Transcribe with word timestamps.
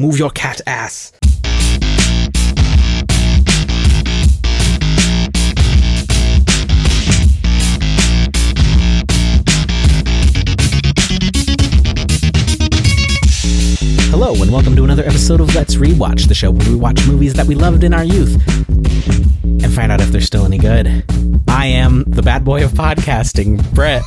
Move 0.00 0.18
your 0.18 0.30
cat 0.30 0.62
ass. 0.66 1.19
Hello, 14.30 14.44
and 14.44 14.52
welcome 14.52 14.76
to 14.76 14.84
another 14.84 15.02
episode 15.02 15.40
of 15.40 15.52
Let's 15.56 15.74
Rewatch, 15.74 16.28
the 16.28 16.36
show 16.36 16.52
where 16.52 16.68
we 16.68 16.76
watch 16.76 17.04
movies 17.08 17.34
that 17.34 17.46
we 17.46 17.56
loved 17.56 17.82
in 17.82 17.92
our 17.92 18.04
youth 18.04 18.40
and 18.68 19.74
find 19.74 19.90
out 19.90 20.00
if 20.00 20.10
they're 20.10 20.20
still 20.20 20.44
any 20.44 20.56
good. 20.56 21.02
I 21.48 21.66
am 21.66 22.04
the 22.04 22.22
bad 22.22 22.44
boy 22.44 22.64
of 22.64 22.70
podcasting, 22.70 23.58
Brett. 23.74 24.04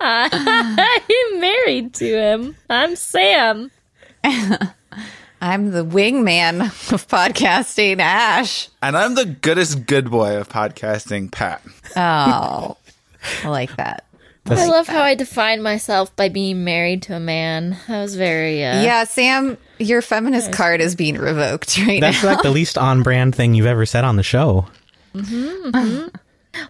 I'm 0.00 1.40
married 1.40 1.94
to 1.94 2.06
him. 2.06 2.56
I'm 2.68 2.96
Sam. 2.96 3.70
I'm 4.24 5.70
the 5.70 5.84
wingman 5.84 6.60
of 6.92 7.06
podcasting, 7.06 8.00
Ash. 8.00 8.68
And 8.82 8.96
I'm 8.96 9.14
the 9.14 9.26
goodest 9.26 9.86
good 9.86 10.10
boy 10.10 10.36
of 10.38 10.48
podcasting, 10.48 11.30
Pat. 11.30 11.62
Oh, 11.94 12.76
I 13.44 13.48
like 13.48 13.76
that. 13.76 14.04
I 14.46 14.66
love 14.66 14.86
how 14.86 15.02
I 15.02 15.14
define 15.14 15.62
myself 15.62 16.14
by 16.16 16.28
being 16.28 16.64
married 16.64 17.02
to 17.04 17.16
a 17.16 17.20
man. 17.20 17.78
That 17.88 18.02
was 18.02 18.14
very 18.14 18.64
uh, 18.64 18.82
Yeah, 18.82 19.04
Sam, 19.04 19.56
your 19.78 20.02
feminist 20.02 20.52
card 20.52 20.80
is 20.80 20.94
being 20.94 21.16
revoked 21.16 21.78
right 21.86 22.00
That's 22.00 22.22
now. 22.22 22.34
like 22.34 22.42
the 22.42 22.50
least 22.50 22.76
on 22.76 23.02
brand 23.02 23.34
thing 23.34 23.54
you've 23.54 23.66
ever 23.66 23.86
said 23.86 24.04
on 24.04 24.16
the 24.16 24.22
show. 24.22 24.66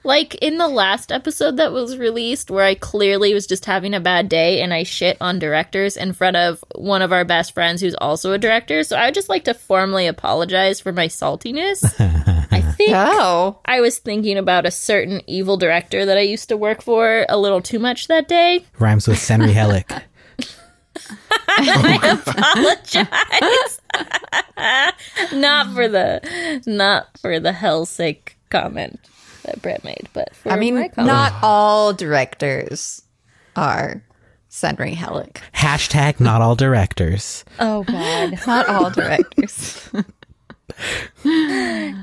Like 0.02 0.34
in 0.36 0.56
the 0.56 0.68
last 0.68 1.12
episode 1.12 1.58
that 1.58 1.72
was 1.72 1.98
released, 1.98 2.50
where 2.50 2.64
I 2.64 2.74
clearly 2.74 3.34
was 3.34 3.46
just 3.46 3.66
having 3.66 3.92
a 3.92 4.00
bad 4.00 4.30
day 4.30 4.62
and 4.62 4.72
I 4.72 4.82
shit 4.82 5.18
on 5.20 5.38
directors 5.38 5.98
in 5.98 6.14
front 6.14 6.36
of 6.38 6.64
one 6.74 7.02
of 7.02 7.12
our 7.12 7.24
best 7.26 7.52
friends 7.52 7.82
who's 7.82 7.94
also 7.96 8.32
a 8.32 8.38
director. 8.38 8.82
So 8.82 8.96
I 8.96 9.06
would 9.06 9.14
just 9.14 9.28
like 9.28 9.44
to 9.44 9.52
formally 9.52 10.06
apologize 10.06 10.80
for 10.80 10.92
my 10.92 11.08
saltiness. 11.08 11.82
I 12.74 12.76
think 12.76 12.90
Oh, 12.94 13.60
I 13.64 13.80
was 13.80 13.98
thinking 14.00 14.36
about 14.36 14.66
a 14.66 14.70
certain 14.70 15.22
evil 15.28 15.56
director 15.56 16.04
that 16.04 16.16
I 16.18 16.22
used 16.22 16.48
to 16.48 16.56
work 16.56 16.82
for 16.82 17.24
a 17.28 17.38
little 17.38 17.60
too 17.60 17.78
much 17.78 18.08
that 18.08 18.26
day. 18.26 18.64
Rhymes 18.80 19.06
with 19.06 19.18
Senri 19.18 19.52
Hellick. 19.54 20.02
I 21.46 22.18
apologize. 22.26 23.80
not 25.32 25.72
for 25.72 25.86
the 25.88 26.62
not 26.66 27.16
for 27.18 27.38
the 27.38 27.52
hell's 27.52 27.90
sake 27.90 28.36
comment 28.50 28.98
that 29.44 29.62
Brett 29.62 29.84
made, 29.84 30.08
but 30.12 30.34
for 30.34 30.50
I 30.50 30.56
mean, 30.56 30.74
my 30.74 30.90
not 30.96 31.32
all 31.42 31.92
directors 31.92 33.02
are 33.54 34.02
Senri 34.50 34.94
Hellick. 34.94 35.36
Hashtag 35.54 36.18
not 36.18 36.40
all 36.40 36.56
directors. 36.56 37.44
Oh 37.60 37.84
god. 37.84 38.38
Not 38.46 38.68
all 38.68 38.90
directors. 38.90 39.88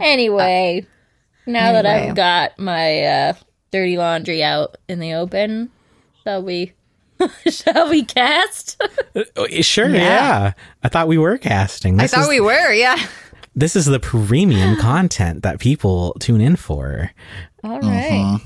anyway, 0.02 0.86
now 1.45 1.73
that 1.73 1.86
I've 1.86 2.16
got 2.16 2.58
my 2.59 3.02
uh, 3.03 3.33
dirty 3.72 3.97
laundry 3.97 4.44
out 4.44 4.78
in 4.88 5.00
the 5.00 5.13
open, 5.13 5.69
shall 6.23 6.44
we? 6.44 6.73
shall 7.50 7.89
we 7.89 8.03
cast? 8.03 8.81
Oh, 9.36 9.47
Sure, 9.61 9.89
yeah. 9.89 10.00
Yeah. 10.00 10.53
I 10.83 10.89
thought 10.89 11.08
we 11.08 11.17
were 11.17 11.38
casting. 11.38 12.00
I 12.00 12.03
This 12.03 12.13
thought 12.13 12.23
is, 12.23 12.30
we 12.30 12.39
were, 12.39 12.73
yeah. 12.73 12.97
this 13.55 13.75
is 13.75 13.86
the 13.86 14.00
premium 14.00 14.75
content 14.80 15.44
that 15.44 15.59
people 15.59 16.16
tune 16.19 16.41
in 16.41 16.56
for. 16.56 17.11
All 17.63 17.80
right. 17.80 18.39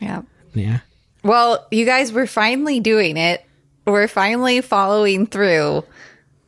Yeah. 0.00 0.22
Yeah. 0.54 0.78
Well, 1.22 1.66
you 1.70 1.84
guys 1.84 2.12
were 2.12 2.26
finally 2.26 2.80
doing 2.80 3.16
it. 3.16 3.44
We're 3.86 4.08
finally 4.08 4.60
following 4.60 5.26
through 5.26 5.84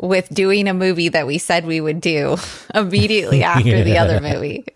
with 0.03 0.29
doing 0.29 0.69
a 0.69 0.75
movie 0.75 1.09
that 1.09 1.27
we 1.27 1.39
said 1.39 1.65
we 1.65 1.81
would 1.81 2.01
do 2.01 2.37
immediately 2.75 3.43
after 3.45 3.83
the 3.83 3.97
other 3.97 4.21
movie. 4.21 4.67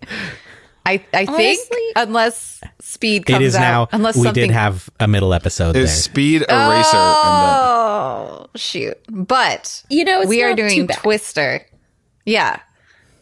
I 0.86 1.04
I 1.12 1.26
think 1.26 1.58
Honestly- 1.58 1.92
unless 1.96 2.60
Speed 2.80 3.26
comes 3.26 3.42
It 3.42 3.44
is 3.44 3.54
out, 3.56 3.90
now. 3.92 3.96
unless 3.96 4.16
we 4.16 4.22
something 4.22 4.48
did 4.48 4.52
have 4.52 4.88
a 5.00 5.08
middle 5.08 5.34
episode 5.34 5.72
there. 5.72 5.82
Is 5.82 6.04
Speed 6.04 6.42
Eraser 6.48 6.96
Oh 6.96 8.46
shoot! 8.54 8.96
But 9.10 9.82
You 9.90 10.04
know, 10.04 10.20
it's 10.20 10.28
we 10.28 10.42
are 10.44 10.50
not 10.50 10.56
too 10.56 10.68
doing 10.68 10.86
bad. 10.86 10.98
Twister. 10.98 11.66
Yeah. 12.24 12.60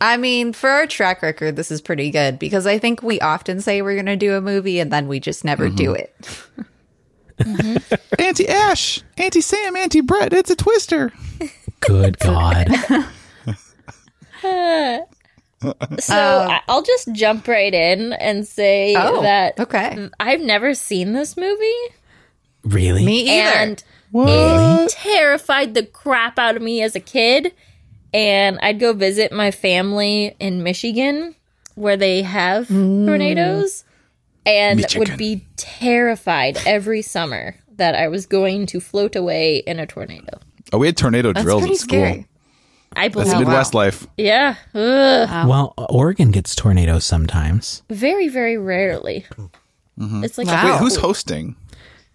I 0.01 0.19
mean, 0.19 0.53
for 0.53 0.69
our 0.69 0.87
track 0.87 1.23
record, 1.23 1.57
this 1.57 1.71
is 1.71 1.81
pretty 1.81 2.11
good 2.11 2.39
because 2.39 2.67
I 2.67 2.79
think 2.79 3.03
we 3.03 3.21
often 3.21 3.63
say 3.63 3.81
we're 3.81 3.95
going 3.95 4.07
to 4.07 4.17
do 4.17 4.35
a 4.35 4.41
movie 4.41 4.79
and 4.79 4.93
then 4.93 5.09
we 5.09 5.19
just 5.19 5.45
never 5.45 5.71
do 5.71 5.95
mm-hmm. 5.95 6.61
it. 6.61 6.67
Mm-hmm. 7.39 7.67
in 7.67 7.75
the 7.75 8.23
Anti 8.23 8.49
Ash, 8.49 9.01
Anti 9.17 9.41
Sam, 9.41 9.77
Anti 9.77 10.01
Brett. 10.01 10.33
It's 10.33 10.51
a 10.51 10.57
twister. 10.57 11.13
Good 11.81 12.19
God. 12.19 12.69
So 15.99 16.15
um, 16.43 16.51
I- 16.51 16.61
I'll 16.69 16.83
just 16.83 17.13
jump 17.13 17.49
right 17.49 17.73
in 17.73 18.13
and 18.13 18.47
say 18.47 18.95
Oh, 18.99 19.23
that 19.23 19.59
okay. 19.59 20.11
I've 20.21 20.43
never 20.43 20.75
seen 20.75 21.13
this 21.15 21.37
movie. 21.37 21.73
really? 22.65 23.05
Me 23.05 23.23
either. 23.41 23.57
and 23.57 23.85
it 24.15 24.91
terrified 24.91 25.75
the 25.75 25.85
crap 25.85 26.39
out 26.39 26.57
of 26.57 26.63
me 26.63 26.83
as 26.83 26.95
a 26.95 27.01
kid. 27.01 27.53
And 28.13 28.59
I'd 28.61 28.79
go 28.79 28.93
visit 28.93 29.33
my 29.33 29.51
family 29.51 30.37
in 30.39 30.63
Michigan 30.63 31.35
where 31.75 31.97
they 31.97 32.23
have 32.23 32.69
mm. 32.69 33.07
tornadoes 33.07 33.85
and 34.47 34.81
Michigan. 34.81 35.09
would 35.11 35.19
be 35.19 35.47
terrified 35.57 36.59
every 36.67 37.03
summer 37.03 37.57
that 37.77 37.95
I 37.95 38.09
was 38.09 38.27
going 38.27 38.67
to 38.67 38.81
float 38.81 39.17
away 39.17 39.59
in 39.67 39.79
a 39.81 39.87
tornado. 39.87 40.39
Oh, 40.73 40.79
we 40.79 40.87
had 40.87 40.97
tornado 40.97 41.33
That's 41.33 41.45
drills 41.45 41.63
pretty 41.63 41.75
in 41.75 41.79
school. 41.79 41.99
scary. 42.01 42.27
I 42.97 43.09
That's 43.09 43.31
believe, 43.31 43.47
Midwest 43.47 43.75
life. 43.75 44.07
yeah, 44.17 44.55
Ugh. 44.75 45.49
Well, 45.49 45.75
Oregon 45.77 46.31
gets 46.31 46.55
tornadoes 46.55 47.05
sometimes. 47.05 47.83
very, 47.91 48.29
very 48.29 48.57
rarely. 48.57 49.27
Mm-hmm. 49.99 50.25
It's 50.25 50.39
like 50.39 50.47
Wow. 50.47 50.73
Wait, 50.73 50.79
who's 50.79 50.97
hosting? 50.97 51.57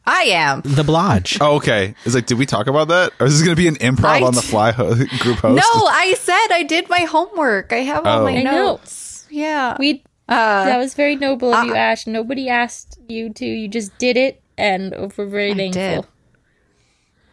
I 0.05 0.23
am. 0.23 0.61
The 0.61 0.83
Blodge. 0.83 1.37
Oh, 1.39 1.57
okay. 1.57 1.93
It's 2.05 2.15
like, 2.15 2.25
did 2.25 2.37
we 2.39 2.45
talk 2.45 2.67
about 2.67 2.87
that? 2.87 3.11
Or 3.19 3.27
is 3.27 3.33
this 3.37 3.45
going 3.45 3.55
to 3.55 3.61
be 3.61 3.67
an 3.67 3.75
improv 3.75 4.05
I 4.05 4.21
on 4.23 4.33
the 4.33 4.41
fly 4.41 4.71
ho- 4.71 4.95
group 5.19 5.37
host? 5.39 5.55
No, 5.55 5.85
I 5.87 6.13
said 6.17 6.47
I 6.51 6.63
did 6.63 6.89
my 6.89 6.99
homework. 7.01 7.71
I 7.73 7.79
have 7.83 8.07
all 8.07 8.21
Oh. 8.21 8.23
my 8.23 8.37
I 8.37 8.41
know. 8.43 8.51
notes. 8.51 9.27
Yeah. 9.29 9.75
we. 9.77 10.03
Uh, 10.29 10.65
that 10.65 10.77
was 10.77 10.93
very 10.93 11.15
noble 11.15 11.53
of 11.53 11.65
you, 11.65 11.75
Ash. 11.75 12.05
Nobody 12.07 12.47
asked 12.49 12.99
you 13.07 13.33
to. 13.33 13.45
You 13.45 13.67
just 13.67 13.97
did 13.97 14.15
it, 14.15 14.41
and 14.57 14.93
we're 15.17 15.25
very 15.25 15.53
thankful. 15.55 15.81
did. 16.03 16.05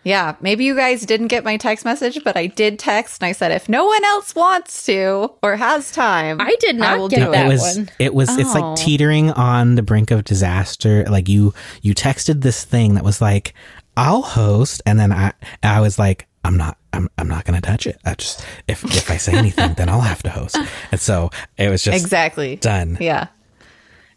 yeah, 0.04 0.36
maybe 0.40 0.64
you 0.64 0.76
guys 0.76 1.04
didn't 1.04 1.26
get 1.26 1.42
my 1.44 1.56
text 1.56 1.84
message, 1.84 2.22
but 2.24 2.36
I 2.36 2.46
did 2.46 2.78
text 2.78 3.20
and 3.20 3.28
I 3.28 3.32
said 3.32 3.50
if 3.50 3.68
no 3.68 3.84
one 3.86 4.04
else 4.04 4.34
wants 4.36 4.86
to 4.86 5.32
or 5.42 5.56
has 5.56 5.90
time, 5.90 6.40
I 6.40 6.54
did 6.60 6.76
not 6.76 6.98
will 6.98 7.08
get 7.08 7.24
do 7.24 7.30
that 7.32 7.46
it 7.46 7.48
was 7.48 7.76
one. 7.76 7.90
it 7.98 8.14
was 8.14 8.38
it's 8.38 8.54
Oh. 8.54 8.60
like 8.60 8.76
teetering 8.76 9.30
on 9.32 9.74
the 9.74 9.82
brink 9.82 10.10
of 10.12 10.22
disaster 10.24 11.04
like 11.10 11.28
you 11.28 11.52
you 11.82 11.92
texted 11.94 12.42
this 12.42 12.64
thing 12.64 12.94
that 12.94 13.02
was 13.04 13.20
like 13.20 13.52
i'll 13.96 14.22
host 14.22 14.80
and 14.86 14.98
then 15.00 15.10
i 15.12 15.32
i 15.62 15.80
was 15.80 15.98
like 15.98 16.26
i'm 16.44 16.56
not 16.56 16.78
i'm, 16.96 17.08
I'm 17.18 17.28
not 17.28 17.44
gonna 17.44 17.60
touch 17.60 17.86
it 17.86 17.98
i 18.04 18.14
just 18.14 18.44
if 18.66 18.82
if 18.84 19.10
i 19.10 19.16
say 19.16 19.34
anything 19.36 19.74
then 19.74 19.88
i'll 19.88 20.00
have 20.00 20.22
to 20.24 20.30
host 20.30 20.56
and 20.90 21.00
so 21.00 21.30
it 21.56 21.68
was 21.70 21.82
just 21.82 22.02
Exactly. 22.02 22.56
done 22.56 22.96
Yeah. 23.00 23.28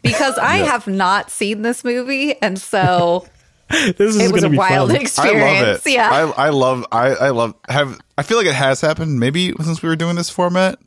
Because 0.02 0.38
I 0.38 0.56
have 0.56 0.86
not 0.86 1.30
seen 1.30 1.60
this 1.60 1.84
movie, 1.84 2.34
and 2.40 2.58
so 2.58 3.26
this 3.70 4.00
is 4.00 4.16
it 4.16 4.32
was 4.32 4.40
gonna 4.40 4.46
a 4.46 4.50
be 4.50 4.56
wild 4.56 4.88
fun. 4.88 4.96
I 4.96 5.00
experience. 5.02 5.68
love 5.68 5.86
it. 5.86 5.92
Yeah. 5.92 6.10
I, 6.10 6.46
I 6.46 6.48
love. 6.48 6.86
I, 6.90 7.08
I 7.10 7.28
love. 7.30 7.54
Have. 7.68 8.00
I 8.16 8.22
feel 8.22 8.38
like 8.38 8.46
it 8.46 8.54
has 8.54 8.80
happened. 8.80 9.20
Maybe 9.20 9.52
since 9.60 9.82
we 9.82 9.90
were 9.90 9.96
doing 9.96 10.16
this 10.16 10.30
format. 10.30 10.78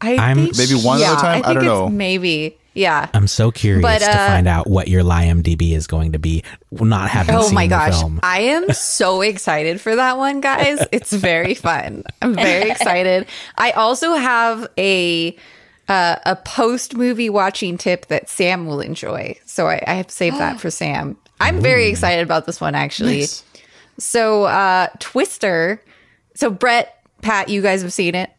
I 0.00 0.14
I'm- 0.16 0.36
think- 0.46 0.56
Maybe 0.56 0.74
one 0.74 1.00
yeah, 1.00 1.12
other 1.12 1.20
time? 1.20 1.30
I 1.30 1.34
think 1.34 1.44
don't 1.48 1.56
it's 1.58 1.64
know. 1.66 1.88
Maybe. 1.90 2.56
Yeah. 2.76 3.08
i'm 3.14 3.26
so 3.26 3.50
curious 3.50 3.82
But, 3.82 3.98
to 4.00 4.10
uh, 4.10 4.26
find 4.28 4.46
out 4.46 4.66
what 4.68 4.86
your 4.88 5.02
IMDb 5.02 5.72
is 5.72 5.86
going 5.86 6.12
to 6.12 6.18
be 6.18 6.44
not 6.70 7.08
having 7.10 7.34
Oh 7.34 7.42
seen 7.46 7.54
my 7.54 7.64
the 7.66 7.70
gosh. 7.70 7.98
film 7.98 8.20
I 8.22 8.40
am 8.40 8.70
so 8.72 9.22
excited 9.22 9.80
for 9.80 9.96
that 9.96 10.18
one, 10.18 10.40
guys. 10.40 10.78
It's 10.92 11.12
very 11.12 11.54
fun. 11.54 12.04
I'm 12.22 12.34
very 12.34 12.70
excited. 12.70 13.26
I 13.56 13.70
also 13.72 14.14
have 14.14 14.68
a 14.78 15.34
uh, 15.88 16.16
a 16.26 16.36
post 16.36 16.96
movie 16.96 17.30
watching 17.30 17.78
tip 17.78 18.06
that 18.06 18.28
Sam 18.28 18.66
will 18.66 18.80
enjoy. 18.80 19.38
So 19.46 19.68
I, 19.68 19.82
I 19.86 19.94
have 19.94 20.10
saved 20.10 20.36
that 20.38 20.60
for 20.60 20.70
Sam. 20.70 21.16
I'm 21.40 21.60
very 21.60 21.86
excited 21.88 22.22
about 22.22 22.44
this 22.46 22.60
one 22.60 22.74
actually. 22.74 23.20
Nice. 23.20 23.42
So 23.98 24.44
uh 24.44 24.88
Twister. 24.98 25.82
So 26.34 26.50
Brett, 26.50 26.94
Pat, 27.22 27.48
you 27.48 27.62
guys 27.62 27.80
have 27.82 27.92
seen 27.92 28.14
it? 28.14 28.30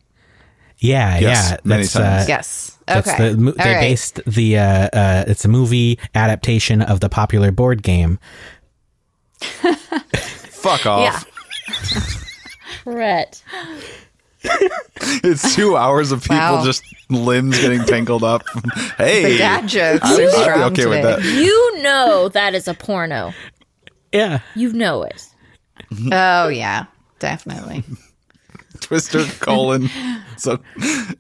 yeah 0.80 1.18
Yes, 1.18 1.50
yeah 1.52 1.58
many 1.64 1.82
that's 1.84 1.94
times. 1.94 2.24
uh, 2.24 2.26
Yes. 2.28 2.77
That's 2.88 3.08
Okay. 3.10 3.32
the, 3.32 3.38
mo- 3.38 3.52
they 3.52 3.64
right. 3.74 3.80
based 3.82 4.22
the 4.26 4.58
uh, 4.58 4.64
uh, 4.94 5.24
it's 5.28 5.44
a 5.46 5.50
movie 5.50 6.00
adaptation 6.16 6.82
of 6.82 7.00
the 7.02 7.10
popular 7.10 7.52
board 7.52 7.84
game. 7.84 8.18
Fuck 9.42 10.86
off. 10.86 11.26
Yeah. 11.70 12.02
Brett. 12.84 13.44
It's 15.24 15.56
two 15.56 15.76
hours 15.76 16.12
of 16.12 16.22
people 16.22 16.38
Wow. 16.38 16.64
just 16.64 16.84
limbs 17.10 17.60
getting 17.60 17.84
tangled 17.84 18.24
up. 18.24 18.44
hey, 18.98 19.34
The 19.34 19.38
dad 19.38 19.68
jokes 19.68 20.00
I'd, 20.04 20.12
are 20.12 20.14
I'd 20.14 20.26
be 20.26 20.32
strong 20.32 20.62
okay 20.72 20.86
with 20.86 21.04
that. 21.04 21.24
You 21.24 21.82
know 21.82 22.30
that 22.30 22.56
is 22.56 22.68
a 22.68 22.74
porno. 22.74 23.34
Yeah, 24.14 24.40
You 24.56 24.72
know 24.74 25.04
it. 25.04 25.26
Oh 26.12 26.48
yeah. 26.48 26.86
definitely. 27.20 27.84
Twister 28.82 29.26
colon. 29.40 29.90
So 30.38 30.60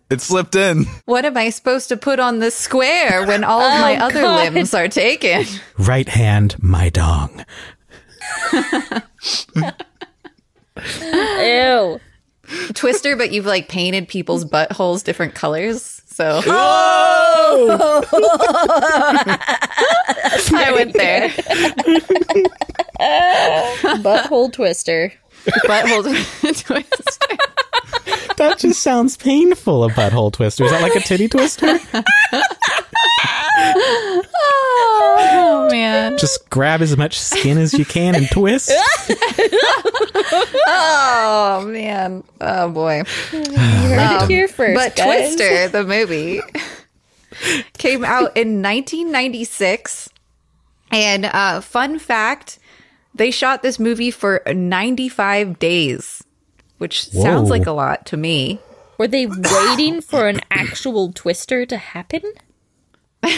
it 0.09 0.21
slipped 0.21 0.55
in. 0.55 0.85
What 1.05 1.25
am 1.25 1.35
I 1.37 1.49
supposed 1.49 1.89
to 1.89 1.97
put 1.97 2.19
on 2.19 2.39
the 2.39 2.51
square 2.51 3.25
when 3.25 3.43
all 3.43 3.61
of 3.61 3.73
oh, 3.73 3.81
my 3.81 3.95
Oh, 3.97 4.05
other 4.05 4.21
God. 4.21 4.53
limbs 4.53 4.73
are 4.73 4.87
taken? 4.87 5.45
Right 5.77 6.07
hand, 6.07 6.55
my 6.61 6.89
dong. 6.89 7.43
Ew. 11.39 11.99
Twister, 12.73 13.15
but 13.17 13.31
you've 13.33 13.45
like 13.45 13.67
painted 13.67 14.07
people's 14.07 14.45
buttholes 14.45 15.03
different 15.03 15.35
colors. 15.35 16.01
So 16.07 16.41
I 20.55 20.71
went 20.73 20.93
there. 20.93 21.29
Butthole 23.99 24.51
twister. 24.51 25.13
Butthole 25.45 26.03
twister. 26.03 26.83
That 28.37 28.59
just 28.59 28.83
sounds 28.83 29.17
painful, 29.17 29.83
a 29.83 29.89
butthole 29.89 30.31
twister. 30.31 30.63
Is 30.65 30.71
that 30.71 30.81
like 30.83 30.95
a 30.95 30.99
titty 30.99 31.27
twister? 31.27 31.79
Oh 34.39 35.67
man. 35.71 36.17
Just 36.17 36.49
grab 36.49 36.81
as 36.81 36.95
much 36.95 37.19
skin 37.19 37.57
as 37.57 37.73
you 37.73 37.85
can 37.85 38.15
and 38.15 38.29
twist. 38.29 38.71
Oh 40.69 41.65
man. 41.67 42.23
Oh 42.41 42.69
boy. 42.69 43.03
You 43.31 43.43
Heard 43.45 44.23
it 44.23 44.29
here 44.29 44.47
first. 44.47 44.75
But 44.75 44.95
guys. 44.95 45.35
Twister, 45.35 45.69
the 45.69 45.83
movie, 45.83 46.41
came 47.77 48.03
out 48.03 48.35
in 48.35 48.61
1996. 48.61 50.09
And 50.91 51.25
uh, 51.25 51.61
fun 51.61 51.97
fact, 51.99 52.59
they 53.17 53.31
shot 53.31 53.61
this 53.63 53.79
movie 53.79 54.11
for 54.11 54.41
95 54.45 55.59
days, 55.59 56.23
which 56.77 57.09
sounds 57.09 57.49
like 57.49 57.65
a 57.65 57.71
lot 57.71 58.05
to 58.07 58.17
me. 58.17 58.59
Were 58.97 59.07
they 59.07 59.27
waiting 59.27 60.01
for 60.01 60.27
an 60.27 60.39
actual 60.49 61.11
twister 61.13 61.65
to 61.65 61.77
happen? 61.77 62.21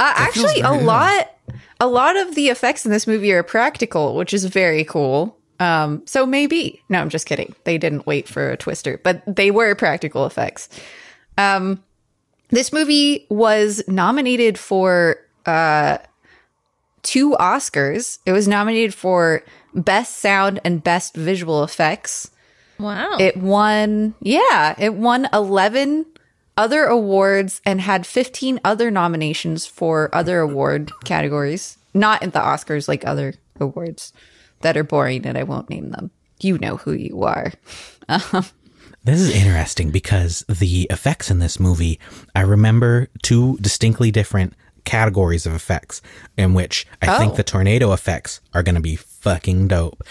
Uh, 0.00 0.12
actually, 0.16 0.60
a 0.60 0.72
lot, 0.72 1.30
a 1.78 1.86
lot 1.86 2.16
of 2.16 2.34
the 2.34 2.48
effects 2.48 2.84
in 2.84 2.90
this 2.90 3.06
movie 3.06 3.32
are 3.32 3.44
practical, 3.44 4.16
which 4.16 4.34
is 4.34 4.44
very 4.44 4.84
cool. 4.84 5.38
Um, 5.60 6.02
so 6.04 6.26
maybe 6.26 6.82
no, 6.88 7.00
I'm 7.00 7.08
just 7.08 7.26
kidding. 7.26 7.54
They 7.62 7.78
didn't 7.78 8.06
wait 8.06 8.26
for 8.26 8.50
a 8.50 8.56
twister, 8.56 9.00
but 9.04 9.22
they 9.26 9.52
were 9.52 9.74
practical 9.76 10.26
effects. 10.26 10.68
Um, 11.38 11.82
this 12.48 12.72
movie 12.72 13.26
was 13.30 13.82
nominated 13.86 14.58
for 14.58 15.16
uh 15.46 15.98
two 17.04 17.36
Oscars. 17.38 18.18
It 18.26 18.32
was 18.32 18.48
nominated 18.48 18.92
for 18.92 19.44
best 19.74 20.16
sound 20.16 20.60
and 20.64 20.82
best 20.82 21.14
visual 21.14 21.62
effects. 21.62 22.30
Wow. 22.78 23.16
It 23.20 23.36
won, 23.36 24.14
yeah, 24.20 24.74
it 24.78 24.94
won 24.94 25.28
11 25.32 26.06
other 26.56 26.84
awards 26.84 27.60
and 27.64 27.80
had 27.80 28.06
15 28.06 28.60
other 28.64 28.90
nominations 28.90 29.66
for 29.66 30.12
other 30.12 30.40
award 30.40 30.90
categories. 31.04 31.78
Not 31.92 32.22
in 32.24 32.30
the 32.30 32.40
Oscars, 32.40 32.88
like 32.88 33.06
other 33.06 33.34
awards 33.60 34.12
that 34.62 34.76
are 34.76 34.82
boring 34.82 35.24
and 35.26 35.38
I 35.38 35.44
won't 35.44 35.70
name 35.70 35.90
them. 35.90 36.10
You 36.40 36.58
know 36.58 36.78
who 36.78 36.92
you 36.92 37.22
are. 37.22 37.52
Um, 38.06 38.44
this 39.04 39.18
is 39.18 39.34
interesting 39.34 39.90
because 39.90 40.44
the 40.46 40.86
effects 40.90 41.30
in 41.30 41.38
this 41.38 41.58
movie, 41.58 41.98
I 42.34 42.40
remember 42.40 43.08
two 43.22 43.58
distinctly 43.62 44.10
different 44.10 44.54
categories 44.84 45.46
of 45.46 45.54
effects 45.54 46.02
in 46.36 46.54
which 46.54 46.86
I 47.02 47.18
think 47.18 47.32
Oh. 47.32 47.36
the 47.36 47.42
tornado 47.44 47.92
effects 47.92 48.40
are 48.52 48.62
going 48.62 48.74
to 48.74 48.80
be 48.80 48.96
fucking 48.96 49.68
dope. 49.68 50.02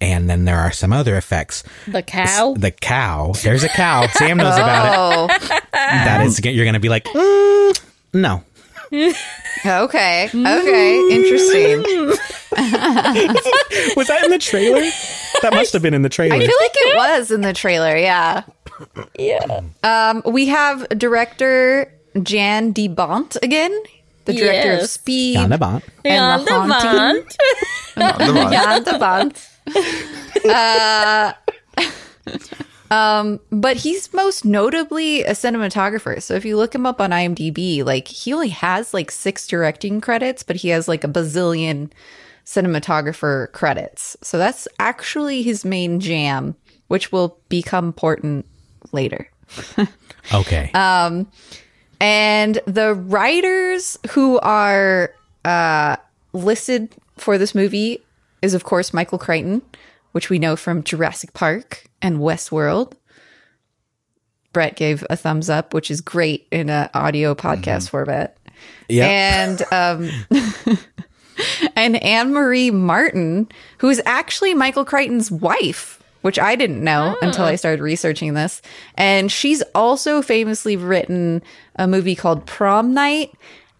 And 0.00 0.30
then 0.30 0.44
there 0.44 0.58
are 0.58 0.70
some 0.70 0.92
other 0.92 1.16
effects. 1.16 1.64
the 1.88 2.02
cow. 2.02 2.54
The 2.56 2.70
cow. 2.70 3.32
There's 3.42 3.64
a 3.64 3.68
cow. 3.68 4.06
Sam 4.06 4.36
knows 4.36 4.54
about 4.54 4.92
it. 4.92 4.96
Oh, 4.96 5.58
That 5.72 6.24
is, 6.24 6.38
you're 6.44 6.64
going 6.64 6.74
to 6.74 6.80
be 6.80 6.88
like, 6.88 7.04
mm, 7.04 7.80
no. 8.12 8.44
okay. 9.66 10.30
Okay. 10.32 11.08
Interesting. 11.10 11.82
Was 13.96 14.06
that 14.06 14.20
in 14.24 14.30
the 14.30 14.38
trailer? 14.38 14.80
That 15.42 15.52
must 15.52 15.72
have 15.72 15.82
been 15.82 15.94
in 15.94 16.02
the 16.02 16.08
trailer. 16.08 16.36
I 16.36 16.38
feel 16.38 16.56
like 16.60 16.72
it 16.74 16.96
was 16.96 17.30
in 17.30 17.40
the 17.42 17.52
trailer. 17.52 17.96
Yeah. 17.96 18.42
yeah. 19.18 19.60
Um, 19.82 20.22
we 20.26 20.46
have 20.46 20.88
director 20.90 21.92
Jan 22.22 22.72
de 22.72 22.88
Bont 22.88 23.36
again, 23.42 23.76
the 24.28 24.34
director 24.34 24.72
of 24.72 24.88
Speed. 24.88 25.34
Jan 25.34 25.50
de 25.50 25.58
Bont. 25.58 25.84
And 26.04 26.46
the 26.46 26.52
Haunting. 26.52 27.26
Jan 28.52 28.82
de 28.84 28.98
Bont. 28.98 29.48
Uh, 30.44 31.32
um, 32.92 33.40
but 33.50 33.76
he's 33.76 34.12
most 34.14 34.44
notably 34.44 35.24
a 35.24 35.32
cinematographer. 35.32 36.22
So 36.22 36.34
if 36.34 36.44
you 36.44 36.56
look 36.56 36.74
him 36.74 36.86
up 36.86 37.00
on 37.00 37.10
IMDb, 37.10 37.84
like 37.84 38.06
he 38.06 38.32
only 38.32 38.50
has 38.50 38.94
like 38.94 39.10
six 39.10 39.48
directing 39.48 40.00
credits, 40.00 40.44
but 40.44 40.56
he 40.56 40.68
has 40.68 40.86
like 40.86 41.02
a 41.02 41.08
bazillion 41.08 41.90
cinematographer 42.46 43.50
credits. 43.52 44.16
So 44.22 44.38
that's 44.38 44.68
actually 44.78 45.42
his 45.42 45.64
main 45.64 45.98
jam, 45.98 46.54
which 46.86 47.10
will 47.10 47.40
become 47.48 47.86
important 47.86 48.46
later. 48.92 49.28
Okay. 50.34 50.70
And 52.00 52.60
the 52.66 52.94
writers 52.94 53.98
who 54.10 54.38
are 54.40 55.12
uh, 55.44 55.96
listed 56.32 56.94
for 57.16 57.38
this 57.38 57.54
movie 57.54 58.04
is, 58.42 58.54
of 58.54 58.64
course, 58.64 58.94
Michael 58.94 59.18
Crichton, 59.18 59.62
which 60.12 60.30
we 60.30 60.38
know 60.38 60.56
from 60.56 60.82
Jurassic 60.84 61.32
Park 61.32 61.88
and 62.00 62.18
Westworld. 62.18 62.92
Brett 64.52 64.76
gave 64.76 65.04
a 65.10 65.16
thumbs 65.16 65.50
up, 65.50 65.74
which 65.74 65.90
is 65.90 66.00
great 66.00 66.46
in 66.50 66.70
an 66.70 66.88
audio 66.94 67.34
podcast 67.34 67.90
format. 67.90 68.36
yeah. 68.88 69.06
And 69.06 69.62
um, 69.72 70.10
and 71.76 72.02
Anne 72.02 72.32
Marie 72.32 72.70
Martin, 72.70 73.48
who 73.78 73.88
is 73.88 74.00
actually 74.06 74.54
Michael 74.54 74.84
Crichton's 74.84 75.30
wife, 75.30 75.97
which 76.28 76.38
I 76.38 76.56
didn't 76.56 76.84
know 76.84 77.16
ah. 77.16 77.26
until 77.26 77.46
I 77.46 77.54
started 77.54 77.80
researching 77.80 78.34
this. 78.34 78.60
And 78.96 79.32
she's 79.32 79.62
also 79.74 80.20
famously 80.20 80.76
written 80.76 81.42
a 81.76 81.88
movie 81.88 82.14
called 82.14 82.44
Prom 82.44 82.92
Night 82.92 83.32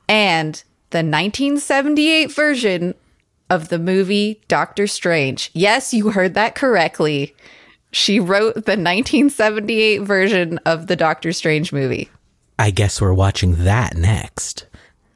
and 0.08 0.54
the 0.88 1.00
1978 1.00 2.32
version 2.32 2.94
of 3.50 3.68
the 3.68 3.78
movie 3.78 4.40
Doctor 4.48 4.86
Strange. 4.86 5.50
Yes, 5.52 5.92
you 5.92 6.08
heard 6.08 6.32
that 6.32 6.54
correctly. 6.54 7.36
She 7.90 8.18
wrote 8.18 8.54
the 8.54 8.78
1978 8.78 9.98
version 9.98 10.56
of 10.64 10.86
the 10.86 10.96
Doctor 10.96 11.32
Strange 11.34 11.70
movie. 11.70 12.08
I 12.58 12.70
guess 12.70 12.98
we're 12.98 13.12
watching 13.12 13.56
that 13.64 13.94
next. 13.94 14.64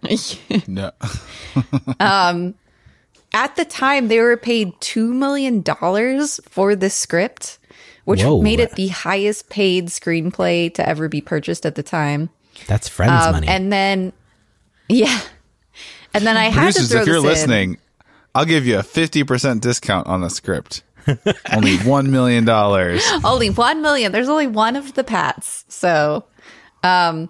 No. 0.68 0.90
Um, 1.98 2.54
at 3.34 3.56
the 3.56 3.64
time 3.64 4.08
they 4.08 4.20
were 4.20 4.36
paid 4.36 4.72
$2 4.80 5.12
million 5.12 5.62
for 6.48 6.76
the 6.76 6.90
script 6.90 7.58
which 8.04 8.22
Whoa. 8.22 8.42
made 8.42 8.58
it 8.60 8.72
the 8.72 8.88
highest 8.88 9.48
paid 9.48 9.86
screenplay 9.88 10.72
to 10.74 10.86
ever 10.88 11.08
be 11.08 11.20
purchased 11.20 11.64
at 11.64 11.74
the 11.76 11.82
time 11.82 12.30
That's 12.66 12.88
friends 12.88 13.32
money. 13.32 13.46
Um, 13.48 13.52
and 13.54 13.72
then 13.72 14.12
yeah 14.88 15.20
and 16.14 16.26
then 16.26 16.36
i 16.36 16.44
had 16.44 16.72
to 16.74 16.80
Producers, 16.80 16.90
throw 16.90 17.00
if 17.02 17.06
you're 17.06 17.16
this 17.16 17.24
in. 17.44 17.50
listening, 17.50 17.78
I'll 18.34 18.44
give 18.44 18.66
you 18.66 18.78
a 18.78 18.82
50% 18.82 19.60
discount 19.60 20.06
on 20.06 20.22
the 20.22 20.30
script. 20.30 20.82
Only 21.06 21.76
$1 21.76 22.08
million. 22.08 22.48
only 23.24 23.50
1 23.50 23.82
million 23.82 24.12
there's 24.12 24.28
only 24.28 24.46
one 24.46 24.76
of 24.76 24.94
the 24.94 25.02
pats 25.04 25.64
so 25.68 26.24
um 26.84 27.28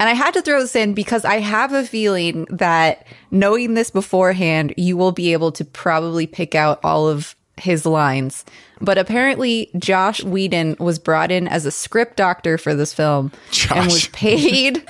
and 0.00 0.08
I 0.08 0.14
had 0.14 0.34
to 0.34 0.42
throw 0.42 0.60
this 0.60 0.76
in 0.76 0.94
because 0.94 1.24
I 1.24 1.38
have 1.38 1.72
a 1.72 1.84
feeling 1.84 2.46
that 2.50 3.06
knowing 3.30 3.74
this 3.74 3.90
beforehand, 3.90 4.74
you 4.76 4.96
will 4.96 5.12
be 5.12 5.32
able 5.32 5.52
to 5.52 5.64
probably 5.64 6.26
pick 6.26 6.54
out 6.54 6.80
all 6.84 7.08
of 7.08 7.34
his 7.56 7.84
lines. 7.84 8.44
But 8.80 8.98
apparently, 8.98 9.70
Josh 9.76 10.22
Whedon 10.22 10.76
was 10.78 10.98
brought 10.98 11.32
in 11.32 11.48
as 11.48 11.66
a 11.66 11.72
script 11.72 12.16
doctor 12.16 12.58
for 12.58 12.74
this 12.74 12.94
film 12.94 13.32
and 13.74 13.86
was 13.86 14.06
paid 14.08 14.84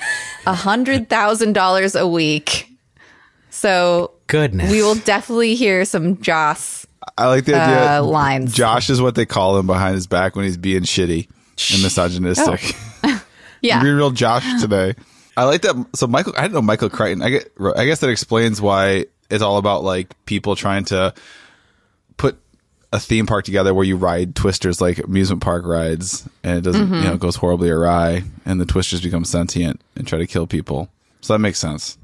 a 0.47 0.55
hundred 0.55 1.09
thousand 1.09 1.55
dollars 1.55 1.95
a 1.95 2.07
week. 2.07 2.69
So 3.50 4.12
Goodness. 4.27 4.71
we 4.71 4.83
will 4.83 4.95
definitely 4.97 5.55
hear 5.55 5.85
some 5.87 6.21
Joss 6.21 6.87
I 7.17 7.27
like 7.29 7.47
the 7.47 7.55
idea. 7.55 7.99
uh, 7.99 8.03
lines. 8.03 8.55
Josh 8.55 8.91
is 8.91 9.00
what 9.00 9.15
they 9.15 9.27
call 9.27 9.59
him 9.59 9.67
behind 9.67 9.95
his 9.95 10.07
back 10.07 10.37
when 10.37 10.45
he's 10.45 10.57
being 10.57 10.83
shitty 10.83 11.29
and 11.73 11.83
misogynistic. 11.83 12.77
Yeah, 13.61 13.83
Being 13.83 13.97
real 13.97 14.11
Josh 14.11 14.45
today. 14.61 14.95
I 15.37 15.45
like 15.45 15.62
that. 15.62 15.75
So 15.95 16.07
Michael, 16.07 16.35
I 16.37 16.43
didn't 16.43 16.55
know 16.55 16.62
Michael 16.62 16.91
Crichton. 16.91 17.23
I 17.23 17.31
get. 17.31 17.53
I 17.77 17.85
guess 17.87 18.00
that 18.00 18.11
explains 18.11 18.61
why 18.61 19.07
it's 19.31 19.43
all 19.43 19.59
about 19.59 19.85
like 19.85 20.15
people 20.27 20.57
trying 20.57 20.85
to 20.87 21.15
put 22.17 22.38
a 22.93 22.99
theme 22.99 23.27
park 23.27 23.45
together 23.45 23.73
where 23.75 23.85
you 23.85 23.97
ride 23.97 24.35
twisters 24.35 24.81
like 24.81 24.99
amusement 24.99 25.43
park 25.43 25.65
rides, 25.65 26.29
and 26.43 26.59
it 26.59 26.61
doesn't. 26.62 26.87
Mm-hmm. 26.87 26.95
You 26.95 27.00
know, 27.03 27.12
it 27.15 27.21
goes 27.21 27.37
horribly 27.37 27.71
awry, 27.71 28.25
and 28.45 28.61
the 28.61 28.67
twisters 28.67 29.00
become 29.00 29.25
sentient 29.25 29.81
and 29.95 30.07
try 30.09 30.19
to 30.19 30.27
kill 30.27 30.47
people. 30.47 30.88
So 31.21 31.35
that 31.35 31.38
makes 31.38 31.59
sense. 31.59 31.99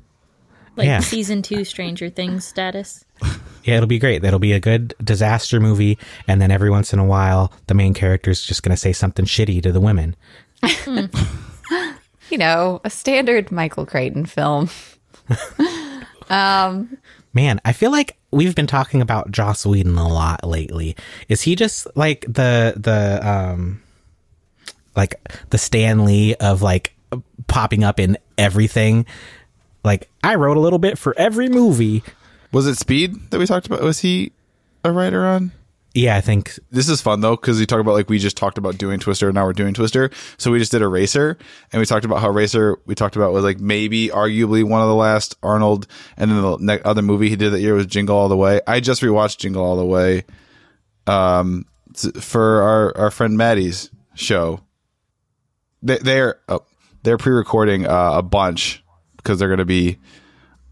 Like 0.76 0.87
Yeah. 0.87 1.00
season 1.00 1.40
two 1.42 1.64
Stranger 1.64 2.11
Things 2.11 2.44
status. 2.46 3.04
Yeah, 3.66 3.76
it'll 3.76 3.87
be 3.87 3.99
great. 3.99 4.20
That'll 4.20 4.38
be 4.38 4.52
a 4.52 4.61
good 4.61 4.92
disaster 5.02 5.58
movie, 5.58 5.96
and 6.28 6.38
then 6.38 6.50
every 6.50 6.68
once 6.68 6.92
in 6.92 6.99
a 6.99 7.04
while, 7.04 7.50
the 7.66 7.73
main 7.73 7.94
character's 7.94 8.42
just 8.44 8.62
going 8.62 8.75
to 8.75 8.76
say 8.76 8.92
something 8.92 9.25
shitty 9.25 9.62
to 9.62 9.73
the 9.73 9.80
women. 9.80 10.16
You 12.30 12.38
know, 12.38 12.80
a 12.85 12.90
standard 12.90 13.52
Michael 13.52 13.85
Crichton 13.85 14.25
film. 14.25 14.71
Man, 17.35 17.61
I 17.64 17.73
feel 17.73 17.90
like 17.90 18.16
we've 18.30 18.54
been 18.54 18.66
talking 18.66 19.02
about 19.02 19.30
Joss 19.30 19.66
Whedon 19.66 19.99
a 19.99 20.09
lot 20.09 20.42
lately. 20.42 20.97
Is 21.28 21.42
he 21.42 21.54
just 21.54 21.87
like 21.94 22.23
the 22.23 22.75
the 22.76 23.21
um 23.28 23.83
like 24.97 25.14
the 25.50 25.59
Stan 25.59 26.04
Lee 26.04 26.35
of 26.37 26.62
like 26.62 26.94
popping 27.47 27.85
up 27.85 28.00
in 28.00 28.16
everything? 28.38 29.04
Like 29.85 30.09
I 30.23 30.37
wrote 30.37 30.56
a 30.56 30.61
little 30.61 30.78
bit 30.78 30.97
for 30.97 31.14
every 31.18 31.49
movie. 31.49 32.02
Was 32.52 32.66
it 32.66 32.76
Speed 32.76 33.30
that 33.30 33.38
we 33.38 33.47
talked 33.47 33.66
about? 33.66 33.83
Was 33.83 34.00
he 34.00 34.33
a 34.83 34.90
writer 34.90 35.26
on? 35.26 35.52
Yeah, 35.96 36.16
I 36.16 36.20
think 36.20 36.58
This 36.72 36.88
is 36.88 37.00
fun 37.00 37.20
though 37.20 37.36
because 37.36 37.58
we 37.60 37.66
talk 37.66 37.78
about 37.78 37.92
like 37.94 38.08
we 38.10 38.18
just 38.18 38.36
talked 38.36 38.58
about 38.58 38.76
doing 38.78 38.98
Twister 38.98 39.28
and 39.28 39.36
now 39.36 39.44
we're 39.44 39.52
doing 39.52 39.74
Twister. 39.74 40.10
So 40.38 40.50
we 40.50 40.58
just 40.58 40.72
did 40.72 40.82
Eraser 40.82 41.38
and 41.72 41.78
we 41.78 41.86
talked 41.86 42.04
about 42.04 42.20
how 42.20 42.30
Racer 42.30 42.78
we 42.84 42.96
talked 42.96 43.14
about 43.14 43.32
was 43.32 43.44
like 43.44 43.60
maybe 43.60 44.08
arguably 44.08 44.64
one 44.64 44.82
of 44.82 44.88
the 44.88 44.94
last 44.96 45.36
Arnold 45.42 45.86
and 46.16 46.30
then 46.32 46.42
the 46.42 46.56
ne- 46.58 46.82
other 46.82 47.00
movie 47.02 47.28
he 47.28 47.36
did 47.36 47.50
that 47.52 47.60
year 47.60 47.74
was 47.74 47.86
Jingle 47.86 48.16
All 48.16 48.28
the 48.28 48.36
Way. 48.36 48.60
I 48.66 48.80
just 48.80 49.02
rewatched 49.02 49.38
Jingle 49.38 49.64
All 49.64 49.76
the 49.76 49.86
Way 49.86 50.24
um 51.06 51.64
s- 51.94 52.10
for 52.20 52.62
our 52.62 52.96
our 52.96 53.10
friend 53.12 53.36
Maddie's 53.38 53.90
show. 54.14 54.60
They, 55.82 55.98
they're 55.98 56.40
oh, 56.48 56.64
they're 57.04 57.18
pre-recording 57.18 57.86
uh, 57.86 58.12
a 58.14 58.22
bunch 58.22 58.82
because 59.18 59.38
they're 59.38 59.48
going 59.48 59.58
to 59.58 59.64
be 59.64 59.98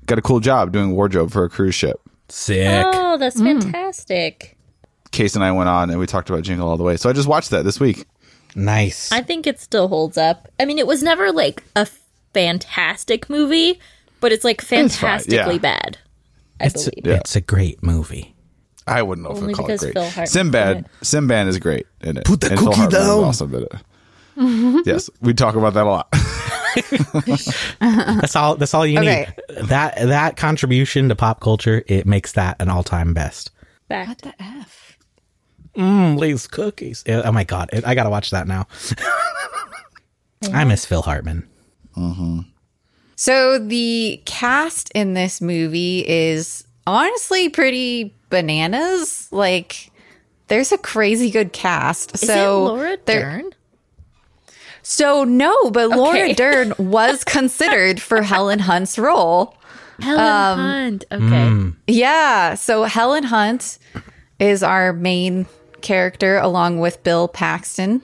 got 0.06 0.18
a 0.18 0.22
cool 0.22 0.40
job 0.40 0.72
doing 0.72 0.92
wardrobe 0.92 1.30
for 1.30 1.44
a 1.44 1.48
cruise 1.50 1.74
ship. 1.74 2.00
sick. 2.28 2.86
Oh, 2.92 3.18
that's 3.18 3.40
fantastic. 3.40 4.56
Case 5.12 5.34
and 5.36 5.44
I 5.44 5.52
went 5.52 5.68
on 5.68 5.90
and 5.90 5.98
we 5.98 6.06
talked 6.06 6.28
about 6.30 6.42
Jingle 6.42 6.68
All 6.68 6.76
the 6.76 6.82
Way. 6.82 6.96
So 6.96 7.08
I 7.08 7.12
just 7.12 7.28
watched 7.28 7.50
that 7.50 7.62
this 7.64 7.78
week. 7.78 8.06
Nice. 8.54 9.12
I 9.12 9.22
think 9.22 9.46
it 9.46 9.60
still 9.60 9.88
holds 9.88 10.18
up. 10.18 10.48
I 10.58 10.64
mean, 10.64 10.78
it 10.78 10.86
was 10.86 11.02
never 11.02 11.30
like 11.32 11.62
a 11.76 11.86
fantastic 12.34 13.30
movie, 13.30 13.78
but 14.20 14.32
it's 14.32 14.44
like 14.44 14.60
fine, 14.60 14.88
fantastically 14.88 15.54
yeah. 15.54 15.58
bad. 15.58 15.98
I 16.60 16.66
it's 16.66 16.84
believe. 16.88 17.06
Yeah. 17.06 17.14
it's 17.20 17.36
a 17.36 17.40
great 17.40 17.82
movie. 17.82 18.34
I 18.86 19.02
wouldn't 19.02 19.26
know 19.26 19.32
if 19.34 19.38
Only 19.38 19.54
I'd 19.54 19.56
call 19.56 19.70
it 19.70 19.78
great. 19.80 19.92
Sinbad, 19.94 20.04
Hartman's 20.12 20.30
Sinbad, 20.30 20.76
in 20.78 20.86
Sinbad 21.02 21.46
is 21.46 21.58
great 21.58 21.86
in 22.00 22.16
it. 22.16 22.24
Put 22.24 22.40
the 22.40 22.50
And 22.50 22.58
cookie 22.58 22.76
Hartman 22.76 23.00
is 23.00 23.06
down. 23.06 23.24
Awesome 23.24 23.54
in 23.54 23.62
it. 23.62 23.72
yes, 24.86 25.08
we 25.20 25.34
talk 25.34 25.54
about 25.54 25.74
that 25.74 25.86
a 25.86 25.90
lot. 25.90 26.08
That's 27.80 28.34
all. 28.36 28.56
That's 28.56 28.74
all 28.74 28.86
you 28.86 28.98
Okay. 28.98 29.28
need. 29.48 29.68
That 29.68 29.96
that 29.96 30.36
contribution 30.36 31.08
to 31.10 31.14
pop 31.16 31.40
culture 31.40 31.84
it 31.86 32.06
makes 32.06 32.32
that 32.32 32.56
an 32.60 32.68
all 32.68 32.82
time 32.82 33.14
best. 33.14 33.50
Fact. 33.88 34.22
The 34.22 34.34
F. 34.42 34.81
Mm, 35.76 36.18
Lay's 36.18 36.46
cookies. 36.46 37.02
Oh 37.08 37.32
my 37.32 37.44
god, 37.44 37.70
I 37.84 37.94
gotta 37.94 38.10
watch 38.10 38.30
that 38.30 38.46
now. 38.46 38.66
I 40.52 40.64
miss 40.64 40.84
Phil 40.84 41.02
Hartman. 41.02 41.48
So 43.16 43.58
the 43.58 44.20
cast 44.24 44.90
in 44.94 45.14
this 45.14 45.40
movie 45.40 46.04
is 46.08 46.64
honestly 46.86 47.48
pretty 47.48 48.14
bananas. 48.30 49.28
Like 49.30 49.90
there's 50.48 50.72
a 50.72 50.78
crazy 50.78 51.30
good 51.30 51.52
cast. 51.52 52.14
Is 52.14 52.20
so 52.26 52.32
it 52.66 52.68
Laura 52.68 52.96
Dern? 52.98 53.50
So 54.82 55.22
no, 55.24 55.70
but 55.70 55.90
Laura 55.90 56.34
Dern 56.34 56.72
was 56.78 57.22
considered 57.24 58.00
for 58.02 58.22
Helen 58.22 58.58
Hunt's 58.58 58.98
role. 58.98 59.56
Helen 60.00 60.20
Um, 60.20 60.58
Hunt. 60.58 61.04
Okay. 61.12 61.76
Yeah. 61.86 62.54
So 62.54 62.82
Helen 62.84 63.22
Hunt 63.22 63.78
is 64.40 64.64
our 64.64 64.92
main 64.92 65.46
character 65.82 66.38
along 66.38 66.80
with 66.80 67.02
Bill 67.02 67.28
Paxton. 67.28 68.02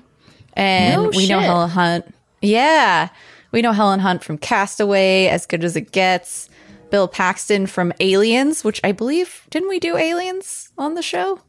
And 0.55 1.03
No 1.05 1.09
we 1.11 1.29
know. 1.29 1.39
Helen 1.41 1.71
Hunt. 1.71 2.15
Yeah. 2.43 3.09
We 3.53 3.63
know 3.63 3.73
Helen 3.73 4.01
Hunt 4.01 4.23
from 4.25 4.39
Castaway, 4.39 5.27
As 5.29 5.47
Good 5.47 5.65
as 5.65 5.77
It 5.77 5.93
Gets. 5.93 6.51
Bill 6.91 7.07
Paxton 7.09 7.67
from 7.67 7.93
Aliens, 8.01 8.65
which 8.65 8.81
I 8.83 8.93
believe, 8.93 9.47
didn't 9.51 9.69
we 9.69 9.79
do 9.79 9.97
Aliens 9.97 10.71
on 10.79 10.95
the 10.95 11.03
show? 11.03 11.41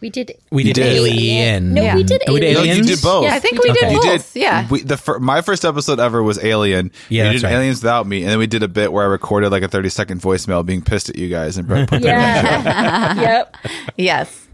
We 0.00 0.08
did. 0.08 0.32
We 0.50 0.62
did 0.62 0.76
did. 0.76 0.86
Alien. 0.86 1.74
No, 1.74 1.82
Yeah. 1.82 1.94
we 1.94 2.02
did 2.02 2.22
Oh, 2.26 2.32
we 2.32 2.40
did 2.40 2.56
Aliens. 2.56 2.78
no, 2.78 2.82
you 2.84 2.96
did 2.96 3.02
both. 3.02 3.24
Yeah, 3.24 3.34
I 3.34 3.38
think 3.38 3.62
we 3.62 3.70
did 3.70 3.76
Okay. 3.84 3.92
You 3.92 4.00
both. 4.00 4.32
did. 4.32 4.40
Yeah. 4.40 4.66
We, 4.70 4.82
the 4.82 4.96
fir- 4.96 5.18
my 5.18 5.42
first 5.42 5.66
episode 5.66 6.00
ever 6.00 6.22
was 6.22 6.42
Alien. 6.42 6.90
Yeah, 7.10 7.28
we 7.28 7.34
did 7.34 7.42
right. 7.42 7.52
Aliens 7.52 7.82
without 7.82 8.06
me, 8.06 8.22
and 8.22 8.30
then 8.30 8.38
we 8.38 8.46
did 8.46 8.62
a 8.62 8.68
bit 8.68 8.90
where 8.94 9.04
I 9.04 9.08
recorded 9.08 9.50
like 9.52 9.62
a 9.62 9.68
thirty 9.68 9.90
second 9.90 10.22
voicemail 10.22 10.64
being 10.64 10.80
pissed 10.80 11.10
at 11.10 11.16
you 11.18 11.28
guys 11.28 11.58
and 11.58 11.68
put 11.68 11.90
that 11.90 12.02
Yeah. 12.02 13.20
yep. 13.20 13.56
Yes. 13.98 14.46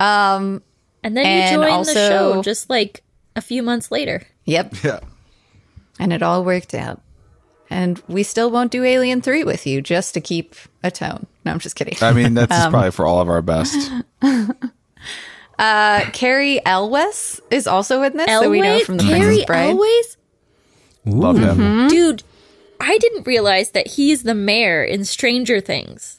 Um, 0.00 0.62
And 1.02 1.16
then 1.16 1.26
And 1.26 1.50
you 1.52 1.58
joined 1.62 1.70
also- 1.74 1.92
the 1.94 2.08
show 2.08 2.42
just 2.42 2.70
like 2.70 3.02
a 3.36 3.40
few 3.40 3.62
months 3.62 3.90
later. 3.90 4.22
yep. 4.44 4.74
Yeah. 4.82 5.00
And 5.98 6.12
it 6.12 6.22
all 6.22 6.44
worked 6.44 6.74
out. 6.74 7.00
And 7.70 8.02
we 8.08 8.22
still 8.22 8.50
won't 8.50 8.70
do 8.70 8.84
Alien 8.84 9.20
3 9.22 9.42
with 9.44 9.66
you 9.66 9.80
just 9.82 10.14
to 10.14 10.20
keep 10.20 10.54
a 10.82 10.90
tone. 10.90 11.26
No, 11.44 11.52
I'm 11.52 11.58
just 11.58 11.76
kidding. 11.76 11.96
I 12.02 12.12
mean, 12.12 12.34
that's 12.34 12.52
Um, 12.64 12.70
probably 12.70 12.90
for 12.90 13.06
all 13.06 13.20
of 13.20 13.28
our 13.28 13.42
best. 13.42 13.90
Uh, 15.56 16.10
Cary 16.10 16.60
Elwes 16.66 17.40
is 17.50 17.68
also 17.68 18.02
in 18.02 18.16
this, 18.16 18.26
that 18.26 18.50
we 18.50 18.60
know 18.60 18.80
from 18.80 18.96
The 18.96 19.04
Cary 19.04 19.20
Princess 19.20 19.44
Bride. 19.46 19.76
Elways? 19.76 20.16
Love 21.04 21.38
him. 21.38 21.56
Mm-hmm. 21.58 21.88
Dude, 21.88 22.22
I 22.80 22.98
didn't 22.98 23.24
realize 23.24 23.70
that 23.70 23.86
he's 23.86 24.24
the 24.24 24.34
mayor 24.34 24.82
in 24.82 25.04
Stranger 25.04 25.60
Things. 25.60 26.18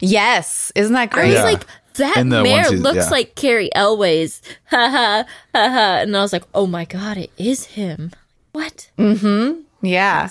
Yes, 0.00 0.72
isn't 0.74 0.94
that 0.94 1.10
great? 1.10 1.22
I 1.22 1.26
great? 1.26 1.28
was 1.30 1.38
Yeah. 1.38 1.44
like, 1.44 1.66
that 1.94 2.16
In 2.16 2.28
the 2.28 2.42
mayor 2.42 2.70
looks 2.70 2.96
yeah. 2.96 3.10
like 3.10 3.34
Cary 3.34 3.70
Elways. 3.74 4.40
Ha 4.70 4.88
ha 4.88 5.24
ha 5.54 5.68
ha. 5.68 5.98
And 6.00 6.16
I 6.16 6.20
was 6.20 6.32
like, 6.32 6.44
oh 6.54 6.66
my 6.66 6.84
god, 6.84 7.16
it 7.16 7.30
is 7.36 7.64
him. 7.64 8.12
What? 8.52 8.90
Mm 8.98 9.18
hmm. 9.18 9.86
Yeah. 9.86 10.30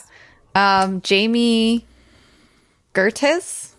Um, 0.55 1.01
Jami 1.01 1.85
Gertz 2.93 3.71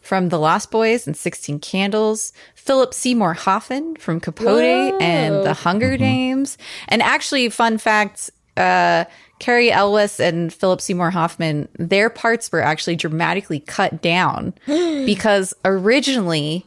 from 0.00 0.28
The 0.28 0.38
Lost 0.38 0.70
Boys 0.70 1.06
and 1.06 1.16
16 1.16 1.60
Candles. 1.60 2.32
Philip 2.54 2.94
Seymour 2.94 3.34
Hoffman 3.34 3.96
from 3.96 4.20
Capote 4.20 5.00
and 5.02 5.44
The 5.44 5.52
Hunger 5.52 5.96
Games. 5.96 6.58
And 6.86 7.02
actually, 7.02 7.48
fun 7.48 7.76
fact, 7.78 8.30
uh, 8.56 9.04
Cary 9.40 9.72
Elwes 9.72 10.20
and 10.20 10.54
Philip 10.54 10.80
Seymour 10.80 11.10
Hoffman, 11.10 11.66
their 11.76 12.08
parts 12.08 12.52
were 12.52 12.60
actually 12.60 12.94
dramatically 12.94 13.58
cut 13.58 14.00
down 14.00 14.54
because 14.66 15.54
originally 15.64 16.64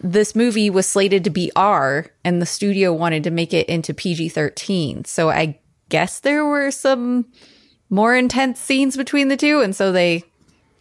this 0.00 0.34
movie 0.34 0.70
was 0.70 0.86
slated 0.86 1.24
to 1.24 1.30
be 1.30 1.50
R 1.56 2.06
and 2.24 2.40
the 2.40 2.46
studio 2.46 2.92
wanted 2.92 3.24
to 3.24 3.30
make 3.30 3.54
it 3.54 3.68
into 3.68 3.94
PG 3.94 4.30
13. 4.30 5.04
So 5.04 5.30
I 5.30 5.58
guess 5.88 6.20
there 6.20 6.44
were 6.44 6.70
some 6.70 7.26
more 7.90 8.14
intense 8.14 8.60
scenes 8.60 8.96
between 8.96 9.28
the 9.28 9.36
two. 9.36 9.60
And 9.60 9.74
so 9.74 9.92
they 9.92 10.24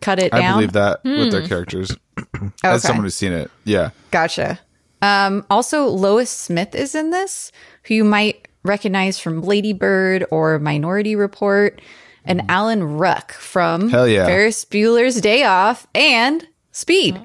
cut 0.01 0.19
it 0.19 0.33
I 0.33 0.39
down. 0.39 0.53
believe 0.55 0.73
that 0.73 1.03
with 1.03 1.31
their 1.31 1.41
hmm. 1.41 1.47
characters. 1.47 1.95
As 2.17 2.51
oh, 2.63 2.69
Okay. 2.69 2.77
someone 2.79 3.03
who's 3.03 3.15
seen 3.15 3.31
it, 3.31 3.51
yeah. 3.63 3.91
Gotcha. 4.11 4.59
Um, 5.01 5.45
also, 5.49 5.85
Lois 5.85 6.29
Smith 6.29 6.73
is 6.73 6.95
in 6.95 7.11
this, 7.11 7.51
who 7.83 7.93
you 7.93 8.03
might 8.03 8.47
recognize 8.63 9.19
from 9.19 9.41
Lady 9.41 9.73
Bird 9.73 10.25
or 10.31 10.57
Minority 10.59 11.15
Report, 11.15 11.81
and 12.23 12.41
hmm. 12.41 12.49
Alan 12.49 12.83
Ruck 12.97 13.33
from 13.33 13.89
Hell 13.89 14.07
yeah. 14.07 14.25
Ferris 14.25 14.65
Bueller's 14.65 15.21
Day 15.21 15.43
Off 15.43 15.87
and 15.93 16.47
Speed. 16.71 17.17
Hmm. 17.17 17.23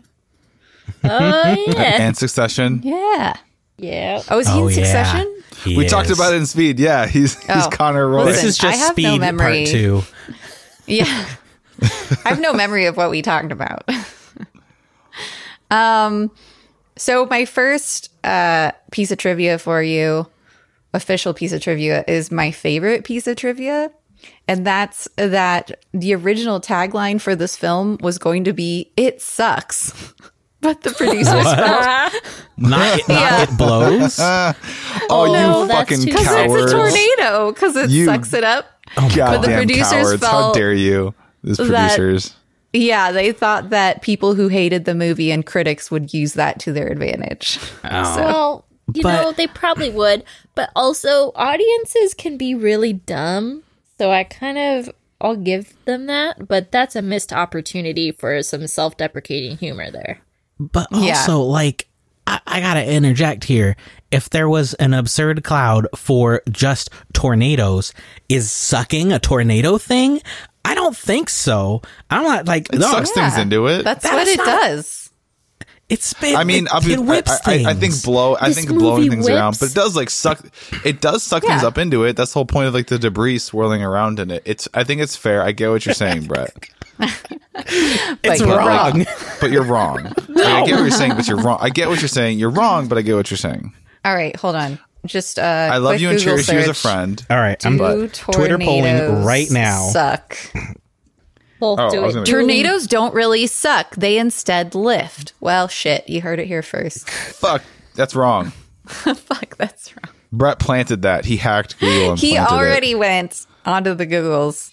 Oh 1.04 1.64
yeah. 1.75 1.97
And 2.00 2.16
Succession. 2.16 2.80
Yeah. 2.85 3.35
yeah. 3.78 4.23
Oh, 4.28 4.38
is 4.38 4.47
he 4.47 4.52
Oh 4.54 4.66
in 4.69 4.75
yeah. 4.78 4.85
Succession? 4.85 5.42
He 5.64 5.76
We 5.76 5.87
talked 5.88 6.11
about 6.11 6.33
it 6.33 6.37
in 6.37 6.47
Speed. 6.47 6.78
Yeah, 6.80 7.07
he's 7.07 7.35
he's 7.40 7.66
Oh. 7.66 7.71
Connor 7.71 8.09
Roy. 8.09 8.25
This 8.26 8.42
Listen, 8.45 8.49
is 8.49 8.61
I 8.61 8.62
just 8.73 8.78
have 8.80 8.97
no 8.97 9.02
Speed 9.11 9.21
memory. 9.21 9.64
Part 9.64 9.66
Two. 9.69 10.02
Yeah. 10.87 11.26
I 12.25 12.28
have 12.30 12.40
no 12.40 12.52
memory 12.52 12.87
of 12.87 12.97
what 12.97 13.11
we 13.11 13.23
talked 13.23 13.52
about. 13.52 13.88
um 15.71 16.30
so 16.97 17.26
my 17.26 17.45
first 17.45 18.11
uh 18.25 18.73
piece 18.90 19.11
of 19.11 19.19
trivia 19.19 19.59
for 19.59 19.83
you, 19.83 20.26
official 20.92 21.33
piece 21.33 21.52
of 21.52 21.62
trivia 21.62 22.04
is 22.09 22.30
my 22.30 22.50
favorite 22.50 23.04
piece 23.04 23.26
of 23.26 23.37
trivia. 23.37 23.90
And 24.49 24.66
that's 24.66 25.09
that 25.16 25.83
the 25.92 26.14
original 26.14 26.61
tagline 26.61 27.21
for 27.21 27.35
this 27.37 27.57
film 27.57 27.97
was 28.02 28.19
going 28.19 28.45
to 28.45 28.52
be 28.52 28.90
it 28.97 29.23
sucks. 29.23 29.95
But 30.62 30.83
the 30.83 30.90
producers 30.90 31.26
felt 31.26 31.57
Not, 31.57 32.14
it, 32.14 32.23
not 33.09 33.09
Yeah. 33.09 33.43
it 33.45 33.57
blows. 33.59 34.19
oh, 34.21 34.55
no, 35.11 35.62
you 35.62 35.69
that's 35.69 35.73
fucking 35.90 35.99
too 36.00 36.05
because 36.07 36.26
cowards! 36.26 36.62
it's 36.64 36.73
a 36.73 36.76
tornado 36.76 37.52
because 37.52 37.76
it 37.76 37.90
You- 37.90 38.05
sucks 38.05 38.33
it 38.35 38.45
up. 38.45 38.67
Oh 38.97 39.09
goddamn 39.14 39.43
the 39.43 39.57
producers 39.57 39.90
cowards! 39.90 40.25
How 40.26 40.31
felt 40.31 40.55
dare 40.55 40.73
you? 40.75 41.14
These 41.43 41.57
that- 41.59 41.67
producers. 41.97 42.35
Yeah, 42.73 43.11
they 43.11 43.33
thought 43.33 43.71
that 43.71 44.00
people 44.02 44.35
who 44.35 44.47
hated 44.49 44.85
the 44.85 44.95
movie 44.95 45.33
and 45.33 45.45
critics 45.45 45.90
would 45.90 46.14
use 46.14 46.35
that 46.35 46.61
to 46.61 46.73
their 46.73 46.87
advantage. 46.88 47.59
Oh. 47.83 48.17
Well, 48.17 48.64
you 48.95 49.02
But- 49.02 49.23
know, 49.23 49.33
they 49.33 49.47
probably 49.49 49.90
would, 49.90 50.23
but 50.55 50.71
also 50.76 51.33
audiences 51.35 52.14
can 52.14 52.37
be 52.37 52.55
really 52.55 52.93
dumb. 52.93 53.62
So 53.99 54.11
I 54.12 54.25
kind 54.25 54.59
of 54.59 54.90
I'll 55.21 55.37
give 55.37 55.75
them 55.85 56.07
that, 56.07 56.47
but 56.49 56.71
that's 56.73 56.95
a 56.97 57.02
missed 57.02 57.33
opportunity 57.33 58.11
for 58.12 58.43
some 58.43 58.67
self-deprecating 58.67 59.59
humor 59.59 59.90
there. 59.90 60.21
But 60.61 60.88
Yeah. 60.93 61.17
also, 61.19 61.40
like, 61.40 61.88
I, 62.26 62.38
I 62.47 62.61
gotta 62.61 62.85
interject 62.88 63.45
here. 63.45 63.76
If 64.11 64.29
there 64.31 64.49
was 64.49 64.75
an 64.75 64.93
absurd 64.95 65.43
cloud 65.43 65.87
for 65.97 66.43
just 66.50 66.90
tornadoes, 67.12 67.93
is 68.29 68.50
sucking 68.52 69.12
a 69.12 69.19
tornado 69.19 69.79
thing? 69.79 70.21
I 70.64 70.75
don't 70.75 70.97
think 70.97 71.31
so. 71.31 71.81
I'm 72.11 72.23
not 72.23 72.47
like 72.47 72.69
It 72.73 72.79
no. 72.81 72.90
sucks 72.90 73.11
things 73.12 73.38
into 73.38 73.67
it. 73.69 73.83
That's, 73.85 74.02
That's 74.05 74.14
what 74.14 74.29
it 74.29 74.37
not- 74.37 74.47
does. 74.47 75.10
It's 75.90 76.14
it, 76.23 76.37
I 76.37 76.44
mean, 76.44 76.66
it, 76.66 76.73
I'll 76.73 76.88
it 76.88 77.00
whips 77.00 77.32
I, 77.44 77.64
I, 77.64 77.70
I 77.70 77.75
think 77.75 78.02
blow. 78.04 78.37
I 78.40 78.49
This 78.49 78.59
think 78.59 78.68
blowing 78.68 79.02
movie 79.02 79.09
things 79.11 79.28
around, 79.28 79.59
but 79.59 79.70
it 79.70 79.75
does 79.75 79.97
like 79.97 80.09
suck. 80.09 80.40
It 80.85 81.00
does 81.00 81.25
suck 81.25 81.42
things 81.42 81.64
up 81.64 81.78
into 81.78 82.04
it. 82.04 82.16
That's 82.16 82.32
the 82.32 82.38
whole 82.38 82.47
point 82.47 82.68
of 82.68 82.75
like 82.75 82.87
the 82.87 82.99
debris 82.99 83.38
swirling 83.38 83.82
around 83.82 84.20
in 84.20 84.30
it. 84.30 84.42
It's. 84.47 84.68
I 84.73 84.85
think 84.85 85.00
it's 85.00 85.16
fair. 85.16 85.42
I 85.42 85.50
get 85.50 85.68
what 85.70 85.85
you're 85.85 85.94
saying, 85.94 86.26
Brett. 86.26 86.54
it's 88.23 88.40
you're 88.40 88.49
wrong. 88.56 89.04
but 89.40 89.50
you're 89.50 89.64
wrong. 89.64 90.04
Like, 90.28 90.28
I 90.47 90.64
get 90.64 90.76
what 90.76 90.82
you're 90.82 90.90
saying, 90.90 91.16
but 91.16 91.26
you're 91.26 91.38
wrong. 91.40 91.59
I 91.61 91.70
get 91.70 91.88
what 91.88 92.00
you're 92.00 92.09
saying. 92.09 92.38
You're 92.38 92.50
wrong, 92.50 92.87
but 92.87 92.97
I 92.97 93.02
get 93.02 93.16
what 93.16 93.30
you're 93.30 93.38
saying. 93.38 93.73
All 94.04 94.14
right, 94.14 94.37
hold 94.37 94.54
on. 94.54 94.78
Just 95.06 95.38
uh 95.38 95.42
I 95.42 95.78
love 95.78 95.92
quick 95.92 96.02
you 96.02 96.11
and 96.11 96.18
Google 96.18 96.35
cherish 96.42 96.49
you 96.50 96.59
as 96.59 96.68
a 96.68 96.75
friend. 96.75 97.25
All 97.30 97.38
right, 97.38 97.64
I'm 97.66 97.78
Do 97.78 98.09
Twitter 98.09 98.59
polling 98.59 98.97
tornadoes 98.97 99.26
right 99.26 99.50
now. 99.50 99.88
Suck. 99.88 100.37
Both 101.61 101.79
Oh, 101.79 101.90
do 101.90 102.05
it. 102.21 102.25
Tornadoes 102.26 102.87
don't 102.87 103.14
really 103.14 103.47
suck. 103.47 103.95
They 103.95 104.19
instead 104.19 104.75
lift. 104.75 105.35
Well, 105.40 105.69
shit, 105.69 106.09
you 106.09 106.21
heard 106.23 106.40
it 106.40 106.47
here 106.47 106.62
first. 106.62 107.09
Fuck, 107.11 107.62
that's 107.95 108.14
wrong. 108.17 108.52
Fuck, 108.87 109.57
that's 109.57 109.95
wrong. 109.97 110.14
Brett 110.33 110.59
planted 110.59 111.02
that. 111.02 111.25
He 111.26 111.37
hacked 111.37 111.79
Google 111.79 112.12
and 112.12 112.19
He 112.21 112.38
already 112.38 112.93
it. 112.93 112.99
went 112.99 113.47
onto 113.67 113.95
the 113.95 114.07
Googles 114.07 114.73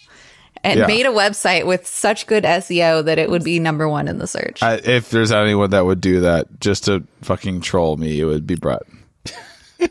and 0.63 0.79
Yeah. 0.79 0.87
made 0.87 1.05
a 1.05 1.09
website 1.09 1.65
with 1.65 1.85
such 1.85 2.25
good 2.25 2.43
SEO 2.45 3.03
that 3.05 3.19
it 3.19 3.29
would 3.29 3.43
be 3.43 3.59
number 3.59 3.87
one 3.89 4.07
in 4.07 4.17
the 4.17 4.27
search. 4.27 4.63
I, 4.63 4.75
if 4.75 5.09
there's 5.09 5.31
anyone 5.31 5.69
that 5.71 5.85
would 5.85 5.99
do 6.01 6.21
that 6.21 6.59
just 6.59 6.85
to 6.85 7.03
fucking 7.21 7.61
troll 7.61 7.97
me, 7.97 8.19
it 8.19 8.25
would 8.25 8.47
be 8.47 8.55
Brett. 8.55 8.81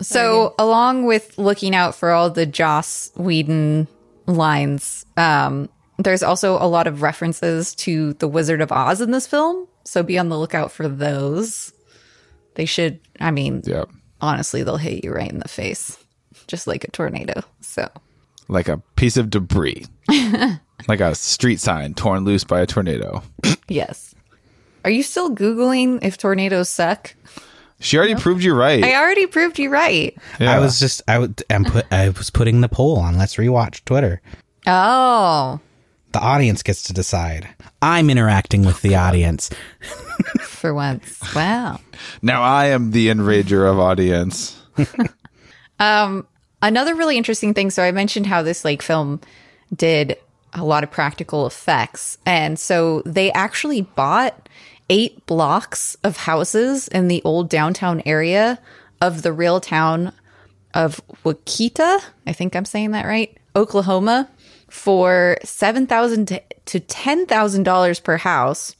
So, 0.00 0.56
along 0.58 1.04
with 1.06 1.38
looking 1.38 1.76
out 1.76 1.94
for 1.94 2.10
all 2.10 2.28
the 2.28 2.44
Joss 2.44 3.12
Whedon 3.14 3.86
lines, 4.26 5.06
um, 5.16 5.68
there's 5.98 6.22
also 6.22 6.54
a 6.54 6.66
lot 6.68 6.86
of 6.86 7.02
references 7.02 7.74
to 7.76 8.14
the 8.14 8.28
Wizard 8.28 8.60
of 8.60 8.72
Oz 8.72 9.00
in 9.00 9.10
this 9.10 9.26
film. 9.26 9.66
So, 9.84 10.02
be 10.02 10.18
on 10.18 10.28
the 10.28 10.38
lookout 10.38 10.70
for 10.72 10.88
those. 10.88 11.72
They 12.54 12.64
should, 12.66 13.00
I 13.20 13.30
mean, 13.30 13.62
Yeah, 13.64 13.84
honestly, 14.20 14.62
they'll 14.62 14.76
hit 14.76 15.04
you 15.04 15.12
right 15.12 15.30
in 15.30 15.38
the 15.38 15.48
face, 15.48 15.98
just 16.46 16.66
like 16.66 16.84
a 16.84 16.90
tornado. 16.90 17.42
So, 17.60 17.88
like 18.48 18.68
a 18.68 18.78
piece 18.96 19.16
of 19.16 19.30
debris, 19.30 19.86
like 20.88 21.00
a 21.00 21.14
street 21.14 21.60
sign 21.60 21.94
torn 21.94 22.24
loose 22.24 22.44
by 22.44 22.60
a 22.60 22.66
tornado. 22.66 23.22
yes. 23.68 24.14
Are 24.84 24.90
you 24.90 25.02
still 25.02 25.34
Googling 25.34 26.02
if 26.02 26.18
tornadoes 26.18 26.68
suck? 26.68 27.14
She 27.80 27.96
already 27.98 28.14
proved 28.14 28.44
you 28.44 28.54
right. 28.54 28.82
I 28.84 28.94
already 28.96 29.26
proved 29.26 29.58
you 29.58 29.70
right. 29.70 30.16
Yeah. 30.38 30.52
I 30.54 30.58
was 30.60 30.78
just 30.78 31.02
I 31.08 31.18
would 31.18 31.42
I'm 31.50 31.64
put 31.64 31.86
I 31.92 32.08
was 32.10 32.30
putting 32.30 32.60
the 32.60 32.68
poll 32.68 32.96
on. 32.98 33.16
Let's 33.18 33.36
rewatch 33.36 33.84
Twitter. 33.84 34.20
Oh, 34.66 35.58
The 36.12 36.20
audience 36.20 36.62
gets 36.62 36.82
to 36.84 36.92
decide. 36.92 37.48
I'm 37.80 38.10
interacting 38.10 38.64
with 38.64 38.82
the 38.82 38.94
audience. 39.06 39.50
for 40.42 40.74
once. 40.74 41.20
Wow. 41.34 41.80
now 42.20 42.42
I 42.42 42.66
am 42.66 42.90
the 42.90 43.08
enrager 43.08 43.70
of 43.70 43.78
audience. 43.78 44.60
Um, 45.80 46.28
another 46.62 46.94
really 46.94 47.16
interesting 47.16 47.54
thing 47.54 47.68
so 47.70 47.82
i 47.82 47.90
mentioned 47.90 48.26
how 48.26 48.42
this 48.42 48.64
like 48.64 48.82
film 48.82 49.20
did 49.74 50.16
a 50.52 50.62
lot 50.64 50.84
of 50.84 50.92
practical 50.92 51.44
effects 51.44 52.18
and 52.24 52.56
so 52.56 53.02
they 53.04 53.32
actually 53.32 53.80
bought 53.82 54.48
eight 54.88 55.26
blocks 55.26 55.96
of 56.04 56.16
houses 56.18 56.86
in 56.86 57.08
the 57.08 57.20
old 57.24 57.48
downtown 57.50 58.00
area 58.06 58.60
of 59.00 59.22
the 59.22 59.32
real 59.32 59.60
town 59.60 60.12
of 60.72 61.00
Wakita, 61.24 62.00
I 62.28 62.32
think 62.32 62.54
I'm 62.54 62.64
saying 62.64 62.92
that 62.92 63.06
right, 63.06 63.36
Oklahoma, 63.56 64.30
for 64.72 65.36
seven 65.44 65.86
thousand 65.86 66.26
to, 66.28 66.40
to 66.64 66.80
ten 66.80 67.26
thousand 67.26 67.64
dollars 67.64 68.00
per 68.00 68.16
house. 68.16 68.74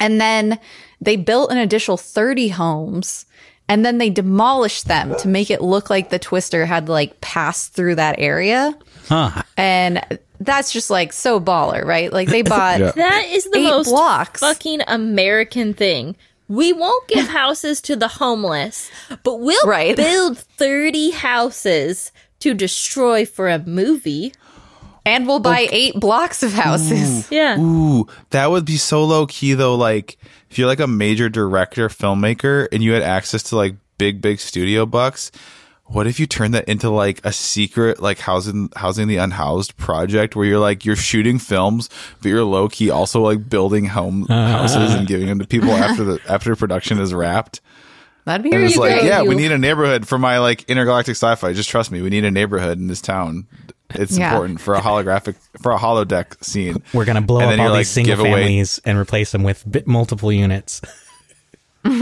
And 0.00 0.20
then 0.20 0.58
they 1.00 1.14
built 1.14 1.52
an 1.52 1.58
additional 1.58 1.96
30 1.96 2.48
homes 2.48 3.24
and 3.68 3.84
then 3.86 3.98
they 3.98 4.10
demolished 4.10 4.88
them 4.88 5.14
to 5.18 5.28
make 5.28 5.48
it 5.48 5.60
look 5.62 5.88
like 5.90 6.10
the 6.10 6.18
twister 6.18 6.66
had 6.66 6.88
like 6.88 7.20
passed 7.20 7.72
through 7.72 7.94
that 7.94 8.16
area. 8.18 8.76
Huh. 9.06 9.42
And 9.56 10.02
that's 10.40 10.72
just 10.72 10.90
like 10.90 11.12
so 11.12 11.38
baller, 11.38 11.84
right? 11.84 12.12
Like 12.12 12.28
they 12.28 12.42
bought 12.54 12.80
Yeah. 12.80 12.90
That 12.90 13.26
is 13.30 13.44
the 13.44 13.60
most 13.60 13.88
blocks. 13.88 14.40
fucking 14.40 14.80
American 14.88 15.72
thing. 15.72 16.16
We 16.48 16.72
won't 16.72 17.06
give 17.06 17.28
houses 17.42 17.80
to 17.82 17.94
the 17.94 18.08
homeless, 18.08 18.90
but 19.22 19.36
we'll 19.38 19.64
Right. 19.68 19.94
build 19.96 20.36
30 20.36 21.10
houses 21.12 22.10
to 22.40 22.54
destroy 22.54 23.24
for 23.24 23.48
a 23.48 23.60
movie. 23.60 24.34
And 25.04 25.26
we'll 25.26 25.40
buy 25.40 25.68
eight 25.70 25.94
blocks 25.98 26.42
of 26.42 26.52
houses. 26.52 27.30
Yeah. 27.30 27.58
Ooh, 27.58 28.06
that 28.30 28.50
would 28.50 28.64
be 28.64 28.76
so 28.76 29.04
low 29.04 29.26
key 29.26 29.54
though. 29.54 29.74
Like 29.74 30.16
if 30.50 30.58
you're 30.58 30.68
like 30.68 30.80
a 30.80 30.86
major 30.86 31.28
director, 31.28 31.88
filmmaker, 31.88 32.68
and 32.72 32.82
you 32.82 32.92
had 32.92 33.02
access 33.02 33.42
to 33.44 33.56
like 33.56 33.74
big, 33.98 34.20
big 34.20 34.40
studio 34.40 34.86
bucks. 34.86 35.30
What 35.86 36.06
if 36.06 36.18
you 36.18 36.26
turn 36.26 36.52
that 36.52 36.68
into 36.68 36.88
like 36.88 37.20
a 37.22 37.32
secret, 37.32 38.00
like 38.00 38.18
housing, 38.18 38.70
housing 38.76 39.08
the 39.08 39.16
unhoused 39.18 39.76
project 39.76 40.34
where 40.34 40.46
you're 40.46 40.58
like, 40.58 40.86
you're 40.86 40.96
shooting 40.96 41.38
films, 41.38 41.90
but 42.22 42.28
you're 42.30 42.44
low 42.44 42.68
key 42.68 42.88
also 42.88 43.20
like 43.20 43.48
building 43.50 43.84
home 43.86 44.26
houses 44.28 44.94
and 44.94 45.06
giving 45.06 45.26
them 45.26 45.38
to 45.40 45.46
people 45.46 45.70
after 45.70 46.02
the, 46.04 46.20
after 46.28 46.56
production 46.56 46.98
is 46.98 47.12
wrapped. 47.12 47.60
That'd 48.24 48.42
be 48.44 48.50
And 48.50 48.58
really 48.60 48.68
it's 48.70 48.78
like, 48.78 49.00
great. 49.00 49.04
yeah, 49.06 49.22
we 49.22 49.34
need 49.34 49.52
a 49.52 49.58
neighborhood 49.58 50.06
for 50.08 50.16
my 50.16 50.38
like 50.38 50.62
intergalactic 50.70 51.12
sci-fi. 51.16 51.52
Just 51.52 51.68
trust 51.68 51.90
me, 51.90 52.00
we 52.00 52.08
need 52.08 52.24
a 52.24 52.30
neighborhood 52.30 52.78
in 52.78 52.86
this 52.86 53.02
town. 53.02 53.46
It's 53.94 54.16
Yeah. 54.18 54.32
important 54.32 54.60
for 54.60 54.74
a 54.74 54.80
holographic, 54.80 55.36
for 55.60 55.72
a 55.72 55.78
holodeck 55.78 56.42
scene. 56.44 56.82
We're 56.92 57.04
gonna 57.04 57.20
blow 57.22 57.38
And 57.40 57.44
up 57.46 57.50
then 57.50 57.60
all 57.60 57.66
you're 57.68 57.76
these 57.78 57.88
like, 57.88 57.94
single 57.94 58.12
give 58.16 58.20
away- 58.20 58.40
families 58.42 58.80
and 58.84 58.98
replace 58.98 59.32
them 59.32 59.42
with 59.42 59.64
bit, 59.70 59.86
multiple 59.86 60.32
units. 60.32 60.80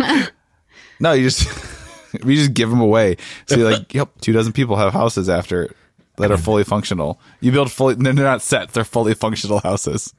No, 1.03 1.13
you 1.13 1.25
just 1.31 1.49
we 2.25 2.37
just 2.37 2.53
give 2.55 2.69
them 2.71 2.81
away. 2.81 3.17
So 3.47 3.57
you're 3.57 3.71
like, 3.71 3.95
yep, 3.95 4.11
two 4.21 4.33
dozen 4.33 4.53
people 4.53 4.77
have 4.77 4.93
houses 4.93 5.29
after 5.29 5.75
that 6.19 6.31
are 6.31 6.37
fully 6.37 6.65
functional. 6.65 7.19
You 7.41 7.53
build 7.53 7.73
fully, 7.73 7.95
they're 7.95 8.13
not 8.13 8.43
sets; 8.43 8.75
they're 8.75 8.85
fully 8.85 9.15
functional 9.15 9.61
houses. 9.61 10.13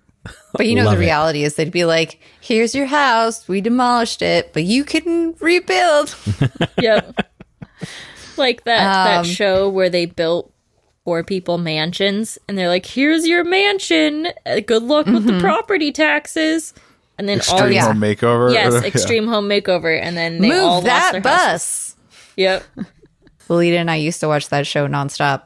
But 0.54 0.66
you 0.68 0.76
know, 0.76 0.86
Love 0.86 0.96
the 0.96 1.00
reality 1.00 1.44
is 1.44 1.56
they'd 1.56 1.72
be 1.72 1.86
like, 1.86 2.20
here's 2.42 2.74
your 2.74 2.88
house. 2.88 3.48
We 3.48 3.62
demolished 3.62 4.22
it, 4.24 4.54
but 4.54 4.64
you 4.64 4.84
can 4.84 5.36
rebuild. 5.40 6.16
Yep. 6.82 7.28
like 8.38 8.64
that 8.64 8.80
Um, 9.20 9.26
that 9.26 9.26
show 9.32 9.70
where 9.70 9.90
they 9.92 10.06
built 10.08 10.51
poor 11.12 11.24
people 11.26 11.58
mansions 11.58 12.40
and 12.48 12.58
they're 12.58 12.70
like, 12.70 12.86
"Here's 12.86 13.28
your 13.28 13.44
mansion. 13.44 14.28
Uh, 14.46 14.62
Good 14.62 14.82
luck 14.84 15.08
with 15.08 15.26
the 15.26 15.40
property 15.42 15.92
taxes." 15.92 16.74
And 17.18 17.28
then 17.28 17.40
all 17.50 17.56
Extreme 17.58 17.74
yeah. 17.74 17.86
home 17.88 18.00
makeover. 18.00 18.54
yes, 18.54 18.72
Yeah. 18.82 18.88
extreme 18.88 19.28
home 19.28 19.50
makeover 19.50 20.00
and 20.02 20.16
then 20.16 20.40
they 20.40 20.48
Move 20.48 20.64
lost 20.64 20.86
that 20.86 21.12
their 21.12 21.22
houses. 21.22 21.96
bus. 21.96 21.96
Yep. 22.38 22.64
Lolita 23.50 23.78
and 23.78 23.92
I 23.92 23.98
used 23.98 24.22
to 24.22 24.30
watch 24.30 24.48
that 24.50 24.66
show 24.66 24.88
nonstop. 24.88 25.42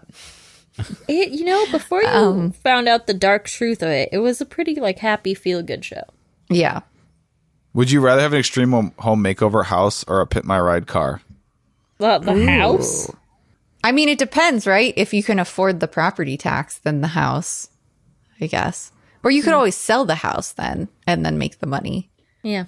It, 1.08 1.30
you 1.32 1.46
know, 1.46 1.66
before 1.72 2.04
you 2.04 2.10
Um, 2.10 2.52
found 2.52 2.88
out 2.88 3.08
the 3.08 3.14
dark 3.16 3.46
truth 3.48 3.82
of 3.82 3.90
it, 3.90 4.10
it 4.12 4.20
was 4.20 4.40
a 4.40 4.46
pretty 4.46 4.76
like 4.76 5.00
happy 5.00 5.34
feel 5.34 5.64
good 5.64 5.84
show. 5.84 6.04
Yeah. 6.48 6.82
Would 7.74 7.90
you 7.90 8.02
rather 8.02 8.22
have 8.22 8.34
an 8.34 8.40
extreme 8.40 8.70
home, 8.72 8.94
home 9.00 9.24
makeover 9.24 9.66
house 9.66 10.06
or 10.08 10.22
a 10.22 10.28
pimp 10.28 10.46
my 10.46 10.60
ride 10.60 10.86
car? 10.86 11.22
The, 11.98 12.20
the 12.20 12.46
house. 12.46 13.10
I 13.86 13.92
mean, 13.92 14.10
it 14.10 14.18
depends, 14.18 14.66
right? 14.66 14.94
If 14.98 15.14
you 15.14 15.22
can 15.24 15.38
afford 15.40 15.80
the 15.80 15.88
property 15.88 16.38
tax, 16.38 16.80
then 16.80 17.02
the 17.02 17.08
house, 17.14 17.70
I 18.42 18.48
guess. 18.48 18.92
Or 19.24 19.30
you 19.32 19.44
could 19.44 19.52
Hmm. 19.54 19.58
always 19.58 19.76
sell 19.78 20.06
the 20.06 20.16
house 20.16 20.52
then 20.54 20.90
and 21.08 21.24
then 21.26 21.38
make 21.38 21.60
the 21.60 21.68
money. 21.68 22.10
Yeah. 22.44 22.66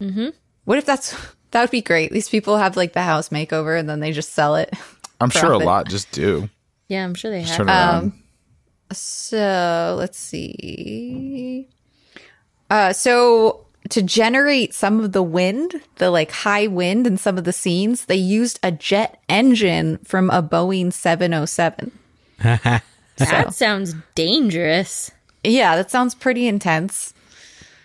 Mm-hmm. 0.00 0.28
What 0.64 0.78
if 0.78 0.84
that's 0.84 1.14
that 1.52 1.60
would 1.62 1.70
be 1.70 1.80
great? 1.80 2.10
These 2.12 2.28
people 2.28 2.56
have 2.58 2.76
like 2.76 2.92
the 2.92 3.02
house 3.02 3.28
makeover 3.30 3.78
and 3.78 3.88
then 3.88 4.00
they 4.00 4.10
just 4.12 4.32
sell 4.32 4.56
it. 4.56 4.74
I'm 5.20 5.30
sure 5.30 5.44
a 5.52 5.62
Profit. 5.62 5.66
lot 5.66 5.88
just 5.88 6.10
do. 6.10 6.48
Yeah, 6.88 7.04
I'm 7.04 7.14
sure 7.14 7.30
they 7.30 7.42
Just 7.42 7.56
have. 7.56 7.66
turn 7.66 7.68
around. 7.68 8.12
So 8.92 9.94
let's 9.98 10.18
see. 10.18 11.68
Uh, 12.68 12.92
so 12.92 13.66
to 13.92 14.02
generate 14.02 14.72
some 14.74 15.00
of 15.00 15.12
the 15.12 15.22
wind, 15.22 15.80
the 15.96 16.10
like 16.10 16.30
high 16.30 16.66
wind 16.66 17.06
in 17.06 17.16
some 17.18 17.36
of 17.38 17.44
the 17.44 17.52
scenes, 17.52 18.06
they 18.06 18.16
used 18.16 18.58
a 18.62 18.72
jet 18.72 19.20
engine 19.28 19.98
from 20.04 20.30
a 20.30 20.42
Boeing 20.42 20.92
707. 20.92 21.92
that 22.42 23.54
sounds 23.54 23.94
dangerous. 24.14 25.10
Yeah, 25.44 25.76
that 25.76 25.90
sounds 25.90 26.14
pretty 26.14 26.46
intense. 26.48 27.12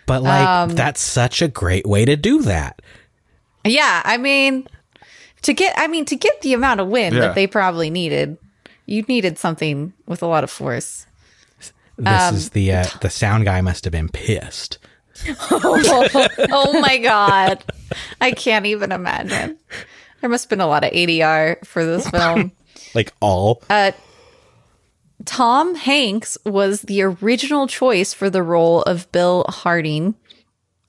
But 0.06 0.22
like 0.22 0.48
Um, 0.48 0.70
that's 0.70 1.00
such 1.02 1.42
a 1.42 1.48
great 1.48 1.86
way 1.86 2.04
to 2.06 2.16
do 2.16 2.42
that. 2.42 2.80
Yeah, 3.64 4.00
I 4.04 4.16
mean, 4.16 4.66
to 5.42 5.52
get, 5.52 5.74
I 5.76 5.88
mean, 5.88 6.06
to 6.06 6.16
get 6.16 6.40
the 6.40 6.54
amount 6.54 6.80
of 6.80 6.88
wind 6.88 7.14
Yeah. 7.14 7.20
that 7.22 7.34
they 7.34 7.46
probably 7.46 7.90
needed, 7.90 8.38
you 8.86 9.02
needed 9.02 9.36
something 9.38 9.92
with 10.06 10.22
a 10.22 10.26
lot 10.26 10.42
of 10.44 10.50
force. 10.50 11.04
This 11.98 12.08
Um, 12.22 12.34
is 12.34 12.50
the 12.50 12.72
uh, 12.72 12.86
the 13.02 13.10
sound 13.10 13.44
guy 13.44 13.60
must 13.60 13.84
have 13.84 13.92
been 13.92 14.08
pissed. 14.08 14.78
oh 15.50 16.78
my 16.80 16.98
god. 16.98 17.64
I 18.20 18.32
can't 18.32 18.66
even 18.66 18.92
imagine. 18.92 19.58
There 20.20 20.30
must 20.30 20.44
have 20.44 20.50
been 20.50 20.60
a 20.60 20.66
lot 20.66 20.84
of 20.84 20.92
ADR 20.92 21.64
for 21.66 21.84
this 21.84 22.08
film. 22.10 22.52
Like 22.94 23.12
all. 23.20 23.62
Uh, 23.70 23.92
Tom 25.24 25.74
Hanks 25.74 26.38
was 26.44 26.82
the 26.82 27.02
original 27.02 27.66
choice 27.66 28.14
for 28.14 28.30
the 28.30 28.42
role 28.42 28.82
of 28.82 29.10
Bill 29.12 29.44
Harding. 29.48 30.14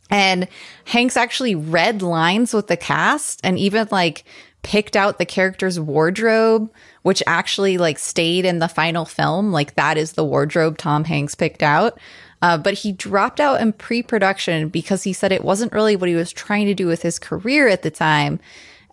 And 0.09 0.47
Hanks 0.85 1.17
actually 1.17 1.55
read 1.55 2.01
lines 2.01 2.53
with 2.53 2.67
the 2.67 2.77
cast 2.77 3.41
and 3.43 3.59
even 3.59 3.87
like 3.91 4.23
picked 4.63 4.95
out 4.95 5.17
the 5.17 5.25
character's 5.25 5.79
wardrobe, 5.79 6.71
which 7.03 7.23
actually 7.27 7.77
like 7.77 7.99
stayed 7.99 8.45
in 8.45 8.59
the 8.59 8.67
final 8.67 9.05
film. 9.05 9.51
Like 9.51 9.75
that 9.75 9.97
is 9.97 10.13
the 10.13 10.25
wardrobe 10.25 10.77
Tom 10.77 11.03
Hanks 11.03 11.35
picked 11.35 11.63
out. 11.63 11.99
Uh, 12.41 12.57
but 12.57 12.73
he 12.73 12.91
dropped 12.91 13.39
out 13.39 13.59
in 13.59 13.73
pre 13.73 14.01
production 14.01 14.69
because 14.69 15.03
he 15.03 15.13
said 15.13 15.31
it 15.31 15.43
wasn't 15.43 15.73
really 15.73 15.95
what 15.95 16.09
he 16.09 16.15
was 16.15 16.31
trying 16.31 16.65
to 16.67 16.73
do 16.73 16.87
with 16.87 17.01
his 17.01 17.19
career 17.19 17.67
at 17.67 17.81
the 17.81 17.91
time 17.91 18.39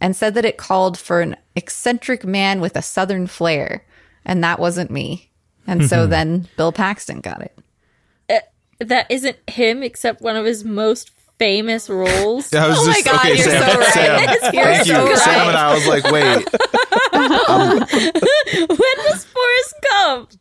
and 0.01 0.17
said 0.17 0.35
that 0.35 0.45
it 0.45 0.57
called 0.57 0.99
for 0.99 1.21
an 1.21 1.37
eccentric 1.55 2.25
man 2.25 2.61
with 2.61 2.77
a 2.77 2.83
southern 2.83 3.27
flair. 3.27 3.85
And 4.25 4.43
that 4.43 4.59
wasn't 4.59 4.91
me. 4.91 5.31
And 5.67 5.89
so 5.89 6.03
mm-hmm. 6.03 6.11
then 6.11 6.49
Bill 6.57 6.73
Paxton 6.73 7.21
got 7.21 7.43
it. 7.43 7.59
Uh, 8.29 8.41
that 8.85 9.11
isn't 9.11 9.39
him, 9.49 9.83
except 9.83 10.21
one 10.21 10.37
of 10.37 10.45
his 10.45 10.65
most 10.65 11.11
famous 11.39 11.89
roles. 11.89 12.53
I 12.55 12.69
was 12.69 12.79
Oh 12.81 12.87
my 12.87 13.01
God, 13.03 13.27
you're 13.27 13.37
Sam, 13.39 13.71
so 13.71 13.79
right. 13.79 13.93
Sam, 13.93 14.55
You're 14.55 14.65
thank 14.65 14.87
so 14.87 15.05
you. 15.05 15.11
right. 15.11 15.19
Sam 15.19 15.49
and 15.49 15.57
I 15.57 15.75
was 15.75 15.87
like, 15.87 16.05
wait, 16.05 16.47
um, 17.49 17.79
when 18.69 18.97
was 19.11 19.25
Forrest 19.25 19.75
Gump? 19.91 20.33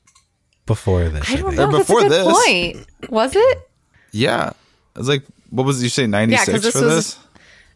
Before 0.65 1.07
this. 1.09 1.29
I 1.29 1.35
don't 1.35 1.55
think. 1.55 1.57
know. 1.57 1.71
That's 1.71 1.87
before 1.87 1.99
a 1.99 2.03
good 2.03 2.11
this. 2.11 2.45
point. 2.45 2.87
Was 3.11 3.35
it? 3.35 3.69
yeah. 4.11 4.51
I 4.95 4.99
was 4.99 5.09
like, 5.09 5.23
what 5.49 5.65
was 5.65 5.83
you 5.83 5.89
say, 5.89 6.07
96 6.07 6.49
'cause 6.49 6.63
this 6.63 6.73
for 6.73 6.85
this? 6.85 7.17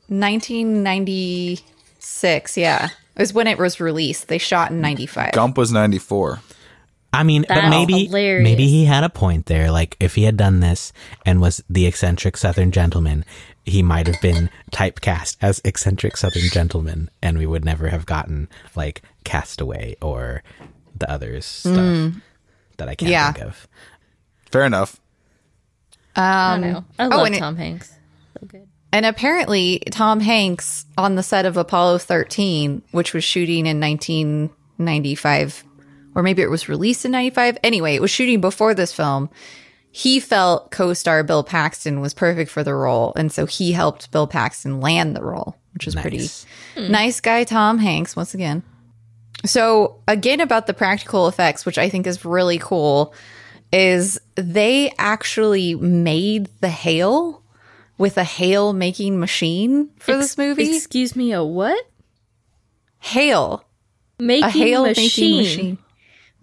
1996. 0.08 2.58
Yeah. 2.58 2.86
It 2.86 2.92
was 3.20 3.34
when 3.34 3.48
it 3.48 3.58
was 3.58 3.80
released. 3.80 4.28
They 4.28 4.38
shot 4.38 4.70
in 4.72 4.82
95. 4.82 5.32
Gump 5.34 5.58
was 5.58 5.72
94. 5.72 6.40
I 7.12 7.24
mean, 7.24 7.44
but 7.48 7.70
maybe 7.70 8.06
hilarious. 8.06 8.44
maybe 8.44 8.68
he 8.68 8.86
had 8.86 9.04
a 9.04 9.10
point 9.10 9.48
there. 9.48 9.72
Like 9.72 9.98
if 10.00 10.14
he 10.16 10.24
had 10.24 10.38
done 10.38 10.60
this 10.60 10.94
and 11.26 11.42
was 11.42 11.64
the 11.70 11.86
eccentric 11.88 12.38
Southern 12.38 12.72
gentleman, 12.72 13.26
he 13.66 13.82
might 13.82 14.06
have 14.08 14.22
been 14.22 14.50
typecast 14.72 15.38
as 15.42 15.60
eccentric 15.66 16.18
Southern 16.18 16.50
gentleman, 16.52 17.10
and 17.22 17.38
we 17.40 17.46
would 17.48 17.66
never 17.66 17.88
have 17.90 18.06
gotten 18.06 18.48
like 18.76 19.02
Castaway 19.24 19.96
or 20.02 20.44
the 20.96 21.10
others 21.12 21.46
stuff 21.46 21.74
mm. 21.74 22.22
That 22.80 22.90
I 22.90 22.96
can't 22.96 23.12
Yeah. 23.12 23.32
think 23.32 23.46
of. 23.46 23.68
Fair 24.52 24.66
enough. 24.66 25.00
Um, 26.16 26.24
I 26.26 26.58
know. 26.58 26.86
I 26.98 27.06
oh, 27.06 27.10
love 27.10 27.26
and 27.28 27.36
it- 27.36 27.40
Tom 27.40 27.56
Hanks. 27.56 27.94
So 28.40 28.46
good. 28.48 28.68
And 28.92 29.06
apparently, 29.06 29.84
Tom 29.92 30.20
Hanks 30.20 30.86
on 30.98 31.14
the 31.16 31.22
set 31.22 31.46
of 31.46 31.56
Apollo 31.58 32.00
13, 32.00 32.82
which 32.92 33.14
was 33.14 33.24
shooting 33.24 33.68
in 33.68 33.80
1995, 33.80 35.64
or 36.16 36.24
maybe 36.24 36.42
it 36.42 36.50
was 36.50 36.68
released 36.68 37.06
in 37.06 37.12
95. 37.12 37.58
Anyway, 37.64 37.94
it 37.96 38.02
was 38.02 38.12
shooting 38.12 38.42
before 38.42 38.74
this 38.74 38.92
film. 38.94 39.30
He 39.92 40.20
felt 40.20 40.72
co 40.72 40.94
star 40.94 41.24
Bill 41.24 41.44
Paxton 41.44 42.00
was 42.02 42.14
perfect 42.14 42.50
for 42.52 42.64
the 42.64 42.74
role. 42.74 43.14
And 43.16 43.32
so 43.32 43.46
he 43.46 43.72
helped 43.72 44.12
Bill 44.12 44.28
Paxton 44.28 44.82
land 44.82 45.16
the 45.16 45.24
role, 45.24 45.56
which 45.74 45.88
is 45.88 45.96
pretty 45.96 46.18
Nice. 46.18 46.46
nice 46.76 47.22
guy, 47.22 47.44
Tom 47.44 47.80
Hanks, 47.80 48.16
once 48.16 48.34
again. 48.34 48.64
So, 49.46 50.02
again, 50.08 50.42
about 50.42 50.68
the 50.68 50.74
practical 50.74 51.28
effects, 51.28 51.66
which 51.66 51.78
I 51.78 51.90
think 51.90 52.06
is 52.06 52.26
really 52.26 52.60
cool, 52.60 53.14
is 53.72 54.20
they 54.36 54.92
actually 54.98 55.76
made 55.76 56.50
the 56.60 56.70
hail 56.70 57.42
with 57.98 58.18
a 58.18 58.24
hail 58.24 58.74
making 58.74 59.20
machine 59.20 59.90
for 59.98 60.18
this 60.18 60.38
movie. 60.38 60.76
Excuse 60.76 61.16
me, 61.16 61.32
a 61.32 61.44
what? 61.44 61.86
hail. 63.00 63.64
Making 64.20 64.44
A 64.44 64.50
hail 64.50 64.84
machine. 64.86 65.38
making 65.38 65.38
machine. 65.38 65.78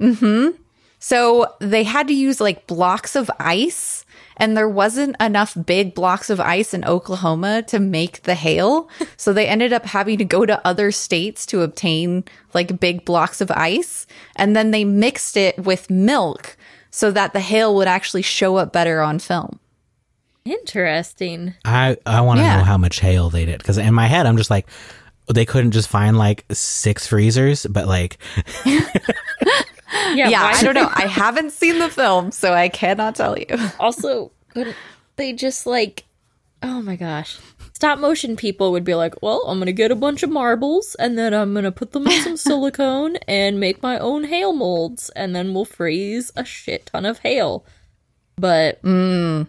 Mm-hmm. 0.00 0.62
So 0.98 1.54
they 1.60 1.84
had 1.84 2.08
to 2.08 2.14
use 2.14 2.40
like 2.40 2.66
blocks 2.66 3.14
of 3.14 3.30
ice, 3.38 4.05
and 4.38 4.56
there 4.56 4.68
wasn't 4.68 5.16
enough 5.20 5.56
big 5.66 5.94
blocks 5.94 6.28
of 6.30 6.40
ice 6.40 6.74
in 6.74 6.84
Oklahoma 6.84 7.62
to 7.68 7.78
make 7.78 8.22
the 8.22 8.34
hail. 8.34 8.88
So 9.16 9.32
they 9.32 9.46
ended 9.48 9.72
up 9.72 9.86
having 9.86 10.18
to 10.18 10.24
go 10.24 10.44
to 10.46 10.64
other 10.66 10.90
states 10.92 11.46
to 11.46 11.62
obtain 11.62 12.24
like 12.54 12.78
big 12.78 13.04
blocks 13.04 13.40
of 13.40 13.50
ice. 13.50 14.06
And 14.36 14.54
then 14.54 14.70
they 14.70 14.84
mixed 14.84 15.36
it 15.36 15.58
with 15.58 15.90
milk 15.90 16.56
so 16.90 17.10
that 17.10 17.32
the 17.32 17.40
hail 17.40 17.74
would 17.76 17.88
actually 17.88 18.22
show 18.22 18.56
up 18.56 18.72
better 18.72 19.00
on 19.00 19.18
film. 19.18 19.58
Interesting. 20.44 21.54
I 21.64 21.96
I 22.06 22.20
want 22.20 22.38
to 22.38 22.44
Yeah. 22.44 22.58
know 22.58 22.64
how 22.64 22.78
much 22.78 23.00
hail 23.00 23.30
they 23.30 23.44
did 23.46 23.58
because 23.58 23.78
in 23.78 23.94
my 23.94 24.06
head 24.06 24.26
I'm 24.26 24.36
just 24.36 24.50
like 24.50 24.66
they 25.32 25.44
couldn't 25.44 25.72
just 25.72 25.88
find 25.88 26.16
like 26.16 26.44
six 26.52 27.06
freezers, 27.08 27.66
but 27.68 27.88
like 27.88 28.18
Yeah, 30.16 30.28
Yeah, 30.28 30.42
I 30.42 30.62
don't 30.62 30.74
know. 30.74 30.90
I 30.94 31.06
haven't 31.06 31.52
seen 31.52 31.78
the 31.78 31.88
film, 31.88 32.30
so 32.30 32.52
I 32.52 32.68
cannot 32.68 33.14
tell 33.14 33.38
you. 33.38 33.46
also 33.80 34.32
they 35.16 35.32
just 35.32 35.66
like 35.66 36.04
oh 36.62 36.80
my 36.80 36.96
gosh 36.96 37.38
stop 37.74 37.98
motion 37.98 38.36
people 38.36 38.72
would 38.72 38.84
be 38.84 38.94
like 38.94 39.20
well 39.22 39.42
i'm 39.46 39.58
gonna 39.58 39.72
get 39.72 39.90
a 39.90 39.96
bunch 39.96 40.22
of 40.22 40.30
marbles 40.30 40.94
and 40.98 41.18
then 41.18 41.34
i'm 41.34 41.52
gonna 41.52 41.72
put 41.72 41.92
them 41.92 42.06
in 42.06 42.22
some 42.22 42.36
silicone 42.36 43.16
and 43.28 43.60
make 43.60 43.82
my 43.82 43.98
own 43.98 44.24
hail 44.24 44.52
molds 44.52 45.10
and 45.10 45.36
then 45.36 45.52
we'll 45.52 45.64
freeze 45.64 46.32
a 46.36 46.44
shit 46.44 46.86
ton 46.86 47.04
of 47.04 47.18
hail 47.18 47.64
but 48.36 48.80
mm. 48.82 49.46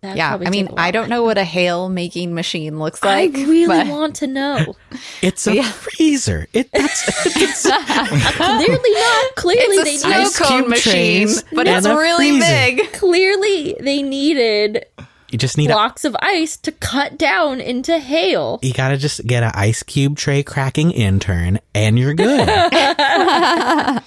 That'd 0.00 0.16
Yeah, 0.16 0.34
I 0.34 0.50
mean, 0.50 0.66
take 0.66 0.76
a 0.76 0.80
I 0.80 0.84
while. 0.84 0.92
don't 0.92 1.08
know 1.08 1.22
what 1.24 1.38
a 1.38 1.44
hail 1.44 1.88
making 1.88 2.34
machine 2.34 2.78
looks 2.78 3.02
like. 3.02 3.36
i 3.36 3.42
really 3.42 3.66
but- 3.66 3.86
want 3.88 4.16
to 4.16 4.26
know 4.26 4.74
it's 5.22 5.46
a 5.46 5.62
freezer. 5.62 6.46
It 6.52 6.70
that's 6.72 7.62
clearly 7.62 8.92
not 8.92 9.34
clearly 9.36 9.76
It's 9.76 9.80
a 9.80 9.84
they 9.84 9.96
snow 9.96 10.08
need, 10.10 10.16
ice 10.16 10.38
cone 10.38 10.48
cube 10.58 10.68
machine, 10.68 11.28
but 11.52 11.66
and 11.68 11.78
it's 11.78 11.86
really 11.86 12.38
big. 12.38 12.92
clearly 12.92 13.76
they 13.80 14.02
needed 14.02 14.84
you 15.30 15.36
just 15.36 15.58
need 15.58 15.68
a, 15.70 15.74
blocks 15.74 16.04
of 16.06 16.16
ice 16.20 16.56
to 16.56 16.72
cut 16.72 17.18
down 17.18 17.60
into 17.60 17.98
hail 17.98 18.58
you 18.62 18.72
gotta 18.72 18.96
just 18.96 19.26
get 19.26 19.42
an 19.42 19.50
ice 19.54 19.82
cube 19.82 20.16
tray 20.16 20.42
cracking 20.42 20.90
intern 20.90 21.58
and 21.74 21.98
you're 21.98 22.14
good. 22.14 22.48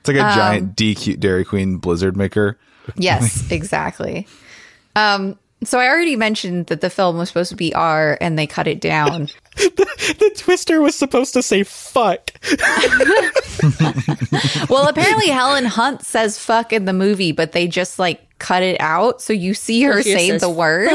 It's 0.00 0.08
like 0.08 0.16
a 0.16 0.34
giant 0.34 0.62
um, 0.68 0.74
DQ 0.74 1.20
Dairy 1.20 1.44
Queen 1.44 1.76
Blizzard 1.76 2.16
maker. 2.16 2.56
Yes, 2.96 3.44
exactly. 3.50 4.26
Um, 4.96 5.38
so 5.62 5.78
I 5.78 5.88
already 5.88 6.16
mentioned 6.16 6.66
that 6.68 6.80
the 6.80 6.88
film 6.88 7.18
was 7.18 7.28
supposed 7.28 7.50
to 7.50 7.56
be 7.56 7.74
R, 7.74 8.16
and 8.20 8.38
they 8.38 8.46
cut 8.46 8.66
it 8.66 8.80
down. 8.80 9.28
the 9.56 10.32
twister 10.36 10.80
was 10.80 10.96
supposed 10.96 11.34
to 11.34 11.42
say 11.42 11.64
fuck. 11.64 12.30
well, 14.70 14.88
apparently 14.88 15.28
Helen 15.28 15.66
Hunt 15.66 16.02
says 16.02 16.38
"fuck" 16.38 16.72
in 16.72 16.86
the 16.86 16.94
movie, 16.94 17.32
but 17.32 17.52
they 17.52 17.68
just 17.68 17.98
like 17.98 18.22
cut 18.38 18.62
it 18.62 18.80
out, 18.80 19.20
so 19.20 19.34
you 19.34 19.52
see 19.52 19.82
her 19.82 20.02
She 20.02 20.12
say 20.12 20.28
says, 20.28 20.40
the 20.40 20.48
word. 20.48 20.88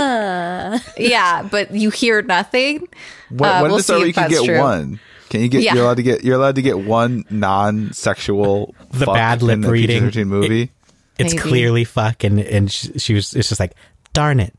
Yeah, 0.97 1.43
but 1.43 1.71
you 1.71 1.91
hear 1.91 2.23
nothing. 2.23 2.87
When, 3.29 3.49
Uh, 3.49 3.61
when 3.61 3.71
we'll 3.71 3.77
did 3.77 3.81
it 3.81 3.83
start 3.83 3.97
see 3.97 4.01
where 4.01 4.07
you 4.07 4.13
can 4.13 4.29
get 4.29 4.45
true. 4.45 4.59
one? 4.59 4.99
Can 5.29 5.41
you 5.41 5.49
get? 5.49 5.63
Yeah. 5.63 5.73
You're 5.75 5.83
allowed 5.83 5.97
to 5.97 6.03
get. 6.03 6.23
You're 6.23 6.35
allowed 6.35 6.55
to 6.55 6.61
get 6.61 6.79
one 6.79 7.25
non-sexual. 7.29 8.75
The 8.91 9.05
fuck 9.05 9.15
bad 9.15 9.41
lip 9.41 9.55
in 9.55 9.61
the 9.61 9.71
reading. 9.71 10.03
PG-13 10.09 10.27
movie. 10.27 10.71
It's 11.17 11.33
Maybe. 11.33 11.49
clearly 11.49 11.83
fuck 11.85 12.23
and 12.23 12.39
and 12.39 12.71
she, 12.71 12.97
she 12.99 13.13
was 13.13 13.33
it's 13.33 13.49
just 13.49 13.59
like 13.59 13.73
darn 14.13 14.39
it. 14.39 14.53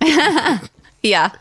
Yeah. 1.02 1.32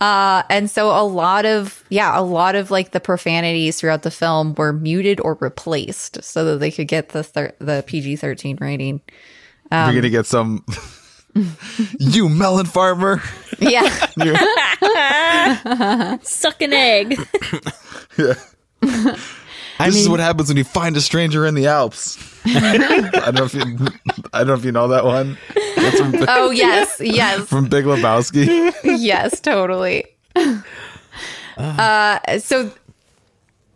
Uh, 0.00 0.42
and 0.48 0.70
so 0.70 0.90
a 0.90 1.02
lot 1.02 1.44
of 1.44 1.82
yeah, 1.88 2.16
a 2.18 2.22
lot 2.22 2.54
of 2.54 2.70
like 2.70 2.92
the 2.92 3.00
profanities 3.00 3.80
throughout 3.80 4.02
the 4.02 4.10
film 4.10 4.54
were 4.54 4.72
muted 4.72 5.20
or 5.20 5.34
replaced 5.40 6.22
so 6.22 6.44
that 6.44 6.58
they 6.58 6.70
could 6.70 6.86
get 6.86 7.08
the 7.08 7.24
thir- 7.24 7.54
the 7.58 7.82
PG 7.86 8.16
thirteen 8.16 8.56
rating. 8.60 9.00
You're 9.72 9.94
gonna 9.94 10.10
get 10.10 10.26
some. 10.26 10.64
you 11.98 12.28
melon 12.28 12.66
farmer. 12.66 13.20
Yeah, 13.58 13.82
You're- 14.16 14.38
suck 16.22 16.62
an 16.62 16.72
egg 16.72 17.16
I 19.78 19.86
this 19.90 19.96
is 19.96 20.08
what 20.08 20.20
happens 20.20 20.48
when 20.48 20.56
you 20.56 20.64
find 20.64 20.96
a 20.96 21.00
stranger 21.00 21.46
in 21.46 21.54
the 21.54 21.66
Alps. 21.66 22.18
I 22.46 22.76
don't 23.12 23.34
know 23.34 23.44
if 23.44 23.54
you. 23.54 23.60
I 24.32 24.38
don't 24.38 24.48
know 24.48 24.54
if 24.54 24.64
you 24.64 24.72
know 24.72 24.88
that 24.88 25.04
one. 25.04 25.36
It's 25.56 26.00
from, 26.00 26.14
Oh 26.28 26.50
yes, 26.50 27.00
yes, 27.00 27.46
from 27.48 27.68
Big 27.68 27.84
Lebowski. 27.84 28.72
yes, 28.84 29.40
totally. 29.40 30.04
Uh, 31.56 32.38
so 32.38 32.70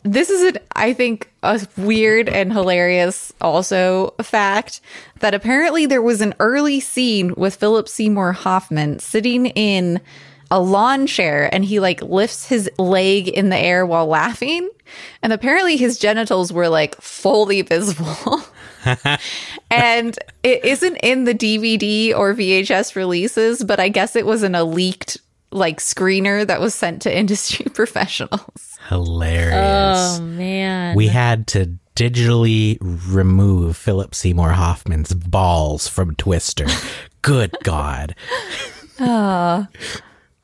this 0.02 0.30
is 0.30 0.54
an 0.54 0.58
I 0.74 0.92
think 0.92 1.30
a 1.42 1.66
weird 1.76 2.28
and 2.28 2.52
hilarious 2.52 3.32
also 3.40 4.14
fact 4.22 4.80
that 5.20 5.34
apparently 5.34 5.86
there 5.86 6.02
was 6.02 6.20
an 6.20 6.34
early 6.40 6.80
scene 6.80 7.34
with 7.36 7.56
Philip 7.56 7.88
Seymour 7.88 8.32
Hoffman 8.32 8.98
sitting 8.98 9.46
in 9.46 10.00
a 10.50 10.60
lawn 10.60 11.06
chair 11.06 11.52
and 11.52 11.64
he 11.64 11.80
like 11.80 12.00
lifts 12.02 12.48
his 12.48 12.70
leg 12.78 13.28
in 13.28 13.48
the 13.50 13.58
air 13.58 13.84
while 13.84 14.06
laughing. 14.06 14.68
And 15.22 15.32
apparently 15.32 15.76
his 15.76 15.98
genitals 15.98 16.52
were 16.52 16.68
like 16.68 16.98
fully 17.00 17.62
visible. 17.62 18.42
and 19.70 20.18
it 20.42 20.64
isn't 20.64 20.96
in 20.96 21.24
the 21.24 21.34
DVD 21.34 22.14
or 22.16 22.34
VHS 22.34 22.96
releases, 22.96 23.62
but 23.62 23.80
I 23.80 23.88
guess 23.88 24.16
it 24.16 24.26
was 24.26 24.42
in 24.42 24.54
a 24.54 24.64
leaked 24.64 25.18
like 25.50 25.80
screener 25.80 26.46
that 26.46 26.60
was 26.60 26.74
sent 26.74 27.02
to 27.02 27.16
industry 27.16 27.66
professionals. 27.66 28.78
Hilarious. 28.88 30.18
Oh 30.18 30.22
man. 30.22 30.96
we 30.96 31.08
had 31.08 31.46
to 31.48 31.78
digitally 31.94 32.78
remove 32.80 33.76
Philip 33.76 34.14
Seymour 34.14 34.52
Hoffman's 34.52 35.12
balls 35.12 35.88
from 35.88 36.14
Twister. 36.14 36.66
Good 37.22 37.54
God. 37.64 38.14
Ah. 39.00 39.68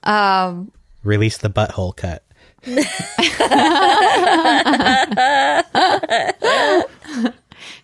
Um, 0.05 0.71
Release 1.03 1.39
the 1.39 1.51
butthole 1.51 1.97
cut. 1.97 2.23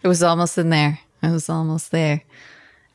It 0.02 0.08
was 0.08 0.22
almost 0.22 0.58
in 0.58 0.70
there. 0.70 1.00
It 1.22 1.30
was 1.30 1.48
almost 1.48 1.90
there. 1.90 2.22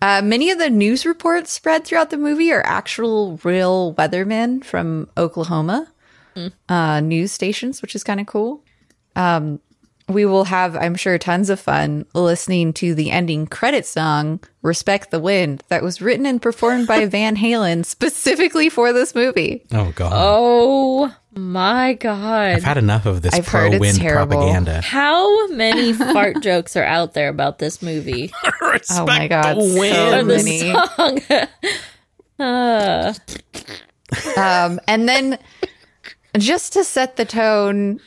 Uh, 0.01 0.21
many 0.23 0.51
of 0.51 0.57
the 0.57 0.69
news 0.69 1.05
reports 1.05 1.51
spread 1.51 1.85
throughout 1.85 2.09
the 2.09 2.17
movie 2.17 2.51
are 2.51 2.65
actual 2.65 3.39
real 3.43 3.93
weathermen 3.93 4.63
from 4.63 5.09
Oklahoma 5.17 5.91
uh, 6.67 6.99
news 6.99 7.31
stations, 7.31 7.81
which 7.81 7.95
is 7.95 8.03
kind 8.03 8.19
of 8.19 8.27
cool. 8.27 8.61
Um, 9.15 9.61
we 10.07 10.25
will 10.25 10.43
have, 10.45 10.75
I'm 10.75 10.95
sure, 10.95 11.17
tons 11.17 11.49
of 11.49 11.59
fun 11.59 12.05
listening 12.13 12.73
to 12.73 12.93
the 12.93 13.09
ending 13.11 13.47
credit 13.47 13.85
song, 13.85 14.39
Respect 14.61 15.09
the 15.11 15.19
Wind, 15.19 15.63
that 15.69 15.81
was 15.83 16.01
written 16.01 16.25
and 16.25 16.41
performed 16.41 16.87
by 16.87 17.05
Van 17.07 17.35
Halen 17.37 17.85
specifically 17.85 18.69
for 18.69 18.93
this 18.93 19.15
movie. 19.15 19.65
Oh, 19.71 19.91
God. 19.95 20.11
Oh 20.15 21.15
my 21.37 21.93
god. 21.93 22.55
I've 22.55 22.63
had 22.63 22.77
enough 22.77 23.05
of 23.05 23.21
this 23.21 23.33
I've 23.33 23.45
pro 23.45 23.77
wind 23.77 23.97
terrible. 23.99 24.37
propaganda. 24.37 24.79
How 24.81 25.47
many 25.47 25.91
fart 25.91 26.41
jokes 26.41 26.77
are 26.77 26.83
out 26.85 27.13
there 27.13 27.27
about 27.29 27.59
this 27.59 27.81
movie? 27.81 28.31
Oh 28.91 29.05
my 29.05 29.27
God. 29.29 29.55
So 29.55 30.17
Or 30.17 30.23
the 30.23 30.43
many. 30.43 30.73
song. 30.73 31.19
Uh, 32.37 33.13
um, 34.35 34.79
and 34.89 35.07
then 35.07 35.39
just 36.37 36.73
to 36.73 36.83
set 36.83 37.15
the 37.15 37.23
tone, 37.23 37.99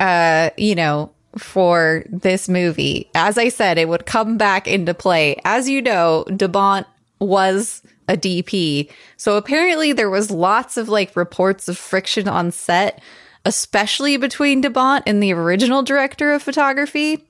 uh, 0.00 0.50
you 0.56 0.74
know, 0.74 1.12
for 1.38 2.04
this 2.08 2.48
movie, 2.48 3.08
as 3.14 3.38
I 3.38 3.50
said, 3.50 3.78
it 3.78 3.88
would 3.88 4.06
come 4.06 4.36
back 4.36 4.66
into 4.66 4.94
play. 4.94 5.40
As 5.44 5.68
you 5.68 5.80
know, 5.80 6.24
DeBont 6.28 6.86
was 7.20 7.82
a 8.08 8.16
DP. 8.16 8.90
So 9.16 9.36
apparently 9.36 9.92
there 9.92 10.10
was 10.10 10.30
lots 10.30 10.76
of 10.76 10.88
like 10.88 11.14
reports 11.14 11.68
of 11.68 11.78
friction 11.78 12.26
on 12.26 12.50
set, 12.50 13.00
especially 13.44 14.16
between 14.16 14.62
DeBont 14.62 15.02
and 15.06 15.22
the 15.22 15.32
original 15.32 15.82
director 15.82 16.32
of 16.32 16.42
photography, 16.42 17.24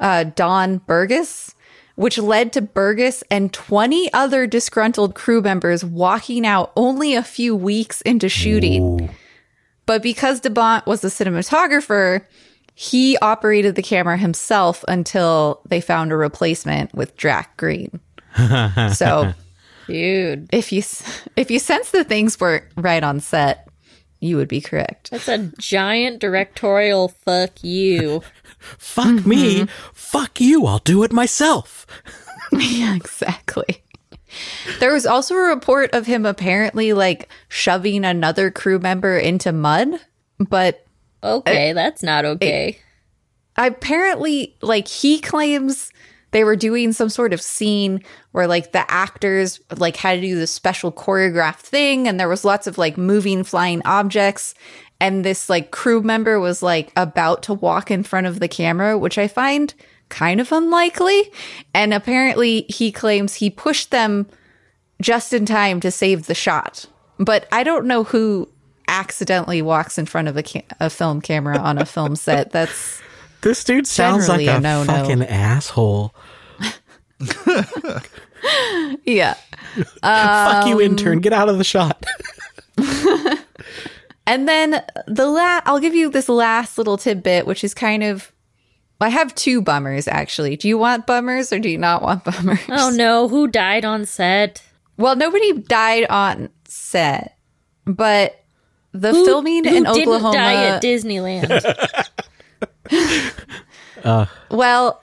uh, 0.00 0.24
Don 0.24 0.78
Burgess, 0.78 1.54
which 1.96 2.16
led 2.16 2.52
to 2.54 2.62
Burgess 2.62 3.22
and 3.30 3.52
20 3.52 4.10
other 4.14 4.46
disgruntled 4.46 5.14
crew 5.14 5.42
members 5.42 5.84
walking 5.84 6.46
out 6.46 6.72
only 6.76 7.14
a 7.14 7.22
few 7.22 7.54
weeks 7.54 8.00
into 8.00 8.30
shooting. 8.30 9.10
But 9.86 10.02
because 10.02 10.40
DeBont 10.40 10.86
was 10.86 11.04
a 11.04 11.08
cinematographer, 11.08 12.24
he 12.74 13.16
operated 13.18 13.74
the 13.74 13.82
camera 13.82 14.16
himself 14.16 14.84
until 14.88 15.60
they 15.68 15.80
found 15.80 16.12
a 16.12 16.16
replacement 16.16 16.94
with 16.94 17.16
Jack 17.16 17.56
Green. 17.56 18.00
so 18.94 19.32
dude, 19.86 20.48
if 20.52 20.72
you 20.72 20.82
if 21.36 21.50
you 21.50 21.58
sense 21.58 21.90
that 21.90 22.08
things 22.08 22.40
weren't 22.40 22.64
right 22.76 23.02
on 23.02 23.20
set, 23.20 23.68
you 24.20 24.36
would 24.36 24.48
be 24.48 24.60
correct. 24.60 25.10
that's 25.10 25.28
a 25.28 25.50
giant 25.58 26.20
directorial 26.20 27.08
fuck 27.08 27.62
you. 27.62 28.22
Fuck 28.78 29.26
me. 29.26 29.60
Mm-hmm. 29.62 29.92
Fuck 29.92 30.40
you. 30.40 30.66
I'll 30.66 30.78
do 30.78 31.02
it 31.02 31.12
myself. 31.12 31.84
yeah, 32.52 32.94
exactly. 32.94 33.82
There 34.80 34.92
was 34.92 35.06
also 35.06 35.34
a 35.34 35.48
report 35.48 35.90
of 35.94 36.06
him 36.06 36.24
apparently 36.26 36.92
like 36.92 37.28
shoving 37.48 38.04
another 38.04 38.50
crew 38.50 38.78
member 38.78 39.16
into 39.18 39.52
mud, 39.52 40.00
but 40.38 40.86
Okay, 41.24 41.72
that's 41.72 42.02
not 42.02 42.24
okay. 42.24 42.78
apparently 43.56 44.56
like 44.62 44.88
he 44.88 45.20
claims 45.20 45.90
they 46.32 46.44
were 46.44 46.56
doing 46.56 46.92
some 46.92 47.10
sort 47.10 47.32
of 47.32 47.42
scene 47.42 48.02
where 48.32 48.46
like 48.46 48.72
the 48.72 48.90
actors 48.90 49.60
like 49.76 49.96
had 49.96 50.16
to 50.16 50.20
do 50.22 50.34
this 50.34 50.50
special 50.50 50.90
choreographed 50.90 51.60
thing 51.60 52.08
and 52.08 52.18
there 52.18 52.28
was 52.28 52.44
lots 52.44 52.66
of 52.66 52.78
like 52.78 52.96
moving 52.96 53.44
flying 53.44 53.82
objects 53.84 54.54
and 55.00 55.24
this 55.24 55.50
like 55.50 55.70
crew 55.70 56.00
member 56.02 56.40
was 56.40 56.62
like 56.62 56.90
about 56.96 57.42
to 57.42 57.52
walk 57.54 57.90
in 57.90 58.02
front 58.02 58.26
of 58.26 58.40
the 58.40 58.48
camera 58.48 58.96
which 58.96 59.18
i 59.18 59.28
find 59.28 59.74
kind 60.12 60.40
of 60.40 60.52
unlikely 60.52 61.32
and 61.74 61.92
apparently 61.94 62.62
he 62.68 62.92
claims 62.92 63.34
he 63.34 63.48
pushed 63.50 63.90
them 63.90 64.26
just 65.00 65.32
in 65.32 65.44
time 65.46 65.80
to 65.80 65.90
save 65.90 66.26
the 66.26 66.34
shot 66.34 66.86
but 67.18 67.48
i 67.50 67.64
don't 67.64 67.86
know 67.86 68.04
who 68.04 68.46
accidentally 68.88 69.62
walks 69.62 69.96
in 69.98 70.04
front 70.06 70.28
of 70.28 70.36
a, 70.36 70.42
ca- 70.42 70.62
a 70.78 70.90
film 70.90 71.20
camera 71.20 71.56
on 71.58 71.78
a 71.78 71.86
film 71.86 72.14
set 72.14 72.50
that's 72.52 73.00
This 73.42 73.64
dude 73.64 73.88
sounds 73.88 74.28
like 74.28 74.46
a, 74.46 74.58
a 74.58 74.60
no-no. 74.60 74.84
fucking 74.92 75.24
asshole. 75.24 76.14
yeah 79.04 79.34
Fuck 79.74 80.64
Um, 80.64 80.68
you, 80.68 80.80
intern. 80.80 81.18
Get 81.20 81.32
out 81.32 81.48
of 81.48 81.58
the 81.58 81.64
shot. 81.64 82.04
And 84.26 84.48
then 84.48 84.82
the 85.08 85.26
la- 85.26 85.60
I'll 85.64 85.80
give 85.80 85.94
you 85.94 86.08
this 86.10 86.28
last 86.28 86.78
little 86.78 86.96
tidbit, 86.96 87.46
which 87.46 87.64
is 87.64 87.74
kind 87.74 88.02
of. 88.04 88.30
I 89.02 89.08
have 89.08 89.34
two 89.34 89.62
bummers 89.62 90.08
actually. 90.08 90.56
Do 90.56 90.68
you 90.68 90.78
want 90.78 91.06
bummers 91.06 91.52
or 91.52 91.58
do 91.58 91.68
you 91.68 91.78
not 91.78 92.02
want 92.02 92.24
bummers? 92.24 92.60
Oh 92.68 92.90
no, 92.90 93.28
who 93.28 93.48
died 93.48 93.84
on 93.84 94.06
set? 94.06 94.62
Well, 94.96 95.16
nobody 95.16 95.58
died 95.58 96.06
on 96.08 96.50
set, 96.64 97.36
but 97.84 98.42
the 98.92 99.10
Who, 99.10 99.24
filming 99.24 99.64
who 99.64 99.74
in 99.74 99.84
didn't 99.84 100.08
Oklahoma. 100.08 100.34
die 100.34 100.64
at 100.66 100.82
Disneyland? 100.82 102.08
Well, 104.50 105.00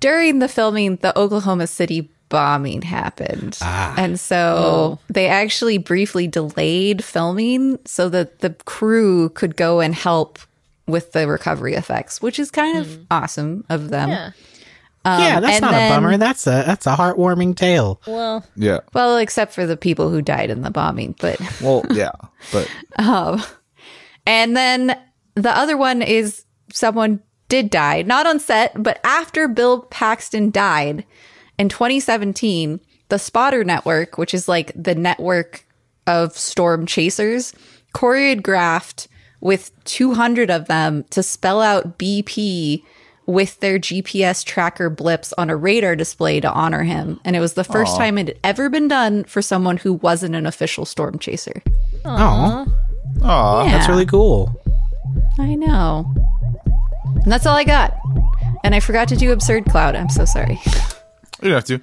during 0.00 0.38
the 0.38 0.48
filming, 0.48 0.96
the 0.96 1.18
Oklahoma 1.18 1.66
City 1.66 2.10
bombing 2.28 2.82
happened. 2.82 3.58
Ah. 3.62 3.94
And 3.96 4.18
so 4.18 4.36
oh. 4.36 4.98
they 5.08 5.28
actually 5.28 5.78
briefly 5.78 6.26
delayed 6.26 7.02
filming 7.02 7.78
so 7.84 8.08
that 8.08 8.40
the 8.40 8.50
crew 8.64 9.30
could 9.30 9.56
go 9.56 9.80
and 9.80 9.94
help 9.94 10.38
with 10.86 11.12
the 11.12 11.26
recovery 11.26 11.74
effects, 11.74 12.20
which 12.20 12.38
is 12.38 12.50
kind 12.50 12.78
of 12.78 12.86
mm-hmm. 12.86 13.02
awesome 13.10 13.64
of 13.68 13.88
them. 13.88 14.10
yeah. 14.10 14.30
Um, 15.06 15.20
yeah, 15.20 15.40
that's 15.40 15.60
not 15.60 15.72
then- 15.72 15.92
a 15.92 15.94
bummer. 15.94 16.16
That's 16.16 16.46
a 16.46 16.64
that's 16.66 16.86
a 16.86 16.96
heartwarming 16.96 17.56
tale. 17.56 18.00
Well, 18.06 18.44
Yeah. 18.56 18.80
Well, 18.94 19.18
except 19.18 19.52
for 19.52 19.66
the 19.66 19.76
people 19.76 20.08
who 20.08 20.22
died 20.22 20.50
in 20.50 20.62
the 20.62 20.70
bombing, 20.70 21.14
but 21.20 21.38
Well, 21.60 21.84
yeah, 21.90 22.12
but 22.52 22.70
um, 22.96 23.42
and 24.26 24.56
then 24.56 24.98
the 25.34 25.50
other 25.50 25.76
one 25.76 26.00
is 26.00 26.44
someone 26.72 27.20
did 27.48 27.68
die, 27.68 28.02
not 28.02 28.26
on 28.26 28.40
set, 28.40 28.82
but 28.82 28.98
after 29.04 29.46
Bill 29.46 29.82
Paxton 29.82 30.50
died 30.50 31.04
in 31.58 31.68
2017, 31.68 32.80
the 33.10 33.18
Spotter 33.18 33.62
Network, 33.62 34.16
which 34.16 34.32
is 34.32 34.48
like 34.48 34.72
the 34.74 34.94
network 34.94 35.66
of 36.06 36.36
storm 36.36 36.86
chasers, 36.86 37.52
choreographed 37.94 39.06
with 39.44 39.70
200 39.84 40.50
of 40.50 40.66
them 40.66 41.04
to 41.10 41.22
spell 41.22 41.60
out 41.60 41.98
BP 41.98 42.82
with 43.26 43.60
their 43.60 43.78
GPS 43.78 44.42
tracker 44.44 44.88
blips 44.90 45.32
on 45.34 45.50
a 45.50 45.56
radar 45.56 45.94
display 45.94 46.40
to 46.40 46.50
honor 46.50 46.82
him. 46.82 47.20
And 47.24 47.36
it 47.36 47.40
was 47.40 47.52
the 47.52 47.62
first 47.62 47.96
time 47.96 48.16
it 48.18 48.26
had 48.28 48.38
ever 48.42 48.68
been 48.70 48.88
done 48.88 49.24
for 49.24 49.42
someone 49.42 49.76
who 49.76 49.92
wasn't 49.94 50.34
an 50.34 50.46
official 50.46 50.86
storm 50.86 51.18
chaser. 51.18 51.62
Oh, 52.06 52.66
aw, 53.22 53.64
that's 53.64 53.88
really 53.88 54.06
cool. 54.06 54.60
I 55.38 55.54
know. 55.54 56.12
And 57.22 57.30
that's 57.30 57.44
all 57.46 57.56
I 57.56 57.64
got. 57.64 57.94
And 58.64 58.74
I 58.74 58.80
forgot 58.80 59.08
to 59.08 59.16
do 59.16 59.30
Absurd 59.30 59.66
Cloud. 59.66 59.94
I'm 59.94 60.08
so 60.08 60.24
sorry. 60.24 60.58
you 61.42 61.50
don't 61.50 61.52
have 61.52 61.64
to. 61.66 61.80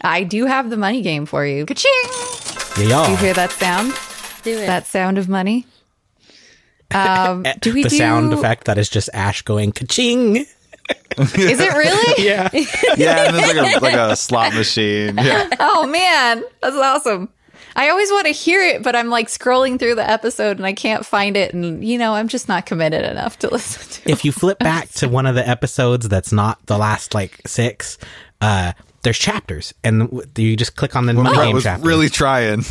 I 0.00 0.24
do 0.24 0.46
have 0.46 0.70
the 0.70 0.78
money 0.78 1.02
game 1.02 1.26
for 1.26 1.44
you. 1.46 1.66
Ka-ching! 1.66 2.88
Yeah, 2.88 3.04
Do 3.04 3.12
you 3.12 3.18
hear 3.18 3.34
that 3.34 3.50
sound? 3.52 3.92
do 4.42 4.58
it. 4.58 4.66
That 4.66 4.86
sound 4.86 5.18
of 5.18 5.28
money? 5.28 5.66
Um, 6.94 7.44
do 7.60 7.72
we 7.72 7.82
the 7.82 7.88
do 7.88 7.96
sound 7.96 8.32
effect 8.32 8.64
that 8.64 8.78
is 8.78 8.88
just 8.88 9.10
Ash 9.12 9.42
going 9.42 9.72
ka-ching. 9.72 10.36
Is 10.36 11.60
it 11.60 11.72
really? 11.74 12.02
Yeah, 12.24 12.48
Yeah, 12.96 13.26
and 13.26 13.36
there's 13.36 13.54
like 13.54 13.76
a 13.76 13.84
like 13.84 13.94
a 13.94 14.16
slot 14.16 14.54
machine. 14.54 15.16
Yeah, 15.16 15.48
Oh 15.60 15.86
man, 15.86 16.44
that's 16.60 16.76
awesome. 16.76 17.28
I 17.74 17.88
always 17.88 18.10
want 18.10 18.26
to 18.26 18.32
hear 18.32 18.62
it, 18.62 18.82
but 18.82 18.94
I'm 18.94 19.08
like 19.08 19.28
scrolling 19.28 19.78
through 19.78 19.94
the 19.94 20.08
episode 20.08 20.58
and 20.58 20.66
I 20.66 20.74
can't 20.74 21.06
find 21.06 21.36
it. 21.36 21.54
And 21.54 21.84
you 21.84 21.98
know, 21.98 22.14
I'm 22.14 22.28
just 22.28 22.48
not 22.48 22.66
committed 22.66 23.04
enough 23.04 23.38
to 23.40 23.48
listen 23.52 24.02
to. 24.02 24.08
It. 24.08 24.12
If 24.12 24.24
you 24.24 24.32
flip 24.32 24.58
back 24.58 24.88
to 24.90 25.08
one 25.08 25.26
of 25.26 25.34
the 25.34 25.46
episodes 25.46 26.08
that's 26.08 26.32
not 26.32 26.64
the 26.66 26.76
last 26.76 27.14
like 27.14 27.40
six, 27.46 27.98
uh, 28.40 28.72
there's 29.02 29.18
chapters, 29.18 29.74
and 29.82 30.22
you 30.36 30.56
just 30.56 30.76
click 30.76 30.94
on 30.96 31.06
the 31.06 31.12
money 31.14 31.34
Brett 31.34 31.46
game 31.46 31.54
was 31.54 31.64
chapter. 31.64 31.86
really 31.86 32.08
trying. 32.08 32.64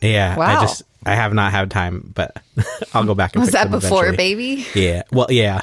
yeah. 0.00 0.36
I 0.38 0.60
just 0.60 0.82
I 1.06 1.14
have 1.14 1.34
not 1.34 1.52
had 1.52 1.70
time, 1.70 2.12
but 2.14 2.36
I'll 2.94 3.04
go 3.04 3.14
back 3.14 3.34
and 3.34 3.40
Was 3.42 3.50
fix 3.50 3.62
that 3.62 3.70
them 3.70 3.80
before, 3.80 4.06
eventually. 4.06 4.34
baby? 4.56 4.66
Yeah. 4.74 5.02
Well, 5.12 5.26
yeah. 5.30 5.62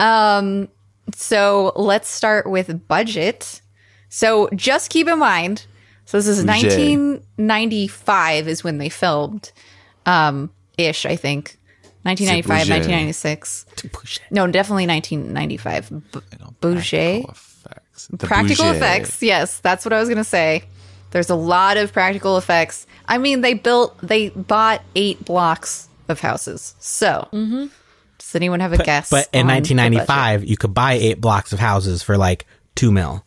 um. 0.00 0.68
So 1.14 1.72
let's 1.76 2.08
start 2.08 2.48
with 2.50 2.88
budget. 2.88 3.60
So 4.08 4.48
just 4.54 4.90
keep 4.90 5.06
in 5.08 5.18
mind, 5.18 5.66
so 6.04 6.18
this 6.18 6.26
is 6.26 6.44
Budget. 6.44 6.72
1995 6.72 8.48
is 8.48 8.64
when 8.64 8.78
they 8.78 8.88
filmed, 8.88 9.52
um, 10.04 10.50
ish, 10.78 11.06
I 11.06 11.16
think. 11.16 11.56
1995, 12.02 12.68
1996. 12.70 13.66
No, 14.30 14.46
definitely 14.46 14.86
1995. 14.86 15.90
B- 16.12 16.20
Bouger. 16.60 17.22
Practical 17.24 17.30
effects. 17.30 18.08
Practical 18.18 18.70
effects. 18.70 19.22
Yes, 19.22 19.58
that's 19.60 19.84
what 19.84 19.92
I 19.92 19.98
was 20.00 20.08
going 20.08 20.18
to 20.18 20.24
say. 20.24 20.62
There's 21.10 21.30
a 21.30 21.34
lot 21.36 21.76
of 21.76 21.92
practical 21.92 22.36
effects. 22.36 22.86
I 23.06 23.18
mean, 23.18 23.40
they 23.40 23.54
built, 23.54 23.96
they 24.02 24.30
bought 24.30 24.82
eight 24.94 25.24
blocks 25.24 25.88
of 26.08 26.20
houses. 26.20 26.74
So, 26.78 27.28
does 27.32 28.34
anyone 28.34 28.60
have 28.60 28.72
a 28.72 28.78
guess? 28.78 29.10
But 29.10 29.28
in 29.32 29.42
on 29.42 29.46
the 29.48 29.60
budget? 29.60 29.76
1995, 29.76 30.44
you 30.44 30.56
could 30.56 30.74
buy 30.74 30.94
eight 30.94 31.20
blocks 31.20 31.52
of 31.52 31.58
houses 31.58 32.02
for 32.02 32.16
like 32.18 32.46
two 32.74 32.90
mil. 32.92 33.24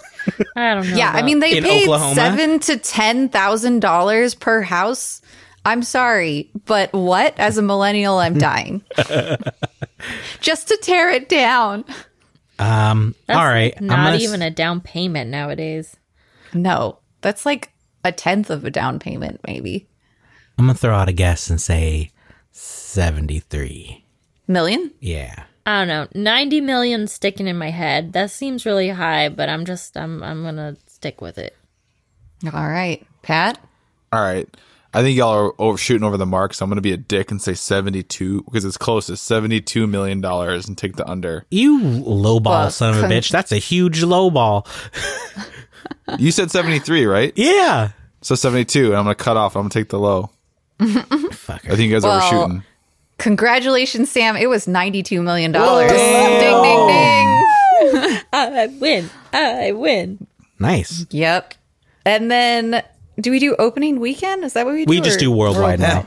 I 0.56 0.74
don't 0.74 0.90
know. 0.90 0.96
Yeah, 0.96 1.10
I 1.10 1.22
mean 1.22 1.40
they 1.40 1.56
In 1.58 1.64
paid 1.64 1.82
Oklahoma? 1.84 2.14
seven 2.14 2.60
to 2.60 2.76
ten 2.76 3.28
thousand 3.28 3.80
dollars 3.80 4.34
per 4.34 4.60
house. 4.62 5.20
I'm 5.64 5.82
sorry, 5.82 6.50
but 6.66 6.92
what? 6.92 7.38
As 7.38 7.58
a 7.58 7.62
millennial, 7.62 8.18
I'm 8.18 8.38
dying. 8.38 8.82
Just 10.40 10.68
to 10.68 10.78
tear 10.82 11.10
it 11.10 11.28
down. 11.28 11.84
Um. 12.58 13.14
That's 13.26 13.38
all 13.38 13.44
right. 13.46 13.74
I'm 13.78 13.86
not 13.86 13.96
gonna 14.12 14.16
even 14.18 14.42
a 14.42 14.50
down 14.50 14.80
payment 14.80 15.30
nowadays. 15.30 15.96
No, 16.54 16.98
that's 17.20 17.44
like 17.46 17.72
a 18.04 18.12
tenth 18.12 18.50
of 18.50 18.64
a 18.64 18.70
down 18.70 18.98
payment, 18.98 19.40
maybe. 19.46 19.86
I'm 20.58 20.66
gonna 20.66 20.78
throw 20.78 20.94
out 20.94 21.08
a 21.08 21.12
guess 21.12 21.50
and 21.50 21.60
say 21.60 22.10
seventy 22.50 23.40
three 23.40 24.04
million. 24.46 24.92
Yeah. 25.00 25.44
I 25.66 25.84
don't 25.84 25.88
know. 25.88 26.08
90 26.18 26.62
million 26.62 27.06
sticking 27.06 27.46
in 27.46 27.58
my 27.58 27.68
head. 27.68 28.14
That 28.14 28.30
seems 28.30 28.64
really 28.64 28.88
high, 28.88 29.28
but 29.28 29.50
I'm 29.50 29.66
just 29.66 29.98
I'm 29.98 30.22
I'm 30.22 30.42
going 30.42 30.56
to 30.56 30.76
stick 30.86 31.20
with 31.20 31.36
it. 31.36 31.54
All 32.46 32.68
right, 32.68 33.06
Pat. 33.20 33.58
All 34.10 34.22
right. 34.22 34.48
I 34.94 35.02
think 35.02 35.18
y'all 35.18 35.34
are 35.34 35.52
over, 35.60 35.76
shooting 35.76 36.04
over 36.04 36.16
the 36.16 36.24
mark, 36.24 36.54
so 36.54 36.64
I'm 36.64 36.70
going 36.70 36.76
to 36.76 36.82
be 36.82 36.94
a 36.94 36.96
dick 36.96 37.30
and 37.30 37.42
say 37.42 37.52
72 37.52 38.44
because 38.44 38.64
it's 38.64 38.78
close 38.78 39.06
to 39.08 39.18
72 39.18 39.86
million 39.86 40.22
dollars 40.22 40.66
and 40.66 40.78
take 40.78 40.96
the 40.96 41.06
under. 41.06 41.44
You 41.50 41.78
lowball 41.80 42.44
Well, 42.46 42.70
son 42.70 42.96
of 42.96 43.04
a 43.04 43.06
bitch. 43.06 43.30
That's 43.30 43.52
a 43.52 43.58
huge 43.58 44.00
lowball. 44.02 44.66
You 46.18 46.30
said 46.32 46.50
73, 46.50 47.06
right? 47.06 47.32
Yeah. 47.36 47.90
So 48.22 48.34
72, 48.34 48.86
and 48.86 48.96
I'm 48.96 49.04
going 49.04 49.14
to 49.16 49.22
cut 49.22 49.36
off. 49.36 49.56
I'm 49.56 49.62
going 49.62 49.70
to 49.70 49.78
take 49.78 49.88
the 49.90 49.98
low. 49.98 50.30
Fucker. 50.80 51.70
I 51.70 51.76
think 51.76 51.80
you 51.80 51.92
guys 51.92 52.04
are 52.04 52.08
Well, 52.18 52.26
overshooting. 52.34 52.62
Congratulations, 53.18 54.10
Sam. 54.10 54.36
It 54.36 54.48
was 54.48 54.66
$92 54.66 55.22
million. 55.22 55.52
Ding, 55.52 55.60
ding, 55.60 56.86
ding. 56.88 58.22
I 58.32 58.68
win. 58.80 59.10
I 59.32 59.72
win. 59.72 60.26
Nice. 60.58 61.06
Yep. 61.10 61.54
And 62.04 62.30
then, 62.30 62.82
do 63.20 63.30
we 63.30 63.38
do 63.38 63.54
opening 63.56 64.00
weekend? 64.00 64.44
Is 64.44 64.52
that 64.54 64.66
what 64.66 64.74
we 64.74 64.84
do? 64.84 64.90
We 64.90 65.00
just 65.00 65.16
or 65.16 65.20
do 65.20 65.32
worldwide 65.32 65.80
now. 65.80 66.06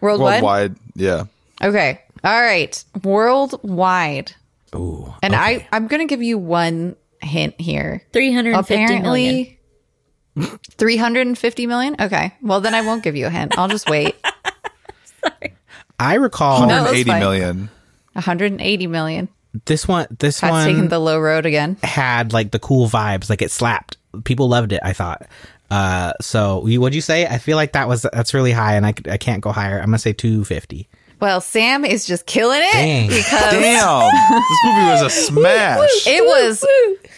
Worldwide? 0.00 0.42
Worldwide, 0.42 0.76
yeah. 0.94 1.24
Okay. 1.62 2.00
All 2.22 2.40
right. 2.40 2.84
Worldwide. 3.02 4.32
Ooh. 4.74 5.12
And 5.22 5.34
I, 5.34 5.68
I'm 5.72 5.86
going 5.86 6.00
to 6.00 6.06
give 6.12 6.22
you 6.22 6.38
one 6.38 6.96
hint 7.24 7.60
here. 7.60 8.02
350 8.12 8.74
million. 9.00 9.56
Apparently, 10.36 10.60
350 10.78 11.66
million? 11.66 11.96
Okay. 12.00 12.34
Well, 12.42 12.60
then 12.60 12.74
I 12.74 12.80
won't 12.82 13.02
give 13.02 13.16
you 13.16 13.26
a 13.26 13.30
hint. 13.30 13.56
I'll 13.58 13.68
just 13.68 13.88
wait. 13.88 14.14
I 15.98 16.14
recall 16.14 16.62
No. 16.62 16.84
that's 16.84 16.92
180 16.92 17.10
fine. 17.10 17.20
million. 17.20 17.70
180 18.14 18.86
million. 18.88 19.28
this 19.64 19.86
one. 19.88 20.06
This 20.18 20.40
Pat's 20.40 20.50
one 20.50 20.66
taking 20.66 20.88
the 20.88 20.98
low 20.98 21.18
road 21.20 21.46
again. 21.46 21.76
had 21.82 22.32
like 22.32 22.50
the 22.50 22.58
cool 22.58 22.88
vibes. 22.88 23.30
Like 23.30 23.42
it 23.42 23.50
slapped. 23.50 23.96
People 24.24 24.48
loved 24.48 24.72
it. 24.72 24.80
I 24.82 24.92
thought. 24.92 25.26
Uh. 25.70 26.12
So 26.20 26.60
what'd 26.60 26.94
you 26.94 27.00
say? 27.00 27.26
I 27.26 27.38
feel 27.38 27.56
like 27.56 27.72
that 27.72 27.88
was 27.88 28.02
that's 28.12 28.34
really 28.34 28.52
high, 28.52 28.74
and 28.74 28.84
I 28.86 28.90
c- 28.92 29.10
I 29.10 29.16
can't 29.16 29.40
go 29.40 29.50
higher. 29.52 29.78
I'm 29.78 29.86
gonna 29.86 29.98
say 29.98 30.12
250. 30.12 30.88
Well, 31.24 31.40
Sam 31.40 31.86
is 31.86 32.04
just 32.04 32.26
killing 32.26 32.60
it 32.60 32.70
Dang. 32.72 33.08
because 33.08 33.30
Damn. 33.50 34.10
this 34.30 34.58
movie 34.66 34.86
was 34.90 35.00
a 35.02 35.08
smash. 35.26 36.06
it 36.06 36.22
was 36.22 36.62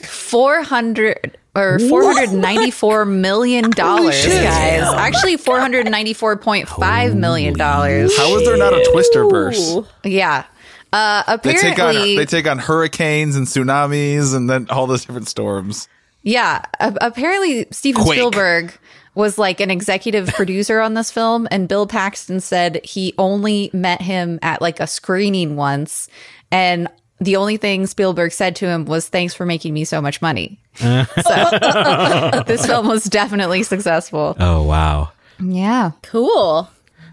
400 0.05 1.37
or 1.57 1.79
494 1.81 3.05
million 3.07 3.71
dollars, 3.71 4.15
shit. 4.15 4.45
guys. 4.45 4.83
Actually, 4.95 5.37
494.5 5.37 7.15
million 7.17 7.55
dollars. 7.59 8.17
How 8.17 8.33
was 8.33 8.45
there 8.45 8.57
not 8.57 8.75
a 8.75 8.89
Twister 8.93 9.27
verse? 9.29 9.77
Yeah. 10.05 10.45
Uh, 10.93 11.37
They 11.39 11.55
take 11.55 11.65
on 11.65 11.73
apparently, 11.91 12.17
they 12.17 12.27
take 12.27 12.47
on 12.47 12.59
hurricanes 12.59 13.35
and 13.35 13.49
tsunamis 13.49 14.37
and 14.37 14.49
then 14.49 14.69
all 14.71 14.87
those 14.87 15.05
different 15.05 15.29
storms. 15.29 15.89
Yeah, 16.23 16.63
a- 16.79 16.97
apparently 17.01 17.67
Steven 17.73 18.03
Quake. 18.05 18.19
Spielberg 18.19 18.73
was 19.17 19.39
like 19.39 19.61
an 19.61 19.71
executive 19.71 20.29
producer 20.35 20.81
on 20.81 20.95
this 20.95 21.11
film, 21.11 21.49
and 21.51 21.67
Bill 21.67 21.89
Paxton 21.89 22.41
said 22.41 22.81
he 22.85 23.15
only 23.19 23.71
met 23.73 24.01
him 24.01 24.39
at 24.43 24.63
like 24.63 24.79
a 24.79 24.87
screening 24.87 25.57
once, 25.57 26.09
and 26.53 26.87
the 27.19 27.37
only 27.37 27.57
thing 27.57 27.87
Spielberg 27.87 28.31
said 28.31 28.55
to 28.57 28.67
him 28.67 28.85
was 28.85 29.09
"Thanks 29.09 29.35
for 29.35 29.45
making 29.45 29.75
me 29.75 29.85
so 29.85 30.01
much 30.01 30.23
money." 30.23 30.61
so 30.77 30.85
this 32.47 32.65
film 32.67 32.87
was 32.87 33.05
definitely 33.05 33.65
successful. 33.65 34.37
Oh 34.39 34.63
wow. 34.63 35.11
Yeah, 35.41 35.91
Cool. 36.03 36.71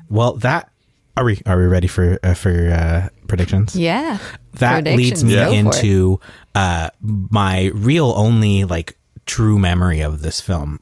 Well, 0.10 0.34
that 0.38 0.70
are 1.18 1.26
we 1.26 1.42
are 1.46 1.58
we 1.58 1.66
ready 1.66 1.88
for 1.88 2.20
uh, 2.24 2.34
for 2.34 2.70
uh, 2.70 3.10
predictions? 3.28 3.76
yeah. 3.76 4.20
that 4.54 4.84
leads 4.84 5.24
me 5.24 5.34
go 5.34 5.46
for 5.46 5.52
it. 5.52 5.58
into 5.58 6.20
uh, 6.56 6.89
my 7.02 7.72
real 7.74 8.13
only 8.16 8.66
like 8.66 8.98
true 9.26 9.58
memory 9.58 10.02
of 10.02 10.22
this 10.22 10.42
film, 10.42 10.80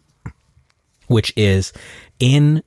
which 1.12 1.34
is 1.36 1.74
in 2.20 2.64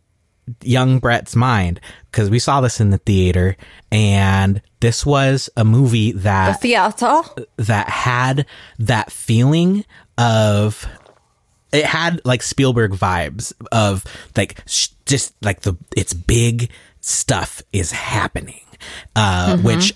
young 0.63 0.99
Brett's 0.99 1.35
mind 1.35 1.81
because 2.11 2.31
we 2.31 2.39
saw 2.39 2.61
this 2.61 2.81
in 2.81 2.91
the 2.91 2.99
theater, 2.99 3.57
and 3.91 4.61
this 4.81 5.05
was 5.07 5.49
a 5.57 5.65
movie 5.65 6.13
that 6.13 6.53
the 6.53 6.59
theater. 6.59 7.23
that 7.57 7.89
had 7.89 8.47
that 8.79 9.11
feeling 9.11 9.85
of 10.19 10.87
it 11.73 11.85
had 11.85 12.21
like 12.25 12.43
Spielberg 12.43 12.93
vibes 12.93 13.53
of 13.73 14.05
like 14.37 14.63
sh- 14.67 14.89
just 15.07 15.35
like 15.43 15.63
the 15.63 15.75
it's 15.97 16.13
big 16.13 16.71
stuff 17.01 17.63
is 17.73 17.91
happening 17.91 18.61
uh 19.17 19.59
which 19.59 19.93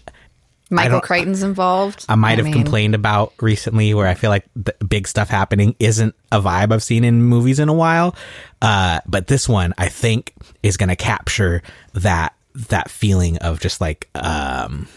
Michael 0.71 1.01
Crichton's 1.01 1.43
involved. 1.43 2.05
I 2.09 2.15
might 2.15 2.39
have 2.39 2.45
mean, 2.45 2.55
complained 2.55 2.95
about 2.95 3.33
recently 3.41 3.95
where 3.95 4.07
I 4.07 4.15
feel 4.15 4.31
like 4.31 4.45
the 4.55 4.75
big 4.87 5.09
stuff 5.09 5.29
happening 5.29 5.75
isn't 5.79 6.15
a 6.31 6.41
vibe 6.41 6.73
I've 6.73 6.83
seen 6.83 7.05
in 7.05 7.23
movies 7.23 7.59
in 7.59 7.69
a 7.69 7.75
while. 7.75 8.15
Uh, 8.61 9.01
but 9.07 9.29
this 9.29 9.49
one 9.49 9.73
I 9.79 9.89
think 9.89 10.35
is 10.63 10.77
going 10.77 10.91
to 10.91 10.97
capture 10.97 11.63
that, 11.95 12.35
that 12.69 12.91
feeling 12.91 13.39
of 13.39 13.61
just 13.61 13.81
like, 13.81 14.09
um, 14.15 14.89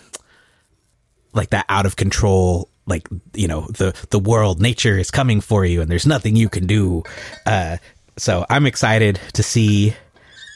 like 1.34 1.51
that 1.51 1.65
out 1.69 1.86
of 1.86 1.95
control, 1.95 2.67
like, 2.86 3.07
you 3.34 3.47
know, 3.47 3.62
the, 3.67 3.95
the 4.10 4.19
world, 4.19 4.62
nature 4.62 4.97
is 4.97 5.10
coming 5.10 5.39
for 5.39 5.63
you 5.63 5.81
and 5.81 5.89
there's 5.89 6.07
nothing 6.07 6.36
you 6.36 6.49
can 6.49 6.67
do. 6.67 7.03
Uh, 7.45 7.77
so 8.17 8.45
I'm 8.49 8.65
excited 8.65 9.21
to 9.34 9.43
see 9.43 9.95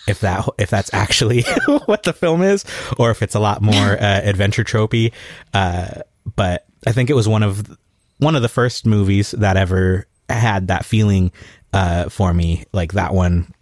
if 0.07 0.19
that 0.19 0.47
if 0.57 0.69
that's 0.69 0.93
actually 0.93 1.41
what 1.85 2.03
the 2.03 2.13
film 2.13 2.41
is 2.41 2.65
or 2.97 3.11
if 3.11 3.21
it's 3.21 3.35
a 3.35 3.39
lot 3.39 3.61
more 3.61 3.73
uh, 4.01 4.21
adventure 4.23 4.63
tropey 4.63 5.11
uh, 5.53 6.01
but 6.35 6.65
i 6.87 6.91
think 6.91 7.09
it 7.09 7.13
was 7.15 7.27
one 7.27 7.43
of 7.43 7.77
one 8.19 8.35
of 8.35 8.41
the 8.41 8.49
first 8.49 8.85
movies 8.85 9.31
that 9.31 9.57
ever 9.57 10.05
had 10.29 10.67
that 10.67 10.85
feeling 10.85 11.31
uh, 11.73 12.09
for 12.09 12.33
me 12.33 12.63
like 12.71 12.93
that 12.93 13.13
one 13.13 13.53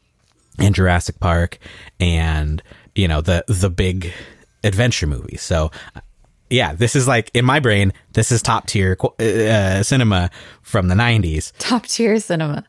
and 0.60 0.76
jurassic 0.76 1.20
park 1.20 1.58
and 2.00 2.62
you 2.96 3.08
know 3.08 3.22
the 3.22 3.44
the 3.48 3.70
big 3.70 4.12
adventure 4.64 5.08
movie. 5.08 5.38
so 5.38 5.72
yeah 6.50 6.74
this 6.74 6.96
is 6.96 7.08
like 7.08 7.32
in 7.34 7.44
my 7.44 7.60
brain 7.60 7.92
this 8.14 8.32
is 8.32 8.42
top 8.42 8.68
tier 8.68 8.96
uh, 9.20 9.82
cinema 9.84 10.30
from 10.62 10.88
the 10.88 10.96
90s 10.96 11.52
top 11.58 11.86
tier 11.86 12.20
cinema. 12.20 12.64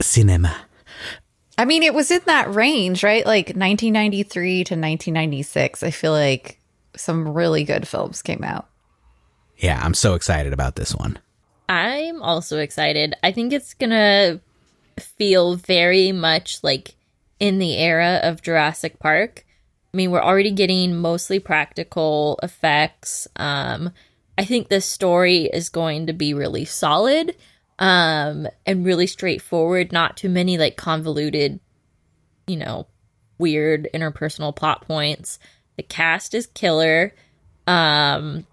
cinema 0.00 0.56
I 1.56 1.64
mean, 1.64 1.82
it 1.82 1.94
was 1.94 2.10
in 2.10 2.20
that 2.26 2.54
range, 2.54 3.04
right? 3.04 3.24
Like 3.24 3.48
1993 3.48 4.64
to 4.64 4.74
1996. 4.74 5.82
I 5.82 5.90
feel 5.90 6.12
like 6.12 6.58
some 6.96 7.28
really 7.28 7.64
good 7.64 7.88
films 7.88 8.22
came 8.22 8.44
out. 8.44 8.68
yeah 9.56 9.80
i'm 9.84 9.94
so 9.94 10.14
excited 10.14 10.52
about 10.52 10.76
this 10.76 10.94
one 10.94 11.18
I'm 11.68 12.22
also 12.22 12.58
excited. 12.58 13.14
I 13.22 13.32
think 13.32 13.52
it's 13.52 13.74
gonna 13.74 14.40
feel 14.98 15.56
very 15.56 16.12
much 16.12 16.62
like 16.62 16.94
in 17.40 17.58
the 17.58 17.76
era 17.76 18.20
of 18.22 18.42
Jurassic 18.42 18.98
Park. 18.98 19.44
I 19.92 19.96
mean, 19.96 20.10
we're 20.10 20.22
already 20.22 20.50
getting 20.50 20.96
mostly 20.96 21.38
practical 21.38 22.38
effects. 22.42 23.26
Um, 23.36 23.92
I 24.36 24.44
think 24.44 24.68
the 24.68 24.80
story 24.80 25.44
is 25.44 25.68
going 25.68 26.06
to 26.06 26.12
be 26.12 26.34
really 26.34 26.64
solid 26.64 27.34
um, 27.78 28.46
and 28.66 28.84
really 28.84 29.06
straightforward. 29.06 29.92
Not 29.92 30.16
too 30.16 30.28
many 30.28 30.58
like 30.58 30.76
convoluted 30.76 31.60
you 32.46 32.56
know, 32.56 32.86
weird 33.38 33.88
interpersonal 33.94 34.54
plot 34.54 34.86
points. 34.86 35.38
The 35.76 35.82
cast 35.82 36.34
is 36.34 36.46
killer. 36.48 37.14
Um 37.66 38.46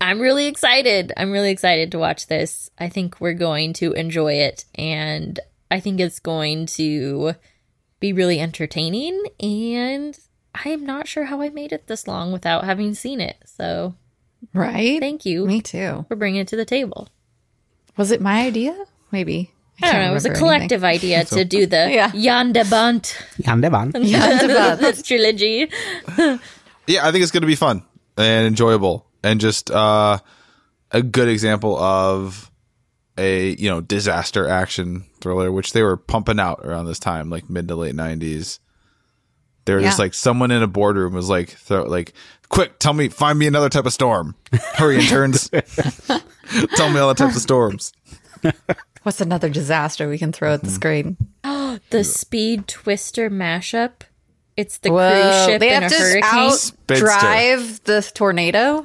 I'm 0.00 0.20
really 0.20 0.46
excited. 0.48 1.12
I'm 1.16 1.30
really 1.30 1.50
excited 1.50 1.92
to 1.92 1.98
watch 1.98 2.26
this. 2.26 2.68
I 2.78 2.88
think 2.88 3.20
we're 3.20 3.32
going 3.32 3.72
to 3.74 3.92
enjoy 3.92 4.34
it 4.34 4.64
and 4.74 5.38
I 5.70 5.80
think 5.80 6.00
it's 6.00 6.18
going 6.18 6.66
to 6.66 7.34
be 8.00 8.12
really 8.12 8.40
entertaining 8.40 9.22
and 9.40 10.18
I 10.54 10.68
am 10.70 10.84
not 10.84 11.08
sure 11.08 11.24
how 11.24 11.40
I 11.40 11.48
made 11.48 11.72
it 11.72 11.86
this 11.86 12.06
long 12.06 12.32
without 12.32 12.64
having 12.64 12.94
seen 12.94 13.20
it. 13.20 13.36
So, 13.46 13.94
Right? 14.52 15.00
thank 15.00 15.24
you 15.24 15.46
Me 15.46 15.62
too. 15.62 16.04
for 16.08 16.16
bringing 16.16 16.40
it 16.42 16.48
to 16.48 16.56
the 16.56 16.64
table. 16.66 17.08
Was 17.96 18.10
it 18.10 18.20
my 18.20 18.42
idea? 18.42 18.76
Maybe. 19.12 19.52
I 19.82 19.92
don't 19.92 20.02
know. 20.02 20.10
It 20.10 20.14
was 20.14 20.24
a 20.24 20.30
remember 20.30 20.46
collective 20.46 20.84
idea 20.84 21.24
to 21.24 21.44
do 21.44 21.66
the 21.66 21.90
Yeah. 21.92 22.10
Yandabant 22.10 23.14
Yandeban. 23.42 23.92
this 24.80 25.02
trilogy. 25.02 25.70
Yeah, 26.86 27.08
I 27.08 27.12
think 27.12 27.22
it's 27.22 27.32
going 27.32 27.40
to 27.40 27.46
be 27.46 27.54
fun 27.56 27.82
and 28.18 28.46
enjoyable 28.46 29.06
and 29.22 29.40
just 29.40 29.70
uh, 29.70 30.18
a 30.90 31.02
good 31.02 31.28
example 31.28 31.78
of 31.78 32.50
a, 33.16 33.54
you 33.54 33.70
know, 33.70 33.80
disaster 33.80 34.46
action 34.46 35.06
thriller, 35.18 35.50
which 35.50 35.72
they 35.72 35.82
were 35.82 35.96
pumping 35.96 36.38
out 36.38 36.60
around 36.62 36.84
this 36.84 36.98
time, 36.98 37.30
like 37.30 37.48
mid 37.48 37.68
to 37.68 37.74
late 37.74 37.94
90s. 37.94 38.58
They 39.64 39.72
were 39.72 39.80
just 39.80 39.98
like 39.98 40.12
someone 40.12 40.50
in 40.50 40.62
a 40.62 40.66
boardroom 40.66 41.14
was 41.14 41.30
like, 41.30 41.48
throw, 41.48 41.84
like, 41.84 42.12
quick, 42.50 42.78
tell 42.78 42.92
me, 42.92 43.08
find 43.08 43.38
me 43.38 43.46
another 43.46 43.70
type 43.70 43.86
of 43.86 43.94
storm. 43.94 44.34
Hurry, 44.74 44.98
interns. 45.00 45.50
tell 46.76 46.90
me 46.90 46.98
all 47.00 47.08
the 47.08 47.14
types 47.14 47.36
of 47.36 47.42
storms. 47.50 47.92
What's 49.02 49.20
another 49.20 49.48
disaster 49.48 50.08
we 50.08 50.18
can 50.18 50.32
throw 50.32 50.54
at 50.54 50.60
the 50.62 50.68
Mm-hmm. 50.68 50.74
screen? 50.74 51.16
The 51.90 52.04
Speed 52.04 52.68
Twister 52.68 53.28
mashup. 53.28 54.02
It's 54.56 54.78
the 54.78 54.92
Whoa. 54.92 55.10
cruise 55.10 55.44
ship 55.46 55.60
They 55.60 55.74
in 55.74 55.82
have 55.82 55.90
a 55.90 55.94
to 55.94 56.00
hurricane. 56.00 56.50
Spinster. 56.52 57.04
drive 57.04 57.82
the 57.84 58.08
tornado, 58.14 58.84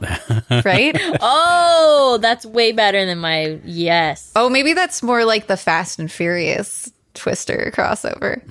right? 0.66 1.00
Oh, 1.22 2.18
that's 2.20 2.46
way 2.48 2.72
better 2.72 3.06
than 3.06 3.20
my 3.20 3.60
yes. 3.64 4.32
oh, 4.36 4.50
maybe 4.50 4.74
that's 4.74 5.04
more 5.04 5.24
like 5.26 5.46
the 5.46 5.56
Fast 5.58 6.00
and 6.00 6.12
Furious 6.12 6.92
Twister 7.14 7.72
crossover. 7.76 8.42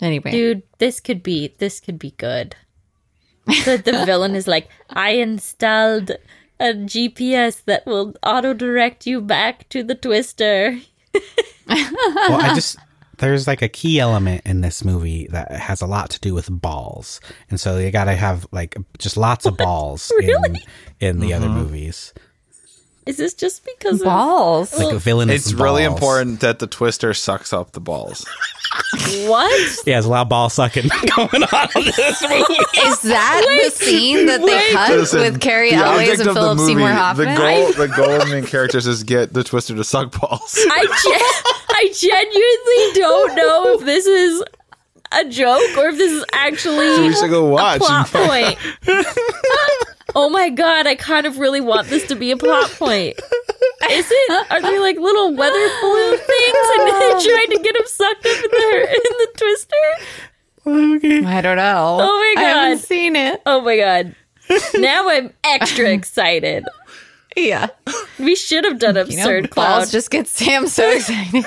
Anyway, 0.00 0.30
Dude, 0.30 0.62
this 0.78 1.00
could 1.00 1.22
be 1.22 1.54
this 1.58 1.80
could 1.80 1.98
be 1.98 2.10
good. 2.12 2.54
The, 3.46 3.80
the 3.82 4.04
villain 4.04 4.34
is 4.34 4.46
like, 4.46 4.68
I 4.90 5.12
installed 5.12 6.10
a 6.60 6.74
GPS 6.74 7.64
that 7.64 7.86
will 7.86 8.14
auto 8.22 8.54
direct 8.54 9.06
you 9.06 9.20
back 9.20 9.68
to 9.70 9.82
the 9.82 9.94
Twister. 9.94 10.78
well, 11.14 12.40
I 12.40 12.52
just 12.54 12.76
there's 13.18 13.46
like 13.46 13.62
a 13.62 13.68
key 13.68 14.00
element 14.00 14.42
in 14.44 14.60
this 14.60 14.84
movie 14.84 15.26
that 15.30 15.50
has 15.52 15.80
a 15.80 15.86
lot 15.86 16.10
to 16.10 16.20
do 16.20 16.34
with 16.34 16.48
balls, 16.50 17.20
and 17.50 17.60
so 17.60 17.78
you 17.78 17.90
got 17.90 18.04
to 18.04 18.14
have 18.14 18.46
like 18.52 18.76
just 18.98 19.16
lots 19.16 19.46
of 19.46 19.56
balls 19.56 20.12
in 20.20 20.56
in 21.00 21.20
the 21.20 21.32
other 21.32 21.46
mm-hmm. 21.46 21.58
movies. 21.58 22.12
Is 23.08 23.16
this 23.16 23.32
just 23.32 23.64
because 23.64 24.02
of 24.02 24.04
balls. 24.04 24.76
Like 24.78 24.94
a 24.94 24.98
villainous. 24.98 25.46
It's 25.46 25.54
really 25.54 25.82
important 25.82 26.40
that 26.40 26.58
the 26.58 26.66
twister 26.66 27.14
sucks 27.14 27.54
up 27.54 27.72
the 27.72 27.80
balls. 27.80 28.26
what? 29.26 29.76
Yeah, 29.86 29.94
there's 29.94 30.04
a 30.04 30.10
lot 30.10 30.22
of 30.22 30.28
ball 30.28 30.50
sucking 30.50 30.88
going 31.16 31.42
on 31.42 31.68
in 31.74 31.84
this 31.96 32.22
movie. 32.22 32.54
Is 32.84 33.00
that 33.02 33.60
the 33.64 33.70
scene 33.70 34.26
that 34.26 34.40
they 34.40 34.46
wait. 34.46 34.72
cut 34.72 34.90
Listen, 34.90 35.20
with 35.20 35.40
Cary 35.40 35.70
the 35.70 35.76
Elways 35.76 36.00
object 36.10 36.20
and 36.20 36.28
of 36.28 36.34
the 36.34 36.40
Philip 36.40 36.56
movie, 36.58 36.72
Seymour 36.74 36.88
The 36.88 36.94
Hoffman? 36.94 37.36
goal, 37.36 37.72
the 37.72 37.88
goal 37.96 38.10
of 38.10 38.20
the 38.20 38.26
main 38.26 38.44
characters 38.44 38.86
is 38.86 39.02
get 39.04 39.32
the 39.32 39.42
twister 39.42 39.74
to 39.74 39.84
suck 39.84 40.12
balls. 40.20 40.54
I 40.70 40.84
gen- 40.84 41.64
I 41.70 41.92
genuinely 41.94 43.00
don't 43.00 43.36
know 43.36 43.72
if 43.78 43.86
this 43.86 44.04
is 44.06 44.42
a 45.12 45.24
joke 45.30 45.78
or 45.78 45.86
if 45.88 45.96
this 45.96 46.12
is 46.12 46.24
actually 46.34 47.08
we 47.08 47.14
should 47.14 47.30
go 47.30 47.46
watch. 47.46 47.80
plot 47.80 48.08
point. 48.08 48.58
oh 50.18 50.28
my 50.28 50.50
god, 50.50 50.86
I 50.86 50.94
kind 50.96 51.26
of 51.26 51.38
really 51.38 51.60
want 51.60 51.88
this 51.88 52.06
to 52.08 52.16
be 52.16 52.30
a 52.32 52.36
plot 52.36 52.70
point. 52.72 53.18
Is 53.90 54.06
it? 54.10 54.46
Are 54.50 54.60
they 54.60 54.78
like 54.78 54.96
little 54.98 55.34
weather 55.34 55.68
balloon 55.80 56.18
things 56.18 56.58
and 56.78 56.88
they're 57.00 57.20
trying 57.20 57.50
to 57.50 57.60
get 57.62 57.76
him 57.76 57.86
sucked 57.86 58.26
up 58.26 58.36
in 58.44 58.50
the 58.50 58.88
in 58.90 59.16
the 59.18 59.28
twister? 59.36 59.76
Okay. 60.66 61.24
I 61.24 61.40
don't 61.40 61.56
know. 61.56 61.98
Oh 62.00 62.18
my 62.18 62.34
god. 62.36 62.44
I 62.44 62.48
haven't 62.68 62.78
seen 62.84 63.16
it. 63.16 63.40
Oh 63.46 63.60
my 63.62 63.76
god. 63.76 64.14
Now 64.74 65.08
I'm 65.08 65.32
extra 65.44 65.88
excited. 65.92 66.64
Yeah. 67.36 67.68
We 68.18 68.34
should 68.34 68.64
have 68.64 68.78
done 68.80 68.96
You 68.96 69.02
absurd 69.02 69.44
know, 69.44 69.48
cloud. 69.48 69.78
balls 69.78 69.92
just 69.92 70.10
get 70.10 70.26
Sam 70.26 70.66
so 70.66 70.90
excited. 70.96 71.44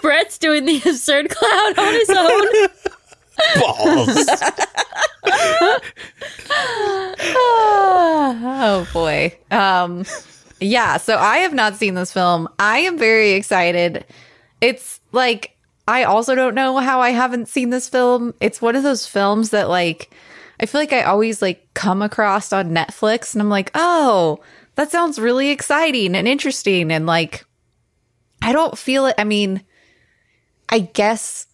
Brett's 0.00 0.38
doing 0.38 0.64
the 0.64 0.76
absurd 0.76 1.30
cloud 1.30 1.78
on 1.78 1.92
his 1.94 2.10
own. 2.10 2.68
Balls. 3.60 4.28
oh 8.44 8.88
boy. 8.92 9.36
Um 9.50 10.04
yeah, 10.60 10.96
so 10.96 11.18
I 11.18 11.38
have 11.38 11.54
not 11.54 11.76
seen 11.76 11.94
this 11.94 12.12
film. 12.12 12.48
I 12.58 12.78
am 12.78 12.98
very 12.98 13.32
excited. 13.32 14.04
It's 14.60 15.00
like 15.12 15.56
I 15.88 16.04
also 16.04 16.34
don't 16.34 16.54
know 16.54 16.78
how 16.78 17.00
I 17.00 17.10
haven't 17.10 17.48
seen 17.48 17.70
this 17.70 17.88
film. 17.88 18.34
It's 18.40 18.62
one 18.62 18.76
of 18.76 18.82
those 18.82 19.06
films 19.06 19.50
that 19.50 19.68
like 19.68 20.14
I 20.60 20.66
feel 20.66 20.80
like 20.80 20.92
I 20.92 21.02
always 21.02 21.42
like 21.42 21.66
come 21.74 22.02
across 22.02 22.52
on 22.52 22.70
Netflix 22.70 23.34
and 23.34 23.42
I'm 23.42 23.48
like, 23.48 23.70
"Oh, 23.74 24.40
that 24.76 24.92
sounds 24.92 25.18
really 25.18 25.50
exciting 25.50 26.14
and 26.14 26.28
interesting." 26.28 26.92
And 26.92 27.06
like 27.06 27.44
I 28.40 28.52
don't 28.52 28.78
feel 28.78 29.06
it. 29.06 29.16
I 29.18 29.24
mean, 29.24 29.62
I 30.68 30.80
guess 30.80 31.46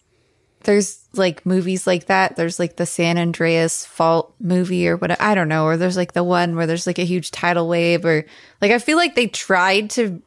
there's 0.63 0.99
like 1.13 1.45
movies 1.45 1.87
like 1.87 2.05
that. 2.07 2.35
There's 2.35 2.59
like 2.59 2.75
the 2.75 2.85
San 2.85 3.17
Andreas 3.17 3.85
Fault 3.85 4.33
movie 4.39 4.87
or 4.87 4.97
what 4.97 5.19
I 5.21 5.33
don't 5.35 5.47
know, 5.49 5.65
or 5.65 5.77
there's 5.77 5.97
like 5.97 6.13
the 6.13 6.23
one 6.23 6.55
where 6.55 6.67
there's 6.67 6.85
like 6.87 6.99
a 6.99 7.05
huge 7.05 7.31
tidal 7.31 7.67
wave 7.67 8.05
or 8.05 8.25
like 8.61 8.71
I 8.71 8.79
feel 8.79 8.97
like 8.97 9.15
they 9.15 9.27
tried 9.27 9.89
to 9.91 10.21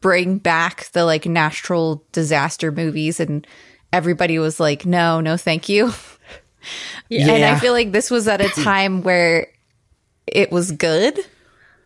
bring 0.00 0.38
back 0.38 0.88
the 0.92 1.04
like 1.04 1.26
natural 1.26 2.02
disaster 2.12 2.70
movies 2.72 3.20
and 3.20 3.46
everybody 3.92 4.38
was 4.38 4.58
like, 4.58 4.84
"No, 4.86 5.20
no, 5.20 5.36
thank 5.36 5.68
you." 5.68 5.92
yeah. 7.08 7.30
And 7.30 7.44
I 7.44 7.58
feel 7.58 7.72
like 7.72 7.92
this 7.92 8.10
was 8.10 8.26
at 8.28 8.40
a 8.40 8.48
time 8.64 9.02
where 9.02 9.48
it 10.26 10.50
was 10.50 10.72
good. 10.72 11.18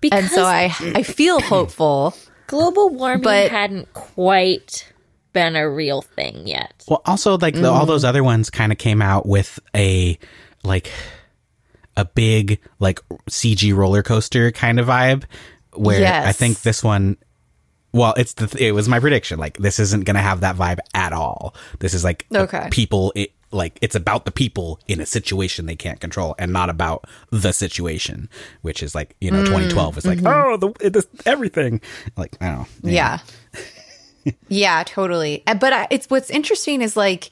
Because 0.00 0.22
And 0.24 0.30
so 0.30 0.44
I 0.44 0.72
I 0.94 1.02
feel 1.02 1.40
hopeful. 1.40 2.14
global 2.46 2.90
warming 2.90 3.22
But- 3.24 3.50
hadn't 3.50 3.92
quite 3.94 4.87
been 5.32 5.56
a 5.56 5.68
real 5.68 6.02
thing 6.02 6.46
yet. 6.46 6.84
Well, 6.88 7.02
also 7.06 7.38
like 7.38 7.54
the, 7.54 7.68
all 7.68 7.80
mm-hmm. 7.80 7.86
those 7.88 8.04
other 8.04 8.24
ones 8.24 8.50
kind 8.50 8.72
of 8.72 8.78
came 8.78 9.02
out 9.02 9.26
with 9.26 9.58
a 9.74 10.18
like 10.64 10.90
a 11.96 12.04
big 12.04 12.60
like 12.78 13.00
CG 13.28 13.74
roller 13.74 14.02
coaster 14.02 14.50
kind 14.52 14.78
of 14.80 14.86
vibe. 14.86 15.24
Where 15.74 16.00
Yes. 16.00 16.26
I 16.26 16.32
think 16.32 16.62
this 16.62 16.82
one, 16.82 17.16
well, 17.92 18.14
it's 18.16 18.34
the 18.34 18.54
it 18.58 18.72
was 18.72 18.88
my 18.88 19.00
prediction. 19.00 19.38
Like 19.38 19.58
this 19.58 19.78
isn't 19.78 20.04
gonna 20.04 20.22
have 20.22 20.40
that 20.40 20.56
vibe 20.56 20.78
at 20.94 21.12
all. 21.12 21.54
This 21.80 21.94
is 21.94 22.04
like 22.04 22.26
Okay. 22.34 22.68
people. 22.70 23.12
It, 23.14 23.32
like 23.50 23.78
it's 23.80 23.94
about 23.94 24.24
the 24.26 24.30
people 24.30 24.78
in 24.88 25.00
a 25.00 25.06
situation 25.06 25.66
they 25.66 25.76
can't 25.76 26.00
control, 26.00 26.34
and 26.38 26.52
not 26.52 26.68
about 26.68 27.06
the 27.30 27.52
situation, 27.52 28.28
which 28.62 28.82
is 28.82 28.94
like 28.94 29.16
you 29.20 29.30
know 29.30 29.42
mm, 29.42 29.46
2012 29.46 29.98
is 29.98 30.06
like 30.06 30.18
mm-hmm. 30.18 30.26
oh 30.26 30.56
the 30.56 30.86
it, 30.86 30.92
this, 30.92 31.06
everything. 31.24 31.80
Like 32.16 32.36
I 32.40 32.48
don't 32.48 32.58
know. 32.58 32.66
Yeah. 32.82 32.90
yeah, 32.92 33.18
totally. 34.84 35.42
Uh, 35.46 35.54
But 35.54 35.72
I, 35.72 35.86
it's 35.90 36.08
what's 36.10 36.30
interesting 36.30 36.82
is 36.82 36.96
like 36.96 37.30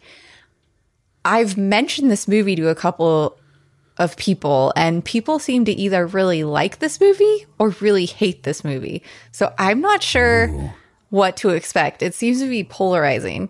I've 1.24 1.56
mentioned 1.56 2.10
this 2.10 2.28
movie 2.28 2.56
to 2.56 2.68
a 2.68 2.74
couple 2.74 3.36
of 3.98 4.16
people 4.16 4.72
and 4.76 5.04
people 5.04 5.38
seem 5.38 5.64
to 5.64 5.72
either 5.72 6.06
really 6.06 6.44
like 6.44 6.78
this 6.78 7.00
movie 7.00 7.46
or 7.58 7.70
really 7.80 8.06
hate 8.06 8.42
this 8.42 8.64
movie. 8.64 9.02
So 9.32 9.52
I'm 9.58 9.80
not 9.80 10.02
sure 10.02 10.74
what 11.10 11.36
to 11.38 11.50
expect. 11.50 12.02
It 12.02 12.14
seems 12.14 12.40
to 12.40 12.48
be 12.48 12.64
polarizing. 12.64 13.48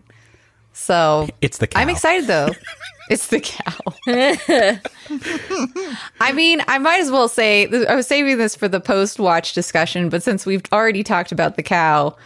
So 0.73 1.29
It's 1.41 1.59
the. 1.59 1.69
I'm 1.75 1.89
excited 1.89 2.27
though. 2.27 2.51
it's 3.11 3.29
the 3.29 3.41
cow. 3.41 3.73
I 6.21 6.33
mean, 6.33 6.63
I 6.69 6.79
might 6.79 7.01
as 7.01 7.11
well 7.11 7.29
say 7.29 7.67
I 7.87 7.95
was 7.95 8.07
saving 8.07 8.39
this 8.39 8.55
for 8.55 8.69
the 8.69 8.81
post 8.81 9.19
watch 9.19 9.55
discussion, 9.55 10.09
but 10.09 10.23
since 10.23 10.47
we've 10.47 10.63
already 10.73 11.03
talked 11.03 11.33
about 11.33 11.57
the 11.57 11.63
cow, 11.63 12.17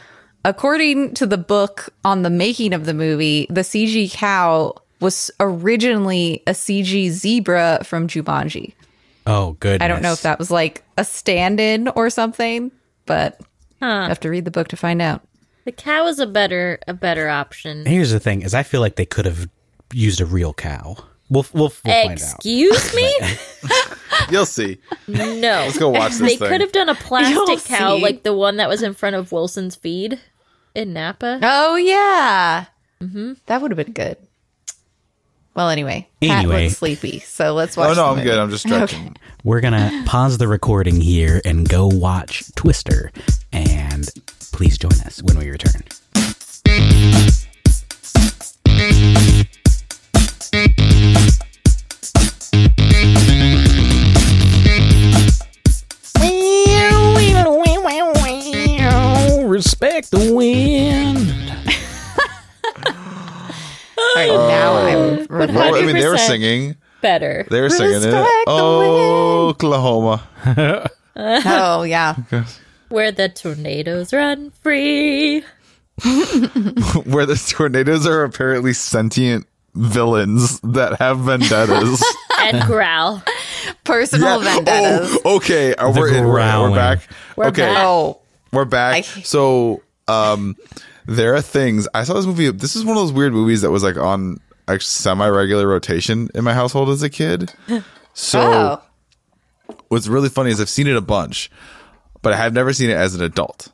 according 0.44 1.14
to 1.14 1.26
the 1.26 1.38
book 1.38 1.90
on 2.04 2.22
the 2.22 2.30
making 2.30 2.72
of 2.72 2.86
the 2.86 2.94
movie, 2.94 3.46
the 3.50 3.60
CG 3.62 4.12
cow 4.12 4.74
was 5.00 5.30
originally 5.40 6.42
a 6.46 6.52
CG 6.52 7.08
zebra 7.10 7.80
from 7.84 8.06
Jumanji. 8.06 8.74
Oh, 9.26 9.52
good. 9.60 9.82
I 9.82 9.88
don't 9.88 10.02
know 10.02 10.12
if 10.12 10.22
that 10.22 10.38
was 10.38 10.50
like 10.50 10.82
a 10.96 11.04
stand 11.04 11.60
in 11.60 11.88
or 11.88 12.10
something, 12.10 12.70
but 13.06 13.40
I 13.80 14.08
have 14.08 14.20
to 14.20 14.30
read 14.30 14.44
the 14.44 14.50
book 14.50 14.68
to 14.68 14.76
find 14.76 15.00
out. 15.00 15.22
The 15.64 15.72
cow 15.72 16.06
is 16.06 16.18
a 16.18 16.26
better 16.26 16.78
a 16.88 16.94
better 16.94 17.28
option. 17.28 17.84
Here's 17.86 18.10
the 18.10 18.20
thing: 18.20 18.42
is 18.42 18.54
I 18.54 18.62
feel 18.62 18.80
like 18.80 18.96
they 18.96 19.06
could 19.06 19.26
have 19.26 19.48
used 19.92 20.20
a 20.20 20.26
real 20.26 20.54
cow. 20.54 20.96
We'll 21.28 21.46
we'll, 21.52 21.62
we'll 21.62 21.68
find 21.68 22.10
out. 22.10 22.34
Excuse 22.34 22.94
me? 22.94 23.14
You'll 24.30 24.46
see. 24.46 24.78
No. 25.06 25.26
Let's 25.36 25.78
go 25.78 25.90
watch 25.90 26.12
this 26.12 26.20
They 26.32 26.36
thing. 26.36 26.48
could 26.48 26.60
have 26.60 26.72
done 26.72 26.88
a 26.88 26.92
You'll 26.94 27.00
plastic 27.02 27.64
cow 27.64 27.96
see. 27.96 28.02
like 28.02 28.22
the 28.24 28.34
one 28.34 28.56
that 28.56 28.68
was 28.68 28.82
in 28.82 28.94
front 28.94 29.16
of 29.16 29.30
Wilson's 29.32 29.76
feed 29.76 30.18
in 30.74 30.92
Napa. 30.92 31.40
Oh, 31.42 31.76
yeah. 31.76 32.66
Mm-hmm. 33.02 33.34
That 33.46 33.62
would 33.62 33.70
have 33.70 33.76
been 33.84 33.92
good. 33.92 34.16
Well, 35.54 35.68
anyway, 35.68 36.08
Pat 36.22 36.30
Anyway. 36.44 36.64
looks 36.66 36.78
sleepy, 36.78 37.18
so 37.18 37.54
let's 37.54 37.76
oh, 37.76 37.82
watch. 37.82 37.90
Oh 37.90 37.94
no, 37.94 38.02
the 38.02 38.08
I'm 38.10 38.16
movie. 38.16 38.28
good. 38.28 38.38
I'm 38.38 38.50
just 38.50 38.62
stretching. 38.66 39.16
We're 39.42 39.60
gonna 39.60 40.04
pause 40.06 40.38
the 40.38 40.46
recording 40.46 41.00
here 41.00 41.40
and 41.44 41.68
go 41.68 41.88
watch 41.88 42.44
Twister. 42.54 43.10
And 43.52 44.08
please 44.52 44.78
join 44.78 44.92
us 44.92 45.20
when 45.22 45.36
we 45.38 45.50
return. 45.50 45.82
Respect 59.60 60.10
the 60.10 60.32
wind. 60.32 61.28
All 63.98 64.14
right, 64.16 64.30
uh, 64.30 64.48
now 64.48 64.72
I'm. 64.76 65.26
But 65.26 65.50
Well, 65.50 65.74
I 65.74 65.82
mean, 65.82 65.96
they 65.96 66.08
were 66.08 66.14
100% 66.14 66.26
singing. 66.26 66.76
Better. 67.02 67.46
They 67.50 67.60
were 67.60 67.68
singing 67.68 67.96
it. 67.96 68.06
Respect 68.06 68.14
the 68.14 68.44
oh, 68.46 69.48
Oklahoma. 69.50 70.26
Oh 71.14 71.82
yeah, 71.82 72.14
Where 72.88 73.12
the 73.12 73.28
tornadoes 73.28 74.14
run 74.14 74.50
free. 74.62 75.40
Where 77.04 77.26
the 77.26 77.36
tornadoes 77.46 78.06
are 78.06 78.24
apparently 78.24 78.72
sentient 78.72 79.46
villains 79.74 80.60
that 80.60 80.98
have 81.00 81.18
vendettas. 81.18 82.02
And 82.42 82.62
growl. 82.62 83.22
personal 83.84 84.38
oh, 84.38 84.40
vendettas. 84.40 85.18
Oh, 85.26 85.36
okay. 85.36 85.74
Uh, 85.74 85.88
are 85.88 85.92
we, 85.92 86.00
we're, 86.00 86.26
we're 86.26 86.32
growling. 86.32 86.74
back. 86.74 87.06
We're 87.36 87.48
okay. 87.48 87.66
back. 87.66 87.84
Oh, 87.84 88.19
We're 88.52 88.64
back. 88.64 88.96
I- 88.96 89.02
so, 89.22 89.82
um, 90.08 90.56
there 91.06 91.34
are 91.34 91.42
things. 91.42 91.88
I 91.94 92.04
saw 92.04 92.14
this 92.14 92.26
movie. 92.26 92.50
This 92.50 92.76
is 92.76 92.84
one 92.84 92.96
of 92.96 93.02
those 93.02 93.12
weird 93.12 93.32
movies 93.32 93.62
that 93.62 93.70
was 93.70 93.82
like 93.82 93.96
on 93.96 94.38
a 94.68 94.78
semi 94.80 95.26
regular 95.28 95.66
rotation 95.66 96.28
in 96.34 96.44
my 96.44 96.54
household 96.54 96.88
as 96.90 97.02
a 97.02 97.10
kid. 97.10 97.52
So, 98.14 98.40
oh, 99.68 99.74
what's 99.88 100.08
really 100.08 100.28
funny 100.28 100.50
is 100.50 100.60
I've 100.60 100.68
seen 100.68 100.86
it 100.86 100.96
a 100.96 101.00
bunch, 101.00 101.50
but 102.22 102.32
I 102.32 102.36
have 102.36 102.52
never 102.52 102.72
seen 102.72 102.90
it 102.90 102.96
as 102.96 103.14
an 103.14 103.22
adult. 103.22 103.68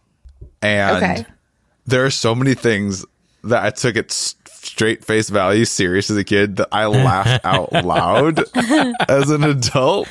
And 0.63 0.97
Okay. 0.97 1.27
there 1.87 2.05
are 2.05 2.11
so 2.11 2.35
many 2.35 2.55
things 2.55 3.05
that 3.45 3.65
I 3.65 3.71
took 3.71 3.97
it 3.97 4.11
straight 4.13 5.05
face 5.05 5.29
value 5.29 5.65
serious 5.65 6.11
as 6.11 6.17
a 6.17 6.25
kid 6.25 6.57
that 6.57 6.69
I 6.73 6.87
laughed 6.87 7.41
out 7.45 7.73
loud 7.73 8.43
as 9.09 9.31
an 9.31 9.45
adult. 9.45 10.09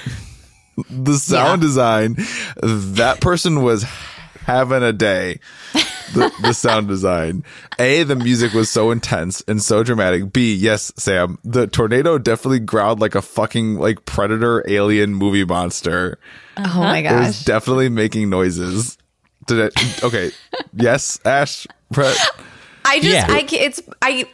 The 0.90 1.16
sound 1.18 1.62
Yeah. 1.62 1.68
design, 1.68 2.16
that 2.62 3.20
person 3.22 3.64
was 3.64 3.86
having 4.46 4.84
a 4.84 4.94
day. 4.94 5.40
The, 6.14 6.32
the 6.42 6.54
sound 6.54 6.88
design. 6.88 7.44
A, 7.80 8.04
the 8.04 8.16
music 8.16 8.54
was 8.54 8.70
so 8.70 8.92
intense 8.92 9.42
and 9.48 9.62
so 9.62 9.84
dramatic. 9.84 10.32
B, 10.32 10.54
yes, 10.54 10.94
Sam, 10.96 11.40
the 11.44 11.68
tornado 11.68 12.18
definitely 12.18 12.60
growled 12.60 13.00
like 13.02 13.16
a 13.16 13.22
fucking 13.22 13.76
like 13.76 14.06
predator 14.06 14.64
alien 14.70 15.14
movie 15.16 15.44
monster. 15.46 16.20
oh 16.58 16.80
my 16.80 17.00
It 17.00 17.12
was 17.12 17.28
gosh. 17.38 17.44
definitely 17.46 17.90
making 17.90 18.30
noises. 18.30 18.98
Did 19.48 19.60
it? 19.60 20.04
Okay. 20.04 20.32
yes, 20.74 21.20
Ash. 21.26 21.68
Brett. 21.92 22.16
I 22.86 23.00
just, 23.00 23.10
Yeah. 23.10 23.26
I 23.30 23.42
ca- 23.44 23.58
it's, 23.66 23.82
I, 24.02 24.28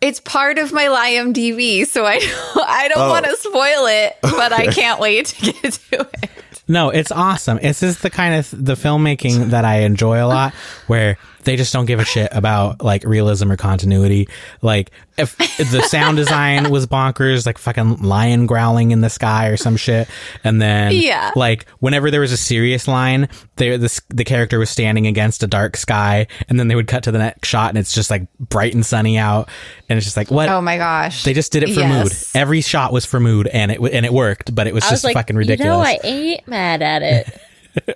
it's 0.00 0.18
part 0.20 0.58
of 0.58 0.72
my 0.72 0.84
IMDb, 0.86 1.86
so 1.86 2.04
I, 2.04 2.14
I 2.66 2.88
don't 2.88 2.98
Oh. 2.98 3.08
want 3.10 3.24
to 3.26 3.36
spoil 3.36 3.86
it, 3.86 4.16
but 4.22 4.52
I 4.52 4.66
can't 4.72 4.98
wait 5.00 5.26
to 5.26 5.52
get 5.52 5.72
to 5.90 6.00
it. 6.22 6.30
No, 6.68 6.90
it's 6.90 7.10
awesome. 7.10 7.58
It's 7.62 7.80
just 7.80 8.02
the 8.02 8.10
kind 8.10 8.34
of 8.34 8.50
the 8.50 8.74
filmmaking 8.74 9.50
that 9.50 9.64
I 9.64 9.80
enjoy 9.80 10.24
a 10.24 10.26
lot, 10.26 10.54
where 10.86 11.18
they 11.44 11.56
just 11.56 11.72
don't 11.72 11.86
give 11.86 12.00
a 12.00 12.04
shit 12.04 12.28
about 12.32 12.82
like 12.82 13.04
realism 13.04 13.50
or 13.50 13.56
continuity. 13.56 14.28
Like 14.62 14.90
if, 15.18 15.38
if 15.60 15.70
the 15.70 15.82
sound 15.82 16.16
design 16.16 16.70
was 16.70 16.86
bonkers, 16.86 17.44
like 17.46 17.58
fucking 17.58 18.02
lion 18.02 18.46
growling 18.46 18.90
in 18.92 19.00
the 19.00 19.10
sky 19.10 19.48
or 19.48 19.56
some 19.56 19.76
shit, 19.76 20.08
and 20.44 20.60
then 20.62 20.92
Yeah. 20.94 21.32
like 21.36 21.66
whenever 21.80 22.10
there 22.10 22.20
was 22.20 22.32
a 22.32 22.36
serious 22.36 22.88
line, 22.88 23.28
they, 23.56 23.76
the 23.76 24.00
the 24.08 24.24
character 24.24 24.58
was 24.58 24.70
standing 24.70 25.06
against 25.06 25.42
a 25.42 25.46
dark 25.46 25.76
sky, 25.76 26.26
and 26.48 26.58
then 26.58 26.68
they 26.68 26.74
would 26.74 26.86
cut 26.86 27.02
to 27.04 27.12
the 27.12 27.18
next 27.18 27.48
shot, 27.48 27.68
and 27.70 27.78
it's 27.78 27.92
just 27.92 28.10
like 28.10 28.26
bright 28.38 28.74
and 28.74 28.84
sunny 28.86 29.18
out, 29.18 29.48
and 29.88 29.96
it's 29.96 30.06
just 30.06 30.16
like 30.16 30.30
what. 30.30 30.48
Oh 30.48 30.60
my 30.62 30.76
gosh. 30.78 31.24
they 31.24 31.32
just 31.34 31.52
did 31.52 31.62
it 31.62 31.74
for 31.74 31.80
Yes. 31.80 32.04
mood. 32.34 32.40
Every 32.40 32.60
shot 32.60 32.92
was 32.92 33.04
for 33.04 33.20
mood, 33.20 33.46
and 33.48 33.70
it 33.72 33.80
and 33.80 34.06
it 34.06 34.12
worked, 34.12 34.54
but 34.54 34.66
it 34.66 34.74
was 34.74 34.84
I 34.84 34.90
just 34.90 35.04
like, 35.04 35.14
fucking 35.14 35.36
ridiculous. 35.36 35.68
you 35.68 35.70
know, 35.72 35.80
I 35.80 35.98
ain't 36.02 36.48
mad 36.48 36.82
at 36.82 37.02
it. 37.02 37.40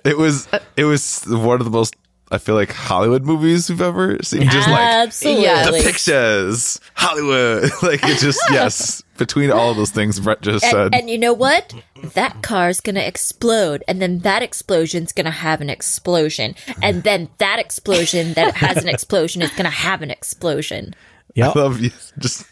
It 0.03 0.17
was 0.17 0.47
it 0.75 0.85
was 0.85 1.23
one 1.27 1.59
of 1.59 1.63
the 1.65 1.69
most 1.69 1.95
I 2.29 2.39
feel 2.39 2.55
like 2.55 2.71
Hollywood 2.71 3.23
movies 3.23 3.69
we've 3.69 3.81
ever 3.81 4.17
seen. 4.21 4.43
Just 4.49 4.67
like 4.67 4.79
Absolutely. 4.79 5.43
Yes. 5.43 5.71
the 5.71 5.89
pictures, 5.89 6.81
Hollywood. 6.93 7.71
like 7.81 8.03
it 8.03 8.19
just 8.19 8.41
yes. 8.51 9.01
Between 9.17 9.49
all 9.49 9.71
of 9.71 9.77
those 9.77 9.91
things 9.91 10.19
Brett 10.19 10.41
just 10.41 10.63
said. 10.63 10.75
And, 10.75 10.95
and 10.95 11.09
you 11.09 11.17
know 11.17 11.33
what? 11.33 11.73
That 12.13 12.43
car's 12.43 12.81
gonna 12.81 12.99
explode, 12.99 13.83
and 13.87 14.01
then 14.01 14.19
that 14.19 14.43
explosion's 14.43 15.13
gonna 15.13 15.31
have 15.31 15.61
an 15.61 15.69
explosion, 15.69 16.55
and 16.83 17.03
then 17.03 17.29
that 17.37 17.59
explosion 17.59 18.33
that 18.33 18.55
has 18.55 18.77
an 18.83 18.89
explosion 18.89 19.41
is 19.41 19.51
gonna 19.51 19.69
have 19.69 20.01
an 20.01 20.11
explosion. 20.11 20.93
Yeah, 21.33 21.49
I 21.49 21.59
love 21.59 21.79
you. 21.79 21.91
Just 22.19 22.45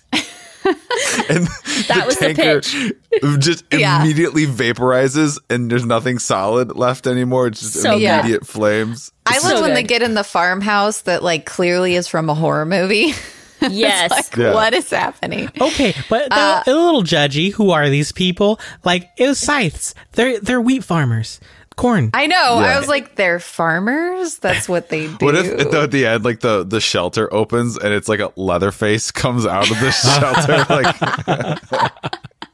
and 1.29 1.47
That 1.87 2.03
was 2.05 2.17
the 2.17 2.33
pitch. 2.33 3.39
just 3.39 3.63
Yeah. 3.71 4.01
immediately 4.01 4.45
vaporizes 4.45 5.37
and 5.49 5.69
there's 5.71 5.85
nothing 5.85 6.19
solid 6.19 6.75
left 6.75 7.07
anymore. 7.07 7.47
It's 7.47 7.59
just 7.61 7.73
So 7.81 7.97
good. 7.99 8.03
immediate 8.19 8.45
flames. 8.47 9.11
I 9.25 9.37
so 9.39 9.49
love 9.55 9.61
when 9.61 9.73
they 9.73 9.83
get 9.83 10.01
in 10.01 10.13
the 10.13 10.23
farmhouse 10.23 11.01
that 11.01 11.23
like 11.23 11.45
clearly 11.45 11.95
is 11.95 12.07
from 12.07 12.29
a 12.29 12.33
horror 12.35 12.65
movie. 12.65 13.13
Yes. 13.67 14.11
like, 14.11 14.35
Yeah. 14.35 14.53
what 14.53 14.73
is 14.75 14.89
happening? 14.91 15.49
Okay, 15.59 15.95
but 16.09 16.29
they're 16.29 16.37
uh, 16.57 16.63
a 16.67 16.71
little 16.73 17.01
judgy. 17.01 17.51
Who 17.53 17.71
are 17.71 17.89
these 17.89 18.11
people? 18.11 18.59
Like 18.83 19.09
it 19.17 19.27
was 19.29 19.39
scythes. 19.39 19.95
They're 20.11 20.39
they're 20.39 20.61
wheat 20.61 20.83
farmers. 20.83 21.39
Corn. 21.75 22.09
I 22.13 22.27
know. 22.27 22.59
Yeah. 22.61 22.75
I 22.75 22.79
was 22.79 22.87
like, 22.87 23.15
they're 23.15 23.39
farmers. 23.39 24.37
That's 24.37 24.69
what 24.69 24.89
they 24.89 25.07
do. 25.07 25.17
What 25.25 25.35
if 25.35 25.71
though, 25.71 25.83
at 25.83 25.91
the 25.91 26.05
end, 26.05 26.23
like 26.23 26.39
the 26.39 26.63
the 26.63 26.79
shelter 26.79 27.31
opens 27.33 27.77
and 27.77 27.93
it's 27.93 28.07
like 28.07 28.19
a 28.19 28.31
Leatherface 28.35 29.11
comes 29.11 29.45
out 29.45 29.69
of 29.69 29.79
the 29.79 29.91
shelter, 31.51 31.89
like 31.89 31.91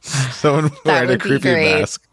someone 0.00 0.70
wearing 0.84 1.10
a 1.10 1.18
creepy 1.18 1.50
great. 1.50 1.80
mask? 1.80 2.06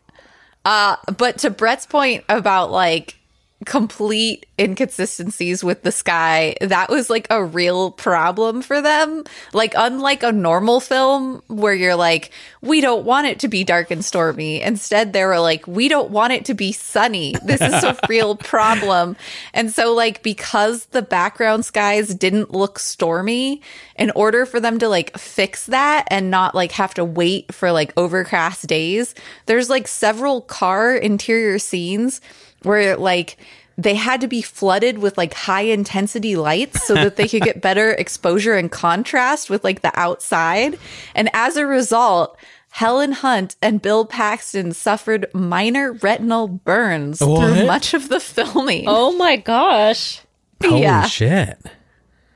Uh, 0.65 0.97
but 1.17 1.37
to 1.39 1.49
Brett's 1.49 1.85
point 1.85 2.23
about 2.29 2.71
like 2.71 3.18
complete 3.65 4.45
inconsistencies 4.57 5.63
with 5.63 5.83
the 5.83 5.91
sky, 5.91 6.55
that 6.61 6.89
was 6.89 7.09
like 7.09 7.27
a 7.29 7.43
real 7.43 7.91
problem 7.91 8.61
for 8.61 8.81
them. 8.81 9.23
Like, 9.53 9.73
unlike 9.77 10.23
a 10.23 10.31
normal 10.31 10.79
film 10.79 11.41
where 11.47 11.73
you're 11.73 11.95
like, 11.95 12.31
we 12.61 12.79
don't 12.81 13.05
want 13.05 13.27
it 13.27 13.39
to 13.39 13.47
be 13.47 13.63
dark 13.63 13.91
and 13.91 14.03
stormy. 14.03 14.61
Instead, 14.61 15.11
they 15.13 15.25
were 15.25 15.39
like, 15.39 15.67
we 15.67 15.87
don't 15.87 16.09
want 16.09 16.33
it 16.33 16.45
to 16.45 16.53
be 16.53 16.71
sunny. 16.71 17.35
This 17.43 17.61
is 17.61 17.83
a 17.83 17.97
real 18.09 18.35
problem. 18.35 19.17
And 19.53 19.71
so, 19.71 19.93
like, 19.93 20.23
because 20.23 20.85
the 20.87 21.01
background 21.01 21.65
skies 21.65 22.13
didn't 22.15 22.51
look 22.51 22.79
stormy, 22.79 23.61
in 23.99 24.11
order 24.11 24.45
for 24.45 24.61
them 24.61 24.79
to 24.79 24.87
like 24.87 25.15
fix 25.17 25.65
that 25.65 26.07
and 26.09 26.31
not 26.31 26.55
like 26.55 26.71
have 26.71 26.93
to 26.93 27.03
wait 27.03 27.53
for 27.53 27.71
like 27.73 27.91
overcast 27.97 28.65
days, 28.65 29.13
there's 29.45 29.69
like 29.69 29.87
several 29.89 30.41
car 30.41 30.95
interior 30.95 31.59
scenes 31.59 32.21
where 32.63 32.95
like 32.97 33.37
they 33.77 33.95
had 33.95 34.19
to 34.21 34.27
be 34.27 34.41
flooded 34.41 34.97
with 34.97 35.17
like 35.17 35.33
high 35.33 35.61
intensity 35.61 36.35
lights 36.35 36.85
so 36.85 36.93
that 36.95 37.15
they 37.15 37.27
could 37.27 37.43
get 37.43 37.61
better 37.69 37.91
exposure 37.91 38.55
and 38.55 38.69
contrast 38.71 39.49
with 39.49 39.63
like 39.63 39.81
the 39.81 39.91
outside. 39.97 40.77
And 41.15 41.29
as 41.33 41.55
a 41.55 41.65
result, 41.65 42.37
Helen 42.71 43.13
Hunt 43.13 43.55
and 43.61 43.81
Bill 43.81 44.05
Paxton 44.05 44.73
suffered 44.73 45.27
minor 45.33 45.93
retinal 45.93 46.47
burns 46.49 47.21
What? 47.21 47.39
through 47.55 47.65
much 47.67 47.93
of 47.93 48.09
the 48.09 48.19
filming. 48.19 48.83
Oh 48.87 49.13
my 49.13 49.37
gosh. 49.37 50.21
Holy 50.61 50.81
yeah. 50.81 51.05
shit! 51.07 51.57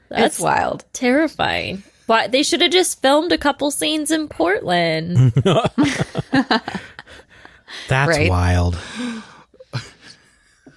That's 0.10 0.36
it's 0.36 0.40
wild. 0.40 0.86
terrifying. 0.94 1.84
Why 2.06 2.28
they 2.28 2.42
should 2.42 2.62
have 2.62 2.72
just 2.72 3.02
filmed 3.02 3.32
a 3.34 3.38
couple 3.38 3.70
scenes 3.70 4.12
in 4.12 4.30
Portland. 4.30 5.34
That's 7.90 8.18
Right. 8.18 8.30
wild. 8.30 8.78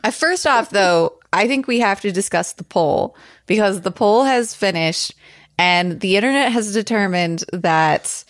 Uh, 0.07 0.11
First 0.11 0.47
off, 0.47 0.71
though, 0.71 1.19
I 1.33 1.47
think 1.49 1.67
we 1.67 1.81
have 1.81 2.01
to 2.03 2.13
discuss 2.13 2.53
the 2.55 2.65
poll 2.65 3.17
because 3.47 3.81
the 3.83 3.91
poll 3.91 4.25
has 4.25 4.55
finished 4.55 5.15
and 5.59 6.01
the 6.01 6.17
internet 6.17 6.53
has 6.53 6.73
determined 6.73 7.45
that 7.53 8.25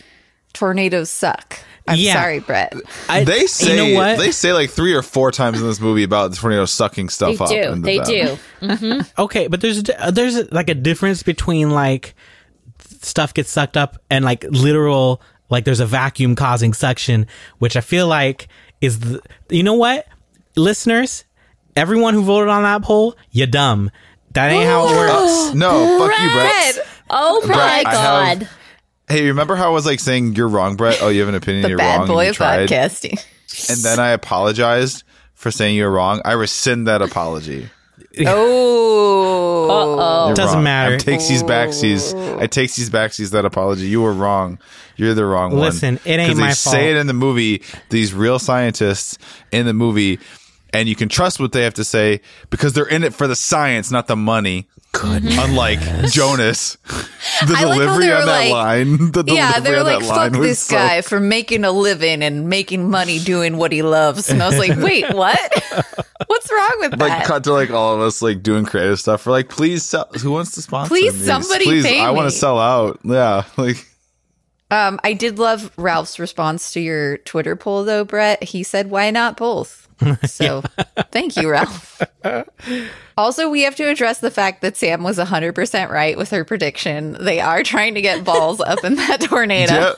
tornadoes 0.53 1.11
suck. 1.11 1.59
I'm 1.89 1.99
Yeah. 1.99 2.15
sorry, 2.15 2.41
Brett. 2.41 2.75
I, 3.09 3.23
They 3.25 3.47
say 3.47 3.71
you 3.71 3.95
know 3.95 4.01
what? 4.01 4.19
they 4.19 4.33
say 4.33 4.53
like 4.53 4.71
three 4.71 4.93
or 4.95 5.03
four 5.03 5.31
times 5.31 5.61
in 5.61 5.67
this 5.69 5.81
movie 5.81 6.03
about 6.03 6.31
the 6.33 6.37
tornado 6.37 6.65
sucking 6.65 7.07
they 7.07 7.11
stuff 7.13 7.41
up. 7.41 7.49
They 7.49 7.63
do. 7.63 7.73
into 7.73 7.83
They 7.83 7.99
them. 7.99 8.39
do. 8.99 9.05
okay, 9.23 9.47
but 9.47 9.61
there's 9.61 9.89
a, 9.89 10.07
uh, 10.07 10.11
there's 10.11 10.37
a, 10.37 10.49
like 10.53 10.69
a 10.69 10.75
difference 10.75 11.23
between 11.23 11.71
like 11.71 12.15
stuff 13.03 13.35
gets 13.35 13.51
sucked 13.53 13.77
up 13.77 13.99
and 14.11 14.25
like 14.25 14.45
literal 14.51 15.21
like 15.49 15.65
there's 15.65 15.79
a 15.81 15.87
vacuum 15.87 16.35
causing 16.35 16.73
suction, 16.73 17.27
which 17.59 17.77
I 17.77 17.81
feel 17.81 18.09
like 18.09 18.49
is 18.81 18.99
the 18.99 19.21
you 19.49 19.63
know 19.63 19.75
what 19.75 20.07
listeners, 20.57 21.25
everyone 21.77 22.15
who 22.15 22.23
voted 22.23 22.49
on 22.49 22.63
that 22.65 22.83
poll, 22.83 23.17
you're 23.31 23.47
dumb. 23.47 23.91
That 24.33 24.51
ain't 24.51 24.67
how 24.67 24.89
it 24.89 24.97
works. 24.97 25.37
No, 25.55 25.99
fuck 25.99 26.21
you, 26.21 26.31
Brett. 26.31 26.75
Brett, 26.75 26.87
Oh 27.09 27.41
my 27.43 27.47
Brett, 27.55 27.87
I 27.87 27.95
have- 27.95 28.39
god. 28.41 28.49
Hey, 29.09 29.29
remember 29.29 29.55
how 29.55 29.69
I 29.69 29.71
was 29.71 29.87
like 29.87 30.01
saying 30.01 30.35
you're 30.35 30.49
wrong, 30.49 30.75
Brett? 30.77 30.99
Oh, 31.01 31.09
you 31.09 31.21
have 31.21 31.29
an 31.29 31.37
opinion. 31.37 31.63
The 31.63 31.69
you're 31.69 31.79
bad 31.79 31.99
wrong. 32.01 32.09
boy 32.09 32.25
you 32.25 32.31
of 32.31 32.37
tried. 32.37 32.69
podcasting. 32.69 33.25
And 33.71 33.79
then 33.79 34.01
I 34.01 34.09
apologized 34.11 35.05
for 35.35 35.53
saying 35.53 35.77
you're 35.77 35.91
wrong. 35.93 36.21
I 36.25 36.33
rescind 36.33 36.89
that 36.89 37.03
apology. 37.03 37.69
Oh. 38.27 40.27
You're 40.27 40.35
Doesn't 40.35 40.57
wrong. 40.57 40.65
matter. 40.65 40.95
I 40.95 40.99
takes 40.99 41.29
these 41.29 41.43
backsies. 41.43 42.15
I 42.41 42.47
takes 42.47 42.77
these 42.77 42.91
backsies 42.91 43.31
that 43.33 43.45
apology. 43.45 43.87
You 43.89 44.03
were 44.03 44.13
wrong. 44.13 44.59
You're 44.97 45.15
the 45.15 45.25
wrong 45.27 45.53
one. 45.53 45.61
Listen, 45.61 46.01
it 46.05 46.19
ain't 46.19 46.29
'Cause 46.31 46.39
my 46.39 46.47
they 46.47 46.49
my 46.49 46.53
say 46.55 46.91
it 46.91 46.97
in 46.97 47.07
the 47.07 47.13
movie. 47.13 47.63
These 47.91 48.15
real 48.15 48.39
scientists 48.39 49.19
in 49.53 49.67
the 49.67 49.75
movie, 49.75 50.19
and 50.81 50.89
you 50.89 50.95
can 50.97 51.09
trust 51.09 51.41
what 51.41 51.53
they 51.53 51.63
have 51.65 51.75
to 51.75 51.85
say 51.85 52.21
because 52.51 52.73
they're 52.73 52.87
in 52.89 53.03
it 53.05 53.15
for 53.15 53.27
the 53.27 53.37
science, 53.37 53.91
not 53.91 54.07
the 54.07 54.17
money. 54.17 54.69
Goodness. 54.93 55.37
Unlike 55.39 55.81
Jonas, 56.11 56.77
the 56.87 57.55
I 57.55 57.61
delivery 57.61 58.09
were 58.09 58.15
on 58.15 58.27
that 58.27 58.39
like- 58.49 58.51
line. 58.51 58.97
The 59.13 59.25
Yeah, 59.27 59.61
they're 59.61 59.83
like, 59.83 60.03
fuck 60.05 60.33
this 60.33 60.61
so- 60.61 60.77
guy 60.77 61.03
for 61.03 61.21
making 61.21 61.65
a 61.65 61.71
living 61.73 62.23
and 62.23 62.49
making 62.49 62.89
money 62.89 63.19
doing 63.19 63.59
what 63.59 63.73
he 63.73 63.83
loves. 63.83 64.31
And 64.31 64.43
I 64.43 64.49
was 64.49 64.59
like, 64.59 64.79
wait, 64.83 65.13
what? 65.13 65.39
What's 66.29 66.51
wrong 66.51 66.73
with 66.79 66.93
like 66.93 66.99
that? 66.99 67.19
Like, 67.19 67.25
cut 67.25 67.45
to 67.45 67.53
like 67.53 67.71
all 67.71 67.95
of 67.95 68.01
us 68.01 68.23
like 68.23 68.43
doing 68.43 68.65
creative 68.65 68.99
stuff. 68.99 69.27
We're 69.27 69.33
like, 69.33 69.51
please 69.51 69.83
sell. 69.85 70.09
Who 70.23 70.31
wants 70.31 70.53
to 70.53 70.63
sponsor? 70.63 70.89
Please, 70.89 71.13
me? 71.19 71.27
somebody 71.27 71.65
please, 71.67 71.87
I 71.87 72.11
want 72.13 72.31
to 72.31 72.37
sell 72.37 72.59
out. 72.59 72.99
Yeah, 73.05 73.45
like 73.59 73.87
Um, 74.71 74.99
I 75.05 75.13
did 75.13 75.39
love 75.39 75.71
Ralph's 75.77 76.19
response 76.19 76.73
to 76.73 76.81
your 76.81 77.19
Twitter 77.19 77.55
poll, 77.55 77.85
though, 77.85 78.05
Brett. 78.05 78.43
He 78.43 78.63
said, 78.63 78.91
"Why 78.91 79.11
not 79.11 79.37
both?" 79.37 79.86
So, 80.27 80.63
thank 81.11 81.37
you, 81.37 81.51
Ralph. 81.51 82.03
Also, 83.19 83.49
we 83.49 83.63
have 83.63 83.75
to 83.77 83.89
address 83.89 84.19
the 84.19 84.31
fact 84.31 84.61
that 84.61 84.77
Sam 84.77 85.03
was 85.03 85.17
100% 85.17 85.89
right 85.89 86.19
with 86.19 86.29
her 86.33 86.45
prediction. 86.45 87.17
They 87.19 87.41
are 87.41 87.63
trying 87.63 87.95
to 87.95 88.03
get 88.03 88.25
balls 88.25 88.61
up 88.61 88.85
in 88.85 88.97
that 88.97 89.21
tornado. 89.23 89.95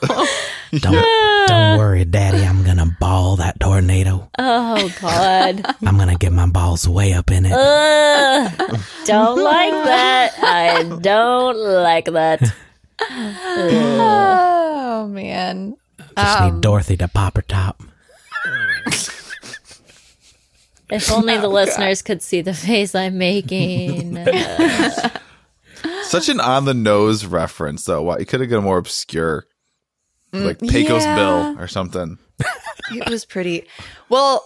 yeah. 0.71 0.79
Don't, 0.79 1.49
don't 1.49 1.79
worry, 1.79 2.05
Daddy. 2.05 2.45
I'm 2.45 2.63
gonna 2.63 2.97
ball 3.01 3.35
that 3.37 3.59
tornado. 3.59 4.31
Oh 4.39 4.89
god. 5.01 5.67
I'm 5.85 5.99
gonna 5.99 6.15
get 6.15 6.33
my 6.33 6.47
balls 6.47 6.89
way 6.89 7.13
up 7.13 7.33
in 7.33 7.45
it. 7.47 7.53
Ugh. 7.53 8.81
don't 9.05 9.43
like 9.43 9.73
that. 9.73 10.35
I 10.41 10.85
don't 11.01 11.57
like 11.57 12.05
that. 12.05 12.41
Oh, 13.01 15.09
man. 15.11 15.77
Just 16.17 16.41
um, 16.41 16.55
need 16.55 16.61
Dorothy 16.61 16.97
to 16.99 17.09
pop 17.09 17.35
her 17.35 17.43
top. 17.43 17.83
If 20.91 21.11
only 21.13 21.37
the 21.37 21.43
oh, 21.47 21.51
listeners 21.51 22.03
could 22.03 22.23
see 22.23 22.41
the 22.41 22.55
face 22.55 22.95
I'm 22.95 23.19
making. 23.19 24.17
Such 26.03 26.29
an 26.29 26.41
on 26.41 26.65
the 26.65 26.75
nose 26.75 27.27
reference, 27.27 27.85
though. 27.85 28.03
Why 28.03 28.19
you 28.19 28.27
could 28.27 28.41
have 28.41 28.51
got 28.51 28.63
more 28.63 28.79
obscure, 28.79 29.47
mm, 30.33 30.45
like 30.45 30.59
Pecos 30.61 31.05
yeah. 31.05 31.15
Bill 31.15 31.59
or 31.59 31.67
something. 31.67 32.19
It 32.91 33.11
was 33.11 33.27
pretty. 33.27 33.67
Well, 34.09 34.43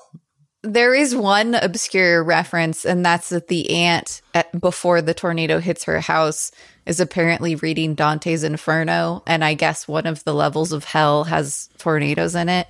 there 0.63 0.95
is 0.95 1.15
one 1.15 1.55
obscure 1.55 2.25
reference, 2.25 2.85
and 2.85 3.05
that's 3.05 3.29
that 3.29 3.49
the 3.49 3.71
aunt, 3.71 4.23
at, 4.35 4.59
before 4.61 5.03
the 5.03 5.15
tornado 5.15 5.61
hits 5.61 5.85
her 5.85 6.01
house, 6.01 6.51
is 6.87 7.01
apparently 7.01 7.55
reading 7.57 7.95
Dante's 7.95 8.43
Inferno. 8.43 9.23
And 9.27 9.45
I 9.45 9.55
guess 9.55 9.87
one 9.87 10.07
of 10.07 10.25
the 10.25 10.35
levels 10.35 10.73
of 10.73 10.85
hell 10.85 11.25
has 11.25 11.69
tornadoes 11.79 12.35
in 12.35 12.49
it. 12.49 12.67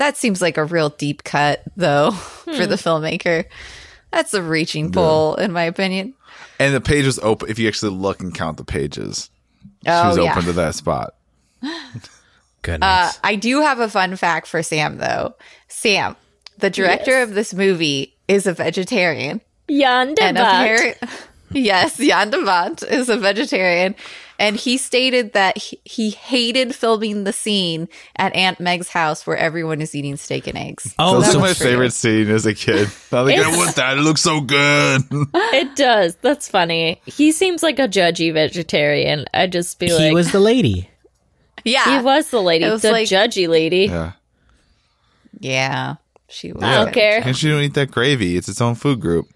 That 0.00 0.16
seems 0.16 0.40
like 0.40 0.56
a 0.56 0.64
real 0.64 0.88
deep 0.88 1.24
cut, 1.24 1.62
though, 1.76 2.10
for 2.10 2.66
the 2.66 2.76
filmmaker. 2.76 3.44
That's 4.10 4.32
a 4.32 4.42
reaching 4.42 4.90
pull, 4.92 5.34
in 5.36 5.52
my 5.52 5.62
opinion. 5.64 6.14
And 6.58 6.74
the 6.74 6.80
page 6.80 7.04
was 7.04 7.18
open. 7.18 7.50
If 7.50 7.58
you 7.58 7.68
actually 7.68 7.92
look 7.92 8.20
and 8.22 8.34
count 8.34 8.56
the 8.56 8.64
pages, 8.64 9.28
she 9.84 9.90
Oh, 9.90 10.08
was 10.08 10.16
yeah. 10.16 10.32
open 10.32 10.44
to 10.44 10.52
that 10.54 10.74
spot. 10.74 11.14
Goodness. 12.62 12.82
Uh, 12.82 13.12
I 13.24 13.36
do 13.36 13.60
have 13.60 13.78
a 13.80 13.88
fun 13.90 14.16
fact 14.16 14.46
for 14.46 14.62
Sam, 14.62 14.96
though. 14.98 15.34
Sam, 15.68 16.16
the 16.58 16.70
director 16.70 17.10
Yes. 17.12 17.28
of 17.28 17.34
this 17.34 17.54
movie, 17.54 18.14
is 18.26 18.46
a 18.46 18.52
vegetarian. 18.54 19.40
Jan 19.68 20.14
de 20.14 20.22
and 20.22 20.36
Bont. 20.36 20.48
apparent, 20.48 20.96
yes, 21.52 21.96
Jan 21.98 22.30
de 22.30 22.42
Bont 22.44 22.82
is 22.84 23.08
a 23.10 23.16
vegetarian, 23.16 23.94
and 24.40 24.56
he 24.56 24.76
stated 24.76 25.34
that 25.34 25.56
he, 25.58 25.78
he 25.84 26.10
hated 26.10 26.74
filming 26.74 27.22
the 27.22 27.32
scene 27.32 27.88
at 28.16 28.34
Aunt 28.34 28.58
Meg's 28.58 28.88
house 28.88 29.24
where 29.26 29.36
everyone 29.36 29.80
is 29.80 29.94
eating 29.94 30.16
steak 30.16 30.48
and 30.48 30.58
eggs. 30.58 30.92
oh, 30.98 31.20
That's 31.20 31.32
so 31.34 31.38
my 31.38 31.48
was 31.48 31.60
you. 31.60 31.66
favorite 31.66 31.92
scene 31.92 32.28
as 32.30 32.46
a 32.46 32.54
kid. 32.54 32.88
I'm 33.12 33.26
like, 33.26 33.38
I 33.38 33.56
want 33.56 33.76
that. 33.76 33.98
It 33.98 34.00
looks 34.00 34.22
so 34.22 34.40
good. 34.40 35.02
It 35.52 35.76
does. 35.76 36.16
That's 36.22 36.48
funny. 36.48 37.00
He 37.06 37.30
seems 37.32 37.62
like 37.62 37.78
a 37.78 37.86
judgy 37.86 38.32
vegetarian. 38.32 39.26
I'd 39.34 39.52
just 39.52 39.78
be 39.78 39.92
like, 39.92 40.00
he 40.08 40.14
was 40.14 40.32
the 40.32 40.40
lady. 40.40 40.88
Yeah, 41.64 41.98
he 41.98 42.02
was 42.04 42.30
the 42.30 42.40
lady, 42.40 42.64
It 42.64 42.70
was 42.72 42.80
the 42.82 42.90
like- 42.92 43.06
judgy 43.06 43.46
lady. 43.46 43.84
yeah. 43.86 44.12
yeah, 45.38 45.96
she 46.28 46.52
was. 46.52 46.62
I 46.62 46.84
don't 46.84 46.92
care. 46.94 47.20
And 47.24 47.36
she 47.36 47.48
don't 47.48 47.60
eat 47.62 47.74
that 47.74 47.90
gravy. 47.90 48.36
It's 48.36 48.48
its 48.48 48.60
own 48.60 48.74
food 48.74 49.00
group. 49.00 49.28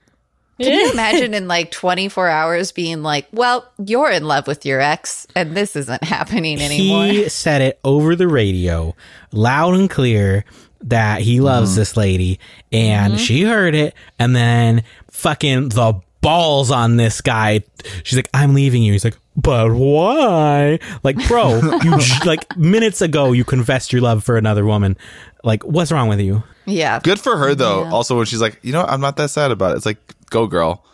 Can 0.60 0.72
you 0.72 0.90
imagine 0.92 1.34
in 1.34 1.48
like 1.48 1.70
24 1.70 2.28
hours 2.28 2.72
being 2.72 3.02
like, 3.02 3.26
well, 3.32 3.70
you're 3.84 4.10
in 4.10 4.24
love 4.24 4.46
with 4.46 4.64
your 4.64 4.80
ex, 4.80 5.26
and 5.34 5.56
this 5.56 5.74
isn't 5.76 6.02
happening 6.04 6.60
anymore? 6.60 7.06
He 7.06 7.28
said 7.28 7.60
it 7.62 7.80
over 7.84 8.14
the 8.16 8.28
radio, 8.28 8.94
loud 9.32 9.74
and 9.74 9.90
clear, 9.90 10.44
that 10.82 11.22
he 11.22 11.40
loves 11.40 11.70
Mm-hmm. 11.70 11.78
this 11.80 11.96
lady, 11.96 12.40
and 12.70 13.18
she 13.18 13.42
heard 13.42 13.74
it, 13.74 13.94
and 14.18 14.36
then 14.36 14.84
fucking 15.10 15.70
the 15.70 16.00
balls 16.20 16.70
on 16.70 16.96
this 16.96 17.20
guy. 17.20 17.62
She's 18.02 18.16
like, 18.16 18.28
"I'm 18.34 18.54
leaving 18.54 18.82
you." 18.82 18.92
He's 18.92 19.04
like, 19.04 19.16
"But 19.36 19.72
why?" 19.72 20.78
Like, 21.02 21.16
bro, 21.26 21.58
you 21.82 21.98
j- 21.98 22.24
like 22.26 22.56
minutes 22.56 23.00
ago 23.02 23.32
you 23.32 23.44
confessed 23.44 23.92
your 23.92 24.02
love 24.02 24.24
for 24.24 24.36
another 24.36 24.64
woman. 24.64 24.96
Like, 25.42 25.62
what's 25.64 25.90
wrong 25.92 26.08
with 26.08 26.20
you? 26.20 26.42
yeah, 26.66 27.00
Good 27.00 27.20
for 27.20 27.36
her 27.36 27.54
though. 27.54 27.84
Also, 27.86 28.16
when 28.16 28.26
she's 28.26 28.40
like, 28.40 28.58
you 28.62 28.72
know, 28.72 28.80
what? 28.80 28.90
I'm 28.90 29.00
not 29.00 29.16
that 29.16 29.28
sad 29.30 29.50
about 29.50 29.72
it. 29.72 29.76
It's 29.78 29.86
like, 29.86 29.98
go 30.34 30.46
girl. 30.46 30.84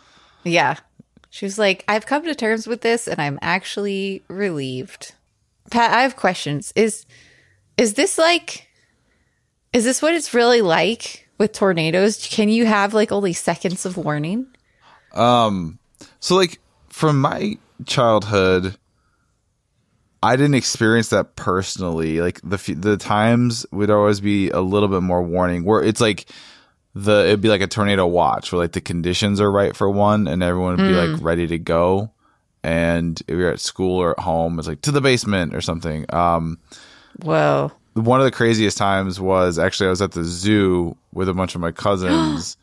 yeah. 0.43 0.75
She 1.33 1.45
was 1.45 1.57
like, 1.57 1.85
I've 1.87 2.05
come 2.05 2.25
to 2.25 2.35
terms 2.35 2.67
with 2.67 2.81
this, 2.81 3.07
and 3.07 3.21
I'm 3.21 3.39
actually 3.41 4.21
relieved. 4.27 5.15
Pat, 5.71 5.91
I 5.91 6.01
have 6.01 6.17
questions. 6.17 6.73
Is 6.75 7.05
is 7.77 7.93
this 7.93 8.17
like 8.17 8.67
is 9.71 9.85
this 9.85 10.01
what 10.01 10.13
it's 10.13 10.33
really 10.33 10.61
like 10.61 11.29
with 11.37 11.53
tornadoes? 11.53 12.27
Can 12.27 12.49
you 12.49 12.65
have 12.65 12.93
like 12.93 13.13
only 13.13 13.31
seconds 13.31 13.85
of 13.85 13.95
warning? 13.95 14.47
Um 15.13 15.79
so 16.19 16.35
like 16.35 16.59
from 16.89 17.21
my 17.21 17.57
childhood, 17.85 18.75
I 20.21 20.35
didn't 20.35 20.55
experience 20.55 21.09
that 21.09 21.37
personally. 21.37 22.19
Like 22.19 22.41
the 22.43 22.57
the 22.77 22.97
times 22.97 23.65
would 23.71 23.89
always 23.89 24.19
be 24.19 24.49
a 24.49 24.59
little 24.59 24.89
bit 24.89 25.01
more 25.01 25.23
warning. 25.23 25.63
Where 25.63 25.81
it's 25.81 26.01
like 26.01 26.25
the 26.93 27.25
it'd 27.25 27.41
be 27.41 27.49
like 27.49 27.61
a 27.61 27.67
tornado 27.67 28.05
watch, 28.05 28.51
where 28.51 28.61
like 28.61 28.73
the 28.73 28.81
conditions 28.81 29.39
are 29.39 29.51
right 29.51 29.75
for 29.75 29.89
one, 29.89 30.27
and 30.27 30.43
everyone 30.43 30.77
would 30.77 30.87
be 30.87 30.93
like 30.93 31.21
ready 31.21 31.47
to 31.47 31.57
go. 31.57 32.11
And 32.63 33.19
if 33.27 33.35
you're 33.37 33.51
at 33.51 33.59
school 33.59 33.97
or 33.97 34.11
at 34.11 34.19
home, 34.19 34.59
it's 34.59 34.67
like 34.67 34.81
to 34.81 34.91
the 34.91 35.01
basement 35.01 35.55
or 35.55 35.61
something. 35.61 36.05
Um, 36.13 36.59
Whoa. 37.23 37.71
one 37.93 38.19
of 38.19 38.25
the 38.25 38.31
craziest 38.31 38.77
times 38.77 39.19
was 39.19 39.57
actually 39.57 39.87
I 39.87 39.91
was 39.91 40.01
at 40.01 40.11
the 40.11 40.23
zoo 40.23 40.95
with 41.13 41.27
a 41.27 41.33
bunch 41.33 41.55
of 41.55 41.61
my 41.61 41.71
cousins 41.71 42.57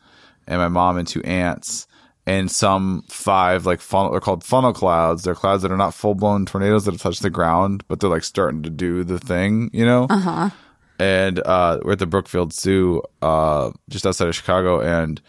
and 0.47 0.59
my 0.59 0.67
mom 0.67 0.97
and 0.97 1.07
two 1.07 1.21
aunts 1.23 1.87
and 2.25 2.51
some 2.51 3.03
five 3.07 3.65
like 3.65 3.81
funnel 3.81 4.11
they're 4.11 4.21
called 4.21 4.43
funnel 4.43 4.71
clouds. 4.71 5.23
They're 5.23 5.35
clouds 5.35 5.63
that 5.63 5.71
are 5.71 5.77
not 5.77 5.95
full 5.95 6.13
blown 6.13 6.45
tornadoes 6.45 6.85
that 6.85 6.91
have 6.91 7.01
touched 7.01 7.23
the 7.23 7.31
ground, 7.31 7.83
but 7.87 7.99
they're 7.99 8.09
like 8.09 8.23
starting 8.23 8.61
to 8.63 8.69
do 8.69 9.03
the 9.03 9.19
thing, 9.19 9.71
you 9.73 9.83
know? 9.83 10.05
Uh-huh. 10.09 10.51
And 10.99 11.39
uh 11.39 11.79
we're 11.83 11.93
at 11.93 11.99
the 11.99 12.05
Brookfield 12.05 12.53
Zoo, 12.53 13.01
uh 13.21 13.71
just 13.89 14.05
outside 14.05 14.27
of 14.27 14.35
Chicago 14.35 14.81
and 14.81 15.21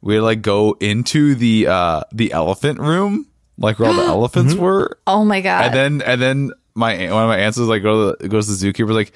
we 0.00 0.18
like 0.18 0.40
go 0.42 0.76
into 0.80 1.34
the 1.34 1.66
uh 1.66 2.02
the 2.12 2.32
elephant 2.32 2.78
room, 2.80 3.26
like 3.58 3.78
where 3.78 3.90
all 3.90 3.96
the 3.96 4.04
elephants 4.06 4.54
were. 4.54 4.98
Oh 5.06 5.24
my 5.24 5.40
god. 5.42 5.66
And 5.66 5.74
then 5.74 6.02
and 6.08 6.20
then 6.22 6.50
my 6.74 6.94
one 7.12 7.22
of 7.24 7.28
my 7.28 7.38
aunts 7.38 7.58
was 7.58 7.68
like 7.68 7.82
go 7.82 8.12
to 8.12 8.16
the, 8.22 8.28
goes 8.28 8.46
to 8.46 8.52
the 8.54 8.72
zookeeper 8.72 8.92
like, 8.94 9.12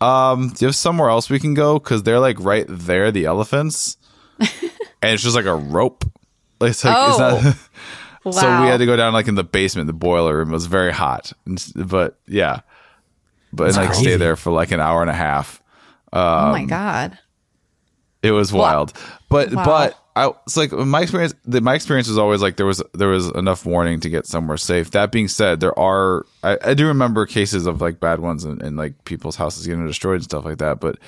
um, 0.00 0.50
do 0.50 0.54
you 0.64 0.68
have 0.68 0.76
somewhere 0.76 1.10
else 1.10 1.28
we 1.28 1.40
can 1.40 1.54
go? 1.54 1.78
Because 1.80 2.04
they're 2.04 2.20
like 2.20 2.38
right 2.38 2.66
there, 2.68 3.10
the 3.10 3.24
elephants, 3.24 3.96
and 4.38 4.50
it's 5.02 5.22
just 5.24 5.34
like 5.34 5.46
a 5.46 5.54
rope. 5.56 6.04
It's 6.60 6.84
like 6.84 7.08
it's 7.10 7.18
Oh. 7.18 7.40
not. 7.44 7.56
wow. 8.24 8.30
So 8.32 8.62
we 8.62 8.68
had 8.68 8.76
to 8.78 8.86
go 8.86 8.94
down 8.96 9.12
like 9.12 9.26
in 9.26 9.34
the 9.34 9.42
basement. 9.42 9.88
The 9.88 9.92
boiler 9.92 10.36
room 10.36 10.50
It 10.50 10.52
was 10.52 10.66
very 10.66 10.92
hot, 10.92 11.32
but 11.74 12.20
yeah, 12.28 12.60
but 13.52 13.68
and, 13.68 13.76
like 13.76 13.94
stay 13.94 14.16
there 14.16 14.36
for 14.36 14.50
like 14.52 14.70
an 14.72 14.80
hour 14.80 15.00
and 15.00 15.10
a 15.10 15.14
half. 15.14 15.62
oh 16.12 16.20
um, 16.46 16.52
my 16.52 16.64
god. 16.64 17.18
It 18.22 18.32
was 18.32 18.52
wild, 18.52 18.92
but 19.28 19.52
Wow. 19.52 19.64
but 19.64 19.98
I 20.16 20.32
it's 20.44 20.56
like 20.56 20.72
my 20.72 21.02
experience. 21.02 21.34
The, 21.44 21.60
my 21.60 21.74
experience 21.74 22.08
was 22.08 22.18
always 22.18 22.42
like 22.42 22.56
there 22.56 22.66
was 22.66 22.82
there 22.92 23.06
was 23.08 23.28
enough 23.28 23.64
warning 23.64 24.00
to 24.00 24.10
get 24.10 24.26
somewhere 24.26 24.56
safe. 24.56 24.90
That 24.90 25.12
being 25.12 25.28
said, 25.28 25.60
there 25.60 25.78
are 25.78 26.26
I, 26.42 26.58
I 26.64 26.74
do 26.74 26.88
remember 26.88 27.24
cases 27.26 27.66
of 27.66 27.80
like 27.80 28.00
bad 28.00 28.18
ones 28.18 28.44
and, 28.44 28.60
and 28.60 28.76
like 28.76 29.04
people's 29.04 29.36
houses 29.36 29.66
getting 29.68 29.86
destroyed 29.86 30.16
and 30.16 30.24
stuff 30.24 30.44
like 30.44 30.58
that. 30.58 30.80
But 30.80 30.98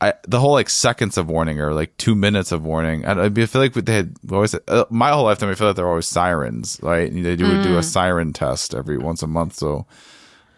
I, 0.00 0.14
the 0.28 0.38
whole 0.38 0.52
like 0.52 0.70
seconds 0.70 1.18
of 1.18 1.28
warning 1.28 1.60
or 1.60 1.74
like 1.74 1.96
two 1.96 2.14
minutes 2.14 2.52
of 2.52 2.64
warning. 2.64 3.04
I, 3.04 3.24
I 3.24 3.30
feel 3.30 3.60
like 3.60 3.72
they 3.74 3.92
had 3.94 4.14
always 4.30 4.54
uh, 4.68 4.84
my 4.90 5.10
whole 5.10 5.24
lifetime. 5.24 5.50
I 5.50 5.54
feel 5.56 5.66
like 5.66 5.76
there 5.76 5.86
are 5.86 5.90
always 5.90 6.06
sirens, 6.06 6.78
right? 6.82 7.10
And 7.10 7.24
They 7.26 7.34
do 7.34 7.46
Mm. 7.46 7.62
do 7.62 7.76
a 7.76 7.82
siren 7.82 8.32
test 8.32 8.74
every 8.74 8.98
once 8.98 9.22
a 9.24 9.26
month. 9.26 9.54
So 9.54 9.86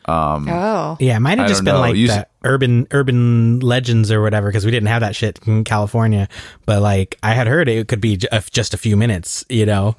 Oh. 0.09 0.97
Yeah, 1.01 1.17
it 1.17 1.21
might 1.21 1.39
have 1.39 1.49
just 1.49 1.65
been 1.65 1.75
know. 1.75 1.81
like 1.81 1.97
You- 1.97 2.09
the 2.09 2.27
urban 2.45 2.87
urban 2.93 3.61
legends 3.61 4.13
or 4.13 4.23
whatever 4.23 4.49
because 4.49 4.65
we 4.65 4.71
didn't 4.71 4.89
have 4.89 5.01
that 5.01 5.17
shit 5.17 5.41
in 5.47 5.65
California. 5.65 6.29
But 6.65 6.81
like 6.83 7.19
I 7.23 7.33
had 7.35 7.47
heard 7.47 7.69
it 7.69 7.89
could 7.89 8.01
be 8.01 8.17
j- 8.19 8.29
uh, 8.31 8.41
just 8.53 8.73
a 8.75 8.77
few 8.79 8.97
minutes, 8.97 9.45
you 9.49 9.67
know. 9.67 9.97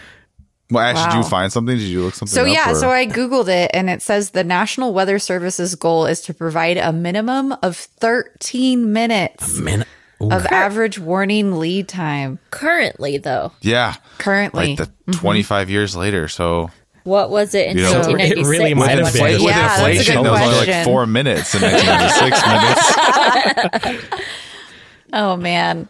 well, 0.72 0.84
Ash, 0.84 1.14
did 1.14 1.18
you 1.18 1.24
find 1.24 1.52
something? 1.52 1.78
Did 1.78 1.84
you 1.88 2.02
look 2.04 2.14
something? 2.14 2.34
So 2.34 2.44
up, 2.44 2.48
yeah, 2.54 2.72
or- 2.72 2.76
so 2.76 2.90
I 2.90 3.06
googled 3.08 3.48
it 3.50 3.72
and 3.74 3.90
it 3.90 4.02
says 4.02 4.30
the 4.32 4.44
National 4.44 4.94
Weather 4.94 5.20
Service's 5.20 5.76
goal 5.76 6.06
is 6.06 6.22
to 6.22 6.34
provide 6.34 6.78
a 6.78 6.92
minimum 6.94 7.54
of 7.64 7.76
13 7.76 8.92
minutes 8.94 9.58
Man, 9.60 9.86
ooh, 10.22 10.32
of 10.32 10.46
average 10.48 11.00
warning 11.00 11.58
lead 11.58 11.88
time 11.88 12.40
Currently, 12.52 13.18
though, 13.20 13.52
yeah, 13.62 13.96
currently. 14.18 14.76
like 14.76 14.78
the 15.06 15.12
twenty 15.14 15.44
five 15.44 15.70
years 15.70 15.96
later. 15.96 16.28
So 16.28 16.72
what 17.08 17.30
was 17.30 17.56
it 17.56 17.68
in 17.70 17.78
You 17.78 17.84
know- 17.84 17.92
So 18.04 18.10
it 18.12 18.18
1996? 18.18 18.48
really 18.50 18.74
might 18.74 18.90
have 18.92 19.02
What 19.04 19.14
been. 19.14 19.24
was 19.24 19.32
it? 19.32 19.46
with 19.46 19.56
Yeah, 19.56 19.76
inflation, 19.76 20.16
good 20.16 20.26
that 20.26 20.32
was 20.32 20.42
only 20.42 20.68
like 20.68 20.84
four 20.86 21.06
minutes 21.06 21.56
in 21.56 21.62
nineteen 21.62 21.86
ninety 21.86 22.10
six 22.14 22.42
minutes. 23.96 24.04
oh 25.14 25.38
man. 25.38 25.88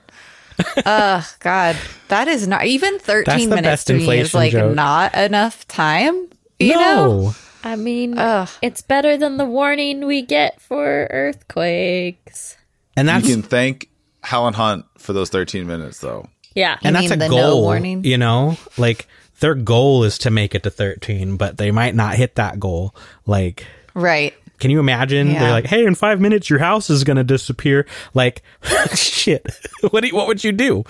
oh 0.86 1.28
God, 1.40 1.76
that 2.08 2.28
is 2.28 2.48
not 2.48 2.66
even 2.66 2.98
13 3.00 3.50
minutes 3.50 3.84
to 3.86 3.94
me 3.94 4.20
is 4.20 4.34
like 4.34 4.52
joke. 4.54 4.74
not 4.76 5.14
enough 5.16 5.68
time. 5.68 6.28
You 6.60 6.74
know? 6.76 7.36
I 7.64 7.76
mean, 7.76 8.18
Ugh. 8.18 8.50
it's 8.62 8.82
better 8.82 9.18
than 9.18 9.38
the 9.38 9.46
warning 9.46 10.06
we 10.06 10.22
get 10.24 10.60
for 10.62 11.08
earthquakes. 11.12 12.56
And 12.96 13.08
You 13.08 13.22
can 13.36 13.44
thank 13.44 13.90
Helen 14.24 14.54
Hunt 14.56 14.86
for 14.98 15.14
those 15.14 15.30
thirteen 15.30 15.68
minutes, 15.68 16.00
though. 16.00 16.28
Yeah. 16.56 16.78
and 16.82 16.96
You 16.96 17.02
that's 17.02 17.12
a 17.14 17.18
mean 17.18 17.20
the 17.20 17.36
no 17.36 17.50
goal. 17.52 17.62
warning? 17.62 18.04
You 18.04 18.18
know, 18.18 18.58
like 18.78 19.08
their 19.40 19.56
goal 19.56 20.04
is 20.04 20.18
to 20.20 20.32
make 20.32 20.56
it 20.56 20.64
to 20.64 20.70
13, 20.70 21.38
but 21.38 21.58
they 21.58 21.72
might 21.72 21.96
not 21.96 22.16
hit 22.16 22.36
that 22.36 22.60
goal. 22.60 22.96
Like 23.26 23.66
Right. 23.94 24.34
Can 24.60 24.72
you 24.72 24.80
imagine? 24.80 25.28
Yeah. 25.28 25.40
They're 25.40 25.52
like, 25.52 25.66
"Hey, 25.66 25.86
in 25.86 25.96
five 25.96 26.20
minutes, 26.20 26.50
your 26.50 26.60
house 26.60 26.90
is 26.90 27.04
gonna 27.04 27.24
disappear." 27.24 27.86
Like, 28.14 28.42
shit. 28.96 29.46
what 29.92 30.02
do 30.02 30.08
you, 30.08 30.16
what 30.16 30.28
would 30.28 30.44
you 30.44 30.52
do? 30.52 30.84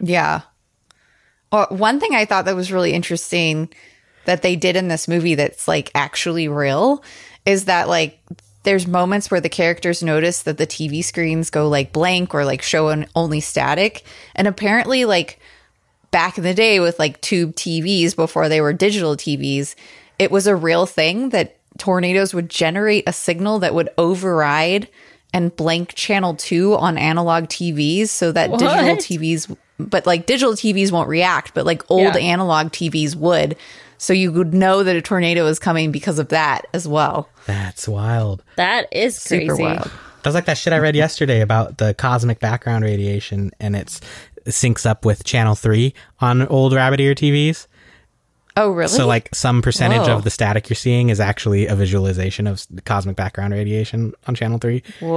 Yeah. 0.00 0.42
Well, 1.52 1.66
one 1.70 2.00
thing 2.00 2.14
I 2.14 2.24
thought 2.24 2.46
that 2.46 2.56
was 2.56 2.72
really 2.72 2.92
interesting 2.92 3.72
that 4.24 4.42
they 4.42 4.56
did 4.56 4.76
in 4.76 4.88
this 4.88 5.08
movie 5.08 5.34
that's 5.34 5.68
like 5.68 5.90
actually 5.94 6.48
real 6.48 7.04
is 7.46 7.66
that 7.66 7.88
like 7.88 8.18
there's 8.64 8.86
moments 8.86 9.30
where 9.30 9.40
the 9.40 9.48
characters 9.48 10.02
notice 10.02 10.42
that 10.42 10.58
the 10.58 10.66
TV 10.66 11.04
screens 11.04 11.50
go 11.50 11.68
like 11.68 11.92
blank 11.92 12.34
or 12.34 12.44
like 12.44 12.62
show 12.62 12.88
an 12.88 13.06
only 13.14 13.40
static. 13.40 14.04
And 14.34 14.48
apparently, 14.48 15.04
like 15.04 15.38
back 16.14 16.38
in 16.38 16.44
the 16.44 16.54
day 16.54 16.78
with 16.78 16.96
like 16.98 17.20
tube 17.20 17.54
TVs 17.56 18.14
before 18.14 18.48
they 18.48 18.60
were 18.60 18.72
digital 18.72 19.16
TVs, 19.16 19.74
it 20.18 20.30
was 20.30 20.46
a 20.46 20.54
real 20.54 20.86
thing 20.86 21.30
that 21.30 21.56
tornadoes 21.78 22.32
would 22.32 22.48
generate 22.48 23.02
a 23.08 23.12
signal 23.12 23.58
that 23.58 23.74
would 23.74 23.88
override 23.98 24.88
and 25.32 25.54
blank 25.56 25.92
channel 25.94 26.36
2 26.36 26.76
on 26.76 26.96
analog 26.96 27.44
TVs 27.46 28.08
so 28.10 28.30
that 28.30 28.50
digital 28.52 28.96
TVs 28.96 29.56
but 29.80 30.06
like 30.06 30.26
digital 30.26 30.54
TVs 30.54 30.92
won't 30.92 31.08
react 31.08 31.52
but 31.52 31.66
like 31.66 31.82
old 31.90 32.14
Yeah. 32.14 32.20
analog 32.20 32.68
TVs 32.68 33.16
would 33.16 33.56
so 33.98 34.12
you 34.12 34.30
would 34.30 34.54
know 34.54 34.84
that 34.84 34.94
a 34.94 35.02
tornado 35.02 35.46
is 35.46 35.58
coming 35.58 35.90
because 35.90 36.20
of 36.20 36.28
that 36.28 36.66
as 36.72 36.86
well. 36.86 37.28
That's 37.46 37.88
wild. 37.88 38.44
That 38.56 38.86
is 38.92 39.18
crazy. 39.26 39.48
Super 39.48 39.56
wild. 39.60 39.90
That's 40.22 40.34
like 40.34 40.46
that 40.46 40.58
shit 40.58 40.72
I 40.72 40.78
read 40.78 40.96
yesterday 40.96 41.40
about 41.42 41.78
the 41.78 41.92
cosmic 41.94 42.38
background 42.40 42.82
radiation, 42.82 43.50
and 43.60 43.76
it's 43.76 44.00
it 44.33 44.33
syncs 44.46 44.86
up 44.86 45.04
with 45.04 45.24
channel 45.24 45.54
three 45.54 45.94
on 46.20 46.46
old 46.48 46.72
rabbit 46.72 47.00
ear 47.00 47.14
TVs. 47.14 47.66
Oh 48.56 48.70
really? 48.70 48.88
So 48.88 49.06
like 49.06 49.34
some 49.34 49.62
percentage 49.62 50.06
Whoa. 50.06 50.14
of 50.14 50.18
oh. 50.18 50.20
the 50.20 50.30
static 50.30 50.68
you're 50.68 50.76
seeing 50.76 51.08
is 51.08 51.18
actually 51.18 51.66
a 51.66 51.74
visualization 51.74 52.46
of 52.46 52.64
cosmic 52.84 53.16
background 53.16 53.52
radiation 53.52 54.14
on 54.28 54.36
channel 54.36 54.58
three. 54.58 54.84
Whoa. 55.00 55.10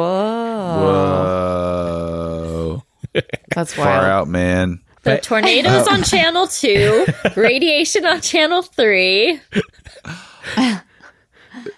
Whoa, 3.14 3.22
That's 3.56 3.74
far 3.74 4.06
out, 4.06 4.28
man. 4.28 4.82
The 5.04 5.20
tornadoes 5.20 5.88
on 5.92 6.04
channel 6.04 6.48
two, 6.48 7.06
radiation 7.36 8.06
on 8.06 8.22
channel 8.22 8.64
three. 8.64 9.40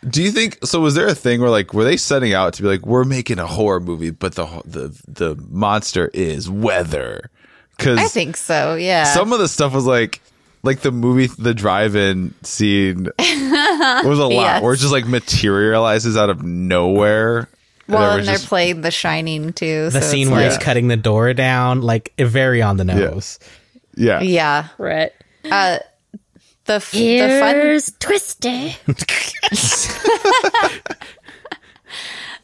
Do 0.10 0.24
you 0.24 0.32
think 0.32 0.66
so? 0.66 0.80
Was 0.80 0.96
there 0.96 1.08
a 1.08 1.16
thing 1.16 1.42
where 1.42 1.50
like 1.50 1.74
were 1.74 1.84
they 1.84 1.98
setting 1.98 2.34
out 2.34 2.54
to 2.54 2.62
be 2.62 2.70
like 2.70 2.86
we're 2.86 3.04
making 3.04 3.38
a 3.38 3.48
horror 3.48 3.82
movie, 3.82 4.12
but 4.12 4.36
the 4.36 4.46
the 4.66 4.98
the 5.08 5.36
monster 5.50 6.10
is 6.14 6.50
weather? 6.50 7.30
Because 7.80 8.00
I 8.00 8.08
think 8.08 8.38
so. 8.38 8.76
Yeah. 8.76 9.06
some 9.06 9.34
of 9.34 9.40
the 9.40 9.48
stuff 9.48 9.74
was 9.74 9.86
like 9.86 10.22
like 10.62 10.82
the 10.82 10.92
movie 10.92 11.28
the 11.28 11.54
drive-in 11.54 12.34
scene 12.44 13.06
was 13.18 14.20
a 14.20 14.26
lot 14.26 14.32
Yes. 14.32 14.62
where 14.62 14.74
it 14.74 14.78
just 14.78 14.92
like 14.92 15.08
materializes 15.08 16.18
out 16.18 16.30
of 16.30 16.44
nowhere. 16.44 17.48
well, 17.88 18.02
there 18.10 18.20
and 18.20 18.28
they're 18.28 18.36
just- 18.36 18.48
playing 18.48 18.82
The 18.82 18.92
Shining 18.92 19.54
too. 19.54 19.90
The 19.90 20.02
so 20.02 20.08
scene 20.08 20.24
it's 20.28 20.32
where 20.32 20.42
like, 20.42 20.52
he's 20.52 20.64
cutting 20.64 20.90
the 20.90 20.98
door 20.98 21.34
down, 21.34 21.82
like 21.82 22.14
very 22.20 22.62
on 22.62 22.78
the 22.78 22.84
nose. 22.84 23.40
yeah. 23.96 24.20
yeah. 24.22 24.68
right. 24.78 25.12
Uh, 25.50 25.80
the 26.66 26.74
f- 26.76 26.92
the 26.92 27.38
fun 27.40 27.56
Here's 27.56 27.92
Twisty. 28.00 28.76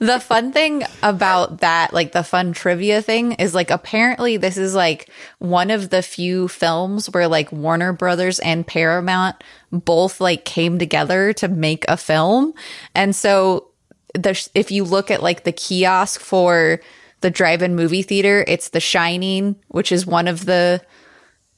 the 0.05 0.19
fun 0.19 0.51
thing 0.51 0.83
about 1.03 1.59
that, 1.59 1.93
like 1.93 2.11
the 2.11 2.23
fun 2.23 2.53
trivia 2.53 3.01
thing, 3.01 3.33
is 3.33 3.53
like 3.53 3.71
apparently 3.71 4.37
this 4.37 4.57
is 4.57 4.73
like 4.75 5.09
one 5.39 5.71
of 5.71 5.89
the 5.89 6.01
few 6.01 6.47
films 6.47 7.09
where 7.09 7.27
like 7.27 7.51
Warner 7.51 7.93
Brothers 7.93 8.39
and 8.39 8.65
Paramount 8.65 9.43
both 9.71 10.21
like 10.21 10.45
came 10.45 10.79
together 10.79 11.33
to 11.33 11.47
make 11.47 11.85
a 11.87 11.97
film, 11.97 12.53
and 12.93 13.15
so 13.15 13.67
the 14.13 14.49
if 14.55 14.71
you 14.71 14.83
look 14.83 15.11
at 15.11 15.23
like 15.23 15.43
the 15.43 15.51
kiosk 15.51 16.19
for 16.19 16.79
the 17.21 17.29
drive-in 17.29 17.75
movie 17.75 18.03
theater, 18.03 18.45
it's 18.47 18.69
The 18.69 18.79
Shining, 18.79 19.55
which 19.69 19.91
is 19.91 20.05
one 20.05 20.27
of 20.27 20.45
the 20.45 20.81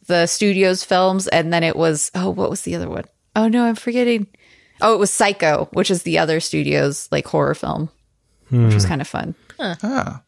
the 0.08 0.26
studio's 0.26 0.84
films, 0.84 1.28
and 1.28 1.52
then 1.52 1.64
it 1.64 1.76
was 1.76 2.12
oh, 2.16 2.30
what 2.30 2.50
was 2.50 2.62
the 2.62 2.76
other 2.76 2.90
one? 2.90 3.06
Oh 3.36 3.48
no, 3.48 3.66
I'm 3.66 3.76
forgetting. 3.76 4.28
Oh, 4.82 4.94
it 4.94 5.00
was 5.00 5.12
Psycho, 5.12 5.70
which 5.74 5.92
is 5.92 6.04
the 6.04 6.20
other 6.20 6.40
studio's 6.40 7.08
like 7.12 7.28
horror 7.28 7.56
film, 7.56 7.90
which 8.50 8.74
was 8.74 8.84
hmm. 8.84 8.90
kind 8.90 9.02
of 9.02 9.08
fun. 9.08 9.36
Ah. 9.60 10.22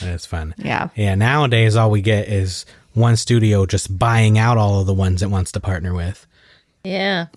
That's 0.00 0.26
fun. 0.26 0.54
Yeah. 0.56 0.88
Yeah. 0.94 1.14
Nowadays, 1.14 1.76
all 1.76 1.90
we 1.90 2.00
get 2.00 2.28
is 2.28 2.64
one 2.94 3.16
studio 3.16 3.66
just 3.66 3.96
buying 3.98 4.38
out 4.38 4.56
all 4.56 4.80
of 4.80 4.86
the 4.86 4.94
ones 4.94 5.22
it 5.22 5.30
wants 5.30 5.52
to 5.52 5.60
partner 5.60 5.94
with. 5.94 6.26
Yeah. 6.84 7.26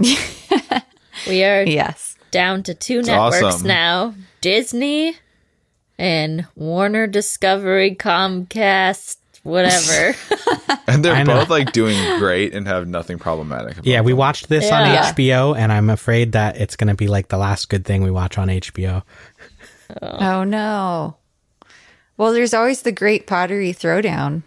we 1.28 1.44
are 1.44 1.64
Yes. 1.64 2.16
down 2.32 2.64
to 2.64 2.74
two 2.74 3.02
networks 3.02 3.44
awesome. 3.44 3.68
now 3.68 4.16
Disney 4.42 5.16
and 5.98 6.48
Warner 6.56 7.08
Discovery, 7.08 7.96
Comcast, 7.96 9.18
whatever. 9.44 10.16
And 10.86 11.04
they're 11.04 11.26
both 11.26 11.50
like 11.50 11.72
doing 11.72 11.98
great 12.20 12.54
and 12.54 12.68
have 12.68 12.88
nothing 12.88 13.18
problematic. 13.18 13.74
About 13.74 13.86
Yeah, 13.86 14.02
we 14.02 14.14
watched 14.14 14.50
this 14.50 14.66
Yeah. 14.66 14.82
on 14.82 15.14
HBO, 15.16 15.58
and 15.58 15.72
I'm 15.72 15.90
afraid 15.90 16.34
that 16.34 16.58
it's 16.58 16.76
going 16.76 16.90
to 16.90 16.94
be 16.94 17.08
like 17.08 17.30
the 17.30 17.38
last 17.38 17.70
good 17.70 17.86
thing 17.86 18.04
we 18.04 18.12
watch 18.12 18.38
on 18.38 18.50
HBO. 18.50 19.04
Oh 20.02 20.44
no. 20.44 21.16
Well, 22.18 22.34
there's 22.34 22.54
always 22.54 22.82
the 22.84 22.92
Great 22.92 23.26
Pottery 23.28 23.74
Throwdown. 23.74 24.44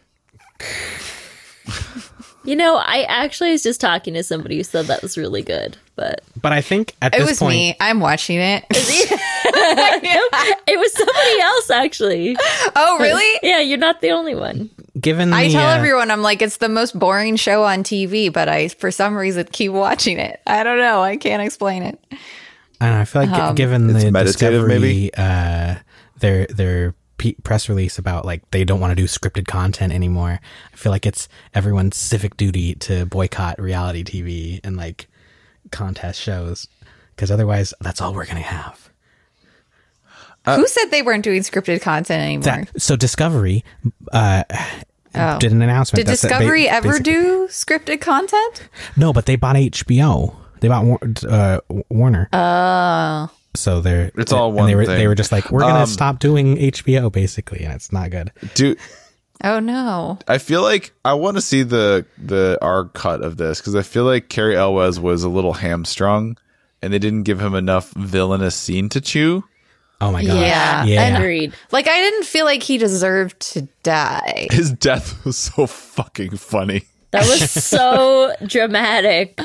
you 2.45 2.55
know, 2.55 2.77
I 2.77 3.03
actually 3.09 3.51
was 3.53 3.63
just 3.63 3.81
talking 3.81 4.13
to 4.15 4.23
somebody 4.23 4.57
who 4.59 4.63
said 4.63 4.87
that 4.87 5.03
was 5.03 5.19
really 5.19 5.43
good, 5.43 5.77
but 5.97 6.21
But 6.41 6.53
I 6.53 6.61
think 6.61 6.95
at 7.03 7.15
It 7.15 7.19
this 7.19 7.29
was 7.31 7.39
point, 7.41 7.55
me. 7.55 7.77
I'm 7.81 7.99
watching 8.01 8.39
it. 8.39 8.65
it 8.71 10.79
was 10.79 10.93
somebody 10.93 11.41
else 11.41 11.71
actually. 11.71 12.37
oh, 12.77 12.99
really? 13.01 13.41
Yeah, 13.49 13.61
you're 13.61 13.79
not 13.79 14.01
the 14.01 14.11
only 14.11 14.35
one. 14.35 14.71
given 15.01 15.31
the, 15.31 15.37
I 15.37 15.49
tell 15.49 15.69
uh, 15.69 15.77
everyone 15.77 16.11
I'm 16.11 16.23
like 16.23 16.43
it's 16.43 16.59
the 16.59 16.69
most 16.69 16.97
boring 16.99 17.37
show 17.37 17.65
on 17.65 17.83
TV, 17.83 18.33
but 18.33 18.49
I 18.49 18.69
for 18.69 18.91
some 18.93 19.17
reason 19.17 19.47
keep 19.51 19.73
watching 19.73 20.19
it. 20.19 20.41
I 20.47 20.63
don't 20.63 20.79
know. 20.79 21.03
I 21.03 21.17
can't 21.17 21.43
explain 21.43 21.83
it. 21.83 21.99
I, 22.81 23.01
I 23.01 23.05
feel 23.05 23.23
like 23.23 23.31
Um, 23.31 23.55
given 23.55 23.87
the 23.89 24.11
meditative, 24.11 24.27
Discovery, 24.63 24.69
maybe? 24.79 25.11
uh, 25.17 25.77
their 26.19 26.47
their 26.47 26.95
pe- 27.19 27.35
press 27.43 27.69
release 27.69 27.99
about 27.99 28.25
like 28.25 28.49
they 28.51 28.65
don't 28.65 28.81
want 28.81 28.91
to 28.91 28.95
do 28.95 29.05
scripted 29.05 29.47
content 29.47 29.93
anymore. 29.93 30.41
I 30.73 30.77
feel 30.77 30.93
like 30.93 31.07
it's 31.07 31.29
everyone's 31.55 31.97
civic 31.97 32.37
duty 32.37 32.75
to 32.77 33.07
boycott 33.07 33.61
reality 33.61 34.03
TV 34.05 34.61
and 34.65 34.77
like 34.77 35.09
contest 35.71 36.21
shows 36.21 36.69
because 37.15 37.31
otherwise 37.31 37.73
that's 37.81 38.01
all 38.01 38.13
we're 38.15 38.27
gonna 38.27 38.41
have. 38.41 38.91
Who 40.45 40.67
said 40.69 40.91
they 40.93 41.03
weren't 41.03 41.25
doing 41.25 41.43
scripted 41.43 41.81
content 41.83 42.23
anymore? 42.23 42.67
That, 42.73 42.81
so 42.81 42.95
Discovery 42.95 43.65
uh, 44.13 44.45
Oh. 45.19 45.39
did 45.39 45.51
an 45.51 45.63
announcement. 45.63 46.05
Did 46.07 46.13
that 46.15 46.21
they- 46.21 46.29
Discovery 46.29 46.69
ever 46.69 46.99
do 47.01 47.49
scripted 47.49 48.01
content? 48.03 48.69
No, 48.97 49.13
but 49.15 49.25
they 49.27 49.35
bought 49.35 49.57
HBO. 49.57 50.37
They 50.61 50.69
bought 50.69 50.85
War- 50.85 51.01
uh, 51.29 51.59
Warner. 51.91 52.29
Oh. 52.33 53.31
So 53.55 53.81
they're 53.81 54.11
It's 54.17 54.33
all 54.33 54.49
and 54.49 54.57
one 54.57 54.67
They 54.67 54.75
were 54.75 54.85
thing. 54.85 54.99
they 54.99 55.09
were 55.09 55.15
just 55.15 55.33
like, 55.33 55.51
we're 55.51 55.61
gonna 55.61 55.81
Um, 55.81 55.87
stop 55.87 56.19
doing 56.19 56.57
HBO 56.59 57.11
basically, 57.11 57.65
and 57.65 57.73
it's 57.73 57.91
not 57.93 58.11
good. 58.11 58.31
Dude, 58.55 58.79
Oh 59.45 59.61
no. 59.61 60.19
I 60.29 60.39
feel 60.39 60.63
like 60.63 60.93
I 61.05 61.15
want 61.15 61.37
to 61.37 61.41
see 61.43 61.63
the 61.63 62.07
the 62.19 62.59
our 62.63 62.87
cut 62.87 63.23
of 63.23 63.37
this 63.37 63.61
because 63.61 63.75
I 63.75 63.83
feel 63.83 64.05
like 64.05 64.29
Cary 64.29 64.57
Elwes 64.57 64.99
was 64.99 65.25
a 65.25 65.29
little 65.29 65.55
hamstrung, 65.55 66.37
and 66.83 66.93
they 66.93 66.99
didn't 66.99 67.23
give 67.25 67.41
him 67.41 67.55
enough 67.55 67.91
villainous 67.97 68.55
scene 68.57 68.89
to 68.91 69.01
chew. 69.01 69.45
Oh 70.01 70.11
my 70.13 70.23
god. 70.25 70.41
Yeah. 70.41 70.85
Yeah. 70.85 71.17
Agreed. 71.19 71.55
like 71.73 71.87
I 71.89 71.97
didn't 71.97 72.25
feel 72.25 72.45
like 72.45 72.63
he 72.63 72.77
deserved 72.77 73.41
to 73.53 73.69
die. 73.83 74.49
His 74.51 74.71
death 74.73 75.25
was 75.25 75.37
so 75.39 75.67
fucking 75.67 76.37
funny. 76.37 76.85
That 77.13 77.23
was 77.29 77.51
so 77.65 78.35
dramatic. 78.47 79.41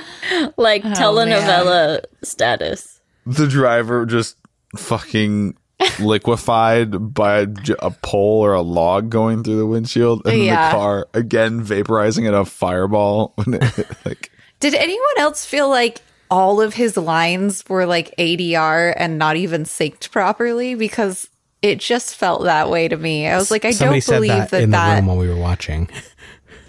Like 0.57 0.83
oh, 0.85 0.89
telenovela 0.89 2.01
status. 2.23 2.99
The 3.25 3.47
driver 3.47 4.05
just 4.05 4.37
fucking 4.77 5.55
liquefied 5.99 7.13
by 7.13 7.47
a 7.79 7.91
pole 8.01 8.43
or 8.45 8.53
a 8.53 8.61
log 8.61 9.09
going 9.09 9.43
through 9.43 9.57
the 9.57 9.65
windshield, 9.65 10.21
and 10.25 10.43
Yeah. 10.43 10.69
the 10.71 10.75
car 10.77 11.07
again 11.13 11.61
vaporizing 11.63 12.27
in 12.27 12.33
a 12.33 12.45
fireball. 12.45 13.33
when 13.43 13.55
it- 13.55 13.87
like 14.05 14.31
Did 14.59 14.73
anyone 14.75 15.17
else 15.17 15.45
feel 15.45 15.69
like 15.69 16.01
all 16.29 16.61
of 16.61 16.73
his 16.75 16.97
lines 16.97 17.63
were 17.67 17.85
like 17.85 18.13
ADR 18.17 18.93
and 18.97 19.17
not 19.17 19.35
even 19.37 19.63
synced 19.63 20.11
properly? 20.11 20.75
Because 20.75 21.27
it 21.61 21.79
just 21.79 22.15
felt 22.15 22.43
that 22.43 22.69
way 22.69 22.87
to 22.87 22.97
me. 22.97 23.27
I 23.27 23.37
was 23.37 23.51
like, 23.51 23.65
I 23.65 23.71
Somebody 23.71 24.01
don't 24.01 24.15
believe 24.15 24.29
that, 24.31 24.49
that 24.51 24.61
in 24.63 24.71
that. 24.71 24.89
the 24.89 24.95
room 24.97 25.05
while 25.07 25.17
we 25.17 25.29
were 25.29 25.35
watching. 25.35 25.89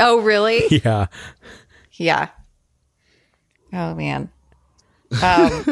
Oh, 0.02 0.20
really? 0.20 0.62
yeah. 0.84 1.06
yeah. 1.92 2.28
Oh 3.72 3.94
man. 3.94 4.30
Um, 5.22 5.64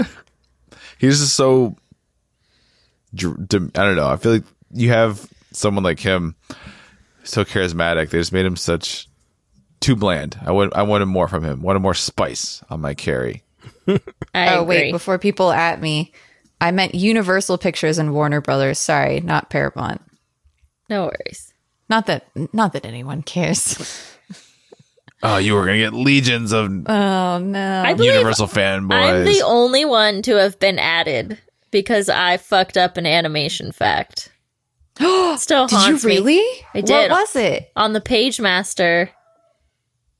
he's 0.98 1.20
just 1.20 1.36
so 1.36 1.76
I 3.14 3.16
don't 3.18 3.96
know. 3.96 4.08
I 4.08 4.16
feel 4.16 4.32
like 4.32 4.44
you 4.72 4.90
have 4.90 5.28
someone 5.52 5.84
like 5.84 5.98
him, 5.98 6.34
so 7.24 7.44
charismatic. 7.44 8.10
They 8.10 8.18
just 8.18 8.32
made 8.32 8.46
him 8.46 8.56
such 8.56 9.08
too 9.80 9.96
bland. 9.96 10.38
I 10.44 10.52
want 10.52 10.74
I 10.74 10.82
wanted 10.82 11.06
more 11.06 11.28
from 11.28 11.44
him. 11.44 11.62
Wanted 11.62 11.80
more 11.80 11.94
spice 11.94 12.62
on 12.70 12.80
my 12.80 12.94
carry. 12.94 13.42
I 14.34 14.54
oh 14.54 14.62
agree. 14.62 14.76
wait, 14.76 14.92
before 14.92 15.18
people 15.18 15.50
at 15.50 15.80
me, 15.80 16.12
I 16.60 16.70
meant 16.70 16.94
Universal 16.94 17.58
Pictures 17.58 17.98
and 17.98 18.14
Warner 18.14 18.40
Brothers. 18.40 18.78
Sorry, 18.78 19.20
not 19.20 19.50
Paramount. 19.50 20.02
no 20.88 21.06
worries. 21.06 21.52
Not 21.88 22.06
that 22.06 22.28
not 22.54 22.72
that 22.74 22.86
anyone 22.86 23.22
cares. 23.22 24.06
Oh, 25.22 25.36
you 25.36 25.54
were 25.54 25.66
gonna 25.66 25.78
get 25.78 25.92
legions 25.92 26.52
of 26.52 26.66
Oh 26.88 27.38
no. 27.38 27.82
I 27.84 27.94
believe 27.94 28.12
Universal 28.14 28.48
fanboys. 28.48 29.20
I'm 29.20 29.24
the 29.26 29.42
only 29.44 29.84
one 29.84 30.22
to 30.22 30.36
have 30.36 30.58
been 30.58 30.78
added 30.78 31.38
because 31.70 32.08
I 32.08 32.36
fucked 32.38 32.76
up 32.76 32.96
an 32.96 33.06
animation 33.06 33.70
fact. 33.72 34.32
Still 34.98 35.66
Did 35.66 35.72
you 35.72 35.78
haunts 35.78 36.04
me. 36.04 36.16
really? 36.16 36.64
I 36.74 36.80
did. 36.80 37.10
What 37.10 37.20
was 37.20 37.36
it? 37.36 37.70
on 37.76 37.92
the 37.92 38.00
Pagemaster 38.00 39.10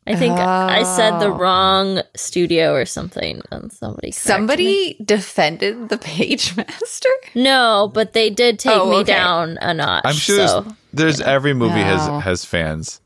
i 0.06 0.16
think 0.16 0.32
i 0.38 0.82
said 0.96 1.18
the 1.20 1.26
Oh. 1.26 1.36
wrong 1.36 2.00
studio 2.16 2.72
or 2.72 2.86
something 2.86 3.42
and 3.52 3.70
somebody 3.70 4.08
corrected 4.10 4.24
me. 4.26 4.32
Somebody 4.32 4.96
defended 5.04 5.88
the 5.90 5.98
Pagemaster? 5.98 7.04
no 7.34 7.90
but 7.92 8.14
they 8.14 8.30
did 8.30 8.58
take 8.58 8.72
Oh, 8.72 8.90
me 8.90 8.96
okay. 8.98 9.12
down 9.12 9.58
a 9.60 9.74
notch 9.74 10.02
I'm 10.06 10.14
sure 10.14 10.48
so 10.48 10.60
there's, 10.62 11.18
there's 11.18 11.20
every 11.20 11.52
movie 11.52 11.74
No. 11.76 11.84
has 11.84 12.24
has 12.24 12.44
fans. 12.46 13.00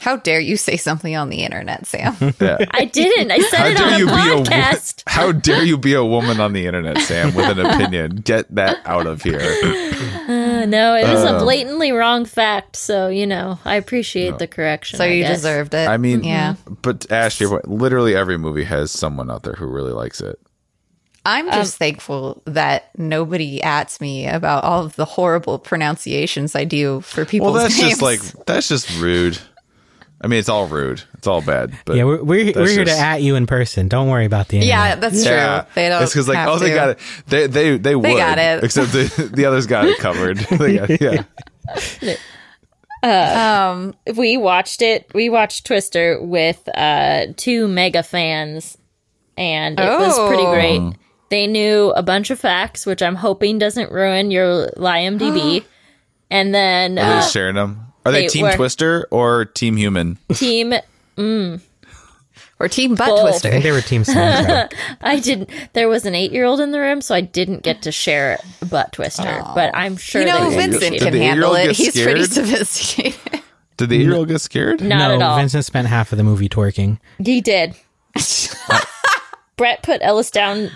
How 0.00 0.16
dare 0.16 0.40
you 0.40 0.56
say 0.56 0.76
something 0.76 1.16
on 1.16 1.30
the 1.30 1.44
internet, 1.44 1.86
Sam? 1.86 2.14
Yeah. 2.40 2.58
i 2.72 2.84
didn't 2.84 3.30
i 3.30 3.38
said 3.38 3.56
How 3.58 3.66
it 3.68 3.76
dare 3.78 3.86
on 3.94 3.98
you 3.98 4.08
a 4.08 4.10
be 4.10 4.14
a 4.14 4.44
podcast 4.44 5.02
How 5.06 5.32
dare 5.32 5.62
you 5.64 5.78
be 5.78 5.94
a 5.94 6.04
woman 6.04 6.40
on 6.40 6.52
the 6.52 6.66
internet, 6.66 6.98
Sam, 6.98 7.34
with 7.34 7.48
an 7.48 7.60
opinion? 7.66 8.16
Get 8.16 8.52
that 8.54 8.78
out 8.84 9.06
of 9.06 9.22
here. 9.22 9.40
Uh, 9.40 10.66
no 10.66 10.94
it 10.94 11.04
was 11.04 11.22
a 11.24 11.38
blatantly 11.38 11.92
wrong 11.92 12.24
fact 12.24 12.76
so 12.76 13.08
you 13.08 13.26
know 13.26 13.58
i 13.64 13.76
appreciate 13.76 14.38
the 14.38 14.46
correction 14.46 14.96
so 14.98 15.04
I 15.04 15.08
you 15.08 15.22
guess. 15.22 15.38
deserved 15.38 15.74
it. 15.74 15.88
I 15.88 15.96
mean, 15.96 16.24
yeah. 16.24 16.54
But 16.82 17.10
Ash, 17.10 17.40
your 17.40 17.50
point, 17.50 17.68
literally 17.68 18.14
every 18.16 18.36
movie 18.38 18.64
has 18.64 18.90
someone 18.90 19.30
out 19.30 19.42
there 19.42 19.54
who 19.54 19.66
really 19.66 19.92
likes 19.92 20.20
it. 20.20 20.38
I'm 21.26 21.46
Um, 21.48 21.54
just 21.54 21.76
thankful 21.78 22.42
that 22.46 22.90
nobody 22.98 23.62
ats 23.62 24.00
me 24.00 24.26
about 24.26 24.64
all 24.64 24.84
of 24.84 24.96
the 24.96 25.04
horrible 25.06 25.58
pronunciations 25.58 26.54
I 26.54 26.64
do 26.64 27.00
for 27.00 27.24
people's 27.24 27.54
Well, 27.54 27.62
that's 27.62 27.78
names. 27.78 27.90
just 27.90 28.02
like 28.02 28.20
that's 28.46 28.68
just 28.68 28.90
rude. 28.98 29.38
I 30.20 30.26
mean, 30.26 30.38
it's 30.38 30.48
all 30.48 30.66
rude. 30.66 31.02
It's 31.18 31.26
all 31.26 31.42
bad. 31.42 31.76
But 31.84 31.96
Yeah, 31.96 32.04
we're 32.04 32.22
we're, 32.22 32.52
we're 32.54 32.68
here 32.68 32.84
to 32.84 32.90
at 32.98 33.20
you 33.22 33.34
in 33.36 33.46
person. 33.46 33.88
Don't 33.88 34.08
worry 34.08 34.24
about 34.24 34.48
the 34.48 34.58
internet. 34.58 34.68
yeah, 34.88 34.94
that's 34.96 35.24
Yeah, 35.24 35.60
true. 35.62 35.70
They 35.74 35.88
don't. 35.90 36.02
It's 36.02 36.12
because 36.12 36.28
like, 36.28 36.38
have 36.38 36.48
oh, 36.48 36.58
they 36.58 36.70
to. 36.70 36.74
got 36.74 36.88
it. 36.90 36.98
They 37.26 37.46
they 37.46 37.76
they, 37.76 37.94
would, 37.96 38.16
got 38.16 38.38
it. 38.38 38.64
Except 38.64 38.92
the 38.92 39.30
the 39.34 39.44
others 39.44 39.66
got 39.66 39.84
it 39.86 39.98
covered. 39.98 40.38
They 40.50 40.78
got- 40.78 41.00
yeah. 41.00 41.24
Um, 43.02 43.94
we 44.16 44.38
watched 44.38 44.80
it 44.80 45.10
we 45.14 45.28
watched 45.28 45.66
twister 45.66 46.18
with 46.22 46.66
uh 46.74 47.26
two 47.36 47.68
mega 47.68 48.02
fans 48.02 48.78
and 49.36 49.78
it 49.78 49.84
was 49.84 50.18
pretty 50.26 50.42
Oh. 50.42 50.52
great 50.54 50.96
they 51.28 51.46
knew 51.46 51.90
a 51.94 52.02
bunch 52.02 52.30
of 52.30 52.40
facts 52.40 52.86
which 52.86 53.02
i'm 53.02 53.16
hoping 53.16 53.58
doesn't 53.58 53.92
ruin 53.92 54.30
your 54.30 54.68
imdb 54.76 55.64
and 56.30 56.54
then 56.54 56.92
Are 56.98 57.04
they 57.04 57.18
uh, 57.18 57.22
sharing 57.22 57.56
them? 57.56 57.92
Are 58.06 58.12
they, 58.12 58.22
they 58.22 58.28
Team 58.28 58.42
were- 58.46 58.52
Twister 58.54 59.06
or 59.10 59.44
Team 59.46 59.76
Human? 59.76 60.18
team 60.34 60.74
mm. 61.16 61.60
or 62.60 62.68
Team 62.68 62.94
Butt 62.94 63.08
Both. 63.08 63.18
I 63.18 63.22
Twister. 63.30 63.50
think 63.50 63.62
they 63.64 63.72
were 63.72 63.80
Team 63.80 64.04
Sandra. 64.04 64.68
i 65.00 65.18
didn't 65.20 65.50
there 65.72 65.88
was 65.88 66.04
an 66.06 66.14
eight-year-old 66.14 66.60
in 66.60 66.70
the 66.72 66.78
room 66.80 67.00
so 67.00 67.14
i 67.14 67.20
didn't 67.20 67.62
get 67.62 67.82
to 67.82 67.92
share 67.92 68.38
butt 68.68 68.92
twister 68.92 69.42
but 69.54 69.74
i'm 69.74 69.96
sure 69.96 70.20
You 70.22 70.28
know, 70.28 70.48
would 70.48 70.54
Vincent 70.54 70.98
can 70.98 71.12
handle 71.14 71.54
it. 71.54 71.66
get 71.68 71.76
He's 71.76 71.92
pretty 72.02 72.24
sophisticated. 72.24 73.42
Did 73.76 73.88
the 73.88 73.96
eight 73.96 74.02
year 74.02 74.14
old 74.14 74.28
get 74.28 74.40
scared? 74.40 74.80
not 74.80 75.08
no, 75.08 75.14
at 75.16 75.22
all 75.22 75.36
Vincent 75.36 75.64
spent 75.64 75.88
half 75.88 76.12
of 76.12 76.18
the 76.18 76.24
movie 76.24 76.48
twerking. 76.48 76.98
He 77.18 77.40
did. 77.40 77.74
Brett 79.56 79.82
put 79.82 80.00
Ellis 80.02 80.30
down 80.30 80.70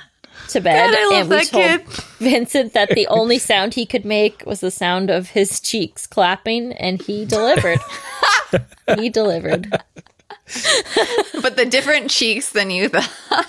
to 0.49 0.61
bed, 0.61 0.91
God, 0.91 0.99
I 0.99 1.05
love 1.05 1.21
and 1.21 1.31
we 1.31 1.37
that 1.37 1.47
told 1.47 1.65
kid. 1.65 2.05
Vincent 2.19 2.73
that 2.75 2.91
the 2.91 3.07
only 3.09 3.39
sound 3.39 3.75
he 3.75 3.87
could 3.87 4.05
make 4.05 4.45
was 4.47 4.61
the 4.61 4.71
sound 4.71 5.11
of 5.11 5.31
his 5.31 5.61
cheeks 5.61 6.07
clapping, 6.07 6.73
and 6.73 7.01
he 7.01 7.25
delivered. 7.25 7.79
he 8.97 9.09
delivered. 9.11 9.71
but 11.43 11.57
the 11.57 11.67
different 11.69 12.11
cheeks 12.11 12.51
than 12.51 12.71
you 12.71 12.89
thought. 12.89 13.09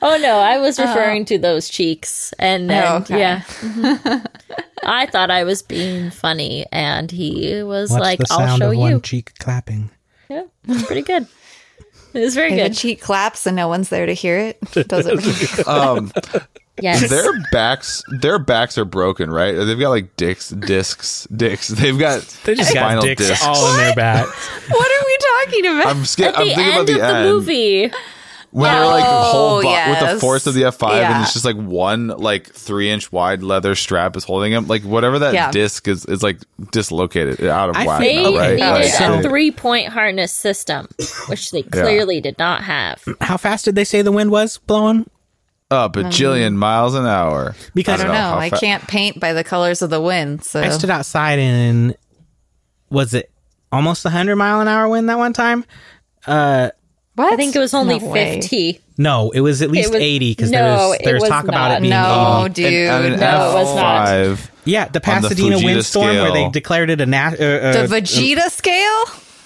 Oh 0.00 0.18
no, 0.22 0.38
I 0.38 0.56
was 0.56 0.78
oh. 0.78 0.86
referring 0.86 1.26
to 1.26 1.36
those 1.36 1.68
cheeks, 1.68 2.32
and 2.38 2.70
then 2.70 2.82
Oh, 2.82 2.96
okay. 2.96 3.18
yeah. 3.18 3.42
I 4.82 5.04
thought 5.04 5.30
I 5.30 5.44
was 5.44 5.60
being 5.60 6.10
funny, 6.10 6.64
and 6.72 7.10
he 7.10 7.62
was 7.62 7.90
What's 7.90 8.00
like, 8.00 8.18
the 8.20 8.26
"I'll 8.30 8.56
show 8.56 8.68
of 8.68 8.72
you." 8.72 8.80
one 8.80 9.02
cheek 9.02 9.32
clapping? 9.38 9.90
Yeah, 10.30 10.44
it's 10.66 10.86
pretty 10.86 11.02
good. 11.02 11.26
It 12.18 12.20
was 12.20 12.34
very 12.34 12.52
If 12.52 12.60
a 12.60 12.68
good. 12.68 12.76
cheek 12.76 13.00
claps 13.00 13.46
and 13.46 13.56
no 13.56 13.68
one's 13.68 13.88
there 13.88 14.06
to 14.06 14.12
hear 14.14 14.38
it, 14.38 14.60
does 14.88 15.06
it? 15.08 15.66
Um, 15.68 16.12
Yes. 16.80 17.08
their 17.08 17.30
backs, 17.52 18.02
their 18.20 18.38
backs 18.40 18.76
are 18.78 18.84
broken, 18.84 19.30
right? 19.30 19.52
They've 19.52 19.78
got 19.78 19.90
like 19.90 20.16
dicks, 20.16 20.48
discs, 20.50 21.24
dicks. 21.34 21.68
They've 21.68 21.96
got 21.96 22.22
They 22.44 22.56
just 22.56 22.74
got 22.74 23.00
dicks 23.00 23.28
discs. 23.28 23.44
all 23.46 23.70
in 23.70 23.76
their 23.76 23.94
back. 23.94 24.26
what 24.26 24.90
are 24.90 25.04
we 25.06 25.18
talking 25.52 25.66
about? 25.66 25.86
I'm 25.96 26.04
scared. 26.04 26.34
At 26.34 26.40
I'm 26.40 26.48
the 26.48 26.54
thinking 26.56 26.74
end 26.74 26.88
about 26.90 26.98
the 26.98 27.18
of 27.18 27.24
the 27.24 27.30
movie. 27.32 27.92
When 28.54 28.72
they're 28.72 28.86
like 28.86 29.04
oh, 29.04 29.32
whole 29.32 29.58
Oh, 29.58 29.62
bo- 29.62 29.90
with 29.90 30.14
the 30.14 30.20
force 30.20 30.46
of 30.46 30.54
the 30.54 30.62
F5, 30.62 30.88
and 30.92 31.24
it's 31.24 31.32
just 31.32 31.44
like 31.44 31.56
one 31.56 32.06
like 32.06 32.52
three 32.52 32.88
inch 32.88 33.10
wide 33.10 33.42
leather 33.42 33.74
strap 33.74 34.16
is 34.16 34.22
holding 34.22 34.52
him. 34.52 34.68
Like 34.68 34.82
whatever 34.82 35.18
that 35.18 35.34
Yeah. 35.34 35.50
disc 35.50 35.88
is, 35.88 36.04
is 36.06 36.22
like 36.22 36.38
dislocated 36.70 37.42
uh, 37.44 37.50
out 37.52 37.70
of 37.70 37.76
I 37.76 37.84
whack. 37.86 38.00
They 38.00 38.14
think- 38.22 38.38
right? 38.38 38.50
needed 38.50 38.60
Like, 38.60 39.00
a 39.00 39.22
they- 39.22 39.28
three 39.28 39.50
point 39.50 39.88
harness 39.88 40.32
system, 40.32 40.86
which 41.26 41.50
they 41.50 41.62
clearly 41.62 42.20
did 42.20 42.38
not 42.38 42.62
have. 42.62 43.02
How 43.20 43.36
fast 43.36 43.64
did 43.64 43.74
they 43.74 43.84
say 43.84 44.02
the 44.02 44.12
wind 44.12 44.30
was 44.30 44.58
blowing? 44.58 45.10
a 45.70 45.90
bajillion 45.90 46.48
um, 46.48 46.56
miles 46.56 46.94
an 46.94 47.06
hour. 47.06 47.56
Because 47.74 47.98
I 48.00 48.04
don't 48.04 48.12
know. 48.14 48.20
how 48.20 48.38
I 48.38 48.50
fa- 48.50 48.58
can't 48.60 48.86
paint 48.86 49.18
by 49.18 49.32
the 49.32 49.42
colors 49.42 49.82
of 49.82 49.90
the 49.90 50.00
wind. 50.00 50.44
So 50.44 50.60
I 50.60 50.68
stood 50.68 50.90
outside 50.90 51.40
and 51.40 51.96
was 52.90 53.12
it 53.14 53.32
almost 53.72 54.04
a 54.04 54.10
hundred 54.10 54.36
mile 54.36 54.60
an 54.60 54.68
hour 54.68 54.88
wind 54.88 55.08
that 55.08 55.18
one 55.18 55.32
time? 55.32 55.64
Uh, 56.28 56.70
what? 57.16 57.32
I 57.32 57.36
think 57.36 57.54
it 57.54 57.58
was 57.58 57.74
only 57.74 57.98
No 57.98 58.06
way. 58.08 58.40
50. 58.40 58.80
No, 58.96 59.30
it 59.30 59.40
was 59.40 59.60
at 59.62 59.70
least 59.70 59.92
was- 59.92 60.00
eighty 60.00 60.32
because 60.32 60.50
no, 60.50 60.58
there 60.58 60.88
was 60.88 60.98
there 61.04 61.14
was 61.14 61.20
was 61.22 61.30
talk 61.30 61.44
about 61.48 61.72
it 61.72 61.80
being 61.82 61.90
No, 61.90 62.42
80. 62.46 62.52
dude. 62.54 62.72
and, 62.72 63.04
and 63.06 63.14
an 63.14 63.20
No, 63.20 63.50
it 63.50 63.54
was 63.54 63.76
not. 63.76 64.06
F5. 64.08 64.50
Yeah, 64.66 64.84
the 64.84 64.88
On 64.88 64.92
the 64.92 65.00
Pasadena 65.28 65.56
Fujita 65.56 65.64
windstorm 65.64 66.06
where 66.16 66.32
they 66.32 66.48
declared 66.50 66.90
it 66.90 67.00
a 67.00 67.06
na- 67.06 67.28
uh, 67.38 67.44
uh, 67.44 67.86
the 67.86 67.94
Vegeta 67.96 68.48
scale. 68.50 69.04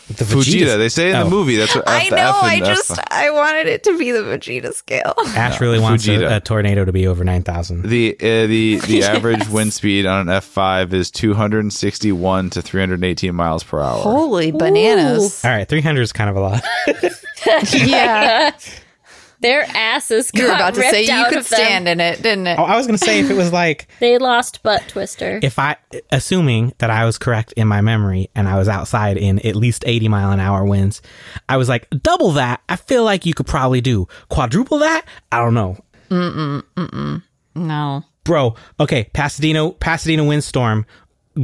the 0.09 0.25
Fujita. 0.25 0.77
They 0.79 0.89
say 0.91 1.11
in 1.11 1.17
Oh. 1.17 1.25
the 1.25 1.31
movie. 1.31 1.57
That's 1.57 1.75
what 1.75 1.89
F, 1.89 1.95
I 1.95 2.09
the 2.11 2.17
know. 2.17 2.29
F 2.29 2.35
I 2.43 2.55
in 2.55 2.63
F- 2.63 2.69
just 2.77 2.99
I 3.11 3.31
wanted 3.31 3.67
it 3.67 3.83
to 3.85 3.99
be 3.99 4.11
the 4.13 4.21
Vegeta 4.21 4.73
scale. 4.75 5.15
Ash 5.29 5.61
really 5.61 5.79
wants 5.81 6.07
a, 6.09 6.37
a 6.37 6.41
tornado 6.41 6.85
to 6.85 6.93
be 6.93 7.07
over 7.07 7.25
nine 7.25 7.43
thousand. 7.43 7.83
The 7.89 8.17
uh, 8.21 8.47
the 8.47 8.77
the 8.87 9.03
average 9.05 9.49
wind 9.49 9.73
speed 9.73 10.05
on 10.07 10.29
an 10.29 10.35
F 10.35 10.45
five 10.45 10.93
is 10.95 11.11
two 11.11 11.33
hundred 11.35 11.61
and 11.61 11.73
sixty 11.73 12.13
one 12.13 12.49
to 12.51 12.61
three 12.63 12.81
hundred 12.81 12.95
and 12.97 13.05
eighteen 13.05 13.35
miles 13.35 13.65
per 13.65 13.81
hour. 13.81 14.01
Holy 14.03 14.51
bananas! 14.51 15.43
All 15.45 15.51
right, 15.51 15.67
three 15.69 15.81
hundred 15.83 16.03
is 16.03 16.13
kind 16.13 16.29
of 16.31 16.37
a 16.37 16.41
lot. 16.41 16.65
yeah. 17.75 18.57
Their 19.41 19.63
asses 19.73 20.33
got 20.33 20.41
You 20.41 20.49
were 20.49 20.55
about 20.55 20.75
to 20.75 20.83
say 20.83 21.03
you 21.03 21.25
could 21.29 21.39
of 21.39 21.49
them. 21.49 21.61
stand 21.61 21.89
in 21.89 22.01
it, 22.01 22.21
didn't 22.23 22.49
it? 22.49 22.59
Oh, 22.59 22.65
I 22.65 22.77
was 22.77 22.87
gonna 22.87 22.99
say 22.99 23.21
if 23.21 23.31
it 23.31 23.37
was 23.37 23.53
like 23.53 23.87
They 24.01 24.19
lost 24.19 24.65
butt 24.65 24.83
twister. 24.89 25.39
if 25.45 25.61
I, 25.61 25.77
assuming 26.11 26.73
that 26.79 26.91
I 26.91 27.05
was 27.05 27.19
correct 27.19 27.53
in 27.53 27.69
my 27.69 27.81
memory 27.81 28.31
and 28.35 28.49
I 28.49 28.59
was 28.59 28.67
outside 28.67 29.17
in 29.17 29.39
at 29.47 29.55
least 29.55 29.85
80 29.87 30.09
mile 30.09 30.33
an 30.33 30.41
hour 30.41 30.65
winds, 30.65 31.03
I 31.49 31.57
was 31.57 31.69
like, 31.69 31.89
double 32.03 32.33
that, 32.33 32.63
I 32.69 32.75
feel 32.75 33.05
like 33.05 33.27
you 33.27 33.33
could 33.35 33.47
probably 33.47 33.81
do. 33.81 34.09
Quadruple 34.29 34.79
that? 34.79 35.05
I 35.31 35.39
don't 35.39 35.55
know. 35.55 35.79
Mm 36.11 36.63
mm 36.75 36.89
mm 36.89 37.23
No. 37.55 38.03
Bro, 38.25 38.57
okay, 38.81 39.09
Pasadena, 39.13 39.71
Pasadena 39.71 40.25
windstorm 40.25 40.85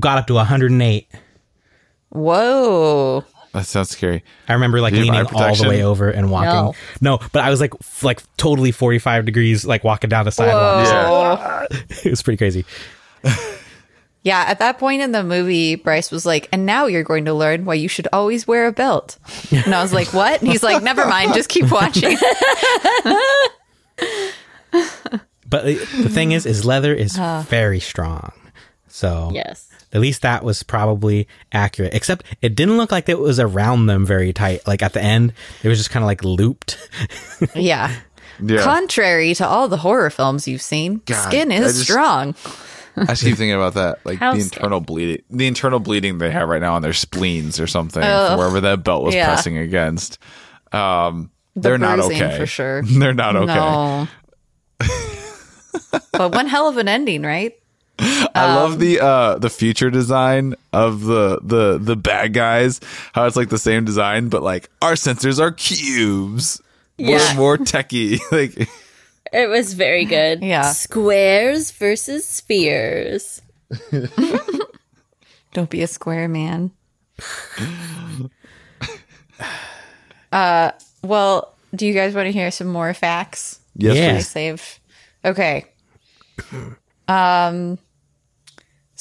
got 0.00 0.18
up 0.18 0.26
to 0.26 0.34
108. 0.34 1.06
Whoa. 2.10 3.24
That 3.54 3.66
sounds 3.66 3.90
scary. 3.90 4.22
I 4.48 4.52
remember 4.52 4.80
like 4.80 4.92
Did 4.92 5.02
leaning 5.02 5.26
all 5.32 5.54
the 5.54 5.68
way 5.68 5.82
over 5.82 6.10
and 6.10 6.30
walking. 6.30 6.78
No. 7.00 7.18
but 7.32 7.42
I 7.44 7.50
was 7.50 7.60
like, 7.60 7.72
f- 7.80 8.02
like 8.02 8.22
totally 8.36 8.72
45 8.72 9.24
degrees, 9.24 9.64
like 9.64 9.84
walking 9.84 10.10
down 10.10 10.26
the 10.26 10.32
sidewalk. 10.32 11.70
Whoa. 11.70 11.78
it 12.04 12.10
was 12.10 12.22
pretty 12.22 12.36
crazy. 12.36 12.64
Yeah, 14.26 14.42
at 14.48 14.58
that 14.60 14.78
point 14.78 15.02
in 15.02 15.12
the 15.12 15.22
movie, 15.22 15.74
Bryce 15.74 16.10
was 16.10 16.24
like, 16.24 16.48
and 16.50 16.64
now 16.64 16.86
you're 16.86 17.02
going 17.02 17.26
to 17.26 17.34
learn 17.34 17.66
why 17.66 17.74
you 17.74 17.88
should 17.88 18.08
always 18.10 18.46
wear 18.46 18.66
a 18.66 18.72
belt. 18.72 19.18
And 19.50 19.74
I 19.74 19.82
was 19.82 19.92
like, 19.92 20.14
what? 20.14 20.40
And 20.40 20.50
he's 20.50 20.62
like, 20.62 20.82
never 20.82 21.04
mind, 21.04 21.34
just 21.34 21.50
keep 21.50 21.70
watching. 21.70 22.16
But 25.54 25.66
the 25.66 25.74
the 26.02 26.08
thing 26.08 26.32
is, 26.32 26.46
is 26.46 26.64
leather 26.64 26.92
is 26.92 27.16
ah. 27.20 27.44
very 27.48 27.78
strong. 27.78 28.32
So 28.88 29.30
yes. 29.32 29.70
At 29.94 30.00
least 30.00 30.22
that 30.22 30.44
was 30.44 30.62
probably 30.62 31.28
accurate. 31.52 31.94
Except 31.94 32.24
it 32.42 32.54
didn't 32.54 32.76
look 32.76 32.92
like 32.92 33.08
it 33.08 33.18
was 33.18 33.40
around 33.40 33.86
them 33.86 34.04
very 34.04 34.32
tight. 34.32 34.66
Like 34.66 34.82
at 34.82 34.92
the 34.92 35.02
end, 35.02 35.32
it 35.62 35.68
was 35.68 35.78
just 35.78 35.90
kind 35.90 36.02
of 36.02 36.06
like 36.06 36.24
looped. 36.24 36.78
Yeah. 37.54 37.94
Yeah. 38.42 38.62
Contrary 38.62 39.32
to 39.34 39.46
all 39.46 39.68
the 39.68 39.76
horror 39.76 40.10
films 40.10 40.48
you've 40.48 40.62
seen, 40.62 41.00
God, 41.06 41.28
skin 41.28 41.52
I 41.52 41.56
is 41.56 41.74
just- 41.74 41.84
strong. 41.84 42.34
I 42.96 43.06
just 43.06 43.24
keep 43.24 43.36
thinking 43.36 43.52
about 43.54 43.74
that, 43.74 44.04
like 44.04 44.18
How 44.20 44.34
the 44.34 44.40
scary. 44.40 44.58
internal 44.58 44.80
bleeding, 44.80 45.22
the 45.30 45.46
internal 45.46 45.80
bleeding 45.80 46.18
they 46.18 46.30
have 46.30 46.48
right 46.48 46.60
now 46.60 46.74
on 46.74 46.82
their 46.82 46.92
spleens 46.92 47.58
or 47.58 47.66
something, 47.66 48.02
from 48.02 48.38
wherever 48.38 48.60
that 48.60 48.84
belt 48.84 49.04
was 49.04 49.14
yeah. 49.14 49.26
pressing 49.26 49.58
against. 49.58 50.18
Um, 50.72 51.30
they're 51.56 51.78
not 51.78 51.98
okay 52.00 52.38
for 52.38 52.46
sure. 52.46 52.82
they're 52.86 53.14
not 53.14 53.34
okay. 53.36 53.54
No. 53.54 54.08
but 56.12 56.32
one 56.34 56.46
hell 56.46 56.68
of 56.68 56.76
an 56.76 56.88
ending, 56.88 57.22
right? 57.22 57.54
I 57.98 58.28
Um, 58.34 58.56
love 58.56 58.78
the 58.80 59.00
uh 59.00 59.38
the 59.38 59.50
future 59.50 59.90
design 59.90 60.54
of 60.72 61.04
the 61.04 61.38
the 61.42 61.78
the 61.78 61.96
bad 61.96 62.32
guys. 62.34 62.80
How 63.12 63.26
it's 63.26 63.36
like 63.36 63.48
the 63.50 63.58
same 63.58 63.84
design, 63.84 64.28
but 64.28 64.42
like 64.42 64.68
our 64.82 64.94
sensors 64.94 65.38
are 65.40 65.52
cubes. 65.52 66.60
Yeah. 66.98 67.18
We're 67.18 67.34
more 67.36 67.58
techie. 67.58 68.20
like 68.32 68.68
It 69.32 69.48
was 69.48 69.74
very 69.74 70.04
good. 70.04 70.42
Yeah. 70.42 70.72
Squares 70.72 71.70
versus 71.72 72.26
spheres. 72.26 73.40
Don't 75.52 75.70
be 75.70 75.82
a 75.82 75.86
square 75.86 76.28
man. 76.28 76.72
uh, 80.32 80.70
well, 81.02 81.54
do 81.74 81.86
you 81.86 81.94
guys 81.94 82.14
want 82.14 82.26
to 82.26 82.32
hear 82.32 82.50
some 82.50 82.66
more 82.68 82.92
facts? 82.94 83.60
yes, 83.76 83.96
Yeah. 83.96 84.18
I 84.18 84.50
please. 84.52 84.80
Okay. 85.24 85.64
Um. 87.06 87.78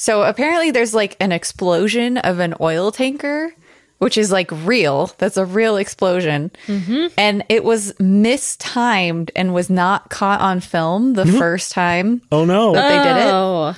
So 0.04 0.22
apparently, 0.22 0.70
there's 0.70 0.92
like 0.92 1.16
an 1.18 1.32
explosion 1.32 2.18
of 2.18 2.38
an 2.38 2.52
oil 2.60 2.92
tanker, 2.92 3.54
which 4.00 4.18
is 4.18 4.30
like 4.30 4.50
real. 4.52 5.10
That's 5.16 5.38
a 5.38 5.46
real 5.46 5.78
explosion, 5.78 6.50
mm-hmm. 6.66 7.06
and 7.16 7.42
it 7.48 7.64
was 7.64 7.98
mistimed 7.98 9.30
and 9.34 9.54
was 9.54 9.70
not 9.70 10.10
caught 10.10 10.42
on 10.42 10.60
film 10.60 11.14
the 11.14 11.24
mm-hmm. 11.24 11.38
first 11.38 11.72
time 11.72 12.20
oh 12.30 12.44
no. 12.44 12.74
that 12.74 12.86
they 12.86 12.98
did 12.98 13.16
it. 13.16 13.32
Oh, 13.32 13.74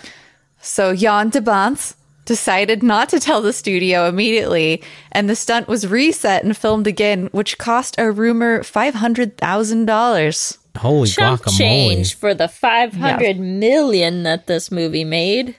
So 0.60 0.96
Jan 0.96 1.28
de 1.28 1.40
Bont 1.40 1.94
decided 2.24 2.82
not 2.82 3.08
to 3.10 3.20
tell 3.20 3.40
the 3.40 3.52
studio 3.52 4.08
immediately, 4.08 4.82
and 5.12 5.30
the 5.30 5.36
stunt 5.36 5.68
was 5.68 5.86
reset 5.86 6.42
and 6.42 6.56
filmed 6.56 6.88
again, 6.88 7.28
which 7.30 7.56
cost 7.56 7.94
a 8.00 8.10
rumor 8.10 8.64
five 8.64 8.94
hundred 8.94 9.38
thousand 9.38 9.84
dollars. 9.86 10.58
Holy 10.76 11.08
chump 11.08 11.42
guacamole. 11.42 11.56
change 11.56 12.14
for 12.16 12.34
the 12.34 12.48
five 12.48 12.94
hundred 12.94 13.38
million 13.38 14.24
that 14.24 14.48
this 14.48 14.72
movie 14.72 15.04
made. 15.04 15.54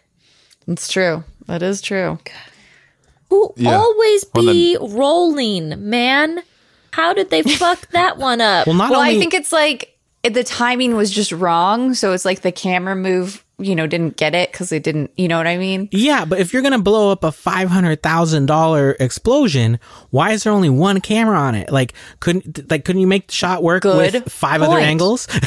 It's 0.67 0.87
true. 0.91 1.23
That 1.47 1.61
is 1.63 1.81
true. 1.81 2.19
Who 3.29 3.53
Yeah. 3.57 3.77
always 3.77 4.25
Well, 4.33 4.45
then- 4.45 4.53
be 4.53 4.77
rolling, 4.79 5.89
man? 5.89 6.41
How 6.91 7.13
did 7.13 7.29
they 7.29 7.41
fuck 7.43 7.87
that 7.91 8.17
one 8.17 8.41
up? 8.41 8.67
Well, 8.67 8.75
not 8.75 8.89
Well, 8.91 8.99
only 9.01 9.15
I 9.15 9.19
think 9.19 9.33
it's 9.33 9.51
like 9.51 9.97
the 10.23 10.43
timing 10.43 10.95
was 10.95 11.11
just 11.11 11.31
wrong, 11.31 11.93
so 11.93 12.13
it's 12.13 12.25
like 12.25 12.41
the 12.41 12.51
camera 12.51 12.95
move, 12.95 13.43
you 13.59 13.75
know, 13.75 13.87
didn't 13.87 14.17
get 14.17 14.35
it 14.35 14.51
because 14.51 14.69
they 14.69 14.79
didn't. 14.79 15.11
You 15.17 15.27
know 15.27 15.37
what 15.37 15.47
I 15.47 15.57
mean? 15.57 15.89
Yeah, 15.91 16.25
but 16.25 16.39
if 16.39 16.53
you're 16.53 16.61
gonna 16.61 16.79
blow 16.79 17.11
up 17.11 17.23
a 17.23 17.31
five 17.31 17.69
hundred 17.69 18.03
thousand 18.03 18.45
dollar 18.45 18.95
explosion, 18.99 19.79
why 20.11 20.31
is 20.31 20.43
there 20.43 20.53
only 20.53 20.69
one 20.69 21.01
camera 21.01 21.37
on 21.37 21.55
it? 21.55 21.71
Like, 21.71 21.93
couldn't 22.19 22.69
like 22.69 22.85
couldn't 22.85 23.01
you 23.01 23.07
make 23.07 23.27
the 23.27 23.33
shot 23.33 23.63
work 23.63 23.83
Good 23.83 24.13
with 24.13 24.31
five 24.31 24.61
other 24.61 24.77
angles? 24.77 25.27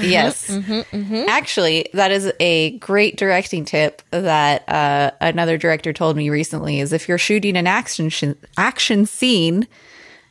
Yes. 0.00 0.48
Mm-hmm, 0.58 0.96
mm-hmm. 0.96 1.28
Actually, 1.28 1.88
that 1.92 2.10
is 2.10 2.32
a 2.40 2.78
great 2.78 3.16
directing 3.16 3.64
tip 3.64 4.02
that 4.10 4.68
uh, 4.68 5.12
another 5.20 5.56
director 5.56 5.92
told 5.92 6.16
me 6.16 6.30
recently 6.30 6.80
is 6.80 6.92
if 6.92 7.08
you're 7.08 7.18
shooting 7.18 7.56
an 7.56 7.66
action 7.66 8.08
sh- 8.08 8.34
action 8.56 9.06
scene, 9.06 9.68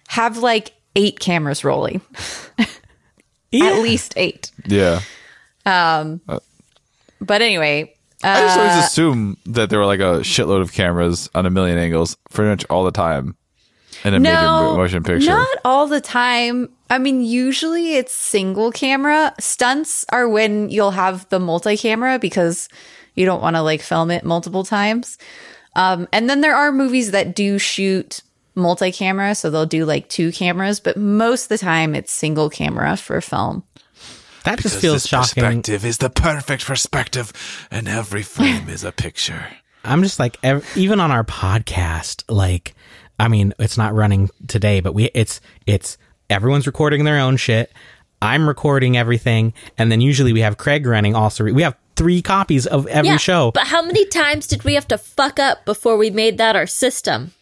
have 0.10 0.40
like 0.40 0.74
eight 0.96 1.20
cameras 1.20 1.64
rolling. 1.64 2.02
yeah. 3.52 3.66
At 3.66 3.82
least 3.82 4.14
eight. 4.18 4.52
Yeah. 4.66 5.02
Um, 5.66 6.22
uh, 6.28 6.40
But 7.22 7.42
anyway, 7.42 7.94
I 8.24 8.42
just 8.42 8.58
Uh, 8.58 8.62
always 8.62 8.86
assume 8.86 9.38
that 9.46 9.70
there 9.70 9.80
were 9.80 9.86
like 9.86 10.00
a 10.00 10.22
shitload 10.22 10.62
of 10.62 10.74
cameras 10.74 11.30
on 11.36 11.46
a 11.46 11.50
million 11.50 11.78
angles 11.78 12.18
pretty 12.32 12.50
much 12.50 12.66
all 12.70 12.84
the 12.84 12.92
time 12.92 13.36
in 14.04 14.14
a 14.14 14.20
no, 14.20 14.32
mo- 14.32 14.78
motion 14.78 15.04
picture. 15.04 15.30
not 15.30 15.48
all 15.66 15.88
the 15.88 16.02
time. 16.02 16.70
I 16.90 17.00
mean, 17.00 17.22
usually 17.22 17.96
it's 17.96 18.14
single 18.14 18.72
camera. 18.72 19.34
Stunts 19.40 20.06
are 20.12 20.30
when 20.30 20.70
you'll 20.70 20.92
have 20.92 21.28
the 21.30 21.40
multi-camera 21.40 22.20
because 22.20 22.70
you 23.16 23.26
don't 23.26 23.42
want 23.42 23.56
to 23.56 23.62
like 23.62 23.82
film 23.82 24.12
it 24.12 24.24
multiple 24.24 24.64
times. 24.64 25.18
Um, 25.76 26.08
and 26.14 26.30
then 26.30 26.42
there 26.42 26.56
are 26.56 26.72
movies 26.72 27.12
that 27.12 27.36
do 27.36 27.60
shoot 27.60 28.22
multi-camera, 28.56 29.36
so 29.36 29.50
they'll 29.52 29.66
do 29.68 29.86
like 29.86 30.10
two 30.10 30.32
cameras, 30.32 30.80
but 30.80 30.98
most 30.98 31.44
of 31.44 31.50
the 31.50 31.58
time 31.60 31.94
it's 31.94 32.12
single 32.12 32.50
camera 32.50 32.98
for 32.98 33.22
film. 33.22 33.64
That 34.44 34.60
just 34.60 34.80
feels 34.80 35.06
shocking. 35.06 35.44
perspective 35.44 35.86
is 35.86 35.98
the 35.98 36.10
perfect 36.10 36.66
perspective, 36.66 37.68
and 37.72 37.88
every 37.88 38.24
frame 38.24 38.70
is 38.70 38.84
a 38.84 38.92
picture. 38.92 39.48
I'm 39.84 40.04
just 40.04 40.20
like 40.20 40.38
ev- 40.44 40.66
even 40.76 41.00
on 41.00 41.12
our 41.12 41.24
podcast, 41.24 42.24
like 42.30 42.76
I 43.20 43.28
mean, 43.28 43.54
it's 43.60 43.78
not 43.78 43.94
running 43.94 44.30
today, 44.48 44.80
but 44.80 44.94
we 44.94 45.06
it's 45.14 45.42
it's 45.66 45.98
everyone's 46.30 46.68
recording 46.68 47.04
their 47.04 47.20
own 47.20 47.38
shit. 47.38 47.72
I'm 48.22 48.48
recording 48.48 48.98
everything, 48.98 49.54
and 49.78 49.92
then 49.92 50.02
usually 50.02 50.34
we 50.34 50.42
have 50.42 50.58
Craig 50.58 50.86
running 50.86 51.16
also. 51.16 51.44
We 51.44 51.62
have 51.62 51.78
three 51.96 52.22
copies 52.22 52.66
of 52.66 52.88
every 52.88 53.10
yeah, 53.10 53.18
show. 53.18 53.52
But 53.52 53.68
how 53.68 53.82
many 53.82 54.06
times 54.06 54.48
did 54.48 54.64
we 54.64 54.74
have 54.74 54.88
to 54.88 54.98
fuck 54.98 55.40
up 55.40 55.66
before 55.66 55.98
we 55.98 56.10
made 56.10 56.38
that 56.38 56.56
our 56.56 56.68
system? 56.68 57.34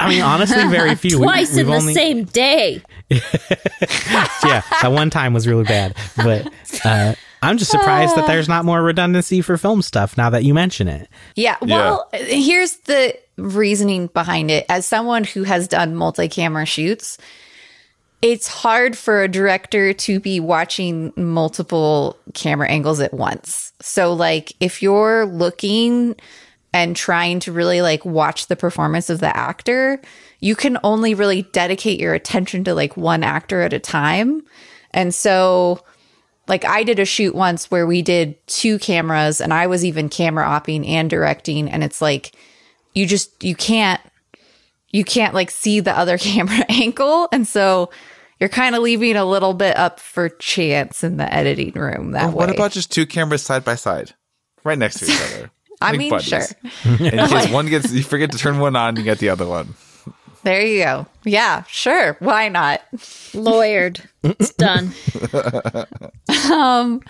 I 0.00 0.08
mean, 0.08 0.22
honestly, 0.22 0.66
very 0.68 0.94
few. 0.96 1.18
Twice 1.18 1.50
in 1.50 1.56
we've 1.58 1.66
the 1.66 1.74
only- 1.74 1.94
same 1.94 2.24
day. 2.24 2.82
yeah, 3.10 4.62
that 4.82 4.90
one 4.92 5.10
time 5.10 5.32
was 5.32 5.46
really 5.46 5.64
bad. 5.64 5.96
But 6.16 6.50
uh, 6.84 7.14
I'm 7.42 7.58
just 7.58 7.70
surprised 7.70 8.16
that 8.16 8.26
there's 8.26 8.48
not 8.48 8.64
more 8.64 8.82
redundancy 8.82 9.40
for 9.42 9.56
film 9.56 9.82
stuff 9.82 10.16
now 10.16 10.30
that 10.30 10.44
you 10.44 10.54
mention 10.54 10.88
it. 10.88 11.08
Yeah. 11.34 11.56
Well, 11.60 12.08
here's 12.12 12.76
the 12.78 13.18
reasoning 13.36 14.08
behind 14.08 14.50
it. 14.50 14.66
As 14.68 14.86
someone 14.86 15.24
who 15.24 15.42
has 15.42 15.66
done 15.68 15.96
multi 15.96 16.28
camera 16.28 16.66
shoots, 16.66 17.18
it's 18.22 18.46
hard 18.46 18.96
for 18.96 19.22
a 19.22 19.28
director 19.28 19.92
to 19.92 20.20
be 20.20 20.40
watching 20.40 21.12
multiple 21.16 22.16
camera 22.34 22.68
angles 22.68 23.00
at 23.00 23.14
once. 23.14 23.72
So, 23.80 24.12
like, 24.12 24.52
if 24.60 24.82
you're 24.82 25.26
looking 25.26 26.16
and 26.72 26.94
trying 26.94 27.40
to 27.40 27.52
really 27.52 27.82
like 27.82 28.04
watch 28.04 28.46
the 28.46 28.56
performance 28.56 29.10
of 29.10 29.20
the 29.20 29.36
actor, 29.36 30.00
you 30.38 30.54
can 30.54 30.78
only 30.84 31.14
really 31.14 31.42
dedicate 31.42 31.98
your 32.00 32.14
attention 32.14 32.64
to 32.64 32.74
like 32.74 32.96
one 32.96 33.22
actor 33.22 33.60
at 33.62 33.72
a 33.72 33.78
time. 33.80 34.42
And 34.92 35.14
so, 35.14 35.82
like 36.48 36.64
I 36.64 36.82
did 36.82 36.98
a 36.98 37.04
shoot 37.04 37.34
once 37.34 37.70
where 37.70 37.86
we 37.86 38.02
did 38.02 38.44
two 38.46 38.78
cameras 38.78 39.40
and 39.40 39.52
I 39.54 39.66
was 39.66 39.84
even 39.84 40.08
camera 40.08 40.44
opping 40.44 40.86
and 40.88 41.08
directing 41.08 41.70
and 41.70 41.84
it's 41.84 42.00
like 42.02 42.32
you 42.94 43.06
just 43.06 43.44
you 43.44 43.54
can't 43.54 44.00
you 44.90 45.04
can't 45.04 45.34
like 45.34 45.50
see 45.50 45.78
the 45.78 45.96
other 45.96 46.18
camera 46.28 46.64
angle 46.68 47.28
and 47.30 47.46
so 47.46 47.90
you're 48.40 48.48
kind 48.48 48.74
of 48.74 48.82
leaving 48.82 49.16
a 49.16 49.24
little 49.24 49.54
bit 49.54 49.76
up 49.76 50.00
for 50.00 50.28
chance 50.28 51.04
in 51.04 51.18
the 51.18 51.32
editing 51.32 51.72
room 51.74 52.12
that 52.12 52.30
Or 52.30 52.32
what 52.32 52.48
way. 52.48 52.54
about 52.54 52.72
just 52.72 52.90
two 52.90 53.06
cameras 53.06 53.42
side 53.42 53.64
by 53.64 53.74
side, 53.74 54.14
right 54.64 54.78
next 54.78 54.98
to 55.00 55.04
each 55.04 55.20
other? 55.34 55.50
I 55.80 55.96
mean, 55.96 56.10
buddies. 56.10 56.26
sure. 56.26 56.42
In 56.84 57.28
case 57.28 57.50
one 57.50 57.66
gets, 57.66 57.92
you 57.92 58.02
forget 58.02 58.32
to 58.32 58.38
turn 58.38 58.58
one 58.58 58.76
on, 58.76 58.96
you 58.96 59.02
get 59.02 59.18
the 59.18 59.28
other 59.30 59.46
one. 59.46 59.74
There 60.42 60.64
you 60.64 60.82
go. 60.84 61.06
Yeah, 61.24 61.64
sure. 61.68 62.16
Why 62.20 62.48
not? 62.48 62.80
Lawyered. 63.32 64.00
It's 64.22 64.52
done. 64.54 64.92
Um, 66.50 67.00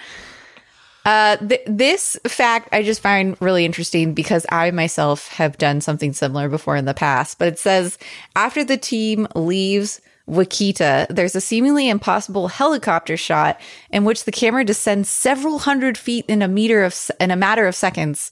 uh, 1.06 1.36
th- 1.38 1.62
this 1.66 2.18
fact 2.26 2.68
I 2.72 2.82
just 2.82 3.00
find 3.00 3.36
really 3.40 3.64
interesting 3.64 4.12
because 4.12 4.44
I 4.50 4.70
myself 4.70 5.28
have 5.28 5.56
done 5.56 5.80
something 5.80 6.12
similar 6.12 6.48
before 6.48 6.76
in 6.76 6.84
the 6.84 6.94
past. 6.94 7.38
But 7.38 7.48
it 7.48 7.58
says 7.58 7.98
after 8.36 8.64
the 8.64 8.76
team 8.76 9.26
leaves 9.34 10.00
Wakita, 10.28 11.06
there's 11.08 11.34
a 11.34 11.40
seemingly 11.40 11.88
impossible 11.88 12.48
helicopter 12.48 13.16
shot 13.16 13.60
in 13.90 14.04
which 14.04 14.24
the 14.24 14.32
camera 14.32 14.64
descends 14.64 15.08
several 15.08 15.60
hundred 15.60 15.98
feet 15.98 16.24
in 16.28 16.42
a 16.42 16.48
meter 16.48 16.84
of 16.84 17.10
in 17.18 17.30
a 17.30 17.36
matter 17.36 17.66
of 17.66 17.74
seconds, 17.74 18.30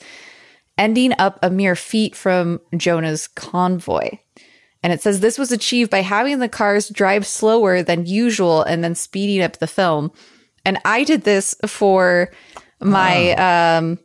ending 0.77 1.13
up 1.19 1.39
a 1.43 1.51
mere 1.51 1.75
feet 1.75 2.15
from 2.15 2.61
Jonah's 2.77 3.27
convoy. 3.27 4.11
And 4.83 4.93
it 4.93 5.03
says 5.03 5.21
this 5.21 5.39
was 5.39 5.51
achieved 5.51 5.91
by 5.91 6.03
having 6.03 6.39
the 6.39 6.49
cars 6.49 6.89
drive 6.89 7.27
slower 7.27 7.83
than 7.83 8.07
usual 8.07 8.63
and 8.63 8.85
then 8.85 8.95
speeding 8.95 9.43
up 9.43 9.59
the 9.59 9.67
film. 9.67 10.13
And 10.65 10.79
I 10.85 11.03
did 11.03 11.23
this 11.23 11.55
for 11.67 12.31
my 12.81 13.33
um, 13.33 13.99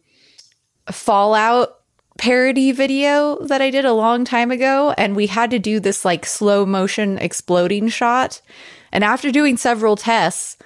Fallout 0.89 1.82
parody 2.17 2.71
video 2.71 3.37
that 3.45 3.61
I 3.61 3.69
did 3.69 3.85
a 3.85 3.93
long 3.93 4.25
time 4.25 4.51
ago. 4.51 4.93
And 4.97 5.15
we 5.15 5.27
had 5.27 5.51
to 5.51 5.59
do 5.59 5.79
this 5.79 6.05
like 6.05 6.25
slow 6.25 6.65
motion 6.65 7.17
exploding 7.17 7.89
shot. 7.89 8.41
And 8.91 9.03
after 9.03 9.31
doing 9.31 9.57
several 9.57 9.95
tests, 9.95 10.57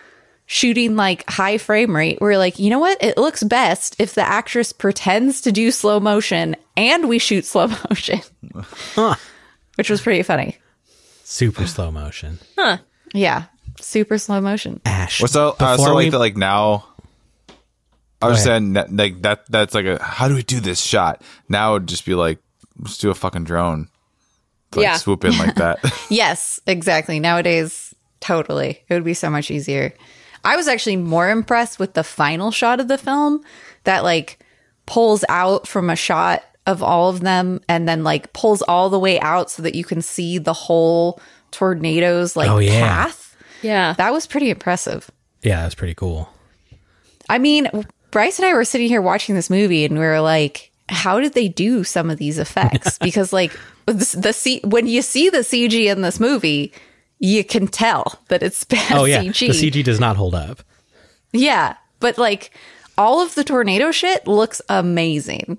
shooting 0.45 0.95
like 0.95 1.29
high 1.29 1.57
frame 1.57 1.95
rate, 1.95 2.19
we 2.21 2.27
are 2.29 2.37
like, 2.37 2.59
you 2.59 2.69
know 2.69 2.79
what? 2.79 3.01
It 3.03 3.17
looks 3.17 3.43
best 3.43 3.95
if 3.99 4.13
the 4.13 4.21
actress 4.27 4.71
pretends 4.73 5.41
to 5.41 5.51
do 5.51 5.71
slow 5.71 5.99
motion 5.99 6.55
and 6.75 7.07
we 7.09 7.19
shoot 7.19 7.45
slow 7.45 7.67
motion, 7.89 8.21
which 9.75 9.89
was 9.89 10.01
pretty 10.01 10.23
funny. 10.23 10.57
Super 11.23 11.67
slow 11.67 11.91
motion. 11.91 12.39
Huh. 12.57 12.77
Yeah. 13.13 13.45
Super 13.79 14.17
slow 14.17 14.41
motion. 14.41 14.81
Ash. 14.85 15.21
Well, 15.21 15.27
so 15.27 15.49
uh, 15.59 15.73
before 15.75 15.87
so 15.87 15.93
like 15.93 16.05
we- 16.05 16.09
that, 16.11 16.19
like 16.19 16.37
now. 16.37 16.85
I 18.21 18.27
was 18.29 18.43
saying 18.43 18.73
that, 18.73 18.91
like 18.93 19.21
that. 19.21 19.45
That's 19.49 19.73
like 19.75 19.85
a 19.85 20.01
how 20.03 20.27
do 20.27 20.35
we 20.35 20.43
do 20.43 20.59
this 20.59 20.81
shot? 20.81 21.21
Now 21.49 21.75
it'd 21.75 21.87
just 21.87 22.05
be 22.05 22.15
like 22.15 22.39
just 22.83 23.01
do 23.01 23.09
a 23.11 23.15
fucking 23.15 23.43
drone, 23.43 23.89
like 24.75 24.83
Yeah. 24.83 24.97
swoop 24.97 25.23
in 25.25 25.37
like 25.37 25.55
that. 25.55 25.79
Yes, 26.09 26.59
exactly. 26.65 27.19
Nowadays, 27.19 27.93
totally. 28.19 28.83
It 28.89 28.93
would 28.93 29.03
be 29.03 29.13
so 29.13 29.29
much 29.29 29.51
easier. 29.51 29.93
I 30.43 30.55
was 30.55 30.67
actually 30.67 30.95
more 30.97 31.29
impressed 31.29 31.79
with 31.79 31.93
the 31.93 32.03
final 32.03 32.51
shot 32.51 32.79
of 32.79 32.87
the 32.87 32.97
film 32.97 33.43
that 33.83 34.03
like 34.03 34.39
pulls 34.85 35.23
out 35.29 35.67
from 35.67 35.89
a 35.89 35.95
shot 35.95 36.43
of 36.65 36.81
all 36.83 37.09
of 37.09 37.19
them 37.21 37.59
and 37.69 37.87
then 37.87 38.03
like 38.03 38.33
pulls 38.33 38.61
all 38.63 38.89
the 38.89 38.99
way 38.99 39.19
out 39.19 39.49
so 39.51 39.61
that 39.63 39.75
you 39.75 39.83
can 39.83 40.01
see 40.01 40.37
the 40.37 40.53
whole 40.53 41.19
tornado's 41.51 42.35
like 42.35 42.49
Oh, 42.49 42.57
yeah. 42.59 42.87
path. 43.05 43.35
Yeah. 43.61 43.93
That 43.97 44.11
was 44.13 44.27
pretty 44.27 44.49
impressive. 44.49 45.09
yeah, 45.41 45.63
that's 45.63 45.75
pretty 45.75 45.95
cool. 45.95 46.29
I 47.29 47.37
mean, 47.39 47.69
Bryce 48.11 48.39
and 48.39 48.45
I 48.47 48.53
were 48.53 48.65
sitting 48.65 48.87
here 48.87 49.01
watching 49.01 49.35
this 49.35 49.49
movie 49.49 49.85
and 49.85 49.95
we 49.95 50.05
were 50.05 50.21
like, 50.21 50.71
how 50.89 51.19
did 51.19 51.33
they 51.33 51.47
do 51.47 51.83
some 51.83 52.09
of 52.09 52.17
these 52.17 52.39
effects? 52.39 52.97
because 53.01 53.33
like 53.33 53.51
the, 53.85 54.17
the 54.19 54.33
C- 54.33 54.61
when 54.63 54.87
you 54.87 55.01
see 55.01 55.29
the 55.29 55.39
CG 55.39 55.73
in 55.91 56.01
this 56.01 56.19
movie, 56.19 56.71
you 57.19 57.43
can 57.43 57.67
tell 57.67 58.19
that 58.29 58.43
it's 58.43 58.63
bad 58.63 58.91
Oh 58.93 59.05
yeah, 59.05 59.21
CG. 59.23 59.47
the 59.51 59.71
CG 59.71 59.83
does 59.83 59.99
not 59.99 60.15
hold 60.15 60.35
up. 60.35 60.61
Yeah, 61.33 61.75
but 61.99 62.17
like 62.17 62.51
all 62.97 63.21
of 63.21 63.35
the 63.35 63.43
tornado 63.43 63.91
shit 63.91 64.25
looks 64.27 64.61
amazing. 64.69 65.57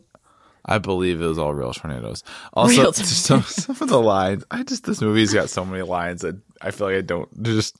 I 0.64 0.78
believe 0.78 1.20
it 1.22 1.26
was 1.26 1.38
all 1.38 1.54
real 1.54 1.72
tornadoes. 1.72 2.22
Also, 2.52 2.80
Real 2.82 2.92
just 2.92 3.22
some, 3.24 3.42
some 3.42 3.76
of 3.80 3.88
the 3.88 4.00
lines. 4.00 4.44
I 4.50 4.62
just 4.62 4.84
this 4.84 5.00
movie's 5.00 5.32
got 5.32 5.48
so 5.50 5.64
many 5.64 5.82
lines 5.82 6.22
that 6.22 6.36
I 6.60 6.70
feel 6.72 6.88
like 6.88 6.96
I 6.96 7.00
don't 7.00 7.28
they're 7.32 7.54
just 7.54 7.76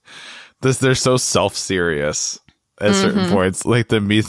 this. 0.63 0.79
They're 0.79 0.95
so 0.95 1.17
self 1.19 1.55
serious 1.57 2.39
at 2.81 2.95
certain 2.95 3.25
Mm-hmm. 3.25 3.33
points. 3.35 3.67
Like 3.67 3.89
the 3.89 4.01
meet 4.01 4.27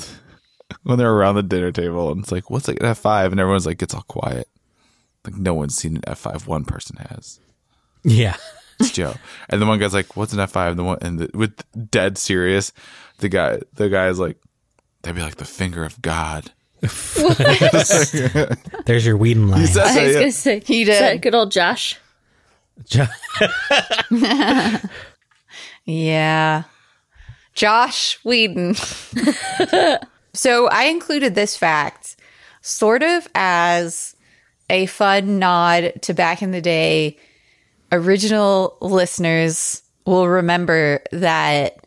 when 0.83 0.97
they're 0.97 1.11
around 1.13 1.35
the 1.35 1.43
dinner 1.43 1.71
table 1.71 2.11
and 2.11 2.21
it's 2.21 2.31
like, 2.31 2.49
what's 2.49 2.67
like 2.67 2.79
an 2.79 2.85
F 2.87 2.99
five, 2.99 3.31
and 3.31 3.39
everyone's 3.39 3.65
like, 3.65 3.77
gets 3.77 3.93
all 3.93 4.03
quiet. 4.03 4.47
Like 5.25 5.35
no 5.35 5.53
one's 5.53 5.75
seen 5.75 5.95
an 5.97 6.03
F 6.07 6.19
five. 6.19 6.47
One 6.47 6.63
person 6.65 6.97
has. 7.09 7.39
Yeah. 8.03 8.35
It's 8.79 8.91
Joe. 8.91 9.15
And 9.49 9.61
the 9.61 9.65
one 9.65 9.77
guy's 9.77 9.93
like, 9.93 10.15
"What's 10.15 10.31
an 10.31 10.39
F 10.39 10.51
5 10.51 10.71
And 10.71 10.79
the 10.79 10.83
one 10.85 10.97
and 11.01 11.19
the, 11.19 11.29
with 11.37 11.61
dead 11.91 12.17
serious, 12.17 12.71
the 13.17 13.27
guy 13.27 13.59
the 13.73 13.89
guy's 13.89 14.19
like, 14.19 14.37
"That'd 15.01 15.17
be 15.17 15.21
like 15.21 15.35
the 15.35 15.43
finger 15.43 15.83
of 15.83 16.01
God." 16.01 16.51
There's 18.85 19.05
your 19.05 19.17
Whedon 19.17 19.49
line. 19.49 19.59
He 19.59 19.67
says 19.67 19.97
I 19.97 20.03
was 20.05 20.13
yeah. 20.13 20.19
gonna 20.21 20.31
say 20.31 20.61
He 20.65 20.83
Is 20.83 20.87
that 20.97 21.11
did. 21.11 21.21
good 21.23 21.35
old 21.35 21.51
Joss? 21.51 21.95
Jo- 22.85 23.05
Yeah. 25.85 26.63
Joss 27.53 28.13
Whedon. 28.23 28.75
So 30.33 30.67
I 30.67 30.85
included 30.85 31.35
this 31.35 31.55
fact 31.57 32.15
sort 32.61 33.03
of 33.03 33.27
as 33.35 34.15
a 34.69 34.85
fun 34.85 35.39
nod 35.39 35.93
to 36.03 36.13
back 36.13 36.41
in 36.41 36.51
the 36.51 36.61
day. 36.61 37.17
Original 37.91 38.77
listeners 38.81 39.81
will 40.05 40.27
remember 40.27 41.01
that 41.11 41.83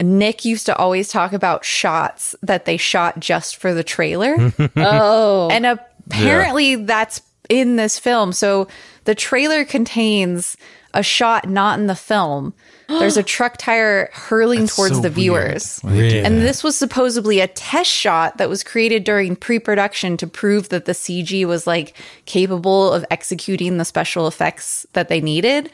Nick 0.00 0.44
used 0.44 0.66
to 0.66 0.76
always 0.76 1.08
talk 1.08 1.32
about 1.32 1.64
shots 1.64 2.34
that 2.42 2.64
they 2.64 2.76
shot 2.76 3.18
just 3.18 3.56
for 3.56 3.74
the 3.74 3.84
trailer. 3.84 4.52
Oh. 4.76 5.48
And 5.50 5.66
apparently 5.66 6.76
that's 6.76 7.22
in 7.48 7.76
this 7.76 7.98
film. 7.98 8.32
So 8.32 8.68
the 9.04 9.14
trailer 9.14 9.64
contains 9.64 10.56
a 10.94 11.02
shot 11.02 11.48
not 11.48 11.78
in 11.78 11.86
the 11.86 11.94
film. 11.94 12.54
There's 12.88 13.16
a 13.16 13.22
truck 13.22 13.56
tire 13.56 14.10
hurling 14.12 14.66
towards 14.68 14.96
so 14.96 15.00
the 15.00 15.10
viewers. 15.10 15.80
when 15.80 15.94
they 15.96 16.08
do 16.08 16.14
Really? 16.16 16.24
And 16.24 16.42
this 16.42 16.62
was 16.62 16.76
supposedly 16.76 17.40
a 17.40 17.48
test 17.48 17.90
shot 17.90 18.38
that 18.38 18.48
was 18.48 18.62
created 18.62 19.02
during 19.04 19.34
pre 19.36 19.58
production 19.58 20.16
to 20.18 20.26
prove 20.26 20.68
that 20.68 20.84
the 20.84 20.92
CG 20.92 21.44
was 21.46 21.66
like 21.66 21.94
capable 22.26 22.92
of 22.92 23.04
executing 23.10 23.78
the 23.78 23.84
special 23.84 24.26
effects 24.28 24.86
that 24.92 25.08
they 25.08 25.20
needed 25.20 25.70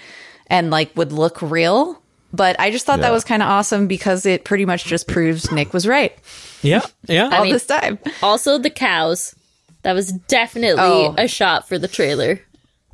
and 0.46 0.70
like 0.70 0.96
would 0.96 1.12
look 1.12 1.42
real. 1.42 2.00
But 2.32 2.58
I 2.58 2.70
just 2.70 2.86
thought 2.86 3.00
that 3.00 3.12
was 3.12 3.24
kind 3.24 3.42
of 3.42 3.48
awesome 3.50 3.86
because 3.86 4.24
it 4.24 4.44
pretty 4.44 4.64
much 4.64 4.84
just 4.84 5.06
proves 5.06 5.52
Nick 5.52 5.74
was 5.74 5.86
right 5.86 6.16
yeah. 6.62 6.80
Yeah. 7.06 7.28
all 7.30 7.44
mean- 7.44 7.52
this 7.52 7.66
time. 7.66 7.98
also 8.22 8.56
the 8.56 8.70
cows. 8.70 9.34
That 9.82 9.92
was 9.94 10.12
definitely 10.12 10.80
Oh. 10.82 11.14
a 11.18 11.26
shot 11.28 11.68
for 11.68 11.76
the 11.78 11.88
trailer. 11.88 12.40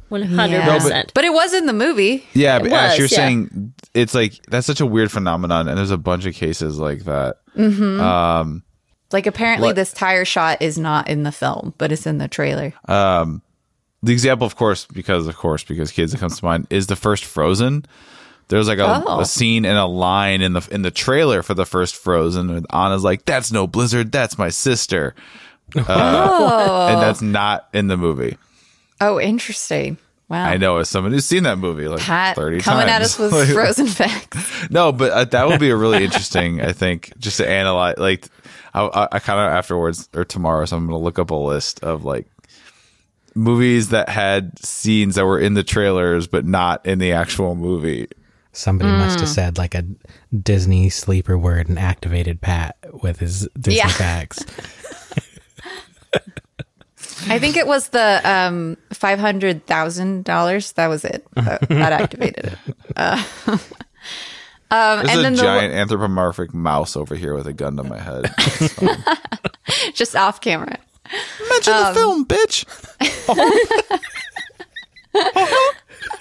One 0.08 0.22
hundred 0.22 0.58
Yeah. 0.58 0.74
percent. 0.78 1.12
But 1.14 1.24
it 1.24 1.32
was 1.32 1.52
in 1.52 1.66
the 1.66 1.72
movie. 1.72 2.26
Yeah, 2.34 2.58
but 2.60 2.72
Ash, 2.72 2.90
was, 2.90 2.98
you're 2.98 3.20
yeah. 3.20 3.26
saying 3.26 3.74
it's 3.94 4.14
like 4.14 4.34
that's 4.46 4.66
such 4.66 4.80
a 4.80 4.86
weird 4.86 5.10
phenomenon, 5.12 5.68
and 5.68 5.76
there's 5.76 5.90
a 5.90 5.98
bunch 5.98 6.24
of 6.26 6.34
cases 6.34 6.78
like 6.78 7.04
that. 7.04 7.36
Mm-hmm. 7.56 8.00
Um, 8.00 8.62
like 9.12 9.26
apparently 9.26 9.68
What- 9.68 9.76
this 9.76 9.92
tire 9.92 10.24
shot 10.24 10.62
is 10.62 10.78
not 10.78 11.08
in 11.08 11.22
the 11.24 11.32
film, 11.32 11.74
but 11.78 11.92
it's 11.92 12.06
in 12.06 12.18
the 12.18 12.28
trailer. 12.28 12.72
Um, 12.86 13.42
the 14.02 14.12
example, 14.12 14.46
of 14.46 14.54
course, 14.56 14.86
because 14.86 15.26
of 15.26 15.36
course, 15.36 15.64
because 15.64 15.90
kids 15.92 16.12
that 16.12 16.18
comes 16.18 16.38
to 16.38 16.44
mind 16.44 16.66
is 16.70 16.86
the 16.86 16.96
first 16.96 17.24
Frozen. 17.24 17.84
There's 18.48 18.66
like 18.68 18.78
a, 18.78 19.02
Oh. 19.06 19.20
a 19.20 19.26
scene 19.26 19.66
and 19.66 19.76
a 19.76 19.84
line 19.84 20.40
in 20.40 20.54
the 20.54 20.66
in 20.70 20.80
the 20.82 20.90
trailer 20.90 21.42
for 21.42 21.52
the 21.52 21.66
first 21.66 21.96
Frozen, 21.96 22.48
and 22.48 22.66
Anna's 22.70 23.04
like, 23.04 23.26
"That's 23.26 23.52
no 23.52 23.66
Blizzard, 23.66 24.10
that's 24.10 24.38
my 24.38 24.48
sister," 24.48 25.14
uh, 25.76 25.84
oh. 25.86 26.86
and 26.92 27.02
that's 27.02 27.20
not 27.20 27.68
in 27.74 27.88
the 27.88 27.96
movie. 27.98 28.38
Oh, 29.00 29.20
interesting. 29.20 29.98
Wow. 30.28 30.44
I 30.44 30.58
know 30.58 30.76
as 30.76 30.90
someone 30.90 31.12
who's 31.12 31.24
seen 31.24 31.44
that 31.44 31.56
movie 31.58 31.88
like 31.88 32.00
Pat 32.00 32.36
thirty 32.36 32.60
coming 32.60 32.86
times. 32.86 32.90
at 32.90 33.02
us 33.02 33.18
with 33.18 33.32
Like, 33.32 33.48
frozen 33.48 33.86
facts. 33.86 34.46
No, 34.70 34.92
but 34.92 35.10
uh, 35.12 35.24
that 35.24 35.46
would 35.48 35.58
be 35.60 35.70
a 35.70 35.76
really 35.76 36.04
interesting. 36.04 36.60
I 36.60 36.72
think 36.72 37.12
just 37.18 37.38
to 37.38 37.48
analyze, 37.48 37.96
like, 37.96 38.26
I, 38.74 38.82
I, 38.82 39.08
I 39.12 39.18
kind 39.20 39.40
of 39.40 39.46
afterwards 39.52 40.06
or 40.14 40.26
tomorrow, 40.26 40.66
so 40.66 40.76
I'm 40.76 40.86
going 40.86 40.98
to 40.98 41.02
look 41.02 41.18
up 41.18 41.30
a 41.30 41.34
list 41.34 41.82
of 41.82 42.04
like 42.04 42.26
movies 43.34 43.88
that 43.90 44.08
had 44.08 44.58
scenes 44.64 45.14
that 45.14 45.24
were 45.24 45.38
in 45.38 45.54
the 45.54 45.62
trailers 45.62 46.26
but 46.26 46.44
not 46.44 46.84
in 46.84 46.98
the 46.98 47.12
actual 47.12 47.54
movie. 47.54 48.08
Somebody 48.52 48.90
must 48.90 49.18
Mm. 49.18 49.20
have 49.20 49.28
said 49.28 49.58
like 49.58 49.74
a 49.74 49.84
Disney 50.36 50.88
sleeper 50.90 51.38
word 51.38 51.68
and 51.68 51.78
activated 51.78 52.40
Pat 52.40 52.76
with 53.02 53.20
his 53.20 53.48
Disney 53.58 53.76
Yeah. 53.78 53.88
facts. 53.88 54.44
I 57.28 57.38
think 57.38 57.56
it 57.56 57.66
was 57.66 57.88
the 57.88 58.20
um, 58.24 58.76
five 58.92 59.18
hundred 59.18 59.66
thousand 59.66 60.24
dollars. 60.24 60.72
That 60.72 60.88
was 60.88 61.04
it. 61.04 61.26
That, 61.34 61.68
that 61.68 61.92
activated 61.92 62.44
it. 62.46 62.58
Uh, 62.96 63.22
um, 63.46 63.58
There's 64.70 65.10
and 65.10 65.18
a 65.18 65.22
then 65.22 65.34
the, 65.34 65.42
giant 65.42 65.74
anthropomorphic 65.74 66.54
mouse 66.54 66.96
over 66.96 67.14
here 67.16 67.34
with 67.34 67.46
a 67.46 67.52
gun 67.52 67.76
to 67.76 67.84
my 67.84 67.98
head. 67.98 68.30
just 69.94 70.14
off 70.14 70.40
camera. 70.40 70.78
Mention 71.50 71.72
Um, 71.74 71.84
the 71.84 71.94
film, 71.94 72.26
bitch. 72.26 72.64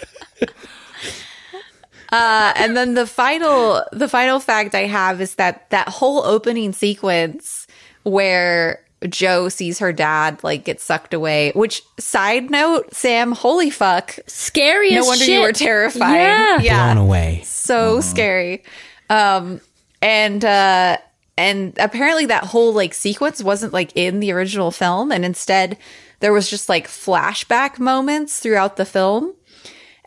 Uh, 2.10 2.54
and 2.56 2.78
then 2.78 2.94
the 2.94 3.06
final 3.06 3.84
the 3.92 4.08
final 4.08 4.40
fact 4.40 4.74
I 4.74 4.86
have 4.86 5.20
is 5.20 5.36
that 5.36 5.70
that 5.72 5.90
whole 5.90 6.24
opening 6.24 6.72
sequence 6.72 7.68
where 8.04 8.80
Joe 9.08 9.48
sees 9.50 9.80
her 9.80 9.94
dad 9.94 10.44
like 10.44 10.66
get 10.66 10.82
sucked 10.82 11.14
away. 11.14 11.52
Which 11.56 11.82
side 12.00 12.50
note, 12.50 12.94
Sam, 12.94 13.32
holy 13.32 13.70
fuck. 13.70 14.18
Scary 14.28 14.94
No 14.96 15.06
wonder 15.06 15.24
shit. 15.26 15.36
you 15.36 15.42
were 15.42 15.52
terrified. 15.54 16.14
Yeah. 16.16 16.60
Yeah. 16.62 16.94
Blown 16.94 17.06
away. 17.06 17.42
so 17.46 18.02
scary. 18.02 18.64
Um 19.10 19.62
and 20.02 20.44
uh 20.44 20.98
and 21.38 21.78
apparently 21.78 22.26
that 22.26 22.46
whole 22.46 22.74
like 22.74 22.96
sequence 22.96 23.44
wasn't 23.44 23.72
like 23.74 23.92
in 23.96 24.20
the 24.20 24.32
original 24.32 24.72
film 24.72 25.12
and 25.12 25.24
instead 25.24 25.78
there 26.20 26.34
was 26.34 26.50
just 26.50 26.68
like 26.68 26.88
flashback 26.88 27.78
moments 27.78 28.40
throughout 28.40 28.76
the 28.78 28.86
film. 28.86 29.34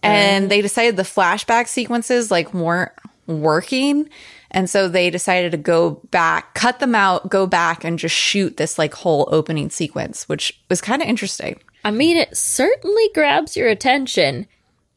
And 0.02 0.50
they 0.50 0.62
decided 0.62 0.96
the 0.96 1.02
flashback 1.04 1.68
sequences 1.68 2.30
like 2.30 2.52
weren't 2.54 2.90
working. 3.30 4.08
And 4.50 4.68
so 4.68 4.88
they 4.88 5.10
decided 5.10 5.52
to 5.52 5.58
go 5.58 6.00
back, 6.10 6.54
cut 6.54 6.80
them 6.80 6.94
out, 6.94 7.30
go 7.30 7.46
back 7.46 7.84
and 7.84 7.98
just 7.98 8.14
shoot 8.16 8.56
this 8.56 8.78
like 8.78 8.94
whole 8.94 9.28
opening 9.30 9.70
sequence, 9.70 10.28
which 10.28 10.60
was 10.68 10.80
kind 10.80 11.00
of 11.00 11.08
interesting. 11.08 11.60
I 11.84 11.92
mean, 11.92 12.16
it 12.16 12.36
certainly 12.36 13.08
grabs 13.14 13.56
your 13.56 13.68
attention. 13.68 14.46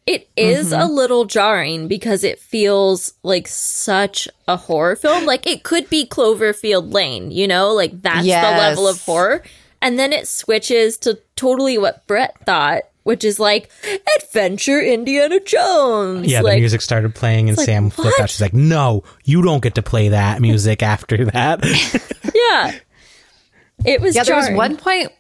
It 0.06 0.28
is 0.36 0.72
Mm-hmm. 0.72 0.82
a 0.82 0.86
little 0.92 1.26
jarring 1.26 1.88
because 1.88 2.24
it 2.26 2.40
feels 2.40 3.14
like 3.24 3.48
such 3.48 4.28
a 4.48 4.58
horror 4.58 4.96
film. 4.98 5.26
Like 5.26 5.46
it 5.48 5.64
could 5.64 5.90
be 5.90 6.06
Cloverfield 6.06 6.92
Lane, 6.92 7.32
you 7.32 7.48
know? 7.48 7.72
Like 7.74 8.02
that's 8.02 8.26
Yes. 8.26 8.44
the 8.44 8.58
level 8.58 8.88
of 8.88 9.02
horror. 9.02 9.44
And 9.82 10.00
then 10.00 10.12
it 10.12 10.28
switches 10.28 10.98
to 11.00 11.20
totally 11.36 11.78
what 11.78 12.06
Brett 12.08 12.36
thought, 12.46 12.84
which 13.04 13.24
is 13.24 13.40
like 13.40 13.70
adventure 14.18 14.82
Indiana 14.82 15.40
Jones. 15.40 16.28
Yeah, 16.28 16.42
like, 16.42 16.56
the 16.56 16.60
music 16.60 16.82
started 16.82 17.14
playing, 17.16 17.50
and 17.50 17.58
like, 17.58 17.66
Sam 17.66 17.90
flipped 17.90 18.20
out. 18.20 18.30
She's 18.30 18.42
like, 18.42 18.54
"No, 18.54 19.04
you 19.24 19.42
don't 19.42 19.62
get 19.62 19.76
to 19.76 19.82
play 19.84 20.10
that 20.10 20.42
music 20.42 20.82
after 20.84 21.26
that." 21.26 21.64
Yeah. 22.34 22.74
It 23.86 24.02
was 24.02 24.16
Yeah, 24.16 24.24
there 24.24 24.36
was 24.36 24.50
one 24.52 24.76
point 24.78 25.12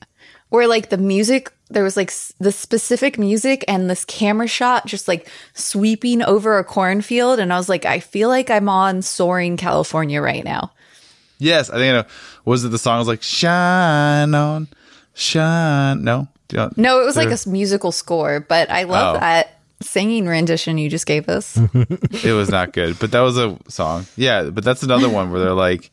where 0.49 0.67
like 0.67 0.89
the 0.89 0.97
music, 0.97 1.51
there 1.69 1.83
was 1.83 1.95
like 1.97 2.09
s- 2.09 2.33
the 2.39 2.51
specific 2.51 3.17
music 3.19 3.63
and 3.67 3.89
this 3.89 4.05
camera 4.05 4.47
shot 4.47 4.85
just 4.85 5.07
like 5.07 5.27
sweeping 5.53 6.21
over 6.21 6.57
a 6.57 6.63
cornfield. 6.63 7.39
And 7.39 7.51
I 7.53 7.57
was 7.57 7.69
like, 7.69 7.85
I 7.85 7.99
feel 7.99 8.29
like 8.29 8.49
I'm 8.49 8.69
on 8.69 9.01
Soaring 9.01 9.57
California 9.57 10.21
right 10.21 10.43
now. 10.43 10.71
Yes, 11.39 11.69
I 11.69 11.73
think 11.77 11.93
I 11.93 12.01
know. 12.01 12.07
Was 12.45 12.63
it 12.63 12.69
the 12.69 12.77
song 12.79 12.99
was 12.99 13.07
like 13.07 13.21
"Shine 13.21 14.33
On, 14.33 14.67
Shine"? 15.13 16.03
No, 16.03 16.27
Do 16.53 16.59
you 16.59 16.65
know- 16.65 16.71
No, 16.77 17.01
it 17.01 17.05
was 17.05 17.15
like 17.15 17.31
a 17.31 17.49
musical 17.49 17.91
score, 17.91 18.39
but 18.39 18.69
I 18.69 18.83
love 18.83 19.15
Oh. 19.17 19.19
that 19.19 19.59
singing 19.81 20.27
rendition 20.27 20.77
you 20.77 20.89
just 20.89 21.05
gave 21.05 21.27
us. 21.27 21.57
it 22.23 22.33
was 22.35 22.49
not 22.49 22.71
good, 22.73 22.97
but 22.99 23.11
that 23.11 23.21
was 23.21 23.37
a 23.37 23.57
song. 23.67 24.05
Yeah, 24.15 24.43
but 24.43 24.63
that's 24.63 24.83
another 24.83 25.09
one 25.09 25.31
where 25.31 25.41
they're 25.41 25.53
like 25.53 25.91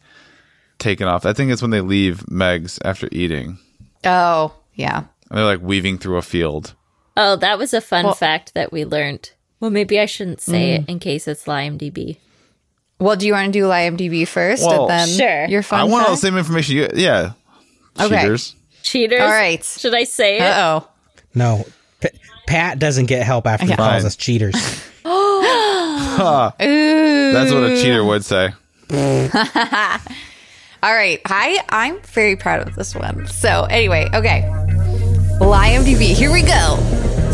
taking 0.79 1.07
off. 1.07 1.27
I 1.27 1.33
think 1.33 1.51
it's 1.51 1.63
when 1.63 1.71
they 1.71 1.81
leave 1.81 2.31
Meg's 2.31 2.79
after 2.85 3.09
eating, 3.11 3.59
oh, 4.05 4.53
yeah. 4.75 4.99
and 5.31 5.39
they're 5.39 5.45
like 5.45 5.61
weaving 5.63 5.99
through 5.99 6.19
a 6.19 6.23
field. 6.23 6.75
Oh, 7.17 7.37
that 7.37 7.59
was 7.59 7.75
a 7.75 7.81
fun 7.81 8.05
Well- 8.05 8.15
fact 8.15 8.55
that 8.55 8.73
we 8.73 8.85
learned. 8.85 9.31
Well, 9.61 9.71
maybe 9.71 9.99
I 10.01 10.07
shouldn't 10.07 10.41
say 10.41 10.79
Mm. 10.79 10.83
it 10.85 10.89
in 10.89 10.99
case 11.01 11.29
it's 11.29 11.45
IMDb. 11.45 12.17
Well, 12.99 13.17
do 13.17 13.27
you 13.27 13.33
want 13.35 13.53
to 13.53 13.59
do 13.59 13.67
IMDb 13.69 14.27
first 14.27 14.65
Well, 14.65 14.89
and 14.89 14.91
then 14.91 15.09
Sure. 15.19 15.45
your 15.49 15.63
fun 15.63 15.81
I 15.81 15.85
want 15.85 16.05
all 16.07 16.13
the 16.13 16.21
same 16.21 16.37
information. 16.39 16.77
You, 16.77 16.89
yeah, 16.95 17.33
Okay. 17.99 18.21
cheaters. 18.23 18.55
Cheaters. 18.83 19.21
All 19.21 19.29
right. 19.29 19.63
Should 19.65 19.95
I 19.95 20.05
say 20.05 20.37
it? 20.39 20.43
Uh 20.43 20.83
oh. 20.85 20.89
no, 21.35 21.65
P- 22.01 22.09
Pat 22.47 22.79
doesn't 22.79 23.07
get 23.07 23.23
help 23.25 23.47
after 23.47 23.67
he 23.67 23.73
Okay. 23.73 23.77
calls 23.83 24.03
Fine. 24.03 24.07
us 24.07 24.17
cheaters. 24.17 24.55
That's 26.21 27.53
what 27.53 27.63
a 27.65 27.81
cheater 27.83 28.05
would 28.05 28.25
say. 28.25 28.51
All 30.83 30.95
right. 30.95 31.21
Hi, 31.27 31.63
I'm 31.69 32.01
very 32.03 32.37
proud 32.37 32.67
of 32.67 32.75
this 32.75 32.95
one. 32.95 33.27
So, 33.27 33.65
anyway, 33.71 34.09
okay. 34.15 34.47
Well, 35.41 35.53
IMDb, 35.53 36.15
here 36.15 36.33
we 36.33 36.43
go. 36.43 36.77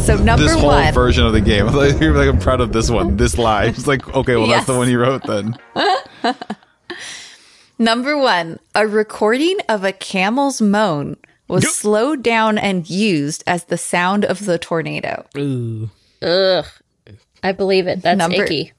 So, 0.05 0.16
number 0.16 0.44
This 0.44 0.55
whole 0.55 0.66
one. 0.68 0.93
version 0.94 1.24
of 1.27 1.32
the 1.32 1.40
game. 1.40 1.66
Like, 1.74 2.01
You're 2.01 2.16
like, 2.16 2.28
I'm 2.28 2.39
proud 2.40 2.60
of 2.60 2.73
this 2.73 2.90
one. 2.90 3.16
This 3.16 3.39
lie. 3.39 3.66
It's 3.66 3.86
like, 3.86 4.06
okay, 4.14 4.36
well, 4.36 4.47
that's 4.48 4.66
the 4.66 4.73
Yes. 4.73 4.78
one 4.78 4.89
you 4.90 4.98
wrote 5.01 5.23
then. 5.24 5.56
Number 7.78 8.16
one, 8.16 8.59
a 8.74 8.86
recording 8.86 9.59
of 9.68 9.85
a 9.85 9.93
camel's 9.93 10.60
moan 10.62 11.16
was 11.48 11.74
slowed 11.74 12.23
down 12.23 12.59
and 12.59 12.89
used 12.89 13.44
as 13.47 13.64
the 13.64 13.78
sound 13.78 14.24
of 14.24 14.44
the 14.47 14.59
tornado. 14.59 15.24
Ooh, 15.36 15.90
Ugh. 16.23 16.64
I 17.43 17.52
believe 17.52 17.86
it. 17.86 18.02
That's 18.02 18.18
Number- 18.18 18.44
icky. 18.44 18.73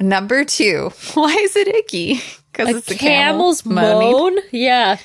Number 0.00 0.44
two, 0.44 0.90
why 1.14 1.32
is 1.34 1.56
it 1.56 1.68
icky? 1.68 2.20
Because 2.52 2.68
it's 2.76 2.90
a 2.90 2.94
camel's 2.94 3.62
camel 3.62 3.74
moaning. 3.82 4.12
moan? 4.12 4.38
Yeah. 4.52 4.98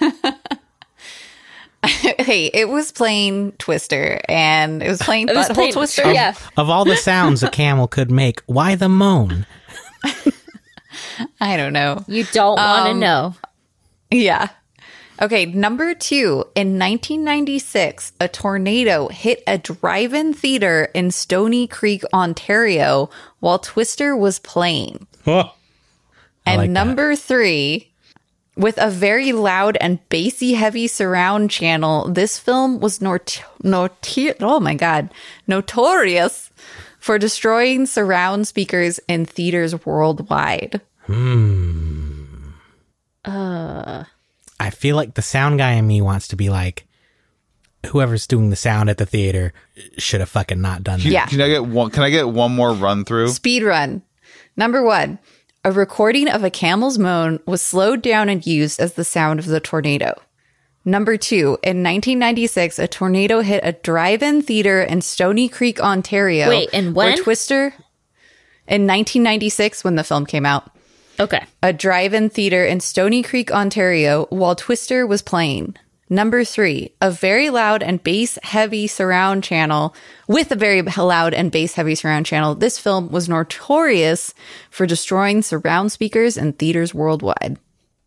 hey, 1.84 2.46
it 2.52 2.68
was 2.68 2.92
playing 2.92 3.52
Twister, 3.52 4.20
and 4.28 4.82
it 4.82 4.88
was 4.88 5.00
playing 5.00 5.28
It 5.28 5.36
was 5.36 5.48
Butthole 5.48 5.54
plain- 5.54 5.72
Twister. 5.72 6.12
Yeah. 6.12 6.34
of 6.56 6.68
all 6.70 6.84
the 6.84 6.96
sounds 6.96 7.42
a 7.42 7.48
camel 7.50 7.86
could 7.88 8.10
make, 8.10 8.42
why 8.46 8.74
the 8.74 8.88
moan? 8.88 9.46
I 11.40 11.56
don't 11.56 11.72
know. 11.72 12.04
You 12.06 12.24
don't 12.32 12.56
want 12.56 12.86
to 12.86 12.90
Um, 12.92 13.00
know. 13.00 13.34
Yeah. 14.10 14.48
Okay, 15.20 15.44
number 15.46 15.94
two. 15.94 16.44
In 16.54 16.78
1996, 16.78 18.12
a 18.20 18.28
tornado 18.28 19.08
hit 19.08 19.42
a 19.46 19.58
drive 19.58 20.14
in 20.14 20.32
theater 20.32 20.88
in 20.94 21.10
Stony 21.10 21.66
Creek, 21.66 22.02
Ontario, 22.14 23.10
while 23.40 23.58
Twister 23.58 24.16
was 24.16 24.38
playing. 24.38 25.06
I 25.26 25.50
And 26.46 26.56
like 26.56 26.68
that. 26.68 26.72
number 26.72 27.16
three, 27.16 27.92
with 28.56 28.78
a 28.78 28.90
very 28.90 29.32
loud 29.32 29.76
and 29.80 29.98
bassy 30.08 30.54
heavy 30.54 30.86
surround 30.86 31.50
channel, 31.50 32.08
this 32.08 32.38
film 32.38 32.80
was 32.80 33.00
nort- 33.00 33.42
noti- 33.62 34.32
oh 34.40 34.58
my 34.58 34.74
god, 34.74 35.10
notorious 35.46 36.50
for 36.98 37.18
destroying 37.18 37.84
surround 37.86 38.46
speakers 38.48 38.98
in 39.06 39.26
theaters 39.26 39.84
worldwide. 39.84 40.80
Hmm. 41.06 42.24
Uh, 43.24 44.04
I 44.60 44.70
feel 44.70 44.94
like 44.94 45.14
the 45.14 45.22
sound 45.22 45.58
guy 45.58 45.72
in 45.72 45.86
me 45.86 46.02
wants 46.02 46.28
to 46.28 46.36
be 46.36 46.50
like, 46.50 46.86
whoever's 47.86 48.26
doing 48.26 48.50
the 48.50 48.56
sound 48.56 48.90
at 48.90 48.98
the 48.98 49.06
theater 49.06 49.54
should 49.96 50.20
have 50.20 50.28
fucking 50.28 50.60
not 50.60 50.84
done 50.84 51.00
that. 51.00 51.08
Yeah. 51.08 51.26
Can 51.26 51.40
I 51.40 51.48
get 51.48 51.64
one? 51.64 51.90
Can 51.90 52.02
I 52.02 52.10
get 52.10 52.28
one 52.28 52.54
more 52.54 52.72
run 52.72 53.04
through? 53.04 53.28
Speed 53.28 53.62
run. 53.62 54.02
Number 54.56 54.82
one, 54.82 55.18
a 55.64 55.72
recording 55.72 56.28
of 56.28 56.44
a 56.44 56.50
camel's 56.50 56.98
moan 56.98 57.40
was 57.46 57.62
slowed 57.62 58.02
down 58.02 58.28
and 58.28 58.46
used 58.46 58.80
as 58.80 58.94
the 58.94 59.04
sound 59.04 59.40
of 59.40 59.46
the 59.46 59.60
tornado. 59.60 60.20
Number 60.84 61.16
two, 61.16 61.58
in 61.62 61.82
1996, 61.82 62.78
a 62.78 62.88
tornado 62.88 63.40
hit 63.40 63.62
a 63.64 63.72
drive-in 63.72 64.42
theater 64.42 64.82
in 64.82 65.02
Stony 65.02 65.48
Creek, 65.48 65.80
Ontario. 65.80 66.48
Wait, 66.48 66.70
and 66.72 66.94
where 66.94 67.12
when? 67.12 67.22
Twister. 67.22 67.74
In 68.66 68.86
1996, 68.86 69.84
when 69.84 69.96
the 69.96 70.04
film 70.04 70.24
came 70.24 70.46
out, 70.46 70.70
Okay. 71.20 71.44
a 71.62 71.72
drive-in 71.72 72.30
theater 72.30 72.64
in 72.64 72.80
Stony 72.80 73.22
Creek, 73.22 73.52
Ontario, 73.52 74.26
while 74.30 74.56
Twister 74.56 75.06
was 75.06 75.20
playing. 75.20 75.76
Number 76.12 76.42
three, 76.42 76.92
a 77.00 77.10
very 77.10 77.50
loud 77.50 77.84
and 77.84 78.02
bass 78.02 78.36
heavy 78.42 78.88
surround 78.88 79.44
channel 79.44 79.94
with 80.26 80.50
a 80.50 80.56
very 80.56 80.82
loud 80.82 81.34
and 81.34 81.52
bass 81.52 81.74
heavy 81.74 81.94
surround 81.94 82.26
channel. 82.26 82.56
This 82.56 82.78
film 82.78 83.10
was 83.12 83.28
notorious 83.28 84.34
for 84.70 84.86
destroying 84.86 85.42
surround 85.42 85.92
speakers 85.92 86.36
in 86.36 86.54
theaters 86.54 86.92
worldwide. 86.92 87.58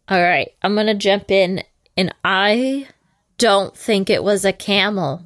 All 0.09 0.21
right. 0.21 0.51
I'm 0.63 0.73
going 0.73 0.87
to 0.87 0.95
jump 0.95 1.31
in. 1.31 1.63
And 1.95 2.13
I 2.25 2.87
don't 3.37 3.77
think 3.77 4.09
it 4.09 4.23
was 4.23 4.43
a 4.43 4.51
camel. 4.51 5.23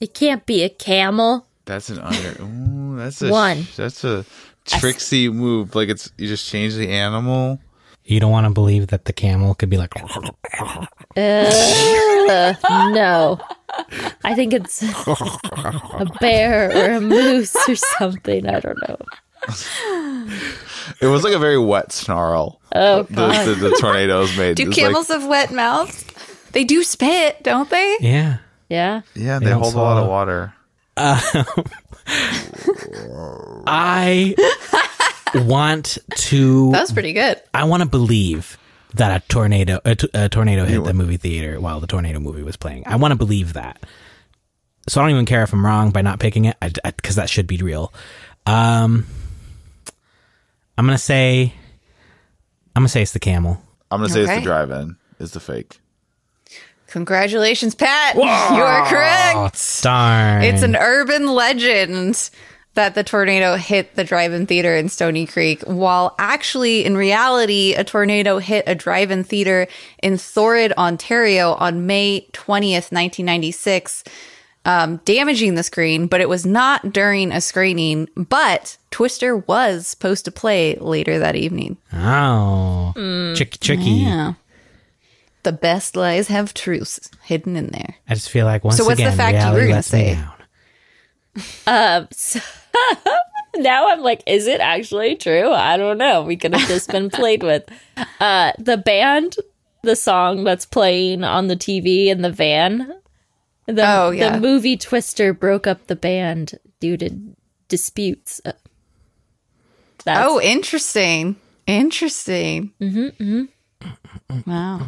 It 0.00 0.12
can't 0.12 0.44
be 0.46 0.64
a 0.64 0.68
camel. 0.68 1.46
That's 1.64 1.90
an 1.90 2.00
under. 2.00 2.42
Ooh, 2.42 2.96
that's 2.96 3.22
a 3.22 3.30
One. 3.30 3.66
That's 3.76 4.02
a 4.02 4.24
tricksy 4.66 5.28
move. 5.28 5.74
Like 5.74 5.88
it's 5.88 6.10
you 6.18 6.26
just 6.28 6.46
change 6.48 6.74
the 6.74 6.90
animal. 6.90 7.60
You 8.04 8.20
don't 8.20 8.30
want 8.30 8.46
to 8.46 8.50
believe 8.52 8.86
that 8.88 9.04
the 9.06 9.12
camel 9.12 9.54
could 9.56 9.68
be 9.70 9.76
like, 9.78 9.92
Uh, 11.16 12.54
no. 12.92 13.40
I 14.24 14.34
think 14.34 14.52
it's 14.52 14.82
a 14.82 16.06
bear 16.20 16.70
or 16.70 16.96
a 16.96 17.00
moose 17.00 17.56
or 17.68 17.74
something. 17.74 18.46
I 18.48 18.60
don't 18.60 18.78
know. 18.88 18.96
It 21.00 21.06
was 21.06 21.24
like 21.24 21.32
a 21.34 21.38
very 21.38 21.58
wet 21.58 21.90
snarl. 21.92 22.60
Oh, 22.74 23.02
the, 23.04 23.54
the, 23.58 23.68
the 23.70 23.76
tornadoes 23.80 24.36
made. 24.36 24.56
Do 24.56 24.68
It's 24.68 24.76
camels 24.76 25.08
have 25.08 25.26
wet 25.26 25.52
mouths? 25.52 26.04
They 26.52 26.64
do 26.64 26.82
spit, 26.84 27.42
don't 27.42 27.68
they? 27.70 27.96
yeah. 28.00 28.38
Yeah. 28.68 29.02
Yeah, 29.14 29.38
They 29.38 29.46
they, 29.46 29.50
don't 29.52 29.62
hold 29.62 29.74
a 29.74 29.78
lot 29.78 29.98
of 29.98 30.04
swallow. 30.04 30.08
water. 30.08 30.54
I 33.66 34.34
want 35.34 35.98
to. 36.16 36.72
That 36.72 36.80
was 36.82 36.92
pretty 36.92 37.12
good. 37.12 37.40
I 37.52 37.64
want 37.64 37.82
to 37.82 37.88
believe 37.88 38.58
that 38.94 39.22
a 39.22 39.26
tornado 39.28 39.80
a, 39.84 39.94
t- 39.94 40.08
a 40.14 40.28
tornado 40.28 40.64
hit 40.64 40.82
the 40.84 40.94
movie 40.94 41.16
theater 41.16 41.60
while 41.60 41.80
the 41.80 41.86
tornado 41.86 42.18
movie 42.20 42.42
was 42.42 42.56
playing. 42.56 42.84
I 42.86 42.96
want 42.96 43.12
to 43.12 43.16
believe 43.16 43.54
that. 43.54 43.84
So 44.88 45.00
I 45.00 45.04
don't 45.04 45.10
even 45.10 45.26
care 45.26 45.42
if 45.42 45.52
I'm 45.52 45.66
wrong 45.66 45.90
by 45.90 46.02
not 46.02 46.20
picking 46.20 46.44
it 46.44 46.56
because 46.60 47.16
that 47.16 47.28
should 47.28 47.46
be 47.48 47.56
real. 47.58 47.92
Um, 48.46 49.04
I'm 50.78 50.86
gonna 50.86 50.96
say, 50.98 51.52
I'm 52.76 52.82
gonna 52.82 52.88
say 52.88 53.02
it's 53.02 53.12
the 53.12 53.18
camel. 53.18 53.60
I'm 53.90 54.00
gonna 54.00 54.12
say 54.12 54.20
it's 54.22 54.34
the 54.36 54.40
drive-in 54.42 54.96
is 55.18 55.32
the 55.32 55.40
fake. 55.40 55.80
Congratulations, 56.96 57.74
Pat. 57.74 58.14
You 58.16 58.22
are 58.22 58.86
correct. 58.86 59.82
Darn. 59.82 60.42
It's 60.42 60.62
an 60.62 60.76
urban 60.76 61.26
legend 61.26 62.30
that 62.72 62.94
the 62.94 63.04
tornado 63.04 63.56
hit 63.56 63.96
the 63.96 64.04
drive-in 64.04 64.46
theater 64.46 64.74
in 64.74 64.88
Stony 64.88 65.26
Creek, 65.26 65.60
while 65.66 66.14
actually 66.18 66.86
in 66.86 66.96
reality, 66.96 67.74
a 67.74 67.84
tornado 67.84 68.38
hit 68.38 68.64
a 68.66 68.74
drive-in 68.74 69.24
theater 69.24 69.66
in 70.02 70.16
Thorold, 70.16 70.72
Ontario 70.78 71.52
on 71.52 71.86
May 71.86 72.26
20th, 72.32 72.90
1996, 72.90 74.02
um, 74.64 74.96
damaging 75.04 75.54
the 75.54 75.62
screen, 75.62 76.06
but 76.06 76.22
it 76.22 76.30
was 76.30 76.46
not 76.46 76.94
during 76.94 77.30
a 77.30 77.42
screening, 77.42 78.08
but 78.16 78.78
Twister 78.90 79.36
was 79.36 79.86
supposed 79.86 80.24
to 80.24 80.30
play 80.32 80.76
later 80.76 81.18
that 81.18 81.36
evening. 81.36 81.76
Oh. 81.92 82.94
Chicky 83.36 83.58
chicky. 83.58 83.90
Yeah. 83.90 84.32
The 85.46 85.52
best 85.52 85.94
lies 85.94 86.26
have 86.26 86.52
truths 86.54 87.08
hidden 87.22 87.54
in 87.54 87.68
there. 87.68 87.94
I 88.08 88.14
just 88.14 88.30
feel 88.30 88.46
like 88.46 88.64
once 88.64 88.76
So 88.78 88.84
what's 88.84 88.98
the 88.98 89.06
again, 89.06 89.16
fact 89.16 89.34
you 89.34 89.38
reality 89.42 89.62
were 89.62 89.68
gonna 89.68 89.82
say? 89.84 90.14
down. 90.14 92.00
Um, 92.02 92.08
so 92.10 92.40
now 93.56 93.88
I'm 93.88 94.00
like, 94.00 94.24
is 94.26 94.48
it 94.48 94.60
actually 94.60 95.14
true? 95.14 95.52
I 95.52 95.76
don't 95.76 95.98
know. 95.98 96.22
We 96.22 96.36
could 96.36 96.52
have 96.52 96.66
just 96.66 96.90
been 96.90 97.10
played 97.10 97.44
with. 97.44 97.62
Uh, 98.18 98.52
the 98.58 98.76
band, 98.76 99.36
the 99.82 99.94
song 99.94 100.42
that's 100.42 100.66
playing 100.66 101.22
on 101.22 101.46
the 101.46 101.54
TV 101.56 102.06
in 102.08 102.22
the 102.22 102.32
van. 102.32 102.92
The, 103.66 103.84
Oh, 103.86 104.10
yeah. 104.10 104.30
the 104.32 104.40
movie 104.40 104.76
Twister 104.76 105.32
broke 105.32 105.66
up 105.68 105.86
the 105.86 105.94
band 105.96 106.58
due 106.80 106.96
to 106.96 107.10
disputes. 107.68 108.40
Uh, 108.44 108.52
That's, 110.04 110.26
Oh, 110.28 110.40
interesting. 110.40 111.36
Interesting. 111.68 112.72
Mm-hmm, 112.80 113.44
Wow. 114.50 114.86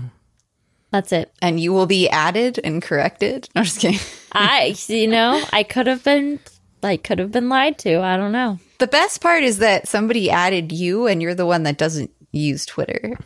That's 0.91 1.13
it. 1.13 1.33
And 1.43 1.61
you 1.61 1.73
will 1.73 1.87
be 1.87 2.09
added 2.09 2.59
and 2.65 2.81
corrected. 2.83 3.49
I'm 3.55 3.65
just 3.65 3.81
kidding. 3.81 4.01
I, 4.33 4.75
you 4.87 5.07
know, 5.07 5.43
I 5.53 5.63
could 5.63 5.87
have 5.87 6.03
been, 6.05 6.39
like, 6.83 7.05
could 7.05 7.19
have 7.19 7.33
been 7.33 7.49
lied 7.49 7.79
to. 7.79 8.01
I 8.01 8.17
don't 8.17 8.33
know. 8.33 8.59
The 8.79 8.87
best 8.87 9.21
part 9.21 9.43
is 9.43 9.59
that 9.59 9.89
somebody 9.89 10.31
added 10.31 10.73
you 10.73 11.07
and 11.07 11.21
you're 11.21 11.35
the 11.35 11.47
one 11.47 11.65
that 11.65 11.79
doesn't 11.79 12.11
use 12.33 12.65
Twitter. 12.67 13.19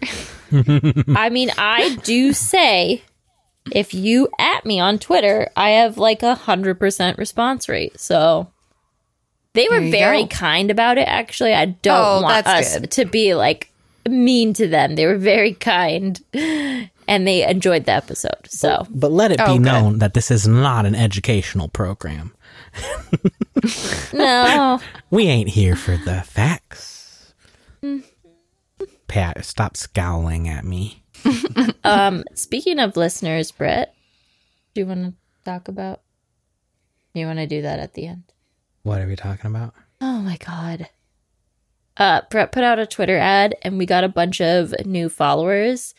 I 0.52 1.28
mean, 1.30 1.50
I 1.58 1.96
do 2.04 2.32
say 2.32 3.02
if 3.72 3.92
you 3.94 4.28
at 4.38 4.64
me 4.64 4.80
on 4.80 4.98
Twitter, 4.98 5.50
I 5.56 5.70
have 5.70 5.98
like 5.98 6.22
a 6.22 6.34
hundred 6.34 6.78
percent 6.80 7.18
response 7.18 7.68
rate. 7.68 8.00
So 8.00 8.50
they 9.52 9.68
were 9.70 9.80
very 9.90 10.22
go. 10.22 10.28
kind 10.28 10.70
about 10.70 10.98
it. 10.98 11.06
Actually, 11.08 11.52
I 11.54 11.66
don't 11.66 11.98
Oh, 11.98 12.22
want 12.22 12.46
us 12.46 12.78
good. 12.78 12.90
to 12.92 13.04
be 13.04 13.34
like 13.34 13.70
mean 14.08 14.54
to 14.54 14.66
them. 14.68 14.94
They 14.94 15.06
were 15.06 15.18
very 15.18 15.52
kind, 15.54 16.18
and 17.12 17.28
they 17.28 17.46
enjoyed 17.46 17.84
the 17.84 17.92
episode. 17.92 18.46
So 18.48 18.86
But 18.90 19.12
let 19.12 19.30
it 19.32 19.38
be 19.38 19.44
Oh, 19.44 19.58
good. 19.58 19.62
known 19.62 19.98
that 19.98 20.14
this 20.14 20.30
is 20.30 20.48
not 20.48 20.86
an 20.86 20.94
educational 20.94 21.68
program. 21.68 22.34
no, 24.12 24.80
We 25.10 25.26
ain't 25.26 25.50
here 25.50 25.76
for 25.76 25.96
the 25.96 26.22
facts. 26.22 27.34
Pat, 29.08 29.44
stop 29.44 29.76
scowling 29.76 30.48
at 30.48 30.64
me. 30.64 31.02
um, 31.84 32.24
speaking 32.34 32.78
of 32.78 32.96
listeners, 32.96 33.50
Brett, 33.52 33.94
do 34.74 34.80
you 34.80 34.86
want 34.86 35.04
to 35.04 35.14
talk 35.44 35.68
about? 35.68 36.00
You 37.14 37.26
want 37.26 37.38
to 37.40 37.46
do 37.46 37.60
that 37.62 37.78
at 37.78 37.92
the 37.94 38.06
end? 38.06 38.24
What 38.84 39.00
are 39.02 39.06
we 39.06 39.16
talking 39.16 39.50
about? 39.50 39.74
Oh 40.00 40.18
my 40.20 40.36
god. 40.38 40.88
Uh 41.98 42.22
Brett 42.30 42.52
put 42.52 42.64
out 42.64 42.78
a 42.78 42.86
Twitter 42.86 43.18
ad 43.18 43.54
and 43.62 43.76
we 43.76 43.84
got 43.84 44.02
a 44.02 44.08
bunch 44.08 44.40
of 44.40 44.74
new 44.86 45.08
followers 45.10 45.94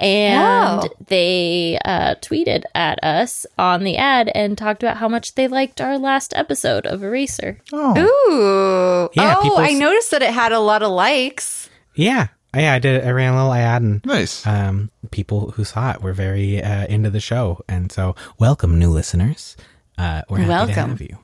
and 0.00 0.82
Oh. 0.84 0.88
they 1.06 1.78
uh 1.84 2.16
tweeted 2.16 2.64
at 2.74 3.02
us 3.04 3.46
on 3.58 3.84
the 3.84 3.96
ad 3.96 4.30
and 4.34 4.58
talked 4.58 4.82
about 4.82 4.96
how 4.98 5.08
much 5.08 5.34
they 5.34 5.48
liked 5.48 5.80
our 5.80 5.98
last 5.98 6.32
episode 6.36 6.86
of 6.86 7.02
Eraser. 7.02 7.58
Oh, 7.72 7.96
Ooh. 7.98 9.10
Yeah, 9.20 9.36
oh, 9.38 9.42
people 9.42 9.58
I 9.58 9.70
s- 9.70 9.78
noticed 9.78 10.10
that 10.10 10.22
it 10.22 10.32
had 10.32 10.52
a 10.52 10.58
lot 10.60 10.82
of 10.82 10.90
likes. 10.90 11.68
Yeah, 11.94 12.28
yeah, 12.54 12.74
I 12.74 12.78
did. 12.78 13.04
I 13.04 13.10
ran 13.10 13.34
a 13.34 13.36
little 13.36 13.52
ad, 13.52 13.82
and 13.82 14.04
nice. 14.04 14.46
um, 14.46 14.90
people 15.10 15.52
who 15.52 15.64
saw 15.64 15.92
it 15.92 16.02
were 16.02 16.12
very 16.12 16.62
uh, 16.62 16.86
into 16.86 17.10
the 17.10 17.20
show, 17.20 17.60
and 17.68 17.90
so 17.92 18.16
welcome, 18.38 18.78
new 18.78 18.90
listeners. 18.90 19.56
Uh, 19.96 20.22
we're 20.28 20.38
happy 20.38 20.46
to 20.46 20.50
Welcome. 20.50 20.90
have 20.90 21.00
you. 21.00 21.18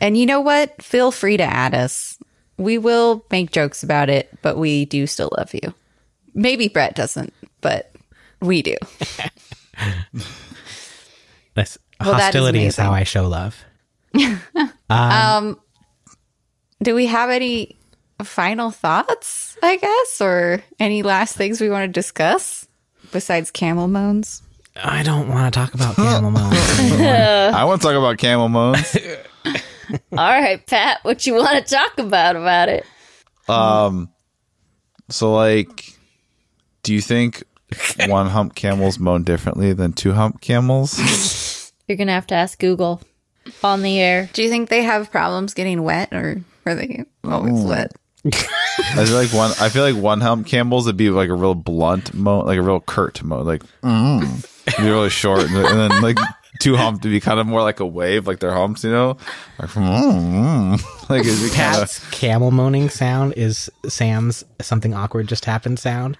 And 0.00 0.16
you 0.16 0.24
know 0.24 0.40
what? 0.40 0.80
Feel 0.82 1.10
free 1.10 1.36
to 1.36 1.42
add 1.44 1.74
us. 1.74 2.16
We 2.56 2.78
will 2.78 3.24
make 3.30 3.50
jokes 3.52 3.82
about 3.82 4.08
it, 4.08 4.30
but 4.40 4.56
we 4.56 4.86
do 4.86 5.06
still 5.06 5.30
love 5.36 5.52
you. 5.52 5.74
Maybe 6.34 6.68
Brett 6.68 6.94
doesn't, 6.94 7.32
but 7.60 7.94
we 8.40 8.62
do. 8.62 8.76
This 11.54 11.78
Well, 11.98 12.12
that 12.12 12.18
is 12.18 12.22
hostility 12.24 12.64
is, 12.64 12.76
how. 12.76 12.92
I 12.92 13.04
show 13.04 13.26
love. 13.28 13.64
Um, 14.90 15.60
do 16.82 16.96
we 16.96 17.06
have 17.06 17.30
any 17.30 17.76
final 18.24 18.72
thoughts, 18.72 19.56
I 19.62 19.76
guess, 19.76 20.20
or 20.20 20.64
any 20.80 21.04
last 21.04 21.36
things 21.36 21.60
we 21.60 21.70
want 21.70 21.84
to 21.84 21.92
discuss 21.92 22.66
besides 23.12 23.52
camel 23.52 23.86
moans? 23.86 24.42
I 24.74 25.04
don't 25.04 25.28
want 25.28 25.54
to 25.54 25.60
talk 25.60 25.74
about 25.74 25.94
camel 25.94 26.32
moans. 26.32 26.56
I 26.56 27.62
want 27.64 27.80
to 27.80 27.86
talk 27.86 27.96
about 27.96 28.18
camel 28.18 28.48
moans. 28.48 28.96
All 30.12 30.16
right, 30.18 30.66
Pat, 30.66 30.98
what 31.02 31.24
you 31.24 31.34
want 31.34 31.64
to 31.64 31.74
talk 31.74 31.98
about 31.98 32.34
about 32.34 32.68
it? 32.68 32.84
Um, 33.48 34.10
so 35.08 35.32
like, 35.32 35.96
do 36.82 36.94
you 36.94 37.00
think 37.00 37.44
one 38.06 38.26
hump 38.26 38.54
camels 38.54 38.98
moan 38.98 39.22
differently 39.24 39.72
than 39.72 39.92
two 39.92 40.12
hump 40.12 40.40
camels? 40.40 41.72
You're 41.88 41.96
going 41.96 42.08
to 42.08 42.14
have 42.14 42.26
to 42.28 42.34
ask 42.34 42.58
Google 42.58 43.00
on 43.64 43.82
the 43.82 44.00
air. 44.00 44.30
Do 44.32 44.42
you 44.42 44.48
think 44.48 44.68
they 44.68 44.82
have 44.82 45.10
problems 45.10 45.54
getting 45.54 45.82
wet, 45.82 46.12
or 46.12 46.42
are 46.66 46.74
they 46.74 47.04
always 47.24 47.64
wet? 47.64 47.92
I 48.24 49.04
feel 49.06 49.16
like 49.16 49.32
one. 49.32 49.52
I 49.60 49.70
feel 49.70 49.82
like 49.82 50.00
one 50.00 50.20
hump 50.20 50.46
camels 50.46 50.86
would 50.86 50.96
be 50.96 51.10
like 51.10 51.30
a 51.30 51.34
real 51.34 51.54
blunt 51.54 52.12
moan, 52.14 52.46
like 52.46 52.58
a 52.58 52.62
real 52.62 52.80
curt 52.80 53.22
moan, 53.22 53.46
like 53.46 53.62
mm. 53.82 54.46
It'd 54.66 54.84
be 54.84 54.90
really 54.90 55.10
short, 55.10 55.42
and, 55.42 55.56
and 55.56 55.78
then 55.78 56.02
like 56.02 56.18
two 56.60 56.76
hump 56.76 57.02
to 57.02 57.08
be 57.08 57.18
kind 57.18 57.40
of 57.40 57.46
more 57.46 57.62
like 57.62 57.80
a 57.80 57.86
wave, 57.86 58.28
like 58.28 58.38
their 58.38 58.52
humps, 58.52 58.84
you 58.84 58.90
know, 58.90 59.16
like 59.58 59.70
from 59.70 59.82
mm, 59.82 60.80
like 61.10 61.26
it'd 61.26 61.40
be 61.40 61.48
kind 61.48 61.74
of. 61.74 61.80
Pat's 61.80 62.10
camel 62.10 62.52
moaning 62.52 62.88
sound 62.88 63.34
is 63.36 63.68
Sam's 63.88 64.44
something 64.60 64.94
awkward 64.94 65.26
just 65.26 65.44
happened 65.44 65.80
sound. 65.80 66.16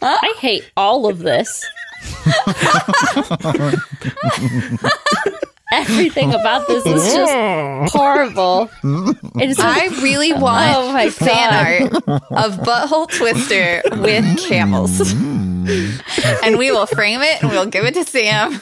I 0.00 0.34
hate 0.38 0.70
all 0.76 1.08
of 1.08 1.18
this. 1.18 1.66
Everything 5.72 6.34
about 6.34 6.68
this 6.68 6.84
is 6.84 7.14
just 7.14 7.32
mm. 7.32 7.88
horrible. 7.88 8.70
It's 9.36 9.58
I 9.58 9.86
really 10.02 10.32
oh 10.32 10.38
want 10.40 10.76
Oh 10.76 10.92
my 10.92 11.08
fan 11.10 11.54
art 11.54 11.92
of 12.30 12.58
Butthole 12.58 13.08
Twister 13.08 13.82
with 13.86 14.24
mm. 14.24 14.48
camels. 14.48 14.90
Mm. 15.00 16.42
and 16.44 16.58
we 16.58 16.70
will 16.70 16.86
frame 16.86 17.20
it 17.22 17.42
and 17.42 17.50
we'll 17.52 17.66
give 17.66 17.84
it 17.84 17.94
to 17.94 18.04
Sam. 18.04 18.60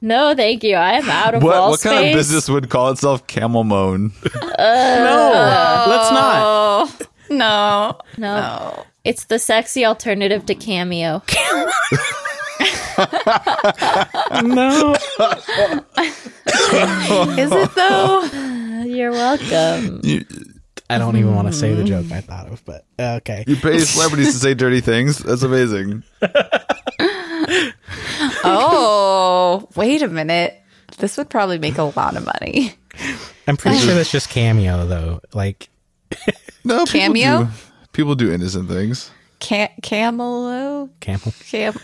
no, 0.00 0.34
thank 0.34 0.64
you. 0.64 0.74
I 0.74 0.94
am 0.94 1.08
out 1.08 1.34
of 1.34 1.42
What 1.42 1.54
wall 1.54 1.70
what 1.70 1.80
kind 1.80 2.08
of 2.08 2.14
business 2.14 2.48
would 2.48 2.68
call 2.68 2.90
itself 2.90 3.26
camel 3.26 3.64
moan? 3.64 4.12
Uh, 4.24 4.98
no, 4.98 5.84
let's 5.88 6.10
not. 6.10 6.36
Oh, 6.42 6.98
no. 7.30 7.98
No, 8.18 8.40
No. 8.40 8.86
it's 9.04 9.24
the 9.24 9.38
sexy 9.38 9.84
alternative 9.84 10.46
to 10.46 10.54
cameo. 10.54 11.22
No. 14.42 14.94
Is 17.38 17.50
it 17.52 17.74
though? 17.74 18.82
You're 18.84 19.10
welcome. 19.12 20.00
You, 20.02 20.24
I 20.88 20.98
don't 20.98 21.16
even 21.16 21.34
want 21.34 21.46
to 21.48 21.52
say 21.52 21.74
the 21.74 21.84
joke 21.84 22.10
I 22.10 22.20
thought 22.20 22.48
of, 22.48 22.64
but 22.64 22.84
uh, 22.98 23.18
okay. 23.22 23.44
you 23.46 23.56
pay 23.56 23.78
celebrities 23.78 24.32
to 24.32 24.38
say 24.38 24.54
dirty 24.54 24.80
things. 24.80 25.18
That's 25.18 25.42
amazing. 25.42 26.02
Oh, 28.42 29.68
wait 29.76 30.02
a 30.02 30.08
minute. 30.08 30.60
This 30.98 31.16
would 31.16 31.30
probably 31.30 31.58
make 31.58 31.78
a 31.78 31.84
lot 31.84 32.16
of 32.16 32.24
money. 32.26 32.74
I'm 33.46 33.56
pretty 33.56 33.78
sure 33.78 33.94
that's 33.94 34.10
just 34.12 34.28
cameo 34.30 34.86
though. 34.86 35.20
Like 35.32 35.68
No 36.64 36.84
people 36.84 37.00
Cameo? 37.14 37.44
do- 37.44 37.50
People 37.92 38.14
do 38.14 38.30
innocent 38.32 38.68
things. 38.68 39.10
Ca- 39.40 39.72
camelo? 39.82 40.90
camel. 41.00 41.32
Cam- 41.48 41.74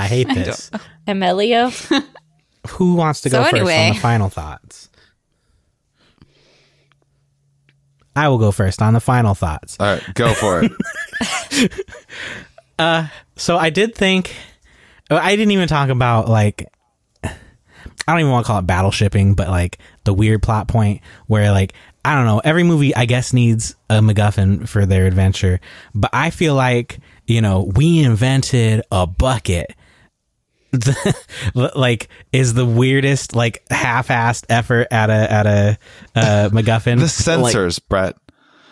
I 0.00 0.06
hate 0.06 0.28
this. 0.28 0.70
Emilio. 1.06 1.70
Who 2.70 2.94
wants 2.94 3.20
to 3.22 3.30
So 3.30 3.38
go 3.38 3.44
first 3.44 3.54
anyway. 3.56 3.88
on 3.88 3.94
the 3.94 4.00
final 4.00 4.28
thoughts? 4.28 4.88
I 8.16 8.28
will 8.28 8.38
go 8.38 8.50
first 8.52 8.82
on 8.82 8.92
the 8.94 9.00
final 9.00 9.34
thoughts. 9.34 9.76
All 9.78 9.86
right, 9.86 10.14
go 10.14 10.32
for 10.34 10.62
it. 10.64 11.72
Uh, 12.78 13.08
so 13.36 13.58
I 13.58 13.68
did 13.68 13.94
think 13.94 14.34
uh, 15.10 15.20
I 15.22 15.36
didn't 15.36 15.50
even 15.50 15.68
talk 15.68 15.90
about 15.90 16.30
like 16.30 16.72
I 17.22 17.28
don't 18.06 18.20
even 18.20 18.32
want 18.32 18.46
to 18.46 18.50
call 18.50 18.58
it 18.60 18.66
battle 18.66 18.90
shipping, 18.90 19.34
but 19.34 19.48
like 19.48 19.76
the 20.04 20.14
weird 20.14 20.42
plot 20.42 20.66
point 20.66 21.02
where 21.26 21.52
like 21.52 21.74
I 22.06 22.14
don't 22.14 22.24
know. 22.24 22.38
Every 22.42 22.62
movie, 22.62 22.96
I 22.96 23.04
guess, 23.04 23.34
needs 23.34 23.76
a 23.90 23.98
MacGuffin 24.00 24.66
for 24.66 24.86
their 24.86 25.06
adventure. 25.06 25.60
But 25.94 26.08
I 26.14 26.30
feel 26.30 26.54
like, 26.54 27.00
you 27.26 27.42
know, 27.42 27.70
we 27.76 28.02
invented 28.02 28.80
a 28.90 29.06
bucket. 29.06 29.74
like 31.54 32.08
is 32.32 32.54
the 32.54 32.66
weirdest 32.66 33.34
like 33.34 33.64
half-assed 33.70 34.44
effort 34.48 34.86
at 34.90 35.10
a 35.10 35.32
at 35.32 35.46
a 35.46 35.78
uh, 36.14 36.48
MacGuffin. 36.52 36.96
The 36.98 37.36
Like, 37.40 37.54
sensors, 37.54 37.80
Brett. 37.88 38.16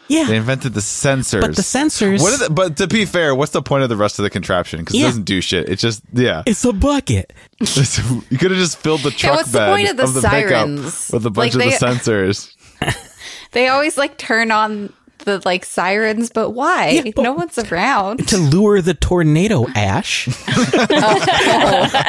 yeah, 0.09 0.25
They 0.25 0.37
invented 0.37 0.75
the 0.75 0.81
sensors. 0.81 1.41
but 1.41 1.57
the 1.57 1.63
sensors. 1.63 2.21
What 2.21 2.35
are 2.41 2.49
the, 2.49 2.55
but 2.55 2.77
to 2.79 2.87
be 2.87 3.05
fair, 3.05 3.35
what's 3.35 3.53
the 3.53 3.63
point 3.63 3.83
of 3.83 3.89
the 3.89 3.97
rest 3.97 4.19
of 4.19 4.23
the 4.23 4.31
contraption? 4.31 4.81
Because 4.81 4.97
it 4.97 5.03
doesn't 5.03 5.25
do 5.25 5.41
shit. 5.41 5.69
It 5.69 5.79
just 5.79 6.03
yeah. 6.13 6.43
it's 6.47 6.65
a 6.65 6.73
bucket. 6.73 7.33
you 7.61 8.39
could 8.39 8.51
have 8.51 8.61
just 8.61 8.79
filled 8.79 9.01
the 9.03 9.11
truck 9.11 9.37
what's 9.37 9.53
the 9.53 9.59
bed 9.59 9.71
point 9.71 9.91
of 9.91 9.97
the 9.97 10.05
pickup 10.21 10.31
sirens? 10.31 11.11
with 11.13 11.27
a 11.27 11.31
bunch 11.31 11.55
Like, 11.55 11.67
of 11.75 11.81
they- 11.81 11.87
the 11.87 11.95
sensors. 11.95 12.55
They 13.53 13.69
always 13.69 13.97
like 13.97 14.19
turn 14.19 14.51
on 14.51 14.93
the 15.29 15.43
like 15.45 15.65
sirens, 15.65 16.31
but 16.31 16.51
why? 16.51 16.89
Yeah, 16.89 17.03
but- 17.15 17.23
no 17.23 17.33
one's 17.33 17.59
around. 17.59 18.27
to 18.29 18.39
lure 18.39 18.81
the 18.83 18.95
tornado 18.95 19.67
ash. 19.75 20.29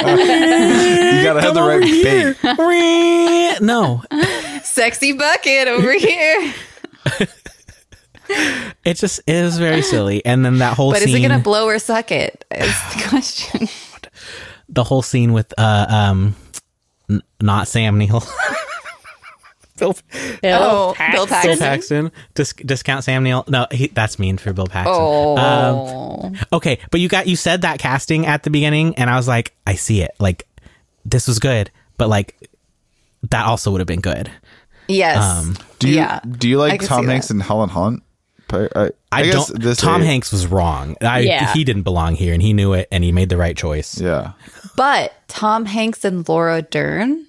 You 0.09 1.23
gotta 1.23 1.41
have 1.41 1.53
the 1.53 1.61
right 1.61 1.81
bait. 2.57 3.61
no, 3.61 4.01
Sexy 4.63 5.13
bucket 5.13 5.67
over 5.67 5.91
here. 5.97 6.53
it 8.85 8.93
just 8.95 9.19
it 9.27 9.43
was 9.43 9.57
very 9.57 9.81
silly. 9.81 10.23
And 10.25 10.45
then 10.45 10.59
that 10.59 10.75
whole 10.75 10.91
But 10.91 10.99
scene, 11.01 11.09
is 11.09 11.15
it 11.15 11.27
gonna 11.27 11.41
blow 11.43 11.65
or 11.67 11.79
suck 11.79 12.11
it? 12.11 12.45
Is 12.51 12.67
the 12.93 13.03
question. 13.09 13.67
the 14.69 14.83
whole 14.83 15.01
scene 15.01 15.33
with 15.33 15.53
uh 15.57 15.85
um, 15.89 16.35
n- 17.09 17.21
not 17.41 17.67
Sam 17.67 17.97
Neill. 17.97 18.23
Bill, 19.79 19.95
Oh, 20.43 20.93
Bill 20.97 21.11
Bill 21.11 21.27
Paxton. 21.27 21.57
Paxton. 21.59 22.11
Dis- 22.35 22.53
discount 22.53 23.03
Sam 23.03 23.23
Neill. 23.23 23.43
No, 23.47 23.67
he, 23.71 23.87
that's 23.87 24.19
mean 24.19 24.37
for 24.37 24.53
Bill 24.53 24.67
Paxton. 24.67 24.95
Oh, 24.97 25.37
Um, 26.23 26.35
okay, 26.53 26.79
but 26.91 26.99
you 26.99 27.07
got 27.09 27.27
you 27.27 27.35
said 27.35 27.61
that 27.61 27.79
casting 27.79 28.25
at 28.25 28.43
the 28.43 28.49
beginning, 28.49 28.95
and 28.95 29.09
I 29.09 29.15
was 29.15 29.27
like, 29.27 29.53
I 29.65 29.75
see 29.75 30.01
it. 30.01 30.11
Like 30.19 30.47
this 31.05 31.27
was 31.27 31.39
good, 31.39 31.71
but 31.97 32.09
like 32.09 32.35
that 33.31 33.45
also 33.45 33.71
would 33.71 33.79
have 33.81 33.87
been 33.87 34.01
good. 34.01 34.31
yes. 34.87 35.17
um, 35.23 35.57
Do 35.79 35.89
you 35.89 35.95
Yeah, 35.95 36.19
do 36.27 36.47
you 36.49 36.57
like 36.57 36.81
Tom 36.83 37.05
Hanks 37.07 37.27
that. 37.29 37.33
and 37.35 37.43
Helen 37.43 37.69
Hunt? 37.69 38.03
I, 38.51 38.67
I, 38.75 38.89
I, 39.11 39.23
guess 39.25 39.47
don't. 39.49 39.61
this 39.61 39.77
Tom 39.77 40.01
age- 40.01 40.07
Hanks 40.07 40.31
was 40.31 40.47
wrong. 40.47 40.95
I, 41.01 41.19
Yeah. 41.19 41.53
he 41.53 41.63
didn't 41.63 41.83
belong 41.83 42.15
here, 42.15 42.33
and 42.33 42.41
he 42.41 42.51
knew 42.53 42.73
it, 42.73 42.87
and 42.91 43.03
he 43.03 43.11
made 43.11 43.29
the 43.29 43.37
right 43.37 43.55
choice. 43.55 43.99
Yeah. 44.01 44.31
but 44.75 45.13
Tom 45.27 45.65
Hanks 45.65 46.03
and 46.03 46.27
Laura 46.27 46.63
Dern. 46.63 47.27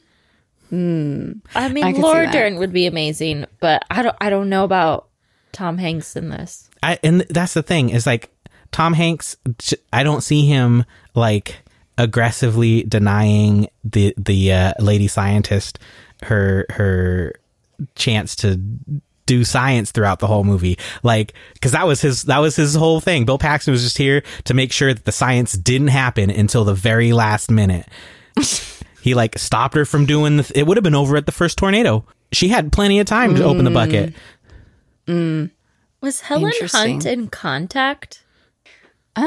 I 0.72 1.68
mean, 1.68 1.84
I 1.84 1.92
Laura. 1.92 2.30
Dern 2.30 2.56
would 2.56 2.72
be 2.72 2.86
amazing, 2.86 3.46
but 3.60 3.84
I 3.90 4.02
don't. 4.02 4.16
I 4.20 4.30
don't 4.30 4.48
know 4.48 4.64
about 4.64 5.08
Tom 5.52 5.78
Hanks 5.78 6.16
in 6.16 6.30
this. 6.30 6.68
I, 6.82 6.98
and 7.02 7.22
that's 7.30 7.54
the 7.54 7.62
thing 7.62 7.90
is 7.90 8.06
like 8.06 8.30
Tom 8.72 8.94
Hanks. 8.94 9.36
I 9.92 10.02
don't 10.02 10.22
see 10.22 10.46
him 10.46 10.84
like 11.14 11.56
aggressively 11.98 12.82
denying 12.84 13.68
the 13.84 14.14
the 14.16 14.52
uh, 14.52 14.72
lady 14.78 15.08
scientist 15.08 15.78
her 16.22 16.66
her 16.70 17.34
chance 17.94 18.36
to 18.36 18.56
do 19.26 19.44
science 19.44 19.92
throughout 19.92 20.18
the 20.18 20.26
whole 20.26 20.42
movie 20.42 20.76
like 21.02 21.34
because 21.54 21.72
that 21.72 21.86
was 21.86 22.00
his 22.00 22.24
that 22.24 22.38
was 22.38 22.56
his 22.56 22.74
whole 22.74 23.00
thing 23.00 23.24
bill 23.24 23.38
paxton 23.38 23.70
was 23.70 23.82
just 23.82 23.96
here 23.96 24.22
to 24.44 24.54
make 24.54 24.72
sure 24.72 24.92
that 24.92 25.04
the 25.04 25.12
science 25.12 25.52
didn't 25.52 25.88
happen 25.88 26.30
until 26.30 26.64
the 26.64 26.74
very 26.74 27.12
last 27.12 27.50
minute 27.50 27.86
he 29.02 29.14
like 29.14 29.38
stopped 29.38 29.74
her 29.74 29.84
from 29.84 30.06
doing 30.06 30.36
the 30.38 30.42
th- 30.42 30.56
it 30.58 30.66
would 30.66 30.76
have 30.76 30.84
been 30.84 30.94
over 30.94 31.16
at 31.16 31.26
the 31.26 31.32
first 31.32 31.56
tornado 31.58 32.04
she 32.32 32.48
had 32.48 32.72
plenty 32.72 32.98
of 33.00 33.06
time 33.06 33.34
to 33.34 33.42
open 33.44 33.64
the 33.64 33.70
bucket 33.70 34.14
Was 36.00 36.20
Helen 36.20 36.52
Hunt 36.72 37.04
in 37.06 37.28
Contact? 37.28 38.22
Uh, 39.16 39.22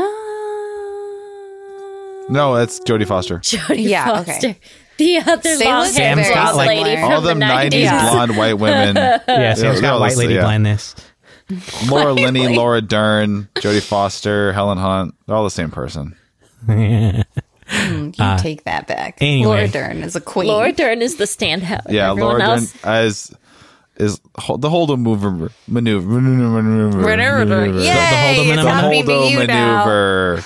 No, 2.29 2.55
that's 2.55 2.79
Jodie 2.79 3.05
Foster. 3.07 3.39
Jodie 3.39 3.89
Yeah, 3.89 4.21
okay. 4.21 4.57
The 4.97 5.17
other 5.17 5.57
They 5.57 5.65
long 5.65 5.83
look 5.85 5.93
haired 5.95 6.17
very 6.17 6.33
blonde 6.33 6.49
similar. 6.49 6.65
lady 6.67 6.95
from 7.01 7.11
All 7.11 7.21
the 7.21 7.27
them 7.29 7.39
90s 7.41 7.71
90s. 7.71 8.11
blonde 8.11 8.37
white 8.37 8.53
women. 8.53 8.95
yeah 9.27 9.53
so 9.55 9.63
Yeah, 9.65 9.71
he's 9.71 9.81
got 9.81 9.93
no, 9.95 9.99
white 9.99 10.09
that's- 10.09 10.17
lady 10.17 10.33
yeah. 10.35 10.41
blindness 10.41 10.95
Laura 11.89 12.13
Linney, 12.13 12.47
Laura 12.55 12.81
Dern, 12.81 13.49
Jodie 13.55 13.81
Foster, 13.81 14.53
Helen 14.53 14.77
Hunt. 14.77 15.13
They're 15.27 15.35
all 15.35 15.43
the 15.43 15.49
same 15.51 15.69
person. 15.71 16.15
You 17.71 18.37
take 18.39 18.63
that 18.65 18.87
back. 18.87 19.17
anyway. 19.21 19.45
Laura 19.47 19.67
Dern 19.67 20.03
is 20.03 20.15
a 20.15 20.21
queen. 20.21 20.47
Laura 20.47 20.71
Dern 20.71 21.01
is 21.01 21.15
the 21.17 21.25
standout. 21.25 21.81
Yeah, 21.89 22.11
Everyone 22.11 22.39
Laura 22.39 22.43
else, 22.43 22.71
Dern 22.73 22.91
as 22.93 23.35
is 23.97 24.19
the 24.19 24.69
Holdo 24.69 24.97
maneuver 24.97 25.51
maneuver 25.67 26.19
maneuver 26.21 27.01
Whatever. 27.03 27.65
Yay, 27.67 27.89
Holdo 27.89 28.39
it's 28.39 28.47
maneuver. 28.47 28.63
the 28.63 28.69
happening 28.71 29.05
to 29.05 29.11
Holdo 29.11 29.29
you 29.31 29.47
now. 29.47 29.77
maneuver, 29.85 30.43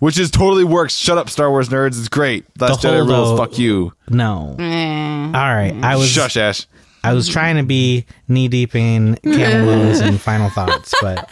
which 0.00 0.18
is 0.18 0.30
totally 0.30 0.64
works. 0.64 0.94
Shut 0.96 1.16
up, 1.18 1.30
Star 1.30 1.50
Wars 1.50 1.68
nerds. 1.70 1.98
It's 1.98 2.08
great. 2.08 2.44
Last 2.60 2.82
The 2.82 2.88
Jedi 2.88 3.00
Holdo- 3.06 3.08
rules. 3.08 3.38
Fuck 3.40 3.58
you. 3.58 3.92
no 4.08 4.54
Mm. 4.58 5.34
all 5.34 5.54
right 5.54 5.74
i 5.82 5.96
was 5.96 6.08
Shush, 6.08 6.36
Ash. 6.36 6.66
I 7.02 7.14
was 7.14 7.26
trying 7.28 7.56
to 7.56 7.62
be 7.62 8.04
knee 8.28 8.48
deep 8.48 8.74
in 8.74 9.16
Camel 9.24 9.66
Willis 9.66 10.00
and 10.02 10.20
final 10.20 10.50
thoughts, 10.50 10.92
but 11.00 11.30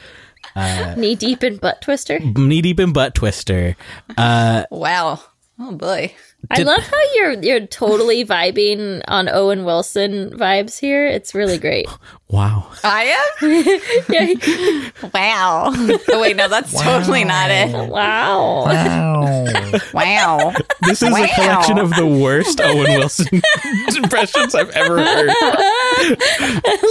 Uh, 0.58 0.94
knee 0.96 1.14
deep 1.14 1.44
in 1.44 1.56
butt 1.56 1.80
twister. 1.80 2.18
knee 2.18 2.60
deep 2.60 2.80
in 2.80 2.92
butt 2.92 3.14
twister. 3.14 3.76
Uh, 4.16 4.64
wow. 4.70 5.20
Oh 5.60 5.72
boy. 5.72 6.12
I 6.50 6.62
love 6.62 6.80
how 6.82 6.98
you're 7.14 7.32
you're 7.42 7.66
totally 7.66 8.24
vibing 8.24 9.02
on 9.08 9.28
Owen 9.28 9.64
Wilson 9.64 10.30
vibes 10.30 10.78
here. 10.78 11.06
It's 11.06 11.34
really 11.34 11.58
great. 11.58 11.86
Wow. 12.30 12.70
I 12.84 13.16
am? 13.40 13.40
Yeah. 14.10 14.90
Wow. 15.14 15.72
Oh, 16.10 16.20
wait, 16.20 16.36
no, 16.36 16.46
that's 16.46 16.74
totally 16.78 17.24
not 17.24 17.50
it. 17.50 17.70
Wow. 17.88 18.64
Wow. 18.66 19.72
wow. 19.94 20.52
This 20.82 21.00
is 21.02 21.10
Wow. 21.10 21.24
a 21.24 21.28
collection 21.34 21.78
of 21.78 21.88
the 21.96 22.06
worst 22.06 22.60
Owen 22.60 22.84
Wilson 22.98 23.40
impressions 23.96 24.54
I've 24.54 24.68
ever 24.72 25.02
heard. 25.02 25.30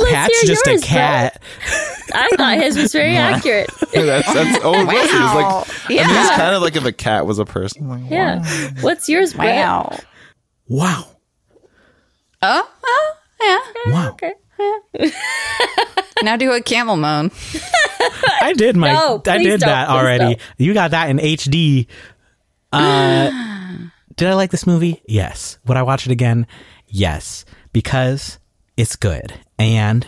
Cat's 0.09 0.39
hear 0.41 0.47
just 0.47 0.65
yours, 0.65 0.81
a 0.81 0.85
cat. 0.87 1.39
I 2.15 2.29
thought 2.35 2.57
his 2.57 2.75
was 2.75 2.91
very 2.91 3.15
accurate. 3.15 3.69
That's 3.93 4.33
that's 4.33 4.65
Owen 4.65 4.87
Wilson. 4.87 5.03
It's 5.03 5.13
Wow. 5.13 5.59
like 5.59 5.85
I 5.85 5.89
mean, 5.89 5.99
it's 6.19 6.35
kind 6.35 6.55
of 6.55 6.63
like 6.63 6.75
if 6.75 6.85
a 6.85 6.91
cat 6.91 7.27
was 7.27 7.37
a 7.37 7.45
person. 7.45 7.87
Like, 7.87 8.09
Yeah. 8.09 8.43
What's 8.81 9.07
yours, 9.07 9.35
Wow. 9.37 9.97
Wow. 10.67 11.05
Oh, 12.41 12.69
oh, 12.83 13.13
yeah. 13.41 13.93
Wow. 13.93 14.09
Okay. 14.11 14.33
Now 16.23 16.35
do 16.35 16.51
a 16.51 16.61
camel 16.61 16.97
moan. 16.97 17.31
I 18.41 18.53
did 18.55 18.75
my 18.75 18.91
No, 18.91 19.21
I 19.27 19.37
did 19.37 19.59
that 19.61 19.89
already. 19.89 20.35
don't. 20.35 20.39
You 20.57 20.73
got 20.73 20.91
that 20.91 21.09
in 21.09 21.17
HD. 21.17 21.87
Uh 22.73 23.29
did 24.15 24.27
I 24.27 24.33
like 24.33 24.51
this 24.51 24.65
movie? 24.65 25.01
Yes. 25.07 25.59
Would 25.65 25.77
I 25.77 25.83
watch 25.83 26.05
it 26.05 26.11
again? 26.11 26.47
Yes, 26.87 27.45
because 27.71 28.39
it's 28.77 28.95
good. 28.95 29.33
And 29.59 30.07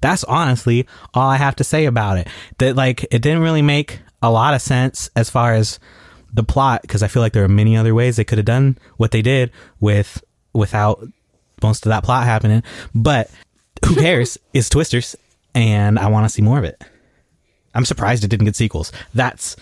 that's 0.00 0.24
honestly 0.24 0.86
all 1.12 1.28
I 1.28 1.36
have 1.36 1.56
to 1.56 1.64
say 1.64 1.84
about 1.86 2.18
it. 2.18 2.28
That 2.58 2.76
like 2.76 3.04
it 3.04 3.22
didn't 3.22 3.42
really 3.42 3.62
make 3.62 4.00
a 4.22 4.30
lot 4.30 4.54
of 4.54 4.62
sense 4.62 5.08
as 5.14 5.30
far 5.30 5.54
as 5.54 5.78
the 6.34 6.42
plot 6.44 6.82
because 6.82 7.02
I 7.02 7.08
feel 7.08 7.22
like 7.22 7.32
there 7.32 7.44
are 7.44 7.48
many 7.48 7.76
other 7.76 7.94
ways 7.94 8.16
they 8.16 8.24
could 8.24 8.38
have 8.38 8.44
done 8.44 8.76
what 8.96 9.12
they 9.12 9.22
did 9.22 9.50
with 9.80 10.22
without 10.52 11.02
most 11.62 11.86
of 11.86 11.90
that 11.90 12.04
plot 12.04 12.24
happening. 12.24 12.62
But 12.94 13.30
who 13.86 13.94
cares? 14.00 14.36
it's 14.52 14.68
Twisters, 14.68 15.16
and 15.54 15.98
I 15.98 16.08
want 16.08 16.24
to 16.26 16.28
see 16.28 16.42
more 16.42 16.58
of 16.58 16.64
it. 16.64 16.82
I'm 17.74 17.84
surprised 17.84 18.22
it 18.24 18.28
didn't 18.28 18.44
get 18.46 18.56
sequels. 18.56 18.92
That's 19.14 19.56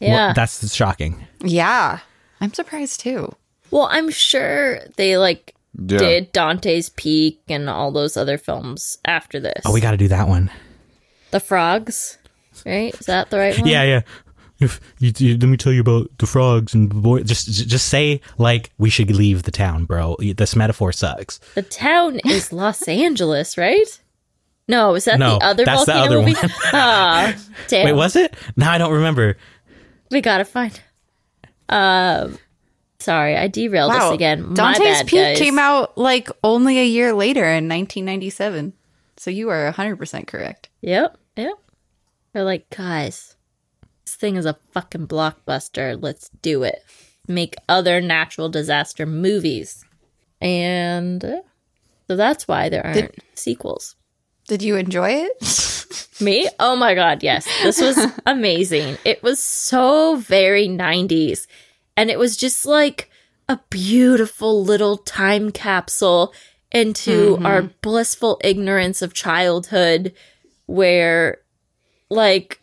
Yeah. 0.00 0.32
that's 0.34 0.74
shocking. 0.74 1.26
Yeah. 1.42 1.98
I'm 2.40 2.52
surprised 2.54 3.00
too. 3.00 3.34
Well, 3.70 3.88
I'm 3.90 4.10
sure 4.10 4.80
they 4.96 5.18
like 5.18 5.54
Yeah. 5.78 5.98
did 5.98 6.32
Dante's 6.32 6.88
Peak 6.90 7.40
and 7.48 7.68
all 7.68 7.90
those 7.90 8.16
other 8.16 8.38
films 8.38 8.98
after 9.04 9.40
this. 9.40 9.62
Oh, 9.66 9.72
we 9.72 9.80
got 9.80 9.90
to 9.92 9.96
do 9.96 10.08
that 10.08 10.28
one. 10.28 10.50
the 11.30 11.40
frogs, 11.40 12.16
right? 12.64 12.94
Is 12.98 13.04
that 13.06 13.28
the 13.30 13.38
right 13.38 13.58
one? 13.58 13.68
Yeah, 13.68 13.82
yeah. 13.82 14.00
If 14.60 14.80
you, 14.98 15.12
you- 15.18 15.38
let 15.38 15.48
me 15.48 15.56
tell 15.56 15.72
you 15.72 15.80
about 15.80 16.10
the 16.18 16.26
frogs 16.26 16.74
and 16.74 16.90
the 16.90 16.94
boy, 16.96 17.22
just 17.22 17.46
just 17.68 17.88
say 17.88 18.20
like 18.38 18.70
we 18.78 18.90
should 18.90 19.10
leave 19.10 19.44
the 19.44 19.50
town, 19.52 19.84
bro. 19.84 20.16
This 20.36 20.56
metaphor 20.56 20.92
sucks. 20.92 21.38
The 21.54 21.62
town 21.62 22.20
is 22.24 22.52
Los 22.52 22.86
Angeles, 22.88 23.56
right? 23.56 24.00
No, 24.66 24.94
is 24.96 25.04
that 25.06 25.18
No, 25.18 25.38
the 25.38 25.44
other 25.46 25.64
that's 25.64 25.84
the 25.86 25.92
volcano 25.92 26.16
other 26.18 26.26
movie? 26.26 26.34
one. 26.40 26.50
Ah, 26.72 27.34
damn. 27.68 27.84
Wait, 27.86 27.92
was 27.94 28.16
it? 28.16 28.34
Now 28.56 28.72
I 28.72 28.78
don't 28.78 28.92
remember. 28.92 29.36
We 30.10 30.20
gotta 30.20 30.44
find. 30.44 30.78
Um, 31.68 32.38
sorry, 32.98 33.36
I 33.36 33.48
derailed 33.48 33.92
Wow. 33.92 34.08
us 34.08 34.14
again. 34.14 34.54
Dante's 34.54 34.80
bad, 34.80 35.06
Peak 35.06 35.20
guys. 35.20 35.38
came 35.38 35.58
out 35.58 35.96
like 35.96 36.28
only 36.42 36.78
a 36.78 36.84
year 36.84 37.12
later 37.12 37.44
in 37.44 37.68
1997. 37.68 38.72
So 39.16 39.30
you 39.30 39.48
are 39.50 39.72
100% 39.72 40.26
correct. 40.26 40.68
Yep, 40.82 41.16
yep. 41.36 41.54
They're 42.32 42.44
like, 42.44 42.68
guys, 42.70 43.16
this 43.16 43.36
thing 44.18 44.36
is 44.36 44.46
a 44.46 44.58
fucking 44.72 45.06
blockbuster. 45.06 45.98
Let's 46.00 46.28
do 46.42 46.62
it. 46.62 46.84
Make 47.26 47.56
other 47.68 48.00
natural 48.00 48.48
disaster 48.48 49.06
movies, 49.06 49.84
and 50.40 51.24
uh, 51.24 51.42
so 52.06 52.16
that's 52.16 52.48
why 52.48 52.68
there 52.68 52.86
aren't 52.86 53.16
sequels. 53.34 53.96
Did 54.46 54.62
you 54.62 54.76
enjoy 54.76 55.10
it? 55.10 56.16
Me? 56.20 56.48
Oh 56.58 56.74
my 56.74 56.94
god, 56.94 57.22
yes. 57.22 57.46
This 57.62 57.80
was 57.80 57.98
amazing. 58.26 58.96
It 59.04 59.22
was 59.22 59.40
so 59.40 60.16
very 60.16 60.66
90s. 60.66 61.46
And 61.96 62.10
it 62.10 62.18
was 62.18 62.36
just 62.36 62.64
like 62.64 63.10
a 63.48 63.60
beautiful 63.70 64.64
little 64.64 64.96
time 64.96 65.52
capsule 65.52 66.32
into 66.72 67.38
our 67.44 67.62
blissful 67.62 68.40
ignorance 68.42 69.00
of 69.00 69.14
childhood 69.14 70.12
where 70.66 71.38
like 72.10 72.60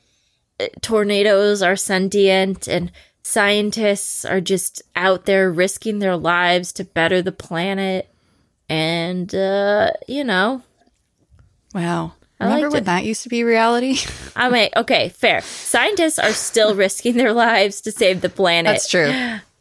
tornadoes 0.81 1.61
are 1.61 1.75
sentient 1.75 2.67
and 2.67 2.91
scientists 3.23 4.23
are 4.25 4.39
just 4.41 4.81
out 4.95 5.25
there 5.25 5.51
risking 5.51 5.99
their 5.99 6.15
lives 6.15 6.71
to 6.73 6.83
better 6.83 7.21
the 7.21 7.31
planet 7.31 8.07
and 8.69 9.33
uh 9.35 9.89
you 10.07 10.23
know 10.23 10.61
Wow. 11.73 12.13
I 12.39 12.45
Remember 12.45 12.69
when 12.69 12.83
it. 12.83 12.85
that 12.85 13.03
used 13.05 13.23
to 13.23 13.29
be 13.29 13.43
reality? 13.43 13.97
I 14.35 14.49
mean, 14.49 14.69
okay, 14.77 15.09
fair. 15.09 15.41
Scientists 15.41 16.17
are 16.19 16.31
still 16.31 16.73
risking 16.85 17.15
their 17.17 17.33
lives 17.33 17.81
to 17.81 17.91
save 17.91 18.21
the 18.21 18.29
planet. 18.29 18.71
That's 18.71 18.89
true. 18.89 19.11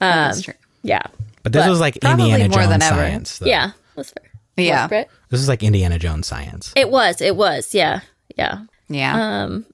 That's 0.00 0.42
true. 0.42 0.54
Yeah. 0.82 1.02
But 1.42 1.52
this 1.52 1.64
But 1.64 1.70
was 1.70 1.80
like 1.80 1.98
probably 2.00 2.30
Indiana 2.30 2.48
more 2.50 2.58
Jones 2.60 2.68
than 2.70 2.82
ever. 2.82 2.94
science. 2.96 3.38
though. 3.38 3.46
Yeah. 3.46 3.70
That's 3.96 4.10
fair. 4.10 4.30
Yeah. 4.56 4.86
This 5.28 5.40
is 5.40 5.48
like 5.48 5.62
Indiana 5.64 5.98
Jones 5.98 6.26
science. 6.28 6.72
It 6.76 6.88
was. 6.90 7.20
It 7.20 7.34
was. 7.36 7.74
Yeah. 7.74 8.00
Yeah. 8.36 8.64
Yeah. 8.88 9.42
Um, 9.44 9.66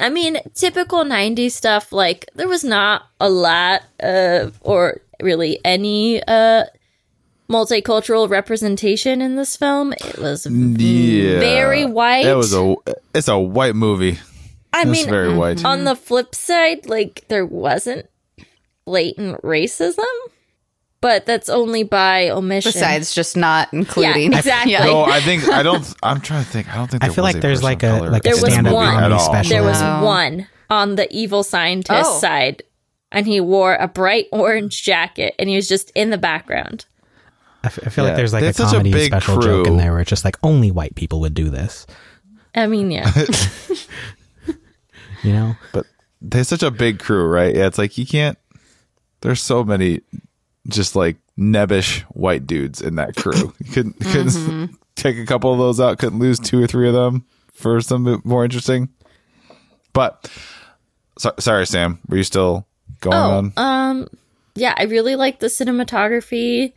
I 0.00 0.10
mean, 0.10 0.38
typical 0.54 1.04
90s 1.04 1.52
stuff, 1.52 1.92
like, 1.92 2.26
there 2.34 2.48
was 2.48 2.64
not 2.64 3.02
a 3.20 3.30
lot 3.30 3.82
uh, 4.02 4.50
or 4.60 5.00
really 5.22 5.60
any 5.64 6.22
uh, 6.24 6.64
multicultural 7.48 8.28
representation 8.28 9.22
in 9.22 9.36
this 9.36 9.56
film. 9.56 9.92
It 9.92 10.18
was, 10.18 10.46
Yeah, 10.46 11.38
Very 11.38 11.84
white. 11.84 12.26
It 12.26 12.34
was 12.34 12.52
a. 12.54 12.74
It's 13.14 13.28
a 13.28 13.38
white 13.38 13.76
movie. 13.76 14.18
I 14.72 14.82
It's 14.82 14.90
mean, 14.90 15.08
very 15.08 15.32
white. 15.32 15.64
on 15.64 15.84
the 15.84 15.94
flip 15.94 16.34
side, 16.34 16.86
like, 16.86 17.24
there 17.28 17.46
wasn't 17.46 18.06
blatant 18.84 19.40
racism, 19.42 20.02
but 21.04 21.26
that's 21.26 21.50
only 21.50 21.82
by 21.82 22.30
omission. 22.30 22.72
Besides 22.72 23.14
just 23.14 23.36
not 23.36 23.68
including. 23.74 24.32
Yeah, 24.32 24.38
exactly. 24.38 24.72
Yeah. 24.72 24.86
No, 24.86 25.04
I 25.04 25.20
think 25.20 25.46
I 25.50 25.62
don't. 25.62 25.84
I'm 26.02 26.22
trying 26.22 26.44
to 26.44 26.50
think. 26.50 26.72
I 26.72 26.76
don't 26.78 26.90
think. 26.90 27.04
I 27.04 27.08
feel 27.10 27.24
was 27.24 27.34
like 27.34 27.42
there's 27.42 27.62
like 27.62 27.82
a 27.82 27.98
color 27.98 28.10
like 28.10 28.24
a 28.24 28.30
There 28.30 28.42
was 28.42 28.52
stand-up 28.54 28.72
one. 28.72 28.86
comedy 28.86 29.04
at 29.04 29.12
all. 29.12 29.18
special. 29.20 29.50
There 29.50 29.62
was 29.62 29.78
Wow. 29.82 30.02
one 30.02 30.46
on 30.70 30.94
the 30.96 31.06
evil 31.14 31.42
scientist 31.44 32.10
Oh. 32.10 32.18
side, 32.20 32.62
and 33.12 33.26
he 33.26 33.38
wore 33.38 33.74
a 33.74 33.86
bright 33.86 34.28
orange 34.32 34.82
jacket, 34.82 35.34
and 35.38 35.50
he 35.50 35.56
was 35.56 35.68
just 35.68 35.90
in 35.94 36.08
the 36.08 36.16
background. 36.16 36.86
I 37.62 37.66
f- 37.66 37.78
I 37.84 37.90
feel 37.90 38.04
Yeah. 38.04 38.10
like 38.12 38.16
there's 38.16 38.32
like 38.32 38.40
They 38.40 38.46
a 38.46 38.48
have 38.48 38.56
such 38.56 38.68
a 38.68 38.70
comedy 38.72 38.92
big 38.92 39.12
special 39.12 39.40
joke 39.42 39.66
in 39.66 39.76
there 39.76 39.92
where 39.92 40.00
it's 40.00 40.08
just 40.10 40.24
like 40.24 40.38
only 40.42 40.70
white 40.70 40.94
people 40.94 41.20
would 41.20 41.34
do 41.34 41.50
this. 41.50 41.86
I 42.54 42.66
mean, 42.66 42.90
yeah, 42.90 43.12
You 45.22 45.32
know? 45.32 45.56
but 45.72 45.84
they're 46.22 46.44
such 46.44 46.62
a 46.62 46.70
big 46.70 46.98
crew, 46.98 47.26
right? 47.26 47.54
Yeah, 47.54 47.66
it's 47.66 47.76
like 47.78 47.98
you 47.98 48.06
can't. 48.06 48.38
There's 49.20 49.42
so 49.42 49.64
many, 49.64 50.00
just 50.68 50.96
like 50.96 51.16
nebbish 51.38 52.00
white 52.02 52.46
dudes 52.46 52.80
in 52.80 52.96
that 52.96 53.16
crew. 53.16 53.52
You 53.64 53.66
couldn't 53.72 54.00
couldn't 54.00 54.76
take 54.96 55.16
a 55.18 55.26
couple 55.26 55.52
of 55.52 55.58
those 55.58 55.80
out. 55.80 55.98
Couldn't 55.98 56.18
lose 56.18 56.38
two 56.38 56.62
or 56.62 56.66
three 56.66 56.88
of 56.88 56.94
them 56.94 57.24
for 57.52 57.80
something 57.80 58.20
more 58.24 58.44
interesting. 58.44 58.88
But 59.92 60.30
so, 61.18 61.32
sorry, 61.38 61.66
Sam, 61.66 62.00
were 62.08 62.16
you 62.16 62.24
still 62.24 62.66
going 63.00 63.16
Oh, 63.16 63.38
on? 63.38 63.52
um, 63.56 64.08
yeah, 64.54 64.74
I 64.76 64.84
really 64.84 65.14
liked 65.16 65.40
the 65.40 65.46
cinematography. 65.48 66.72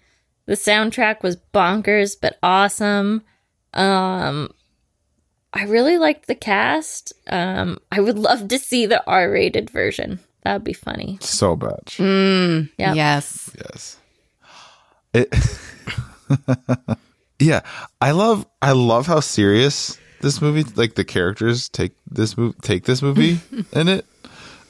The 0.45 0.53
soundtrack 0.53 1.23
was 1.23 1.37
bonkers 1.53 2.15
but 2.19 2.37
awesome. 2.43 3.23
Um, 3.73 4.51
I 5.53 5.63
really 5.63 5.97
liked 5.97 6.27
the 6.27 6.35
cast. 6.35 7.13
Um, 7.27 7.79
I 7.91 7.99
would 7.99 8.17
love 8.19 8.47
to 8.49 8.59
see 8.59 8.85
the 8.85 9.03
R-rated 9.07 9.69
version. 9.69 10.19
That 10.47 10.53
would 10.53 10.63
be 10.63 10.71
funny. 10.71 11.17
so 11.19 11.57
much. 11.57 11.97
Mm, 11.97 12.69
yeah. 12.77 12.93
Yes. 12.93 13.51
Yes. 13.53 13.97
It 15.13 15.27
Yeah, 17.39 17.59
I 17.99 18.11
love 18.11 18.45
I 18.61 18.71
love 18.71 19.07
how 19.07 19.19
serious 19.19 19.97
this 20.21 20.41
movie 20.41 20.63
like 20.77 20.95
the 20.95 21.03
characters 21.03 21.67
take 21.67 21.91
this 22.09 22.37
movie 22.37 22.57
take 22.61 22.85
this 22.85 23.01
movie 23.01 23.41
in 23.73 23.89
it. 23.89 24.05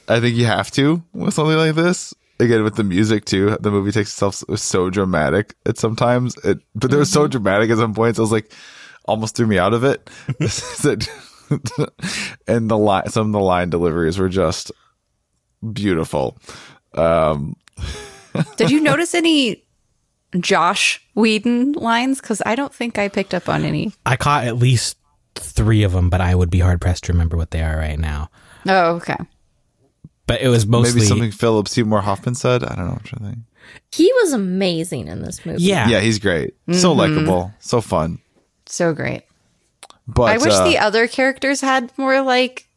I 0.09 0.19
think 0.19 0.35
you 0.35 0.45
have 0.45 0.71
to 0.71 1.03
with 1.13 1.35
something 1.35 1.55
like 1.55 1.75
this. 1.75 2.11
Again 2.39 2.63
with 2.63 2.75
the 2.75 2.83
music 2.83 3.25
too. 3.25 3.55
The 3.59 3.69
movie 3.69 3.91
takes 3.91 4.09
itself 4.09 4.33
so, 4.33 4.55
so 4.55 4.89
dramatic 4.89 5.53
at 5.67 5.77
sometimes. 5.77 6.35
It 6.37 6.57
but 6.73 6.91
it 6.91 6.97
was 6.97 7.11
so 7.11 7.25
mm-hmm. 7.25 7.29
dramatic 7.33 7.69
at 7.69 7.77
some 7.77 7.93
points 7.93 8.17
I 8.17 8.23
was 8.23 8.31
like 8.31 8.51
almost 9.05 9.35
threw 9.35 9.45
me 9.45 9.59
out 9.59 9.75
of 9.75 9.83
it. 9.83 10.09
and 12.47 12.67
the 12.67 12.77
line 12.79 13.09
some 13.09 13.27
of 13.27 13.33
the 13.33 13.39
line 13.39 13.69
deliveries 13.69 14.17
were 14.17 14.27
just 14.27 14.71
beautiful. 15.73 16.37
Did 18.57 18.71
you 18.71 18.81
notice 18.81 19.13
any 19.15 19.63
Joss 20.39 20.99
Whedon 21.15 21.73
lines? 21.73 22.21
Because 22.21 22.41
I 22.45 22.55
don't 22.55 22.73
think 22.73 22.97
I 22.97 23.07
picked 23.07 23.33
up 23.33 23.49
on 23.49 23.63
any. 23.63 23.93
I 24.05 24.15
caught 24.15 24.45
at 24.45 24.57
least 24.57 24.97
three 25.35 25.83
of 25.83 25.91
them, 25.91 26.09
but 26.09 26.21
I 26.21 26.35
would 26.35 26.49
be 26.49 26.59
hard 26.59 26.81
pressed 26.81 27.05
to 27.05 27.13
remember 27.13 27.37
what 27.37 27.51
they 27.51 27.61
are 27.61 27.77
right 27.77 27.99
now. 27.99 28.29
Oh, 28.67 28.95
okay. 28.95 29.17
But 30.25 30.41
it 30.41 30.49
was 30.49 30.65
mostly 30.65 30.95
Maybe 30.95 31.05
something 31.05 31.31
Philip 31.31 31.67
Seymour 31.67 32.01
Hoffman 32.01 32.35
said. 32.35 32.63
I 32.63 32.75
don't 32.75 32.87
know 32.87 32.93
what 32.93 33.11
you 33.11 33.17
think. 33.21 33.37
He 33.91 34.11
was 34.21 34.33
amazing 34.33 35.07
in 35.07 35.21
this 35.21 35.45
movie. 35.45 35.63
yeah. 35.63 35.87
Yeah, 35.87 35.99
he's 35.99 36.19
great. 36.19 36.55
So 36.71 36.93
likable, 36.93 37.53
so 37.59 37.81
fun. 37.81 38.19
So 38.65 38.93
great. 38.93 39.23
But 40.07 40.23
I 40.23 40.37
wish 40.37 40.53
uh, 40.53 40.63
the 40.65 40.77
other 40.77 41.07
characters 41.07 41.61
had 41.61 41.91
more 41.97 42.21
like 42.21 42.67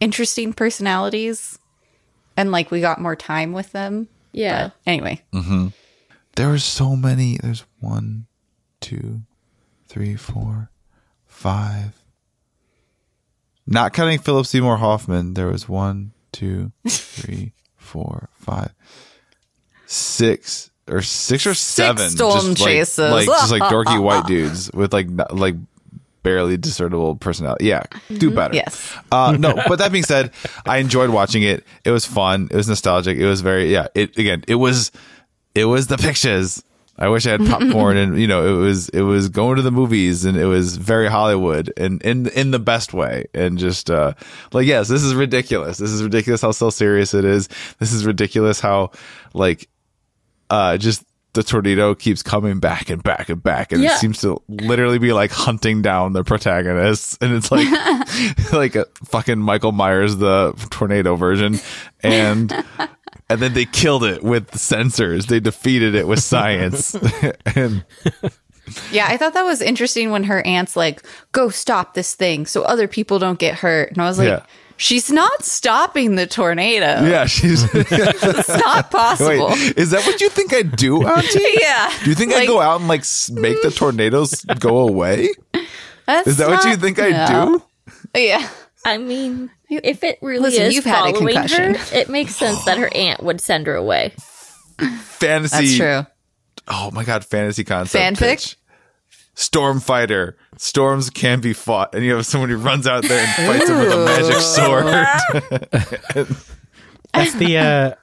interesting 0.00 0.52
personalities 0.52 1.57
and 2.38 2.52
like 2.52 2.70
we 2.70 2.80
got 2.80 3.00
more 3.00 3.16
time 3.16 3.52
with 3.52 3.72
them. 3.72 4.06
Yeah. 4.32 4.70
Anyway, 4.86 5.22
mm-hmm. 5.32 5.68
there 6.36 6.48
were 6.48 6.60
so 6.60 6.94
many. 6.94 7.36
There's 7.36 7.64
one, 7.80 8.26
two, 8.80 9.22
three, 9.88 10.14
four, 10.14 10.70
five. 11.26 12.00
Not 13.66 13.92
counting 13.92 14.20
Philip 14.20 14.46
Seymour 14.46 14.76
Hoffman, 14.76 15.34
there 15.34 15.48
was 15.48 15.68
one, 15.68 16.12
two, 16.30 16.70
three, 16.88 17.54
four, 17.76 18.28
five, 18.34 18.72
six 19.86 20.70
or 20.88 21.02
six 21.02 21.44
or 21.44 21.54
seven 21.54 22.08
storm 22.08 22.54
just 22.54 22.60
like, 22.60 22.68
chasers. 22.68 23.10
like 23.10 23.26
just 23.26 23.50
like 23.50 23.62
dorky 23.62 24.00
white 24.02 24.26
dudes 24.26 24.70
with 24.72 24.92
like 24.92 25.08
like 25.30 25.56
barely 26.28 26.58
discernible 26.58 27.16
personality. 27.16 27.64
Yeah, 27.64 27.84
do 28.18 28.30
better. 28.30 28.54
yes. 28.54 28.94
Uh, 29.10 29.34
no, 29.38 29.54
but 29.68 29.78
that 29.78 29.92
being 29.92 30.04
said, 30.04 30.30
I 30.66 30.76
enjoyed 30.76 31.08
watching 31.08 31.42
it. 31.42 31.64
It 31.84 31.90
was 31.90 32.04
fun. 32.04 32.48
It 32.50 32.56
was 32.56 32.68
nostalgic. 32.68 33.16
It 33.16 33.26
was 33.26 33.40
very, 33.40 33.72
yeah, 33.72 33.86
it, 33.94 34.16
again, 34.18 34.44
it 34.46 34.56
was, 34.56 34.92
it 35.54 35.64
was 35.64 35.86
the 35.86 35.96
pictures. 35.96 36.62
I 36.98 37.08
wish 37.08 37.26
I 37.26 37.30
had 37.30 37.46
popcorn 37.46 37.96
and, 37.96 38.20
you 38.20 38.26
know, 38.26 38.46
it 38.46 38.60
was, 38.60 38.88
it 38.90 39.02
was 39.02 39.28
going 39.28 39.56
to 39.56 39.62
the 39.62 39.70
movies 39.70 40.24
and 40.24 40.36
it 40.36 40.46
was 40.46 40.76
very 40.76 41.08
Hollywood 41.08 41.72
and 41.76 42.02
in, 42.02 42.26
in 42.30 42.50
the 42.50 42.58
best 42.58 42.92
way. 42.92 43.26
And 43.32 43.56
just, 43.56 43.88
uh, 43.88 44.12
like, 44.52 44.66
yes, 44.66 44.88
this 44.88 45.04
is 45.04 45.14
ridiculous. 45.14 45.78
This 45.78 45.90
is 45.90 46.02
ridiculous 46.02 46.42
how 46.42 46.50
so 46.50 46.70
serious 46.70 47.14
it 47.14 47.24
is. 47.24 47.48
This 47.78 47.92
is 47.92 48.04
ridiculous 48.04 48.60
how, 48.60 48.90
like, 49.32 49.68
uh, 50.50 50.76
just 50.76 51.04
the 51.38 51.44
tornado 51.44 51.94
keeps 51.94 52.20
coming 52.20 52.58
back 52.58 52.90
and 52.90 53.00
back 53.00 53.28
and 53.28 53.40
back, 53.40 53.70
and 53.70 53.80
Yeah. 53.80 53.94
it 53.94 53.98
seems 53.98 54.20
to 54.22 54.42
literally 54.48 54.98
be 54.98 55.12
like 55.12 55.30
hunting 55.30 55.82
down 55.82 56.14
the 56.14 56.24
protagonists, 56.24 57.16
and 57.20 57.32
it's 57.32 57.52
like 57.52 57.68
like 58.52 58.74
a 58.74 58.86
fucking 59.04 59.38
Michael 59.38 59.70
Myers 59.70 60.16
the 60.16 60.52
tornado 60.70 61.14
version, 61.14 61.60
and 62.02 62.52
and 63.30 63.40
then 63.40 63.52
they 63.54 63.66
killed 63.66 64.02
it 64.02 64.24
with 64.24 64.50
sensors. 64.50 65.26
They 65.28 65.38
defeated 65.38 65.94
it 65.94 66.08
with 66.08 66.18
science, 66.20 66.96
and 67.54 67.84
Yeah, 68.90 69.06
I 69.08 69.16
thought 69.16 69.34
that 69.34 69.44
was 69.44 69.62
interesting 69.62 70.10
when 70.10 70.24
her 70.24 70.44
aunt's 70.44 70.74
like, 70.76 71.02
go 71.32 71.48
stop 71.50 71.94
this 71.94 72.14
thing 72.14 72.46
so 72.46 72.62
other 72.62 72.88
people 72.88 73.18
don't 73.20 73.38
get 73.38 73.54
hurt. 73.54 73.92
And 73.92 74.02
I 74.02 74.06
was 74.08 74.18
like, 74.18 74.28
Yeah. 74.28 74.42
She's 74.78 75.10
not 75.12 75.44
stopping 75.44 76.14
the 76.14 76.26
tornado. 76.26 77.04
yeah, 77.06 77.26
she's. 77.26 77.62
It's 77.74 78.48
not 78.48 78.90
possible. 78.90 79.48
Wait, 79.48 79.76
is 79.76 79.90
that 79.90 80.04
what 80.06 80.20
you 80.20 80.30
think 80.30 80.54
I 80.54 80.62
do, 80.62 81.06
Auntie? 81.06 81.40
Yeah. 81.60 81.92
Do 82.02 82.08
you 82.10 82.14
think 82.16 82.32
I 82.32 82.38
Like- 82.40 82.48
go 82.48 82.60
out 82.60 82.80
and 82.80 82.88
like 82.88 83.04
make 83.32 83.60
the 83.62 83.70
tornadoes 83.70 84.44
go 84.58 84.78
away? 84.88 85.28
That's 86.06 86.26
Is 86.26 86.36
that 86.38 86.48
what 86.48 86.64
you 86.64 86.70
not- 86.70 86.80
think 86.80 86.98
I 86.98 87.10
no. 87.10 87.62
do? 88.14 88.20
Yeah. 88.20 88.48
I 88.86 88.96
mean, 88.96 89.50
if 89.68 90.02
it 90.02 90.18
really 90.22 90.44
Listen, 90.50 90.62
is 90.62 90.74
you've 90.74 90.84
had 90.84 91.10
a 91.10 91.12
following 91.12 91.34
concussion. 91.34 91.74
her, 91.74 91.96
it 91.98 92.08
makes 92.08 92.34
sense 92.36 92.64
that 92.64 92.78
her 92.78 92.88
aunt 92.94 93.22
would 93.22 93.40
send 93.40 93.66
her 93.66 93.74
away. 93.74 94.14
Fantasy. 94.78 95.56
That's 95.56 95.76
true. 96.06 96.12
Oh 96.68 96.90
my 96.92 97.04
god, 97.04 97.24
fantasy 97.24 97.64
concept. 97.64 98.16
Fanfic? 98.18 98.18
pitch. 98.20 98.56
Storm 99.38 99.78
fighter. 99.78 100.36
Storms 100.56 101.10
can 101.10 101.40
be 101.40 101.52
fought, 101.52 101.94
and 101.94 102.04
you 102.04 102.16
have 102.16 102.26
someone 102.26 102.50
who 102.50 102.56
runs 102.56 102.88
out 102.88 103.04
there 103.04 103.24
and 103.24 103.46
fights 103.46 103.70
him 103.70 103.78
with 103.78 103.92
a 103.92 104.04
magic 104.04 104.38
sword. 104.38 104.84
That's 107.14 107.34
the 107.34 107.56
uh 107.56 107.94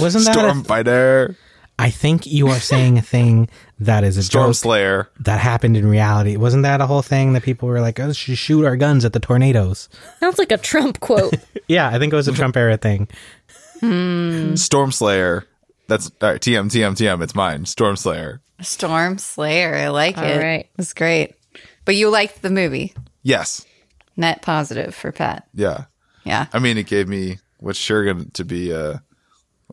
wasn't 0.00 0.24
that 0.24 0.32
Storm 0.32 0.60
a, 0.60 0.64
fighter. 0.64 1.36
I 1.78 1.90
think 1.90 2.26
you 2.26 2.48
are 2.48 2.58
saying 2.58 2.96
a 2.96 3.02
thing 3.02 3.50
that 3.78 4.04
is 4.04 4.16
a 4.16 4.22
Storm 4.22 4.54
Slayer. 4.54 5.10
that 5.20 5.38
happened 5.38 5.76
in 5.76 5.86
reality. 5.86 6.38
Wasn't 6.38 6.62
that 6.62 6.80
a 6.80 6.86
whole 6.86 7.02
thing 7.02 7.34
that 7.34 7.42
people 7.42 7.68
were 7.68 7.82
like, 7.82 8.00
"Oh, 8.00 8.14
should 8.14 8.38
shoot 8.38 8.64
our 8.64 8.76
guns 8.76 9.04
at 9.04 9.12
the 9.12 9.20
tornadoes"? 9.20 9.90
Sounds 10.18 10.38
like 10.38 10.50
a 10.50 10.56
Trump 10.56 11.00
quote. 11.00 11.34
Yeah, 11.68 11.88
I 11.88 11.98
think 11.98 12.10
it 12.12 12.16
was 12.16 12.26
a 12.26 12.32
Trump 12.32 12.56
era 12.56 12.78
thing. 12.78 13.06
Storm 14.56 14.92
Slayer. 14.92 15.44
That's 15.90 16.08
all 16.22 16.30
right. 16.30 16.40
TM, 16.40 16.66
TM, 16.70 16.92
TM. 16.92 17.20
It's 17.20 17.34
mine. 17.34 17.66
Storm 17.66 17.96
Slayer. 17.96 18.40
Storm 18.60 19.18
Slayer. 19.18 19.74
I 19.74 19.88
like 19.88 20.16
All 20.16 20.22
it. 20.24 20.38
right. 20.40 20.70
It's 20.78 20.94
great. 20.94 21.34
But 21.84 21.96
you 21.96 22.10
liked 22.10 22.42
the 22.42 22.50
movie. 22.50 22.94
Yes. 23.24 23.66
Net 24.16 24.40
positive 24.40 24.94
for 24.94 25.10
Pat. 25.10 25.48
Yeah. 25.52 25.86
Yeah. 26.22 26.46
I 26.52 26.60
mean, 26.60 26.78
it 26.78 26.86
gave 26.86 27.08
me 27.08 27.38
what's 27.58 27.76
sure 27.76 28.04
going 28.04 28.30
to 28.30 28.44
be 28.44 28.70
a 28.70 29.02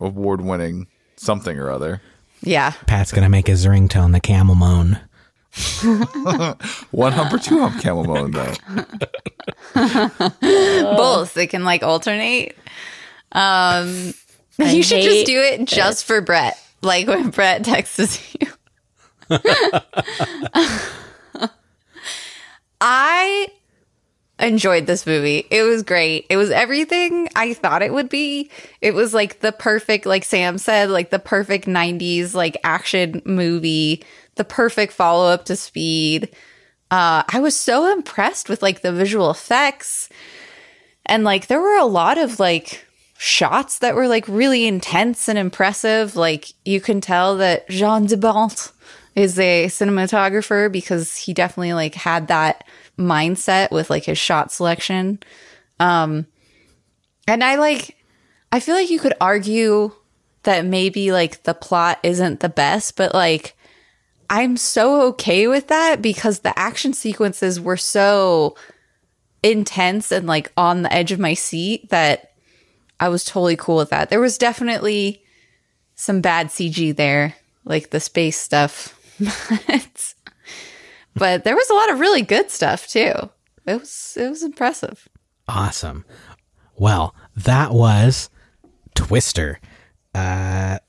award 0.02 0.41
winning 0.41 0.88
something 1.18 1.56
or 1.60 1.69
other. 1.69 2.02
Yeah. 2.41 2.72
Pat's 2.88 3.11
gonna 3.11 3.30
make 3.30 3.45
his 3.45 3.68
ringtone 3.68 4.11
the 4.11 4.19
camel 4.19 4.56
moan. 4.56 4.99
One 6.89 7.11
hump 7.11 7.31
or 7.34 7.38
two 7.38 7.60
hump 7.60 7.80
camel 7.80 8.06
moan 8.06 8.31
though. 8.31 8.53
Both. 10.95 11.35
They 11.35 11.45
can 11.45 11.64
like 11.64 11.84
alternate. 11.84 12.57
Um 13.34 14.14
I 14.59 14.71
you 14.71 14.84
should 14.84 15.03
just 15.03 15.25
do 15.25 15.39
it 15.39 15.65
just 15.65 16.05
for 16.05 16.21
Brett. 16.21 16.61
Like 16.81 17.07
when 17.07 17.29
Brett 17.29 17.63
texts 17.65 18.35
you. 18.39 18.47
I 22.79 23.47
enjoyed 24.39 24.85
this 24.85 25.05
movie. 25.05 25.45
It 25.49 25.63
was 25.63 25.84
great. 25.84 26.27
It 26.29 26.38
was 26.38 26.51
everything 26.51 27.27
I 27.35 27.53
thought 27.53 27.81
it 27.81 27.93
would 27.93 28.09
be. 28.09 28.51
It 28.81 28.93
was 28.93 29.13
like 29.13 29.39
the 29.39 29.51
perfect, 29.51 30.05
like 30.05 30.23
Sam 30.23 30.57
said, 30.57 30.89
like 30.89 31.09
the 31.09 31.19
perfect 31.19 31.65
90s 31.65 32.34
like 32.34 32.57
action 32.63 33.21
movie, 33.25 34.03
the 34.35 34.43
perfect 34.43 34.93
follow 34.93 35.27
up 35.29 35.45
to 35.45 35.55
Speed. 35.55 36.29
Uh, 36.91 37.23
I 37.27 37.39
was 37.39 37.55
so 37.55 37.91
impressed 37.91 38.47
with 38.47 38.61
like 38.61 38.81
the 38.81 38.93
visual 38.93 39.31
effects. 39.31 40.09
And 41.05 41.23
like 41.23 41.47
there 41.47 41.61
were 41.61 41.77
a 41.77 41.85
lot 41.85 42.17
of 42.17 42.39
like 42.39 42.86
shots 43.18 43.80
that 43.80 43.95
were 43.95 44.07
like 44.07 44.27
really 44.27 44.68
intense 44.68 45.27
and 45.27 45.38
impressive. 45.38 46.15
Like 46.15 46.52
you 46.65 46.80
can 46.80 47.02
tell 47.02 47.38
that 47.38 47.68
Jan 47.69 48.06
de 48.06 48.18
Bont 48.18 48.72
is 49.15 49.39
a 49.39 49.65
cinematographer 49.65 50.72
because 50.72 51.15
he 51.15 51.34
definitely 51.34 51.73
like 51.73 51.95
had 51.95 52.27
that 52.27 52.64
mindset 52.98 53.72
with 53.72 53.89
like 53.89 54.06
his 54.06 54.18
shot 54.18 54.52
selection. 54.52 55.19
Um 55.80 56.27
and 57.27 57.44
I 57.44 57.56
like 57.56 57.98
I 58.52 58.60
feel 58.60 58.76
like 58.76 58.89
you 58.89 58.99
could 58.99 59.15
argue 59.19 59.91
that 60.44 60.65
maybe 60.65 61.11
like 61.11 61.44
the 61.44 61.53
plot 61.53 61.99
isn't 62.03 62.39
the 62.39 62.49
best, 62.49 62.95
but 62.95 63.14
like 63.14 63.56
I'm 64.30 64.57
so 64.57 65.02
okay 65.07 65.48
with 65.48 65.68
that 65.68 66.02
because 66.02 66.39
the 66.39 66.57
action 66.57 66.94
sequences 66.94 67.60
were 67.60 67.77
so 67.77 68.56
intense 69.44 70.11
and 70.11 70.27
like 70.27 70.52
on 70.57 70.81
the 70.81 70.94
edge 70.94 71.11
of 71.11 71.19
my 71.19 71.34
seat 71.34 71.89
that 71.89 72.27
I 72.99 73.10
was 73.10 73.24
totally 73.24 73.56
cool 73.56 73.78
with 73.78 73.90
that. 73.90 74.10
There 74.10 74.19
was 74.19 74.38
definitely 74.38 75.24
some 75.95 76.22
bad 76.22 76.48
CG 76.48 76.95
there, 76.95 77.36
like 77.65 77.90
the 77.90 77.99
space 77.99 78.40
stuff. 78.40 78.94
but, 79.68 80.14
but 81.15 81.44
there 81.44 81.56
was 81.56 81.69
a 81.69 81.74
lot 81.74 81.91
of 81.91 81.99
really 81.99 82.22
good 82.22 82.49
stuff 82.49 82.88
too. 82.88 83.14
It 83.65 83.80
was 83.80 84.18
it 84.19 84.30
was 84.30 84.44
impressive. 84.44 85.07
Awesome. 85.48 86.06
Well, 86.78 87.15
that 87.36 87.72
was 87.72 88.30
Twister. 88.95 89.60
Uh, 90.14 90.80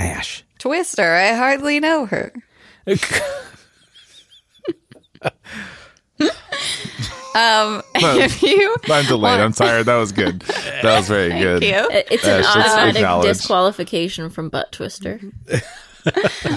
Ash. 0.00 0.44
Twister, 0.58 1.14
I 1.14 1.34
hardly 1.34 1.80
know 1.80 2.06
her. 2.06 2.32
um, 7.38 7.82
if 7.94 8.42
you 8.42 8.76
I'm 8.90 9.04
delayed. 9.06 9.40
I'm 9.40 9.52
tired. 9.52 9.86
That 9.86 9.96
was 9.96 10.12
good. 10.12 10.40
That 10.40 10.96
was 10.96 11.08
very 11.08 11.30
good. 11.30 11.62
you. 11.62 11.88
It's 12.10 12.24
an 12.24 12.42
Ash, 12.44 12.56
automatic 12.56 13.28
disqualification 13.28 14.30
from 14.30 14.48
Butt 14.48 14.72
Twister. 14.72 15.20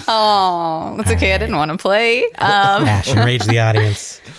Oh, 0.08 0.94
that's 0.98 1.12
okay. 1.12 1.34
I 1.34 1.38
didn't 1.38 1.58
want 1.58 1.72
to 1.72 1.78
play. 1.78 2.24
Um, 2.38 2.86
Ash, 2.86 3.10
enrage 3.10 3.44
the 3.46 3.60
audience. 3.60 4.22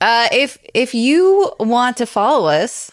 Uh, 0.00 0.28
if 0.30 0.58
if 0.74 0.94
you 0.94 1.52
want 1.58 1.96
to 1.96 2.06
follow 2.06 2.48
us, 2.48 2.88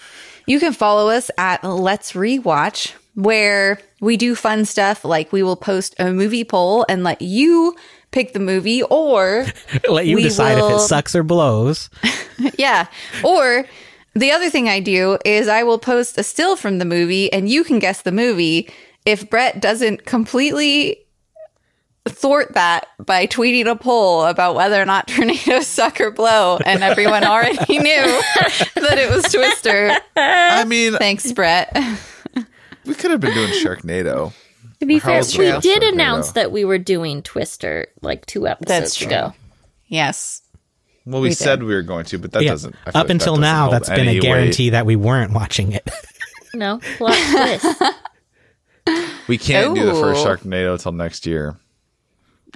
you 0.48 0.60
can 0.60 0.74
follow 0.74 1.08
us 1.10 1.30
at 1.38 1.64
Let's 1.64 2.14
Rewatch, 2.14 2.94
where 3.14 3.80
we 4.02 4.18
do 4.18 4.34
fun 4.34 4.66
stuff 4.66 5.06
like 5.06 5.32
we 5.32 5.44
will 5.44 5.56
post 5.56 5.94
a 6.00 6.12
movie 6.12 6.44
poll 6.44 6.84
and 6.90 7.04
let 7.04 7.22
you 7.22 7.76
pick 8.16 8.32
the 8.34 8.40
movie, 8.40 8.82
or 8.84 9.46
Let 9.90 10.08
you 10.08 10.16
We 10.16 10.24
decide 10.24 10.58
if 10.58 10.72
it 10.72 10.80
sucks 10.80 11.14
or 11.14 11.22
blows. 11.22 11.90
yeah, 12.58 12.88
or 13.24 13.66
the 14.16 14.32
other 14.32 14.50
thing 14.50 14.70
I 14.70 14.80
do 14.80 15.20
is 15.26 15.48
I 15.50 15.64
will 15.64 15.78
post 15.78 16.18
a 16.18 16.24
still 16.24 16.56
from 16.56 16.80
the 16.80 16.86
movie, 16.86 17.32
and 17.32 17.48
you 17.50 17.64
can 17.64 17.78
guess 17.78 18.02
the 18.02 18.14
movie. 18.14 18.72
If 19.06 19.30
Brett 19.30 19.62
doesn't 19.62 20.06
completely 20.06 21.06
thwart 22.08 22.54
that 22.54 22.88
by 23.04 23.28
tweeting 23.28 23.68
a 23.68 23.76
poll 23.76 24.24
about 24.26 24.56
whether 24.56 24.82
or 24.82 24.86
not 24.86 25.08
tornadoes 25.10 25.68
suck 25.68 26.00
or 26.00 26.10
blow, 26.10 26.58
and 26.66 26.84
everyone 26.84 27.26
already 27.26 27.78
knew 27.78 28.22
that 28.76 28.98
it 28.98 29.14
was 29.14 29.26
Twister. 29.32 29.92
I 30.16 30.64
mean, 30.64 30.94
Thanks, 30.94 31.32
Brett. 31.34 31.76
we 32.86 32.96
could 32.96 33.12
have 33.12 33.20
been 33.20 33.34
doing 33.34 33.52
Sharknado. 33.52 34.34
To 34.86 34.88
be 34.88 35.00
How 35.00 35.24
fair, 35.24 35.56
we 35.56 35.62
did 35.62 35.82
announce 35.84 36.34
that 36.34 36.52
we 36.52 36.64
were 36.64 36.78
doing 36.78 37.22
Twister 37.24 37.88
like 38.02 38.26
two 38.28 38.48
episodes 38.48 38.96
true. 38.96 39.08
ago. 39.08 39.34
Yes. 39.88 40.42
Well, 41.08 41.22
we, 41.22 41.30
We 41.30 41.34
said 41.34 41.58
did. 41.60 41.66
we 41.66 41.74
were 41.76 41.82
going 41.82 42.06
to, 42.06 42.18
but 42.20 42.32
that 42.34 42.44
Yeah. 42.44 42.52
doesn't. 42.52 42.76
I 42.86 42.90
Up 42.90 42.96
like 42.96 43.10
until 43.10 43.36
that 43.38 43.42
doesn't 43.42 43.42
now, 43.42 43.70
that's 43.72 43.90
been 43.90 44.00
any 44.02 44.12
a 44.12 44.14
weight. 44.16 44.22
guarantee 44.22 44.70
that 44.72 44.86
we 44.86 44.96
weren't 44.96 45.34
watching 45.34 45.72
it. 45.72 45.90
No, 46.54 46.80
plot 46.98 47.18
twist. 47.32 47.82
We 49.28 49.38
can't 49.38 49.76
do 49.76 49.84
the 49.86 49.94
first 49.94 50.24
Sharknado 50.26 50.74
until 50.74 50.94
next 50.94 51.26
year. 51.26 51.58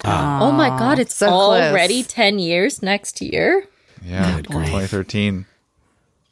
oh 0.06 0.52
my 0.54 0.70
god, 0.70 1.00
it's 1.00 1.16
so 1.16 1.28
close. 1.28 1.62
already 1.64 2.04
10 2.04 2.40
years 2.40 2.82
next 2.82 3.20
year. 3.22 3.66
Yeah, 4.06 4.36
grief. 4.42 4.68
2013. 4.68 5.46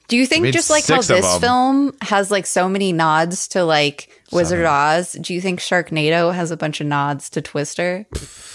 Do 0.07 0.15
you 0.15 0.25
think 0.25 0.45
just 0.53 0.69
like 0.69 0.85
how 0.85 1.01
this 1.01 1.07
them. 1.07 1.41
film 1.41 1.93
has 2.01 2.31
like 2.31 2.45
so 2.45 2.69
many 2.69 2.93
nods 2.93 3.49
to 3.49 3.65
like 3.65 4.09
Wizard 4.31 4.61
of 4.61 4.67
Oz? 4.67 5.13
Do 5.13 5.33
you 5.33 5.41
think 5.41 5.59
Sharknado 5.59 6.33
has 6.33 6.49
a 6.49 6.57
bunch 6.57 6.79
of 6.79 6.87
nods 6.87 7.29
to 7.31 7.41
Twister? 7.41 8.05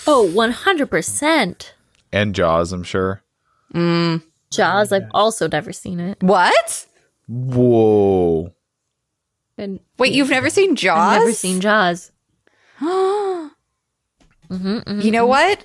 Oh, 0.06 0.30
100%. 0.34 1.70
And 2.12 2.34
Jaws, 2.34 2.72
I'm 2.72 2.84
sure. 2.84 3.22
Mm. 3.74 4.22
Jaws, 4.50 4.92
I've 4.92 5.08
also 5.12 5.46
never 5.48 5.72
seen 5.72 6.00
it. 6.00 6.22
What? 6.22 6.86
Whoa. 7.28 8.52
And 9.58 9.80
Wait, 9.98 10.12
you've 10.12 10.30
never 10.30 10.50
seen 10.50 10.74
Jaws? 10.74 10.98
I've 10.98 11.20
never 11.20 11.32
seen 11.32 11.60
Jaws. 11.60 12.10
Mm-hmm, 14.50 14.78
mm-hmm, 14.80 15.00
you 15.00 15.10
know 15.10 15.22
mm-hmm. 15.22 15.30
what? 15.30 15.64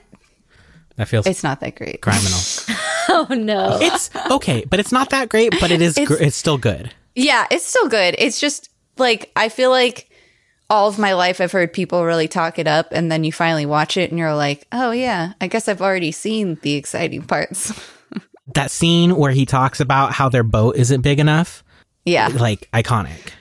That 0.96 1.10
feels 1.10 1.28
It's 1.28 1.44
not 1.44 1.60
that 1.60 1.76
great. 1.76 2.00
criminal. 2.00 2.40
Oh 3.10 3.28
no. 3.34 3.78
It's 3.82 4.10
okay, 4.32 4.66
but 4.70 4.80
it's 4.80 4.92
not 4.92 5.12
that 5.12 5.30
great, 5.30 5.54
but 5.62 5.72
it 5.72 5.82
is. 5.82 5.98
It's, 5.98 6.12
it's 6.12 6.36
still 6.36 6.58
good. 6.58 6.94
Yeah, 7.16 7.48
it's 7.50 7.66
still 7.66 7.88
good. 7.88 8.16
It's 8.18 8.40
just 8.40 8.70
like 8.98 9.32
I 9.36 9.50
feel 9.50 9.70
like 9.70 10.10
all 10.70 10.90
of 10.90 11.00
my 11.00 11.14
life 11.14 11.40
I've 11.40 11.52
heard 11.54 11.72
people 11.72 12.04
really 12.04 12.28
talk 12.28 12.60
it 12.60 12.68
up, 12.68 12.88
and 12.92 13.10
then 13.12 13.24
you 13.24 13.32
finally 13.32 13.66
watch 13.66 13.96
it 13.96 14.10
and 14.10 14.20
you're 14.20 14.36
like, 14.36 14.68
oh 14.72 14.92
yeah, 14.92 15.34
I 15.40 15.48
guess 15.48 15.68
I've 15.70 15.82
already 15.82 16.12
seen 16.12 16.56
the 16.62 16.74
exciting 16.74 17.24
parts. 17.24 17.72
That 18.54 18.72
scene 18.72 19.18
where 19.18 19.34
he 19.34 19.46
talks 19.46 19.82
about 19.82 20.14
how 20.14 20.30
their 20.30 20.42
boat 20.44 20.78
isn't 20.78 21.02
big 21.02 21.20
enough, 21.20 21.66
yeah, 22.06 22.28
like 22.30 22.70
iconic. 22.72 23.32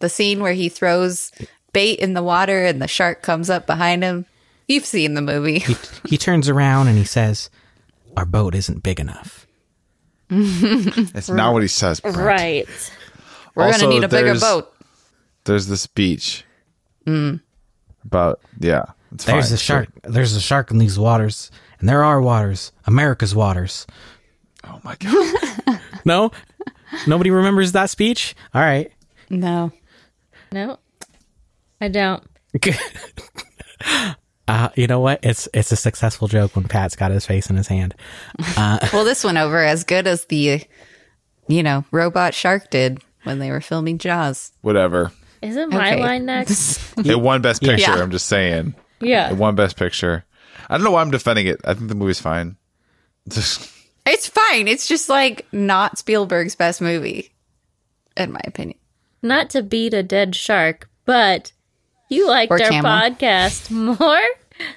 the 0.00 0.10
scene 0.10 0.40
where 0.40 0.52
he 0.52 0.68
throws 0.68 1.32
bait 1.72 1.98
in 1.98 2.12
the 2.12 2.22
water 2.22 2.62
and 2.66 2.80
the 2.82 2.86
shark 2.88 3.22
comes 3.22 3.48
up 3.48 3.66
behind 3.66 4.02
him. 4.04 4.26
You've 4.68 4.84
seen 4.84 5.14
the 5.14 5.22
movie. 5.22 5.60
He, 5.60 5.76
he 6.06 6.18
turns 6.18 6.50
around 6.50 6.88
and 6.88 6.98
he 6.98 7.04
says, 7.04 7.48
"Our 8.16 8.24
boat 8.26 8.54
isn't 8.54 8.82
big 8.82 9.00
enough." 9.00 9.46
That's 10.30 11.28
not 11.28 11.52
what 11.52 11.62
he 11.62 11.68
says. 11.68 12.00
Brent. 12.00 12.16
right. 12.16 12.90
We're 13.54 13.64
Also, 13.64 13.80
gonna 13.82 13.94
need 13.94 14.04
a 14.04 14.08
bigger 14.08 14.38
boat. 14.38 14.72
There's 15.44 15.66
the 15.66 15.76
speech 15.76 16.44
mm. 17.06 17.40
about, 18.04 18.40
yeah. 18.58 18.84
It's 19.12 19.24
There's 19.24 19.48
fine. 19.48 19.54
a 19.54 19.58
shark. 19.58 19.88
There's 20.04 20.34
a 20.34 20.40
shark 20.40 20.70
in 20.70 20.78
these 20.78 20.98
waters, 20.98 21.50
and 21.80 21.88
there 21.88 22.02
are 22.02 22.22
waters, 22.22 22.72
America's 22.86 23.34
waters. 23.34 23.86
Oh 24.64 24.80
my 24.84 24.96
God. 24.96 25.80
No, 26.04 26.32
nobody 27.06 27.30
remembers 27.30 27.70
that 27.72 27.88
speech. 27.88 28.34
All 28.52 28.60
right. 28.60 28.90
No. 29.30 29.70
No. 30.50 30.80
I 31.80 31.86
don't. 31.86 32.24
Uh, 34.48 34.68
you 34.74 34.86
know 34.86 35.00
what? 35.00 35.20
It's 35.22 35.48
it's 35.54 35.70
a 35.72 35.76
successful 35.76 36.28
joke 36.28 36.56
when 36.56 36.64
Pat's 36.64 36.96
got 36.96 37.10
his 37.12 37.24
face 37.24 37.48
in 37.48 37.56
his 37.56 37.68
hand. 37.68 37.94
Well, 38.56 39.04
this 39.04 39.24
went 39.24 39.38
over 39.38 39.58
as 39.62 39.84
good 39.84 40.06
as 40.06 40.24
the, 40.26 40.62
you 41.48 41.62
know, 41.62 41.84
robot 41.90 42.34
shark 42.34 42.70
did 42.70 43.00
when 43.24 43.38
they 43.38 43.50
were 43.50 43.60
filming 43.60 43.98
Jaws. 43.98 44.52
Whatever. 44.62 45.12
Isn't 45.40 45.70
my 45.70 45.92
Okay. 45.94 46.00
line 46.02 46.26
next? 46.26 46.80
It 47.06 47.20
won 47.20 47.40
Best 47.42 47.62
Picture. 47.62 47.92
Yeah. 47.92 48.02
I'm 48.02 48.10
just 48.10 48.26
saying. 48.26 48.74
Yeah. 49.00 49.30
It 49.30 49.36
won 49.36 49.54
Best 49.54 49.76
Picture. 49.76 50.24
I 50.68 50.76
don't 50.76 50.84
know 50.84 50.90
why 50.92 51.00
I'm 51.02 51.10
defending 51.10 51.46
it. 51.46 51.60
I 51.64 51.74
think 51.74 51.88
the 51.88 51.94
movie's 51.94 52.20
fine. 52.20 52.56
It's 54.04 54.26
fine. 54.26 54.66
It's 54.66 54.88
just 54.88 55.08
like 55.08 55.46
not 55.52 55.96
Spielberg's 55.96 56.56
best 56.56 56.80
movie, 56.80 57.32
in 58.16 58.32
my 58.32 58.40
opinion. 58.44 58.76
Not 59.22 59.48
to 59.50 59.62
beat 59.62 59.94
a 59.94 60.02
dead 60.02 60.34
shark, 60.34 60.88
but 61.04 61.52
you 62.12 62.28
liked 62.28 62.52
Or 62.52 62.62
our 62.62 62.68
camel. 62.70 62.90
podcast 62.90 63.70
more 63.70 64.20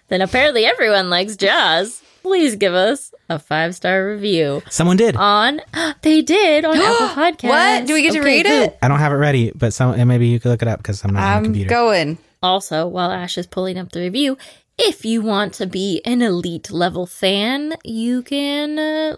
than 0.08 0.22
apparently 0.22 0.66
everyone 0.66 1.10
likes 1.10 1.36
Jaws. 1.36 2.02
Please 2.24 2.56
give 2.56 2.74
us 2.74 3.14
a 3.30 3.38
five 3.38 3.76
star 3.76 4.08
review 4.08 4.64
Someone 4.70 4.98
did. 4.98 5.16
on. 5.16 5.62
They 6.02 6.22
did 6.22 6.66
on 6.66 6.76
Apple 6.90 7.08
Podcasts. 7.10 7.50
What? 7.50 7.86
Do 7.88 7.94
we 7.94 8.02
get 8.02 8.14
to 8.14 8.22
read 8.22 8.46
good. 8.46 8.70
it? 8.70 8.78
I 8.82 8.88
don't 8.88 9.00
have 9.00 9.12
it 9.12 9.16
ready, 9.16 9.52
but 9.54 9.74
some 9.74 9.94
and 9.94 10.08
maybe 10.08 10.28
you 10.28 10.40
could 10.40 10.50
look 10.50 10.62
it 10.62 10.68
up 10.68 10.80
because 10.80 11.04
I'm 11.04 11.14
not 11.14 11.22
on 11.24 11.30
the 11.30 11.38
I'm 11.38 11.44
computer. 11.46 11.70
going. 11.70 12.18
Also, 12.42 12.88
while 12.88 13.12
Ash 13.12 13.38
is 13.38 13.46
pulling 13.48 13.78
up 13.78 13.92
the 13.92 14.00
review, 14.02 14.38
if 14.78 15.06
you 15.06 15.22
want 15.22 15.54
to 15.56 15.66
be 15.68 16.02
an 16.06 16.22
elite 16.22 16.70
level 16.72 17.06
fan, 17.08 17.74
you 17.84 18.22
can 18.22 18.78
uh, 18.78 19.16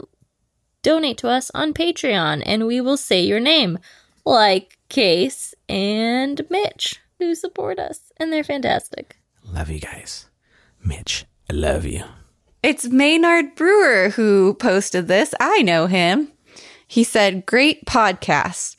donate 0.84 1.18
to 1.20 1.28
us 1.30 1.50
on 1.54 1.74
Patreon 1.74 2.44
and 2.46 2.68
we 2.68 2.80
will 2.80 2.96
say 2.98 3.22
your 3.22 3.40
name, 3.42 3.80
like 4.26 4.78
Case 4.90 5.54
and 5.68 6.46
Mitch, 6.50 7.02
who 7.20 7.36
support 7.36 7.80
us, 7.80 8.12
and 8.18 8.32
they're 8.32 8.44
fantastic. 8.44 9.18
Love 9.44 9.70
you 9.70 9.80
guys, 9.80 10.28
Mitch. 10.84 11.26
I 11.50 11.54
love 11.54 11.86
you. 11.86 12.04
It's 12.64 12.88
Maynard 12.88 13.56
Brewer 13.56 14.10
who 14.10 14.54
posted 14.56 15.08
this. 15.08 15.34
I 15.40 15.62
know 15.62 15.88
him. 15.88 16.32
He 16.88 17.04
said, 17.04 17.46
Great 17.46 17.86
podcast. 17.86 18.76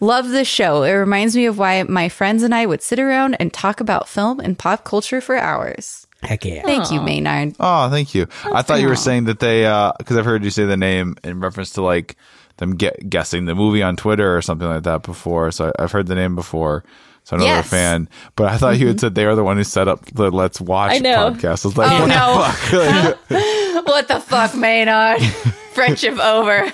Love 0.00 0.30
the 0.30 0.44
show. 0.44 0.82
It 0.82 0.92
reminds 0.92 1.36
me 1.36 1.44
of 1.44 1.58
why 1.58 1.82
my 1.82 2.08
friends 2.08 2.42
and 2.42 2.54
I 2.54 2.64
would 2.64 2.82
sit 2.82 2.98
around 2.98 3.34
and 3.34 3.52
talk 3.52 3.80
about 3.80 4.08
film 4.08 4.40
and 4.40 4.58
pop 4.58 4.84
culture 4.84 5.20
for 5.20 5.36
hours. 5.36 6.06
Heck 6.22 6.44
yeah. 6.44 6.62
Thank 6.62 6.90
you, 6.90 7.00
Maynard. 7.02 7.56
Oh, 7.60 7.90
thank 7.90 8.14
you. 8.14 8.26
I 8.44 8.62
thought 8.62 8.80
you 8.80 8.88
were 8.88 8.96
saying 8.96 9.24
that 9.24 9.40
they, 9.40 9.66
uh, 9.66 9.92
because 9.98 10.16
I've 10.16 10.24
heard 10.24 10.44
you 10.44 10.50
say 10.50 10.64
the 10.64 10.76
name 10.76 11.16
in 11.24 11.40
reference 11.40 11.70
to 11.72 11.82
like 11.82 12.16
them 12.56 12.76
get, 12.76 13.08
guessing 13.08 13.46
the 13.46 13.54
movie 13.54 13.82
on 13.82 13.96
Twitter 13.96 14.34
or 14.36 14.42
something 14.42 14.68
like 14.68 14.82
that 14.84 15.02
before. 15.02 15.50
So 15.50 15.72
I, 15.78 15.82
I've 15.82 15.92
heard 15.92 16.06
the 16.06 16.14
name 16.14 16.34
before. 16.34 16.84
So 17.30 17.36
I 17.36 17.38
know 17.38 17.44
they're 17.44 17.54
a 17.54 17.56
Yes. 17.58 17.70
fan. 17.70 18.08
But 18.34 18.48
I 18.48 18.56
thought 18.56 18.78
you 18.78 18.88
had 18.88 18.96
mm-hmm. 18.96 19.00
said 19.02 19.14
they 19.14 19.24
are 19.24 19.36
the 19.36 19.44
one 19.44 19.56
who 19.56 19.62
set 19.62 19.86
up 19.86 20.04
the 20.06 20.32
Let's 20.32 20.60
Watch 20.60 20.94
I 20.94 20.98
know. 20.98 21.30
podcast. 21.30 21.64
I 21.64 21.68
was 21.68 21.76
like, 21.78 21.92
Oh, 21.92 22.00
what 22.00 22.08
no. 22.08 22.38
the 22.42 23.16
fuck? 23.78 23.86
what 23.86 24.08
the 24.08 24.18
fuck, 24.18 24.56
Maynard? 24.56 25.22
Friendship 25.72 26.18
over. 26.18 26.72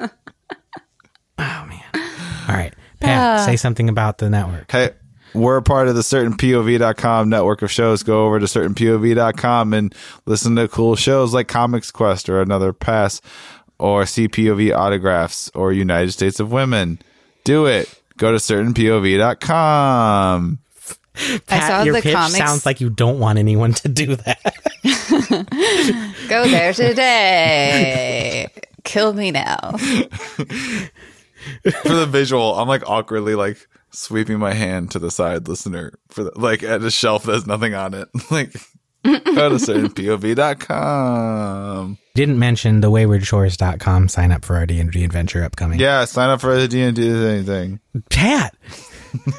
Oh 0.00 1.66
man. 1.66 1.82
All 2.48 2.54
right, 2.54 2.72
Pat, 3.00 3.40
ah. 3.40 3.44
say 3.44 3.56
something 3.56 3.88
about 3.88 4.18
the 4.18 4.30
network. 4.30 4.70
hey, 4.70 4.90
we're 5.34 5.56
a 5.56 5.62
part 5.62 5.88
of 5.88 5.96
the 5.96 6.02
certainpov.com 6.02 7.28
network 7.28 7.62
of 7.62 7.72
shows. 7.72 8.04
Go 8.04 8.26
over 8.26 8.38
to 8.38 8.46
certainpov.com 8.46 9.74
and 9.74 9.92
listen 10.26 10.54
to 10.56 10.68
cool 10.68 10.94
shows 10.94 11.34
like 11.34 11.48
Comics 11.48 11.90
Quest 11.90 12.28
or 12.28 12.40
Another 12.40 12.72
Pass 12.72 13.20
or 13.80 14.04
CPOV 14.04 14.76
autographs 14.76 15.50
or 15.56 15.72
United 15.72 16.12
States 16.12 16.38
of 16.38 16.52
Women. 16.52 17.00
Do 17.42 17.66
it. 17.66 17.99
Go 18.20 18.30
to 18.32 18.38
certainpov.com. 18.38 20.58
Pat, 21.46 21.66
saw 21.66 21.82
your 21.84 21.94
the 21.94 22.02
pitch 22.02 22.14
comics- 22.14 22.36
sounds 22.36 22.66
like 22.66 22.82
you 22.82 22.90
don't 22.90 23.18
want 23.18 23.38
anyone 23.38 23.72
to 23.72 23.88
do 23.88 24.14
that. 24.14 24.54
Go 26.28 26.46
there 26.46 26.74
today. 26.74 28.46
Kill 28.84 29.14
me 29.14 29.30
now. 29.30 29.56
For 29.78 30.04
the 31.94 32.06
visual, 32.06 32.58
I'm 32.58 32.68
like 32.68 32.86
awkwardly 32.86 33.34
like 33.34 33.66
sweeping 33.90 34.38
my 34.38 34.52
hand 34.52 34.90
to 34.90 34.98
the 34.98 35.10
side 35.10 35.48
listener 35.48 35.94
for 36.08 36.24
the, 36.24 36.32
like 36.36 36.62
at 36.62 36.82
a 36.82 36.90
shelf 36.90 37.22
that 37.24 37.32
has 37.32 37.46
nothing 37.46 37.72
on 37.74 37.94
it. 37.94 38.08
like 38.30 38.54
go 39.04 39.48
to 39.48 39.54
certainpov.com. 39.56 41.98
Didn't 42.14 42.38
mention 42.38 42.80
the 42.80 42.90
waywardshores.com 42.90 44.08
sign 44.08 44.32
up 44.32 44.44
for 44.44 44.56
our 44.56 44.66
D&D 44.66 45.04
adventure 45.04 45.42
upcoming. 45.44 45.78
Yeah, 45.80 46.04
sign 46.04 46.28
up 46.30 46.40
for 46.40 46.54
the 46.56 46.68
D&D 46.68 47.08
anything. 47.08 47.80
Pat, 48.10 48.54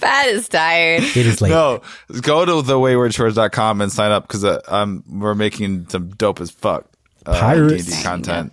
Pat 0.00 0.28
is 0.28 0.48
tired. 0.48 1.02
it 1.02 1.16
is 1.16 1.40
late. 1.40 1.50
No, 1.50 1.82
go 2.20 2.44
to 2.44 2.52
thewaywardshores.com 2.52 3.80
and 3.80 3.90
sign 3.92 4.10
up 4.12 4.26
because 4.28 4.44
uh, 4.44 4.60
um, 4.68 5.02
we're 5.08 5.34
making 5.34 5.88
some 5.88 6.10
dope 6.10 6.40
as 6.40 6.50
fuck 6.50 6.86
uh, 7.26 7.38
Pirates. 7.38 7.86
D&D 7.86 8.02
content. 8.02 8.52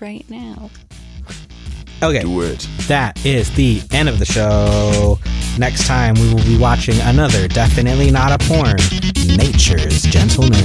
Right 0.00 0.28
now. 0.28 0.70
Okay. 2.02 2.20
Do 2.20 2.40
it. 2.42 2.66
That 2.86 3.24
is 3.26 3.50
the 3.54 3.82
end 3.90 4.08
of 4.08 4.18
the 4.18 4.24
show. 4.24 5.18
Next 5.58 5.86
time 5.86 6.14
we 6.14 6.32
will 6.32 6.44
be 6.44 6.56
watching 6.56 6.98
another 7.00 7.48
definitely 7.48 8.10
not 8.10 8.30
a 8.30 8.38
porn, 8.46 8.76
Nature's 9.36 10.02
Gentleman. 10.04 10.64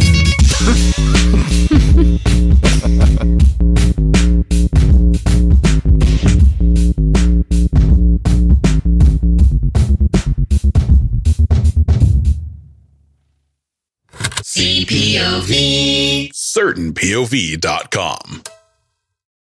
CPOV. 14.43 16.29
CertainPOV.com. 16.31 18.43